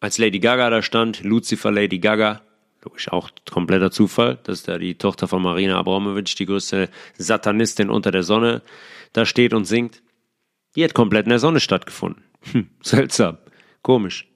als 0.00 0.18
Lady 0.18 0.38
Gaga 0.38 0.70
da 0.70 0.82
stand, 0.82 1.24
Lucifer 1.24 1.72
Lady 1.72 1.98
Gaga, 1.98 2.42
logisch 2.88 3.12
auch 3.12 3.30
kompletter 3.50 3.90
Zufall, 3.90 4.38
dass 4.44 4.62
da 4.62 4.78
die 4.78 4.94
Tochter 4.94 5.28
von 5.28 5.42
Marina 5.42 5.78
Abramovic, 5.78 6.34
die 6.36 6.46
größte 6.46 6.88
Satanistin 7.18 7.90
unter 7.90 8.10
der 8.10 8.22
Sonne, 8.22 8.62
da 9.12 9.26
steht 9.26 9.52
und 9.52 9.66
singt. 9.66 10.02
Die 10.74 10.82
hat 10.82 10.94
komplett 10.94 11.26
in 11.26 11.30
der 11.30 11.38
Sonne 11.38 11.60
stattgefunden. 11.60 12.24
Hm, 12.52 12.70
seltsam, 12.82 13.36
komisch. 13.82 14.26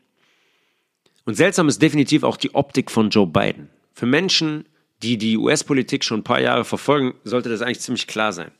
Und 1.25 1.35
seltsam 1.35 1.69
ist 1.69 1.81
definitiv 1.81 2.25
auch 2.25 2.37
die 2.37 2.55
Optik 2.55 2.91
von 2.91 3.09
Joe 3.09 3.27
Biden. 3.27 3.71
Für 3.95 4.07
Menschen, 4.07 4.67
die 5.03 5.17
die 5.17 5.39
US-Politik 5.39 6.05
schon 6.05 6.21
ein 6.21 6.25
paar 6.25 6.41
Jahre 6.41 6.65
verfolgen, 6.65 7.15
sollte 7.25 7.49
das 7.49 7.63
eigentlich 7.63 7.81
ziemlich 7.81 8.07
klar 8.07 8.33
sein. 8.33 8.51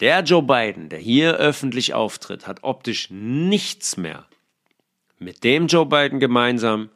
Der 0.00 0.22
Joe 0.22 0.42
Biden, 0.42 0.90
der 0.90 0.98
hier 0.98 1.36
öffentlich 1.36 1.94
auftritt, 1.94 2.46
hat 2.46 2.62
optisch 2.62 3.08
nichts 3.10 3.96
mehr 3.96 4.26
mit 5.18 5.44
dem 5.44 5.66
Joe 5.66 5.86
Biden 5.86 6.20
gemeinsam, 6.20 6.90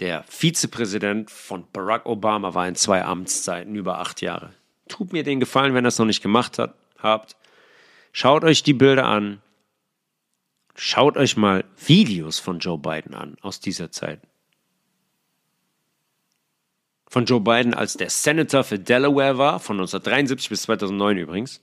der 0.00 0.22
Vizepräsident 0.24 1.30
von 1.30 1.66
Barack 1.72 2.06
Obama 2.06 2.54
war 2.54 2.68
in 2.68 2.76
zwei 2.76 3.04
Amtszeiten 3.04 3.74
über 3.74 3.98
acht 3.98 4.20
Jahre. 4.20 4.52
Tut 4.88 5.12
mir 5.12 5.24
den 5.24 5.40
Gefallen, 5.40 5.74
wenn 5.74 5.84
ihr 5.84 5.88
es 5.88 5.98
noch 5.98 6.06
nicht 6.06 6.22
gemacht 6.22 6.58
hat, 6.58 6.74
habt. 6.98 7.36
Schaut 8.12 8.44
euch 8.44 8.62
die 8.62 8.74
Bilder 8.74 9.06
an. 9.06 9.42
Schaut 10.74 11.16
euch 11.16 11.36
mal 11.36 11.64
Videos 11.76 12.38
von 12.38 12.60
Joe 12.60 12.78
Biden 12.78 13.14
an 13.14 13.36
aus 13.42 13.60
dieser 13.60 13.90
Zeit. 13.90 14.20
Von 17.08 17.24
Joe 17.24 17.40
Biden, 17.40 17.74
als 17.74 17.94
der 17.94 18.10
Senator 18.10 18.62
für 18.64 18.78
Delaware 18.78 19.38
war, 19.38 19.60
von 19.60 19.76
1973 19.76 20.50
bis 20.50 20.62
2009 20.62 21.18
übrigens. 21.18 21.60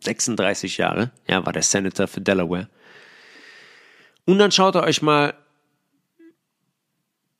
36 0.00 0.76
Jahre, 0.76 1.10
ja, 1.26 1.44
war 1.44 1.52
der 1.52 1.62
Senator 1.62 2.06
für 2.06 2.20
Delaware. 2.20 2.68
Und 4.24 4.38
dann 4.38 4.52
schaut 4.52 4.76
ihr 4.76 4.82
euch 4.82 5.02
mal 5.02 5.34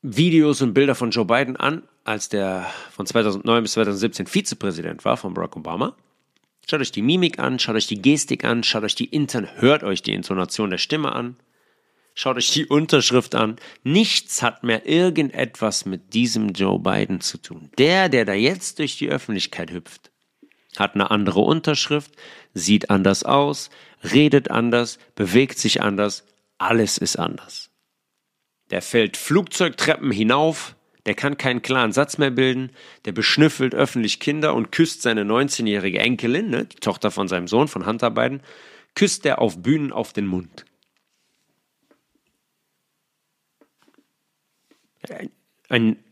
Videos 0.01 0.61
und 0.61 0.73
Bilder 0.73 0.95
von 0.95 1.11
Joe 1.11 1.25
Biden 1.25 1.57
an, 1.57 1.83
als 2.05 2.29
der 2.29 2.65
von 2.91 3.05
2009 3.05 3.63
bis 3.63 3.73
2017 3.73 4.27
Vizepräsident 4.27 5.03
war 5.03 5.17
von 5.17 5.33
Barack 5.33 5.57
Obama. 5.57 5.95
Schaut 6.69 6.79
euch 6.79 6.91
die 6.91 7.01
Mimik 7.01 7.39
an, 7.39 7.59
schaut 7.59 7.75
euch 7.75 7.87
die 7.87 8.01
Gestik 8.01 8.45
an, 8.45 8.63
schaut 8.63 8.83
euch 8.83 8.95
die 8.95 9.05
Intern, 9.05 9.49
hört 9.55 9.83
euch 9.83 10.01
die 10.01 10.13
Intonation 10.13 10.69
der 10.69 10.77
Stimme 10.77 11.11
an, 11.11 11.35
schaut 12.13 12.37
euch 12.37 12.49
die 12.51 12.65
Unterschrift 12.65 13.35
an. 13.35 13.57
Nichts 13.83 14.41
hat 14.41 14.63
mehr 14.63 14.87
irgendetwas 14.87 15.85
mit 15.85 16.13
diesem 16.13 16.53
Joe 16.53 16.79
Biden 16.79 17.19
zu 17.19 17.37
tun. 17.37 17.69
Der, 17.77 18.07
der 18.07 18.23
da 18.23 18.33
jetzt 18.33 18.79
durch 18.79 18.97
die 18.97 19.09
Öffentlichkeit 19.09 19.71
hüpft, 19.71 20.11
hat 20.77 20.95
eine 20.95 21.11
andere 21.11 21.41
Unterschrift, 21.41 22.11
sieht 22.53 22.89
anders 22.89 23.23
aus, 23.23 23.69
redet 24.01 24.49
anders, 24.49 24.97
bewegt 25.15 25.59
sich 25.59 25.81
anders, 25.81 26.23
alles 26.57 26.97
ist 26.97 27.17
anders. 27.17 27.68
Der 28.69 28.81
fällt 28.81 29.17
Flugzeugtreppen 29.17 30.11
hinauf, 30.11 30.75
der 31.05 31.15
kann 31.15 31.37
keinen 31.37 31.61
klaren 31.61 31.91
Satz 31.91 32.17
mehr 32.17 32.29
bilden, 32.29 32.71
der 33.05 33.13
beschnüffelt 33.13 33.73
öffentlich 33.73 34.19
Kinder 34.19 34.53
und 34.53 34.71
küsst 34.71 35.01
seine 35.01 35.23
19-jährige 35.23 35.99
Enkelin, 35.99 36.49
ne, 36.49 36.65
die 36.65 36.77
Tochter 36.77 37.09
von 37.09 37.27
seinem 37.27 37.47
Sohn, 37.47 37.67
von 37.67 37.85
Hunter 37.85 38.11
Biden, 38.11 38.41
küsst 38.95 39.25
er 39.25 39.39
auf 39.39 39.61
Bühnen 39.61 39.91
auf 39.91 40.13
den 40.13 40.27
Mund. 40.27 40.65
Ein, 45.09 45.31
ein, 45.69 46.03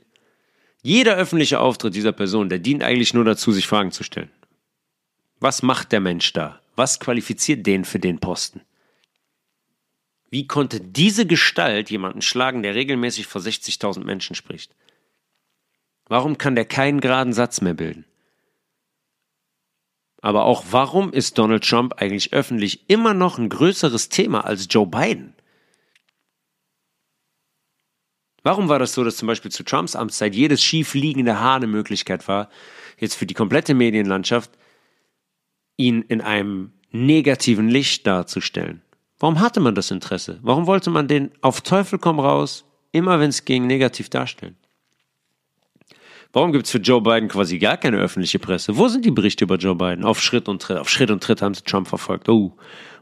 jeder 0.82 1.16
öffentliche 1.16 1.60
Auftritt 1.60 1.94
dieser 1.94 2.14
Person, 2.14 2.50
der 2.50 2.60
dient 2.60 2.82
eigentlich 2.82 3.14
nur 3.14 3.26
dazu, 3.26 3.52
sich 3.52 3.68
Fragen 3.68 3.92
zu 3.92 4.04
stellen. 4.04 4.32
Was 5.40 5.62
macht 5.62 5.92
der 5.92 6.00
Mensch 6.00 6.34
da? 6.34 6.60
Was 6.76 7.00
qualifiziert 7.00 7.68
den 7.68 7.86
für 7.86 8.00
den 8.00 8.20
Posten? 8.20 8.62
Wie 10.30 10.48
konnte 10.48 10.82
diese 10.82 11.26
Gestalt 11.26 11.90
jemanden 11.90 12.22
schlagen, 12.22 12.64
der 12.64 12.76
regelmäßig 12.76 13.28
vor 13.28 13.42
60.000 13.42 14.04
Menschen 14.04 14.36
spricht? 14.36 14.76
Warum 16.06 16.38
kann 16.38 16.56
der 16.56 16.66
keinen 16.66 17.00
geraden 17.00 17.34
Satz 17.34 17.62
mehr 17.62 17.74
bilden? 17.74 18.06
Aber 20.22 20.46
auch 20.46 20.66
warum 20.72 21.14
ist 21.14 21.38
Donald 21.38 21.64
Trump 21.64 21.94
eigentlich 22.02 22.34
öffentlich 22.34 22.90
immer 22.90 23.14
noch 23.14 23.38
ein 23.38 23.50
größeres 23.50 24.10
Thema 24.10 24.46
als 24.46 24.68
Joe 24.70 24.88
Biden? 24.88 25.34
Warum 28.44 28.70
war 28.70 28.80
das 28.80 28.94
so, 28.94 29.04
dass 29.04 29.18
zum 29.18 29.28
Beispiel 29.28 29.52
zu 29.52 29.64
Trumps 29.64 29.96
Amtszeit 29.96 30.34
jedes 30.34 30.64
schiefliegende 30.64 31.40
Haar 31.40 31.58
eine 31.58 31.68
Möglichkeit 31.68 32.28
war, 32.28 32.50
jetzt 32.98 33.16
für 33.16 33.26
die 33.26 33.34
komplette 33.34 33.74
Medienlandschaft 33.74 34.52
ihn 35.76 36.02
in 36.02 36.22
einem 36.22 36.72
negativen 36.92 37.70
Licht 37.70 38.08
darzustellen? 38.08 38.82
Warum 39.20 39.40
hatte 39.40 39.60
man 39.60 39.76
das 39.76 39.92
Interesse? 39.92 40.40
Warum 40.42 40.68
wollte 40.68 40.90
man 40.90 41.08
den 41.08 41.32
auf 41.42 41.62
Teufel 41.62 41.98
komm 41.98 42.20
raus, 42.20 42.66
immer 42.92 43.20
wenn 43.20 43.30
es 43.30 43.46
ging, 43.46 43.66
negativ 43.66 44.10
darstellen? 44.10 44.56
Warum 46.34 46.52
gibt 46.52 46.66
es 46.66 46.72
für 46.72 46.78
Joe 46.78 47.02
Biden 47.02 47.30
quasi 47.30 47.58
gar 47.58 47.78
keine 47.78 47.98
öffentliche 47.98 48.38
Presse? 48.38 48.78
Wo 48.78 48.88
sind 48.90 49.06
die 49.06 49.12
Berichte 49.12 49.46
über 49.46 49.56
Joe 49.56 49.76
Biden? 49.76 50.04
Auf 50.04 50.22
Schritt 50.22 50.48
und 50.48 50.62
Tritt. 50.62 50.78
Auf 50.78 50.90
Schritt 50.90 51.10
und 51.10 51.24
Tritt 51.24 51.42
haben 51.42 51.54
sie 51.54 51.64
Trump 51.64 51.88
verfolgt. 51.88 52.30
Oh. 52.30 52.56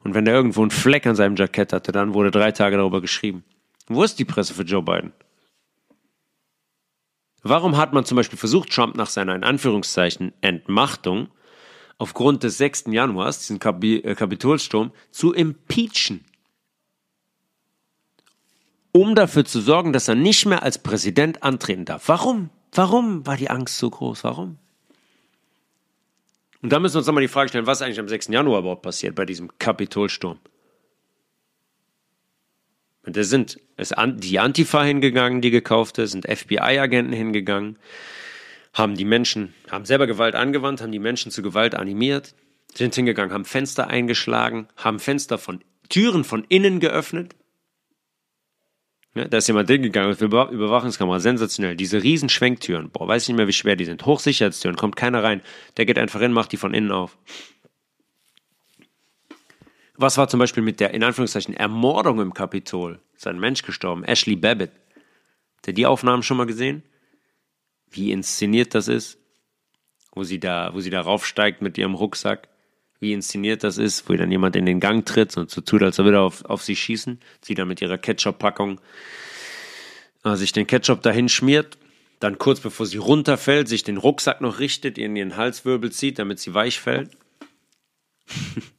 Und 0.04 0.14
wenn 0.14 0.28
er 0.28 0.34
irgendwo 0.34 0.62
einen 0.62 0.72
Fleck 0.72 1.06
an 1.06 1.16
seinem 1.16 1.36
Jackett 1.36 1.74
hatte, 1.74 1.92
dann 1.92 2.14
wurde 2.14 2.32
drei 2.32 2.52
Tage 2.52 2.78
darüber 2.78 3.02
geschrieben. 3.02 3.44
Wo 3.88 4.04
ist 4.04 4.20
die 4.20 4.26
Presse 4.26 4.54
für 4.54 4.64
Joe 4.64 4.84
Biden? 4.84 5.12
Warum 7.42 7.78
hat 7.78 7.94
man 7.94 8.06
zum 8.06 8.16
Beispiel 8.16 8.40
versucht, 8.40 8.72
Trump 8.72 8.96
nach 8.96 9.10
seiner 9.10 9.36
in 9.36 9.44
Anführungszeichen 9.44 10.34
Entmachtung 10.42 11.28
aufgrund 11.98 12.44
des 12.44 12.58
6. 12.58 12.86
Januars, 12.88 13.40
diesen 13.40 13.60
äh, 13.62 14.16
Kapitolsturm, 14.16 14.92
zu 15.12 15.34
impeachen. 15.34 16.26
Um 18.92 19.16
dafür 19.16 19.46
zu 19.46 19.60
sorgen, 19.60 19.92
dass 19.94 20.08
er 20.08 20.16
nicht 20.16 20.46
mehr 20.46 20.64
als 20.64 20.78
Präsident 20.78 21.44
antreten 21.44 21.86
darf. 21.86 22.08
Warum? 22.08 22.50
Warum 22.72 23.26
war 23.26 23.38
die 23.38 23.50
Angst 23.50 23.78
so 23.78 23.90
groß? 23.90 24.24
Warum? 24.24 24.58
Und 26.62 26.72
da 26.72 26.80
müssen 26.80 26.96
wir 26.96 27.00
uns 27.00 27.08
nochmal 27.08 27.22
die 27.22 27.28
Frage 27.28 27.50
stellen, 27.50 27.68
was 27.68 27.82
eigentlich 27.82 28.00
am 28.00 28.08
6. 28.08 28.30
Januar 28.30 28.60
überhaupt 28.60 28.82
passiert 28.82 29.16
bei 29.16 29.26
diesem 29.26 29.52
Kapitolsturm. 29.60 30.40
Da 33.04 33.24
sind 33.24 33.60
ist 33.78 33.94
die 33.98 34.40
Antifa 34.40 34.84
hingegangen, 34.84 35.42
die 35.42 35.52
gekaufte, 35.52 36.08
sind 36.08 36.26
FBI-Agenten 36.26 37.14
hingegangen, 37.14 37.78
haben 38.76 38.96
die 38.96 39.06
Menschen, 39.06 39.56
haben 39.72 39.86
selber 39.86 40.06
Gewalt 40.06 40.36
angewandt, 40.36 40.82
haben 40.82 40.92
die 40.92 41.00
Menschen 41.00 41.32
zu 41.32 41.42
Gewalt 41.42 41.74
animiert, 41.74 42.36
sind 42.74 42.94
hingegangen, 42.94 43.34
haben 43.34 43.46
Fenster 43.46 43.88
eingeschlagen, 43.88 44.68
haben 44.76 45.00
Fenster 45.00 45.38
von 45.38 45.64
Türen 45.88 46.26
von 46.26 46.44
innen 46.50 46.82
geöffnet. 46.82 47.36
Ja, 49.16 49.30
da 49.30 49.38
ist 49.38 49.48
jemand 49.48 49.70
hingegangen 49.70 50.10
mit 50.10 50.22
Überwachungskamera, 50.22 51.22
sensationell. 51.22 51.78
Diese 51.78 52.04
riesen 52.04 52.28
Schwenktüren, 52.28 52.90
boah, 52.90 53.08
weiß 53.08 53.30
nicht 53.30 53.38
mehr, 53.38 53.48
wie 53.48 53.54
schwer 53.54 53.78
die 53.78 53.86
sind. 53.86 54.06
Hochsicherheitstüren, 54.06 54.76
kommt 54.76 54.98
keiner 54.98 55.24
rein. 55.24 55.42
Der 55.78 55.86
geht 55.86 55.98
einfach 55.98 56.20
hin, 56.20 56.34
macht 56.34 56.52
die 56.52 56.58
von 56.58 56.74
innen 56.74 56.92
auf. 56.92 57.18
Was 59.96 60.18
war 60.18 60.28
zum 60.28 60.42
Beispiel 60.42 60.64
mit 60.64 60.82
der, 60.82 60.94
in 60.94 61.02
Anführungszeichen, 61.02 61.56
Ermordung 61.56 62.20
im 62.20 62.34
Kapitol? 62.34 63.00
Ist 63.16 63.26
ein 63.26 63.40
Mensch 63.40 63.62
gestorben, 63.62 64.04
Ashley 64.04 64.36
Babbitt. 64.36 64.72
Habt 65.56 65.68
ihr 65.68 65.74
die 65.74 65.86
Aufnahmen 65.86 66.24
schon 66.24 66.36
mal 66.36 66.46
gesehen? 66.46 66.84
Wie 67.96 68.12
inszeniert 68.12 68.76
das 68.76 68.88
ist? 68.88 69.18
Wo 70.14 70.24
sie 70.24 70.40
da, 70.40 70.74
wo 70.74 70.80
sie 70.80 70.90
da 70.90 71.02
raufsteigt 71.02 71.62
mit 71.62 71.78
ihrem 71.78 71.96
Rucksack. 71.96 72.50
Wie 73.00 73.14
inszeniert 73.14 73.64
das 73.64 73.78
ist, 73.78 74.08
wo 74.10 74.14
dann 74.14 74.32
jemand 74.32 74.56
in 74.56 74.66
den 74.66 74.80
Gang 74.80 75.06
tritt 75.06 75.36
und 75.38 75.50
so 75.50 75.62
tut, 75.62 75.84
als 75.84 76.00
er 76.00 76.06
wieder 76.06 76.22
auf, 76.22 76.46
auf 76.46 76.64
sie 76.64 76.76
schießen. 76.76 77.20
Sie 77.42 77.56
dann 77.56 77.68
mit 77.68 77.82
ihrer 77.82 77.98
Ketchup-Packung 77.98 78.80
äh, 80.24 80.36
sich 80.36 80.52
den 80.52 80.68
Ketchup 80.68 81.02
dahin 81.02 81.30
schmiert. 81.30 81.78
Dann 82.20 82.38
kurz 82.38 82.60
bevor 82.62 82.86
sie 82.86 82.98
runterfällt, 82.98 83.68
sich 83.68 83.84
den 83.84 83.98
Rucksack 83.98 84.42
noch 84.42 84.60
richtet, 84.60 84.98
in 84.98 85.16
ihren 85.16 85.36
Halswirbel 85.36 85.92
zieht, 85.92 86.20
damit 86.20 86.40
sie 86.40 86.54
weich 86.54 86.80
fällt. 86.80 87.12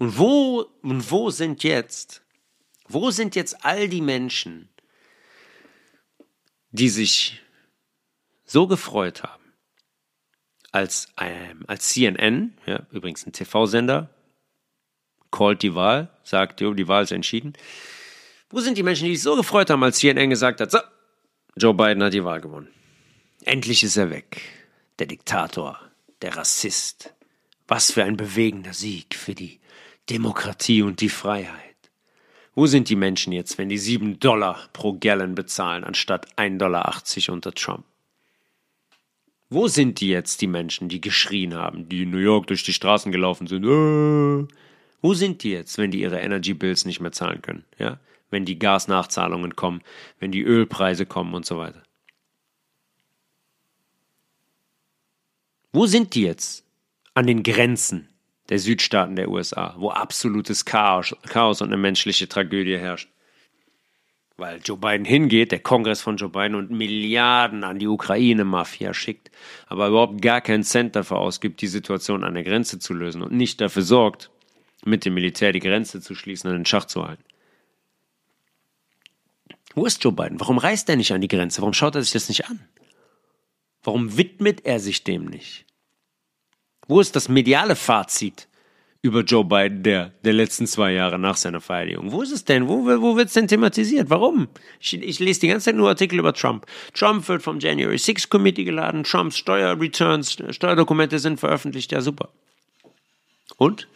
Und 0.00 0.16
wo, 0.16 0.66
und 0.80 1.10
wo 1.10 1.28
sind 1.28 1.62
jetzt, 1.62 2.22
wo 2.88 3.10
sind 3.10 3.36
jetzt 3.36 3.66
all 3.66 3.86
die 3.86 4.00
Menschen, 4.00 4.70
die 6.70 6.88
sich 6.88 7.40
so 8.44 8.66
gefreut 8.66 9.22
haben, 9.22 9.52
als, 10.72 11.08
ähm, 11.20 11.64
als 11.66 11.88
CNN, 11.88 12.56
ja, 12.66 12.86
übrigens 12.90 13.26
ein 13.26 13.32
TV-Sender, 13.32 14.10
called 15.30 15.62
die 15.62 15.74
Wahl, 15.74 16.10
sagt, 16.22 16.60
die 16.60 16.88
Wahl 16.88 17.04
ist 17.04 17.12
entschieden. 17.12 17.54
Wo 18.50 18.60
sind 18.60 18.76
die 18.76 18.82
Menschen, 18.82 19.06
die 19.06 19.14
sich 19.14 19.22
so 19.22 19.36
gefreut 19.36 19.70
haben, 19.70 19.82
als 19.82 19.98
CNN 19.98 20.30
gesagt 20.30 20.60
hat, 20.60 20.70
so, 20.70 20.78
Joe 21.56 21.74
Biden 21.74 22.02
hat 22.02 22.12
die 22.12 22.24
Wahl 22.24 22.40
gewonnen. 22.40 22.68
Endlich 23.44 23.82
ist 23.82 23.96
er 23.96 24.10
weg. 24.10 24.42
Der 24.98 25.06
Diktator, 25.06 25.80
der 26.22 26.36
Rassist. 26.36 27.14
Was 27.66 27.92
für 27.92 28.04
ein 28.04 28.16
bewegender 28.16 28.74
Sieg 28.74 29.14
für 29.14 29.34
die 29.34 29.60
Demokratie 30.08 30.82
und 30.82 31.00
die 31.00 31.08
Freiheit. 31.08 31.69
Wo 32.54 32.66
sind 32.66 32.88
die 32.88 32.96
Menschen 32.96 33.32
jetzt, 33.32 33.58
wenn 33.58 33.68
die 33.68 33.78
7 33.78 34.18
Dollar 34.18 34.58
pro 34.72 34.94
Gallon 34.94 35.34
bezahlen, 35.34 35.84
anstatt 35.84 36.26
1,80 36.36 36.58
Dollar 36.58 36.94
unter 37.34 37.52
Trump? 37.52 37.84
Wo 39.48 39.68
sind 39.68 40.00
die 40.00 40.08
jetzt, 40.08 40.40
die 40.40 40.46
Menschen, 40.46 40.88
die 40.88 41.00
geschrien 41.00 41.54
haben, 41.54 41.88
die 41.88 42.02
in 42.02 42.10
New 42.10 42.18
York 42.18 42.46
durch 42.48 42.62
die 42.62 42.72
Straßen 42.72 43.10
gelaufen 43.12 43.46
sind? 43.46 43.64
Äh, 43.64 44.46
wo 45.02 45.14
sind 45.14 45.42
die 45.42 45.50
jetzt, 45.50 45.78
wenn 45.78 45.90
die 45.90 46.00
ihre 46.00 46.20
Energy 46.20 46.54
Bills 46.54 46.84
nicht 46.84 47.00
mehr 47.00 47.12
zahlen 47.12 47.42
können? 47.42 47.64
Ja? 47.78 47.98
Wenn 48.30 48.44
die 48.44 48.58
Gasnachzahlungen 48.58 49.56
kommen, 49.56 49.82
wenn 50.18 50.30
die 50.30 50.42
Ölpreise 50.42 51.06
kommen 51.06 51.34
und 51.34 51.46
so 51.46 51.58
weiter? 51.58 51.82
Wo 55.72 55.86
sind 55.86 56.14
die 56.14 56.22
jetzt? 56.22 56.64
An 57.14 57.26
den 57.26 57.42
Grenzen 57.42 58.09
der 58.50 58.58
Südstaaten 58.58 59.16
der 59.16 59.30
USA, 59.30 59.74
wo 59.78 59.90
absolutes 59.90 60.64
Chaos, 60.64 61.16
Chaos 61.28 61.62
und 61.62 61.68
eine 61.68 61.76
menschliche 61.76 62.28
Tragödie 62.28 62.76
herrscht. 62.76 63.08
Weil 64.36 64.60
Joe 64.64 64.76
Biden 64.76 65.04
hingeht, 65.04 65.52
der 65.52 65.60
Kongress 65.60 66.00
von 66.00 66.16
Joe 66.16 66.30
Biden 66.30 66.56
und 66.56 66.70
Milliarden 66.70 67.62
an 67.62 67.78
die 67.78 67.86
Ukraine-Mafia 67.86 68.92
schickt, 68.92 69.30
aber 69.68 69.88
überhaupt 69.88 70.20
gar 70.20 70.40
keinen 70.40 70.64
Cent 70.64 70.96
dafür 70.96 71.18
ausgibt, 71.18 71.60
die 71.60 71.68
Situation 71.68 72.24
an 72.24 72.34
der 72.34 72.42
Grenze 72.42 72.78
zu 72.78 72.92
lösen 72.92 73.22
und 73.22 73.32
nicht 73.32 73.60
dafür 73.60 73.82
sorgt, 73.82 74.30
mit 74.84 75.04
dem 75.04 75.14
Militär 75.14 75.52
die 75.52 75.60
Grenze 75.60 76.00
zu 76.00 76.14
schließen 76.14 76.50
und 76.50 76.56
den 76.56 76.66
Schach 76.66 76.86
zu 76.86 77.06
halten. 77.06 77.24
Wo 79.74 79.86
ist 79.86 80.02
Joe 80.02 80.12
Biden? 80.12 80.40
Warum 80.40 80.58
reist 80.58 80.88
er 80.88 80.96
nicht 80.96 81.12
an 81.12 81.20
die 81.20 81.28
Grenze? 81.28 81.60
Warum 81.60 81.74
schaut 81.74 81.94
er 81.94 82.02
sich 82.02 82.12
das 82.12 82.28
nicht 82.28 82.46
an? 82.46 82.60
Warum 83.82 84.16
widmet 84.16 84.64
er 84.64 84.80
sich 84.80 85.04
dem 85.04 85.26
nicht? 85.26 85.66
Wo 86.90 87.00
ist 87.00 87.14
das 87.14 87.28
mediale 87.28 87.76
Fazit 87.76 88.48
über 89.00 89.20
Joe 89.20 89.44
Biden 89.44 89.84
der, 89.84 90.08
der 90.24 90.32
letzten 90.32 90.66
zwei 90.66 90.90
Jahre 90.90 91.20
nach 91.20 91.36
seiner 91.36 91.60
Vereidigung? 91.60 92.10
Wo 92.10 92.20
ist 92.20 92.32
es 92.32 92.44
denn? 92.44 92.66
Wo, 92.66 92.84
wo 92.84 93.16
wird 93.16 93.28
es 93.28 93.34
denn 93.34 93.46
thematisiert? 93.46 94.10
Warum? 94.10 94.48
Ich, 94.80 94.94
ich 94.94 95.20
lese 95.20 95.38
die 95.38 95.46
ganze 95.46 95.66
Zeit 95.66 95.76
nur 95.76 95.88
Artikel 95.88 96.18
über 96.18 96.32
Trump. 96.32 96.66
Trump 96.92 97.28
wird 97.28 97.44
vom 97.44 97.60
January 97.60 97.96
6 97.96 98.28
Committee 98.28 98.64
geladen, 98.64 99.04
Trumps 99.04 99.38
Steuerreturns, 99.38 100.36
Steuerdokumente 100.50 101.20
sind 101.20 101.38
veröffentlicht, 101.38 101.92
ja 101.92 102.00
super. 102.00 102.30
Und? 103.56 103.86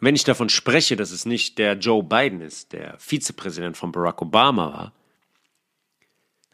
Wenn 0.00 0.16
ich 0.16 0.24
davon 0.24 0.48
spreche, 0.48 0.96
dass 0.96 1.12
es 1.12 1.26
nicht 1.26 1.58
der 1.58 1.74
Joe 1.74 2.02
Biden 2.02 2.40
ist, 2.40 2.72
der 2.72 2.98
Vizepräsident 2.98 3.76
von 3.76 3.92
Barack 3.92 4.20
Obama 4.20 4.72
war, 4.72 4.92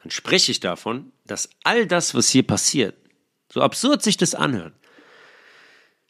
dann 0.03 0.11
spreche 0.11 0.53
ich 0.53 0.61
davon, 0.61 1.13
dass 1.27 1.51
all 1.65 1.87
das, 1.87 2.15
was 2.15 2.29
hier 2.29 2.47
passiert, 2.47 2.97
so 3.53 3.61
absurd 3.61 4.03
sich 4.03 4.17
das 4.17 4.35
anhört, 4.35 4.75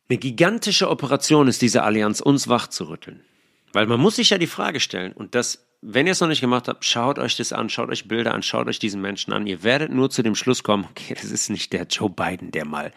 eine 0.09 0.19
gigantische 0.19 0.89
Operation 0.89 1.49
ist, 1.49 1.63
diese 1.63 1.83
Allianz 1.83 2.21
uns 2.21 2.49
wachzurütteln. 2.49 3.25
Weil 3.73 3.87
man 3.87 4.01
muss 4.01 4.17
sich 4.17 4.31
ja 4.31 4.39
die 4.39 4.47
Frage 4.47 4.81
stellen, 4.81 5.13
und 5.13 5.35
das, 5.35 5.67
wenn 5.83 6.07
ihr 6.07 6.13
es 6.13 6.21
noch 6.21 6.29
nicht 6.29 6.41
gemacht 6.41 6.69
habt, 6.69 6.85
schaut 6.85 7.19
euch 7.19 7.37
das 7.37 7.53
an, 7.53 7.69
schaut 7.69 7.91
euch 7.91 8.09
Bilder 8.09 8.35
an, 8.35 8.43
schaut 8.43 8.67
euch 8.69 8.79
diesen 8.79 9.03
Menschen 9.03 9.33
an. 9.33 9.47
Ihr 9.47 9.63
werdet 9.63 9.93
nur 9.93 10.09
zu 10.09 10.23
dem 10.23 10.35
Schluss 10.35 10.63
kommen, 10.63 10.87
okay, 10.91 11.15
das 11.15 11.31
ist 11.31 11.51
nicht 11.51 11.73
der 11.73 11.85
Joe 11.85 12.09
Biden, 12.09 12.51
der 12.51 12.65
mal 12.65 12.93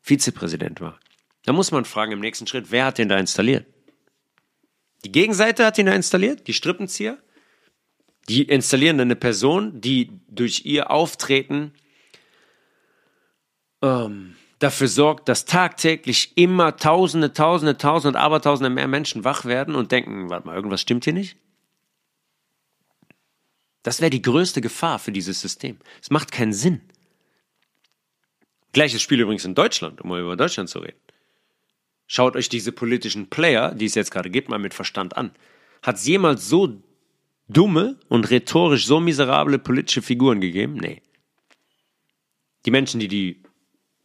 Vizepräsident 0.00 0.80
war. 0.80 0.98
Da 1.44 1.52
muss 1.52 1.70
man 1.70 1.84
fragen 1.84 2.12
im 2.12 2.20
nächsten 2.20 2.46
Schritt, 2.46 2.70
wer 2.70 2.86
hat 2.86 2.98
den 2.98 3.08
da 3.08 3.18
installiert? 3.18 3.66
Die 5.04 5.12
Gegenseite 5.12 5.64
hat 5.64 5.78
ihn 5.78 5.86
da 5.86 5.92
installiert, 5.92 6.46
die 6.46 6.52
Strippenzieher? 6.54 7.18
Die 8.30 8.42
installieren 8.42 9.00
eine 9.00 9.16
Person, 9.16 9.80
die 9.80 10.08
durch 10.28 10.64
ihr 10.64 10.92
Auftreten 10.92 11.72
ähm, 13.82 14.36
dafür 14.60 14.86
sorgt, 14.86 15.28
dass 15.28 15.46
tagtäglich 15.46 16.36
immer 16.36 16.76
Tausende, 16.76 17.32
Tausende, 17.32 17.76
Tausende, 17.76 18.20
Abertausende 18.20 18.70
mehr 18.70 18.86
Menschen 18.86 19.24
wach 19.24 19.46
werden 19.46 19.74
und 19.74 19.90
denken, 19.90 20.30
warte 20.30 20.46
mal, 20.46 20.54
irgendwas 20.54 20.80
stimmt 20.80 21.02
hier 21.02 21.12
nicht. 21.12 21.38
Das 23.82 24.00
wäre 24.00 24.10
die 24.10 24.22
größte 24.22 24.60
Gefahr 24.60 25.00
für 25.00 25.10
dieses 25.10 25.40
System. 25.40 25.78
Es 26.00 26.10
macht 26.10 26.30
keinen 26.30 26.52
Sinn. 26.52 26.82
Gleiches 28.72 29.02
Spiel 29.02 29.18
übrigens 29.18 29.44
in 29.44 29.56
Deutschland, 29.56 30.02
um 30.02 30.08
mal 30.08 30.20
über 30.20 30.36
Deutschland 30.36 30.68
zu 30.68 30.78
reden. 30.78 31.00
Schaut 32.06 32.36
euch 32.36 32.48
diese 32.48 32.70
politischen 32.70 33.28
Player, 33.28 33.74
die 33.74 33.86
es 33.86 33.96
jetzt 33.96 34.12
gerade 34.12 34.30
gibt, 34.30 34.48
mal 34.48 34.60
mit 34.60 34.72
Verstand 34.72 35.16
an. 35.16 35.32
Hat 35.82 35.96
es 35.96 36.06
jemals 36.06 36.48
so 36.48 36.80
dumme 37.52 37.98
und 38.08 38.30
rhetorisch 38.30 38.86
so 38.86 39.00
miserable 39.00 39.58
politische 39.58 40.02
Figuren 40.02 40.40
gegeben? 40.40 40.74
Nee. 40.74 41.02
Die 42.66 42.70
Menschen, 42.70 43.00
die 43.00 43.08
die 43.08 43.42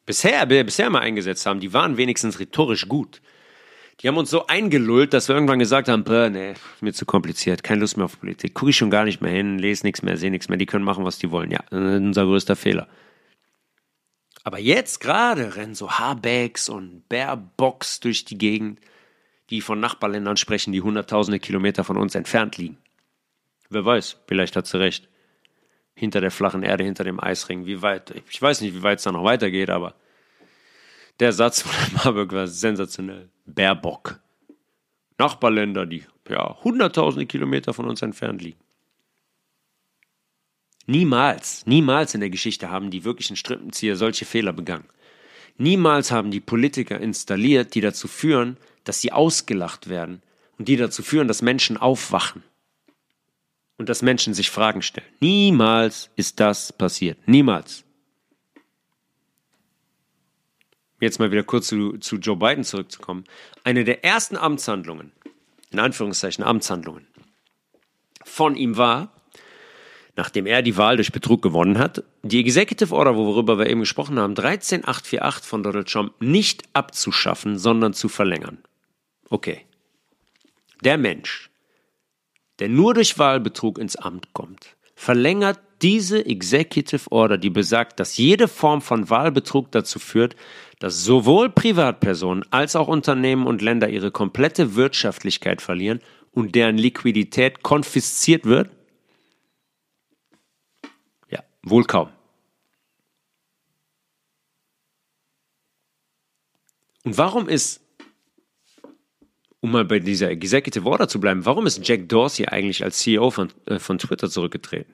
bisher, 0.05 0.45
bisher 0.45 0.89
mal 0.89 0.99
eingesetzt 0.99 1.45
haben, 1.45 1.59
die 1.59 1.73
waren 1.73 1.97
wenigstens 1.97 2.39
rhetorisch 2.39 2.87
gut. 2.87 3.21
Die 4.01 4.07
haben 4.07 4.17
uns 4.17 4.29
so 4.29 4.47
eingelullt, 4.47 5.13
dass 5.13 5.29
wir 5.29 5.35
irgendwann 5.35 5.59
gesagt 5.59 5.87
haben, 5.87 6.03
nee, 6.33 6.53
mir 6.81 6.93
zu 6.93 7.05
kompliziert, 7.05 7.63
keine 7.63 7.79
Lust 7.79 7.95
mehr 7.95 8.05
auf 8.05 8.19
Politik, 8.19 8.53
gucke 8.53 8.71
ich 8.71 8.77
schon 8.77 8.89
gar 8.89 9.05
nicht 9.05 9.21
mehr 9.21 9.31
hin, 9.31 9.57
lese 9.57 9.85
nichts 9.85 10.01
mehr, 10.01 10.17
sehe 10.17 10.31
nichts 10.31 10.49
mehr, 10.49 10.57
die 10.57 10.65
können 10.65 10.83
machen, 10.83 11.05
was 11.05 11.17
die 11.17 11.31
wollen. 11.31 11.51
Ja, 11.51 11.61
unser 11.71 12.25
größter 12.25 12.57
Fehler. 12.57 12.89
Aber 14.43 14.59
jetzt 14.59 14.99
gerade 14.99 15.55
rennen 15.55 15.75
so 15.75 15.91
Habecks 15.91 16.67
und 16.67 17.07
Baerbocks 17.07 17.99
durch 18.01 18.25
die 18.25 18.37
Gegend, 18.37 18.79
die 19.49 19.61
von 19.61 19.79
Nachbarländern 19.79 20.37
sprechen, 20.37 20.73
die 20.73 20.81
hunderttausende 20.81 21.39
Kilometer 21.39 21.83
von 21.83 21.97
uns 21.97 22.15
entfernt 22.15 22.57
liegen. 22.57 22.77
Wer 23.75 23.83
weiß, 23.83 24.21
vielleicht 24.25 24.55
hat 24.55 24.67
sie 24.67 24.79
recht. 24.79 25.09
Hinter 25.95 26.21
der 26.21 26.31
flachen 26.31 26.63
Erde, 26.63 26.85
hinter 26.85 27.03
dem 27.03 27.19
Eisring, 27.19 27.65
wie 27.65 27.81
weit, 27.81 28.23
ich 28.29 28.41
weiß 28.41 28.61
nicht, 28.61 28.73
wie 28.73 28.83
weit 28.83 28.99
es 28.99 29.03
da 29.03 29.11
noch 29.11 29.25
weitergeht, 29.25 29.69
aber 29.69 29.95
der 31.19 31.33
Satz 31.33 31.63
von 31.63 31.93
Marburg 31.93 32.31
war 32.31 32.47
sensationell. 32.47 33.27
Baerbock. 33.45 34.21
Nachbarländer, 35.17 35.85
die 35.85 36.05
ja 36.29 36.57
hunderttausende 36.63 37.25
Kilometer 37.25 37.73
von 37.73 37.85
uns 37.85 38.01
entfernt 38.01 38.41
liegen. 38.41 38.59
Niemals, 40.85 41.65
niemals 41.65 42.13
in 42.13 42.21
der 42.21 42.29
Geschichte 42.29 42.69
haben 42.69 42.91
die 42.91 43.03
wirklichen 43.03 43.35
Strippenzieher 43.35 43.97
solche 43.97 44.23
Fehler 44.23 44.53
begangen. 44.53 44.87
Niemals 45.57 46.11
haben 46.11 46.31
die 46.31 46.39
Politiker 46.39 47.01
installiert, 47.01 47.75
die 47.75 47.81
dazu 47.81 48.07
führen, 48.07 48.55
dass 48.85 49.01
sie 49.01 49.11
ausgelacht 49.11 49.89
werden 49.89 50.21
und 50.57 50.69
die 50.69 50.77
dazu 50.77 51.03
führen, 51.03 51.27
dass 51.27 51.41
Menschen 51.41 51.75
aufwachen. 51.75 52.41
Und 53.77 53.89
dass 53.89 54.01
Menschen 54.01 54.33
sich 54.33 54.49
Fragen 54.49 54.81
stellen. 54.81 55.07
Niemals 55.19 56.09
ist 56.15 56.39
das 56.39 56.71
passiert. 56.71 57.17
Niemals. 57.27 57.83
Jetzt 61.01 61.19
mal 61.19 61.31
wieder 61.31 61.43
kurz 61.43 61.67
zu, 61.67 61.97
zu 61.97 62.17
Joe 62.17 62.37
Biden 62.37 62.63
zurückzukommen. 62.63 63.25
Eine 63.63 63.83
der 63.83 64.03
ersten 64.03 64.37
Amtshandlungen, 64.37 65.11
in 65.71 65.79
Anführungszeichen 65.79 66.43
Amtshandlungen, 66.43 67.05
von 68.23 68.55
ihm 68.55 68.77
war, 68.77 69.11
nachdem 70.15 70.45
er 70.45 70.61
die 70.61 70.77
Wahl 70.77 70.95
durch 70.95 71.11
Betrug 71.11 71.41
gewonnen 71.41 71.77
hat, 71.77 72.03
die 72.23 72.39
Executive 72.39 72.95
Order, 72.95 73.15
worüber 73.15 73.57
wir 73.59 73.67
eben 73.67 73.81
gesprochen 73.81 74.17
haben, 74.17 74.35
13848 74.35 75.45
von 75.45 75.63
Donald 75.63 75.89
Trump 75.89 76.13
nicht 76.21 76.63
abzuschaffen, 76.73 77.57
sondern 77.57 77.93
zu 77.93 78.07
verlängern. 78.07 78.63
Okay. 79.29 79.65
Der 80.81 80.97
Mensch, 80.97 81.49
der 82.59 82.69
nur 82.69 82.93
durch 82.93 83.17
Wahlbetrug 83.19 83.77
ins 83.77 83.95
Amt 83.95 84.33
kommt, 84.33 84.75
verlängert 84.95 85.59
diese 85.81 86.25
Executive 86.25 87.11
Order, 87.11 87.37
die 87.37 87.49
besagt, 87.49 87.99
dass 87.99 88.17
jede 88.17 88.47
Form 88.47 88.81
von 88.81 89.09
Wahlbetrug 89.09 89.71
dazu 89.71 89.99
führt, 89.99 90.35
dass 90.79 91.03
sowohl 91.03 91.49
Privatpersonen 91.49 92.45
als 92.51 92.75
auch 92.75 92.87
Unternehmen 92.87 93.45
und 93.45 93.61
Länder 93.61 93.89
ihre 93.89 94.11
komplette 94.11 94.75
Wirtschaftlichkeit 94.75 95.61
verlieren 95.61 95.99
und 96.31 96.55
deren 96.55 96.77
Liquidität 96.77 97.61
konfisziert 97.61 98.45
wird? 98.45 98.69
Ja, 101.29 101.43
wohl 101.63 101.83
kaum. 101.83 102.09
Und 107.03 107.17
warum 107.17 107.47
ist 107.47 107.84
um 109.65 109.71
mal 109.71 109.83
bei 109.83 109.97
dieser 109.97 110.29
Executive 110.29 110.85
Order 110.85 111.07
zu 111.07 111.19
bleiben, 111.19 111.43
warum 111.43 111.65
ist 111.65 111.87
Jack 111.87 112.07
Dorsey 112.07 112.45
eigentlich 112.45 112.83
als 112.83 112.99
CEO 112.99 113.31
von, 113.31 113.49
äh, 113.65 113.79
von 113.79 113.97
Twitter 113.97 114.29
zurückgetreten? 114.29 114.93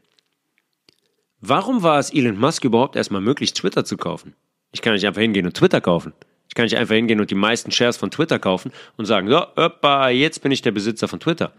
Warum 1.41 1.83
war 1.83 1.99
es 1.99 2.13
Elon 2.13 2.39
Musk 2.39 2.63
überhaupt 2.63 2.95
erstmal 2.95 3.19
möglich, 3.19 3.51
Twitter 3.51 3.83
zu 3.83 3.97
kaufen? 3.97 4.33
Ich 4.71 4.81
kann 4.81 4.93
nicht 4.93 5.05
einfach 5.05 5.19
hingehen 5.19 5.45
und 5.45 5.57
Twitter 5.57 5.81
kaufen. 5.81 6.13
Ich 6.47 6.55
kann 6.55 6.63
nicht 6.63 6.77
einfach 6.77 6.95
hingehen 6.95 7.19
und 7.19 7.29
die 7.31 7.35
meisten 7.35 7.71
Shares 7.71 7.97
von 7.97 8.11
Twitter 8.11 8.39
kaufen 8.39 8.71
und 8.95 9.05
sagen, 9.05 9.27
so, 9.27 9.45
opa, 9.57 10.07
jetzt 10.07 10.41
bin 10.41 10.53
ich 10.53 10.61
der 10.61 10.71
Besitzer 10.71 11.09
von 11.09 11.19
Twitter. 11.19 11.51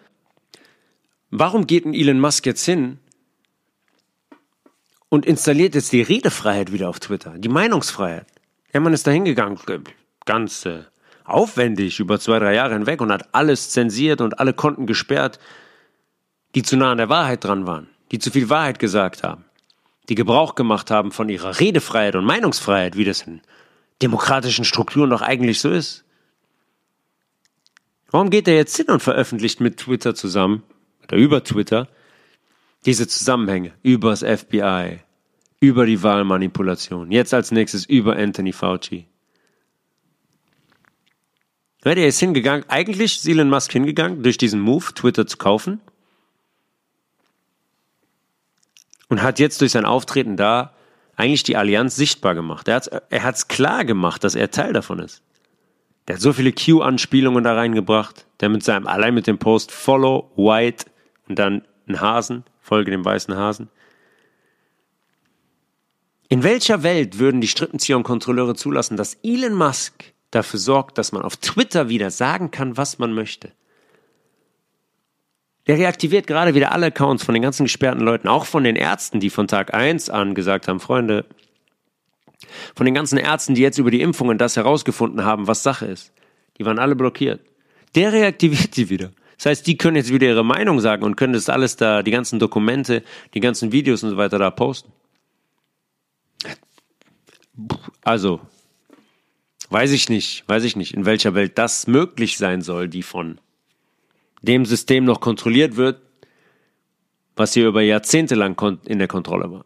Warum 1.30 1.66
geht 1.66 1.84
ein 1.84 1.92
Elon 1.92 2.18
Musk 2.18 2.46
jetzt 2.46 2.64
hin 2.64 2.98
und 5.10 5.26
installiert 5.26 5.74
jetzt 5.74 5.92
die 5.92 6.00
Redefreiheit 6.00 6.72
wieder 6.72 6.88
auf 6.88 6.98
Twitter, 6.98 7.36
die 7.36 7.50
Meinungsfreiheit? 7.50 8.26
Ja, 8.72 8.80
man 8.80 8.94
ist 8.94 9.06
da 9.06 9.10
hingegangen, 9.10 9.58
ganz 10.24 10.64
äh, 10.64 10.84
aufwendig 11.24 12.00
über 12.00 12.18
zwei, 12.18 12.38
drei 12.38 12.54
Jahre 12.54 12.74
hinweg 12.74 13.00
und 13.00 13.12
hat 13.12 13.28
alles 13.32 13.70
zensiert 13.70 14.20
und 14.20 14.38
alle 14.38 14.52
Konten 14.52 14.86
gesperrt, 14.86 15.38
die 16.54 16.62
zu 16.62 16.76
nah 16.76 16.92
an 16.92 16.98
der 16.98 17.08
Wahrheit 17.08 17.44
dran 17.44 17.66
waren, 17.66 17.88
die 18.10 18.18
zu 18.18 18.30
viel 18.30 18.48
Wahrheit 18.50 18.78
gesagt 18.78 19.22
haben, 19.22 19.44
die 20.08 20.14
Gebrauch 20.14 20.54
gemacht 20.54 20.90
haben 20.90 21.12
von 21.12 21.28
ihrer 21.28 21.60
Redefreiheit 21.60 22.16
und 22.16 22.24
Meinungsfreiheit, 22.24 22.96
wie 22.96 23.04
das 23.04 23.22
in 23.22 23.40
demokratischen 24.02 24.64
Strukturen 24.64 25.10
doch 25.10 25.22
eigentlich 25.22 25.60
so 25.60 25.70
ist. 25.70 26.04
Warum 28.10 28.28
geht 28.28 28.48
er 28.48 28.56
jetzt 28.56 28.76
hin 28.76 28.88
und 28.88 29.00
veröffentlicht 29.00 29.60
mit 29.60 29.78
Twitter 29.78 30.14
zusammen 30.14 30.62
oder 31.04 31.16
über 31.16 31.42
Twitter 31.44 31.88
diese 32.84 33.06
Zusammenhänge 33.06 33.72
über 33.82 34.10
das 34.10 34.20
FBI, 34.20 34.98
über 35.60 35.86
die 35.86 36.02
Wahlmanipulation, 36.02 37.10
jetzt 37.10 37.32
als 37.32 37.52
nächstes 37.52 37.86
über 37.86 38.16
Anthony 38.16 38.52
Fauci? 38.52 39.06
Ja, 41.84 41.94
der 41.94 42.06
ist 42.06 42.20
hingegangen, 42.20 42.64
eigentlich 42.68 43.16
ist 43.16 43.28
Elon 43.28 43.50
Musk 43.50 43.72
hingegangen, 43.72 44.22
durch 44.22 44.38
diesen 44.38 44.60
Move, 44.60 44.94
Twitter 44.94 45.26
zu 45.26 45.36
kaufen. 45.36 45.80
Und 49.08 49.22
hat 49.22 49.38
jetzt 49.38 49.60
durch 49.60 49.72
sein 49.72 49.84
Auftreten 49.84 50.36
da 50.36 50.72
eigentlich 51.16 51.42
die 51.42 51.56
Allianz 51.56 51.96
sichtbar 51.96 52.34
gemacht. 52.34 52.68
Er 52.68 52.76
hat 52.76 52.90
hat's 53.10 53.48
klar 53.48 53.84
gemacht, 53.84 54.24
dass 54.24 54.34
er 54.34 54.50
Teil 54.50 54.72
davon 54.72 55.00
ist. 55.00 55.22
Der 56.06 56.16
hat 56.16 56.22
so 56.22 56.32
viele 56.32 56.52
Q-Anspielungen 56.52 57.44
da 57.44 57.54
reingebracht. 57.54 58.26
Der 58.40 58.48
mit 58.48 58.64
seinem, 58.64 58.86
allein 58.86 59.14
mit 59.14 59.26
dem 59.26 59.38
Post 59.38 59.70
Follow 59.70 60.30
White 60.36 60.86
und 61.28 61.38
dann 61.38 61.62
ein 61.86 62.00
Hasen, 62.00 62.44
folge 62.60 62.90
dem 62.90 63.04
weißen 63.04 63.36
Hasen. 63.36 63.68
In 66.28 66.42
welcher 66.42 66.82
Welt 66.82 67.18
würden 67.18 67.40
die 67.40 67.48
Strippenzieher 67.48 67.96
und 67.96 68.04
Kontrolleure 68.04 68.54
zulassen, 68.54 68.96
dass 68.96 69.18
Elon 69.22 69.54
Musk 69.54 70.11
dafür 70.32 70.58
sorgt, 70.58 70.98
dass 70.98 71.12
man 71.12 71.22
auf 71.22 71.36
Twitter 71.36 71.88
wieder 71.88 72.10
sagen 72.10 72.50
kann, 72.50 72.76
was 72.76 72.98
man 72.98 73.12
möchte. 73.12 73.52
Der 75.68 75.78
reaktiviert 75.78 76.26
gerade 76.26 76.54
wieder 76.54 76.72
alle 76.72 76.86
Accounts 76.86 77.22
von 77.22 77.34
den 77.34 77.42
ganzen 77.42 77.64
gesperrten 77.64 78.02
Leuten, 78.02 78.26
auch 78.26 78.46
von 78.46 78.64
den 78.64 78.74
Ärzten, 78.74 79.20
die 79.20 79.30
von 79.30 79.46
Tag 79.46 79.72
1 79.72 80.10
an 80.10 80.34
gesagt 80.34 80.66
haben, 80.66 80.80
Freunde, 80.80 81.24
von 82.74 82.84
den 82.84 82.94
ganzen 82.94 83.18
Ärzten, 83.18 83.54
die 83.54 83.62
jetzt 83.62 83.78
über 83.78 83.92
die 83.92 84.00
Impfungen 84.00 84.38
das 84.38 84.56
herausgefunden 84.56 85.24
haben, 85.24 85.46
was 85.46 85.62
Sache 85.62 85.86
ist. 85.86 86.12
Die 86.58 86.64
waren 86.64 86.80
alle 86.80 86.96
blockiert. 86.96 87.40
Der 87.94 88.12
reaktiviert 88.12 88.76
die 88.76 88.90
wieder. 88.90 89.12
Das 89.36 89.46
heißt, 89.46 89.66
die 89.66 89.76
können 89.76 89.96
jetzt 89.96 90.12
wieder 90.12 90.26
ihre 90.26 90.44
Meinung 90.44 90.80
sagen 90.80 91.04
und 91.04 91.16
können 91.16 91.32
das 91.32 91.48
alles 91.48 91.76
da, 91.76 92.02
die 92.02 92.10
ganzen 92.10 92.38
Dokumente, 92.38 93.02
die 93.34 93.40
ganzen 93.40 93.72
Videos 93.72 94.02
und 94.02 94.10
so 94.10 94.16
weiter 94.16 94.38
da 94.38 94.50
posten. 94.50 94.92
Also, 98.02 98.40
Weiß 99.72 99.92
ich 99.92 100.10
nicht, 100.10 100.46
weiß 100.48 100.64
ich 100.64 100.76
nicht, 100.76 100.92
in 100.92 101.06
welcher 101.06 101.34
Welt 101.34 101.56
das 101.56 101.86
möglich 101.86 102.36
sein 102.36 102.60
soll, 102.60 102.90
die 102.90 103.02
von 103.02 103.40
dem 104.42 104.66
System 104.66 105.06
noch 105.06 105.22
kontrolliert 105.22 105.76
wird, 105.76 106.02
was 107.36 107.54
hier 107.54 107.68
über 107.68 107.80
Jahrzehnte 107.80 108.34
lang 108.34 108.60
in 108.84 108.98
der 108.98 109.08
Kontrolle 109.08 109.50
war. 109.50 109.64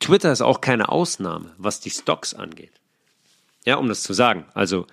Twitter 0.00 0.32
ist 0.32 0.42
auch 0.42 0.60
keine 0.60 0.88
Ausnahme, 0.88 1.54
was 1.56 1.78
die 1.78 1.90
Stocks 1.90 2.34
angeht. 2.34 2.72
Ja, 3.64 3.76
um 3.76 3.86
das 3.86 4.02
zu 4.02 4.12
sagen. 4.12 4.46
Also, 4.54 4.88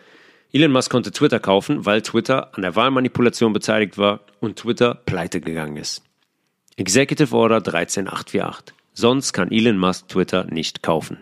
Elon 0.51 0.71
Musk 0.71 0.91
konnte 0.91 1.11
Twitter 1.11 1.39
kaufen, 1.39 1.87
weil 1.87 2.03
Twitter 2.03 2.53
an 2.53 2.61
der 2.61 2.75
Wahlmanipulation 2.75 3.51
beteiligt 3.51 3.97
war 3.97 4.19
und 4.41 4.59
Twitter 4.59 4.93
pleite 4.93 5.41
gegangen 5.41 5.77
ist. 5.77 6.03
Executive 6.77 7.35
Order 7.35 7.61
13848. 7.61 8.75
Sonst 8.93 9.33
kann 9.33 9.51
Elon 9.51 9.77
Musk 9.77 10.07
Twitter 10.07 10.45
nicht 10.45 10.83
kaufen. 10.83 11.17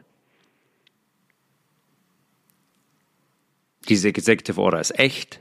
Diese 3.89 4.09
Executive 4.09 4.61
Order 4.61 4.79
ist 4.79 4.97
echt 4.99 5.39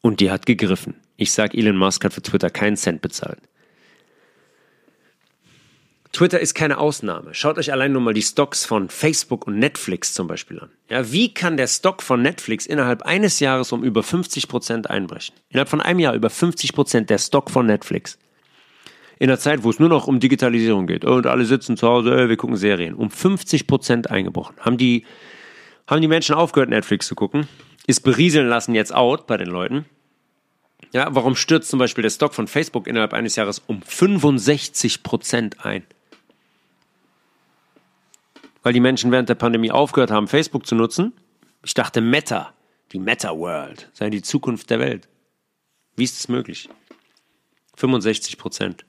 und 0.00 0.20
die 0.20 0.30
hat 0.30 0.46
gegriffen. 0.46 0.94
Ich 1.16 1.32
sage, 1.32 1.56
Elon 1.56 1.76
Musk 1.76 2.04
hat 2.04 2.12
für 2.12 2.22
Twitter 2.22 2.50
keinen 2.50 2.76
Cent 2.76 3.00
bezahlt. 3.00 3.40
Twitter 6.14 6.38
ist 6.38 6.54
keine 6.54 6.78
Ausnahme. 6.78 7.34
Schaut 7.34 7.58
euch 7.58 7.72
allein 7.72 7.90
nur 7.90 8.00
mal 8.00 8.14
die 8.14 8.22
Stocks 8.22 8.64
von 8.64 8.88
Facebook 8.88 9.48
und 9.48 9.58
Netflix 9.58 10.14
zum 10.14 10.28
Beispiel 10.28 10.60
an. 10.60 10.70
Ja, 10.88 11.10
wie 11.10 11.34
kann 11.34 11.56
der 11.56 11.66
Stock 11.66 12.02
von 12.02 12.22
Netflix 12.22 12.66
innerhalb 12.66 13.02
eines 13.02 13.40
Jahres 13.40 13.72
um 13.72 13.82
über 13.82 14.04
50 14.04 14.46
Prozent 14.46 14.90
einbrechen? 14.90 15.34
Innerhalb 15.48 15.68
von 15.68 15.80
einem 15.80 15.98
Jahr 15.98 16.14
über 16.14 16.30
50 16.30 16.72
Prozent 16.72 17.10
der 17.10 17.18
Stock 17.18 17.50
von 17.50 17.66
Netflix 17.66 18.16
in 19.18 19.30
einer 19.30 19.38
Zeit, 19.38 19.62
wo 19.62 19.70
es 19.70 19.78
nur 19.78 19.88
noch 19.88 20.06
um 20.06 20.20
Digitalisierung 20.20 20.86
geht 20.86 21.04
und 21.04 21.26
alle 21.26 21.44
sitzen 21.44 21.76
zu 21.76 21.88
Hause, 21.88 22.14
äh, 22.14 22.28
wir 22.28 22.36
gucken 22.36 22.56
Serien, 22.56 22.94
um 22.94 23.10
50 23.10 23.66
Prozent 23.66 24.10
eingebrochen. 24.10 24.56
Haben 24.60 24.76
die, 24.76 25.04
haben 25.86 26.00
die 26.00 26.08
Menschen 26.08 26.34
aufgehört, 26.34 26.70
Netflix 26.70 27.06
zu 27.06 27.14
gucken? 27.14 27.46
Ist 27.86 28.00
berieseln 28.00 28.48
lassen 28.48 28.74
jetzt 28.74 28.94
out 28.94 29.26
bei 29.26 29.36
den 29.36 29.48
Leuten? 29.48 29.84
Ja, 30.92 31.14
warum 31.14 31.36
stürzt 31.36 31.70
zum 31.70 31.78
Beispiel 31.78 32.02
der 32.02 32.10
Stock 32.10 32.34
von 32.34 32.46
Facebook 32.46 32.86
innerhalb 32.86 33.12
eines 33.12 33.36
Jahres 33.36 33.62
um 33.66 33.82
65 33.82 35.02
Prozent 35.02 35.64
ein? 35.64 35.84
Weil 38.62 38.72
die 38.72 38.80
Menschen 38.80 39.10
während 39.10 39.28
der 39.28 39.34
Pandemie 39.34 39.70
aufgehört 39.70 40.10
haben, 40.10 40.28
Facebook 40.28 40.66
zu 40.66 40.74
nutzen. 40.74 41.12
Ich 41.64 41.74
dachte, 41.74 42.00
Meta, 42.00 42.54
die 42.92 42.98
Meta 42.98 43.36
World, 43.36 43.90
sei 43.92 44.08
die 44.08 44.22
Zukunft 44.22 44.70
der 44.70 44.80
Welt. 44.80 45.08
Wie 45.96 46.04
ist 46.04 46.18
es 46.18 46.28
möglich? 46.28 46.68
65 47.76 48.38
Prozent. 48.38 48.84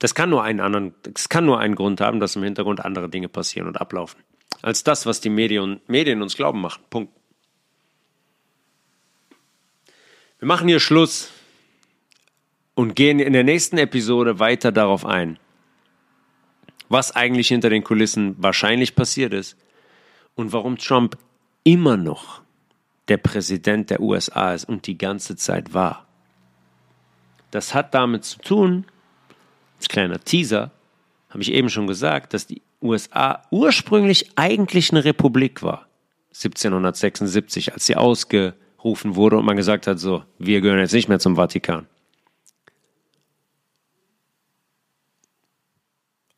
Das 0.00 0.14
kann 0.14 0.30
nur 0.30 0.42
einen 0.42 0.60
anderen, 0.60 0.94
das 1.02 1.28
kann 1.28 1.44
nur 1.44 1.60
einen 1.60 1.74
Grund 1.74 2.00
haben, 2.00 2.20
dass 2.20 2.34
im 2.34 2.42
Hintergrund 2.42 2.84
andere 2.84 3.08
Dinge 3.08 3.28
passieren 3.28 3.68
und 3.68 3.80
ablaufen. 3.80 4.20
Als 4.62 4.82
das, 4.82 5.06
was 5.06 5.20
die 5.20 5.28
Medien, 5.28 5.80
Medien 5.86 6.22
uns 6.22 6.34
glauben 6.36 6.60
machen. 6.60 6.82
Punkt. 6.88 7.12
Wir 10.38 10.48
machen 10.48 10.68
hier 10.68 10.80
Schluss 10.80 11.30
und 12.74 12.96
gehen 12.96 13.20
in 13.20 13.34
der 13.34 13.44
nächsten 13.44 13.76
Episode 13.76 14.38
weiter 14.38 14.72
darauf 14.72 15.04
ein, 15.04 15.38
was 16.88 17.14
eigentlich 17.14 17.48
hinter 17.48 17.68
den 17.68 17.84
Kulissen 17.84 18.36
wahrscheinlich 18.38 18.96
passiert 18.96 19.34
ist 19.34 19.58
und 20.34 20.54
warum 20.54 20.78
Trump 20.78 21.18
immer 21.62 21.98
noch 21.98 22.40
der 23.08 23.18
Präsident 23.18 23.90
der 23.90 24.00
USA 24.00 24.54
ist 24.54 24.64
und 24.64 24.86
die 24.86 24.96
ganze 24.96 25.36
Zeit 25.36 25.74
war. 25.74 26.06
Das 27.50 27.74
hat 27.74 27.92
damit 27.92 28.24
zu 28.24 28.38
tun, 28.38 28.86
als 29.80 29.88
kleiner 29.88 30.20
Teaser, 30.20 30.70
habe 31.30 31.42
ich 31.42 31.50
eben 31.52 31.70
schon 31.70 31.86
gesagt, 31.86 32.34
dass 32.34 32.46
die 32.46 32.60
USA 32.82 33.42
ursprünglich 33.50 34.32
eigentlich 34.36 34.90
eine 34.90 35.06
Republik 35.06 35.62
war. 35.62 35.86
1776, 36.34 37.72
als 37.72 37.86
sie 37.86 37.96
ausgerufen 37.96 39.16
wurde 39.16 39.38
und 39.38 39.46
man 39.46 39.56
gesagt 39.56 39.86
hat, 39.86 39.98
so, 39.98 40.22
wir 40.38 40.60
gehören 40.60 40.80
jetzt 40.80 40.92
nicht 40.92 41.08
mehr 41.08 41.18
zum 41.18 41.36
Vatikan. 41.36 41.86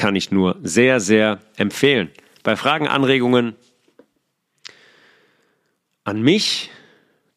Kann 0.02 0.16
ich 0.16 0.32
nur 0.32 0.56
sehr, 0.64 0.98
sehr 0.98 1.40
empfehlen. 1.56 2.10
Bei 2.42 2.56
Fragen, 2.56 2.88
Anregungen 2.88 3.54
an 6.02 6.20
mich, 6.20 6.70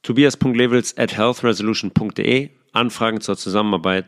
tobias.levels 0.01 0.97
at 0.97 1.15
healthresolution.de, 1.15 2.49
Anfragen 2.71 3.21
zur 3.21 3.37
Zusammenarbeit 3.37 4.05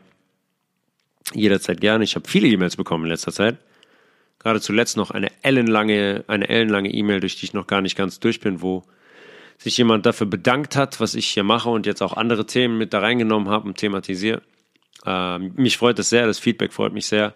jederzeit 1.35 1.81
gerne. 1.81 2.03
Ich 2.03 2.15
habe 2.15 2.27
viele 2.27 2.47
E-Mails 2.47 2.77
bekommen 2.77 3.03
in 3.03 3.11
letzter 3.11 3.31
Zeit. 3.31 3.59
Gerade 4.39 4.59
zuletzt 4.59 4.97
noch 4.97 5.11
eine 5.11 5.29
ellenlange, 5.43 6.23
eine 6.25 6.49
ellenlange 6.49 6.89
E-Mail, 6.89 7.19
durch 7.19 7.35
die 7.35 7.45
ich 7.45 7.53
noch 7.53 7.67
gar 7.67 7.81
nicht 7.81 7.95
ganz 7.95 8.19
durch 8.19 8.39
bin, 8.39 8.63
wo 8.63 8.81
sich 9.59 9.77
jemand 9.77 10.07
dafür 10.07 10.25
bedankt 10.25 10.75
hat, 10.75 10.99
was 10.99 11.13
ich 11.13 11.27
hier 11.27 11.43
mache 11.43 11.69
und 11.69 11.85
jetzt 11.85 12.01
auch 12.01 12.13
andere 12.17 12.47
Themen 12.47 12.79
mit 12.79 12.91
da 12.91 13.01
reingenommen 13.01 13.49
habe 13.49 13.67
und 13.67 13.77
thematisiere. 13.77 14.41
Ähm, 15.05 15.53
mich 15.57 15.77
freut 15.77 15.99
das 15.99 16.09
sehr, 16.09 16.25
das 16.25 16.39
Feedback 16.39 16.73
freut 16.73 16.93
mich 16.93 17.05
sehr. 17.05 17.35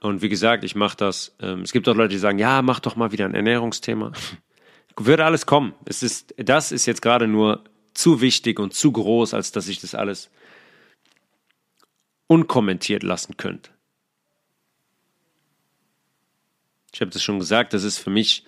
Und 0.00 0.22
wie 0.22 0.30
gesagt, 0.30 0.64
ich 0.64 0.74
mache 0.74 0.96
das. 0.96 1.36
Ähm, 1.40 1.60
es 1.60 1.72
gibt 1.72 1.88
auch 1.88 1.94
Leute, 1.94 2.10
die 2.10 2.18
sagen, 2.18 2.38
ja, 2.38 2.62
mach 2.62 2.80
doch 2.80 2.96
mal 2.96 3.12
wieder 3.12 3.26
ein 3.26 3.34
Ernährungsthema. 3.34 4.12
Würde 4.96 5.24
alles 5.24 5.46
kommen. 5.46 5.74
Es 5.84 6.02
ist, 6.02 6.34
das 6.36 6.72
ist 6.72 6.86
jetzt 6.86 7.02
gerade 7.02 7.26
nur 7.26 7.64
zu 7.94 8.20
wichtig 8.20 8.58
und 8.58 8.74
zu 8.74 8.92
groß, 8.92 9.34
als 9.34 9.52
dass 9.52 9.68
ich 9.68 9.80
das 9.80 9.94
alles 9.94 10.30
unkommentiert 12.26 13.02
lassen 13.02 13.36
könnte. 13.36 13.70
Ich 16.92 17.00
habe 17.00 17.10
das 17.10 17.22
schon 17.22 17.38
gesagt, 17.38 17.72
das 17.72 17.84
ist 17.84 17.98
für 17.98 18.10
mich, 18.10 18.44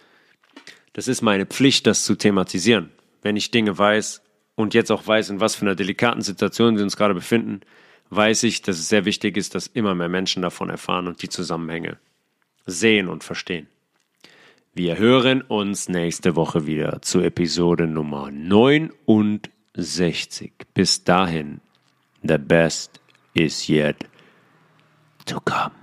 das 0.92 1.08
ist 1.08 1.22
meine 1.22 1.46
Pflicht, 1.46 1.86
das 1.86 2.04
zu 2.04 2.16
thematisieren. 2.16 2.90
Wenn 3.22 3.36
ich 3.36 3.50
Dinge 3.50 3.76
weiß 3.76 4.22
und 4.56 4.74
jetzt 4.74 4.90
auch 4.90 5.06
weiß, 5.06 5.30
in 5.30 5.40
was 5.40 5.54
für 5.54 5.62
einer 5.62 5.74
delikaten 5.74 6.22
Situation 6.22 6.76
wir 6.76 6.82
uns 6.82 6.96
gerade 6.96 7.14
befinden, 7.14 7.60
weiß 8.14 8.44
ich, 8.44 8.62
dass 8.62 8.78
es 8.78 8.88
sehr 8.88 9.04
wichtig 9.04 9.36
ist, 9.36 9.54
dass 9.54 9.66
immer 9.66 9.94
mehr 9.94 10.08
Menschen 10.08 10.42
davon 10.42 10.70
erfahren 10.70 11.08
und 11.08 11.22
die 11.22 11.28
Zusammenhänge 11.28 11.98
sehen 12.66 13.08
und 13.08 13.24
verstehen. 13.24 13.66
Wir 14.74 14.96
hören 14.96 15.42
uns 15.42 15.88
nächste 15.88 16.36
Woche 16.36 16.66
wieder 16.66 17.02
zu 17.02 17.20
Episode 17.20 17.86
Nummer 17.86 18.30
69. 18.30 20.52
Bis 20.74 21.04
dahin, 21.04 21.60
the 22.22 22.38
best 22.38 23.00
is 23.34 23.68
yet 23.68 23.96
to 25.26 25.38
come. 25.40 25.81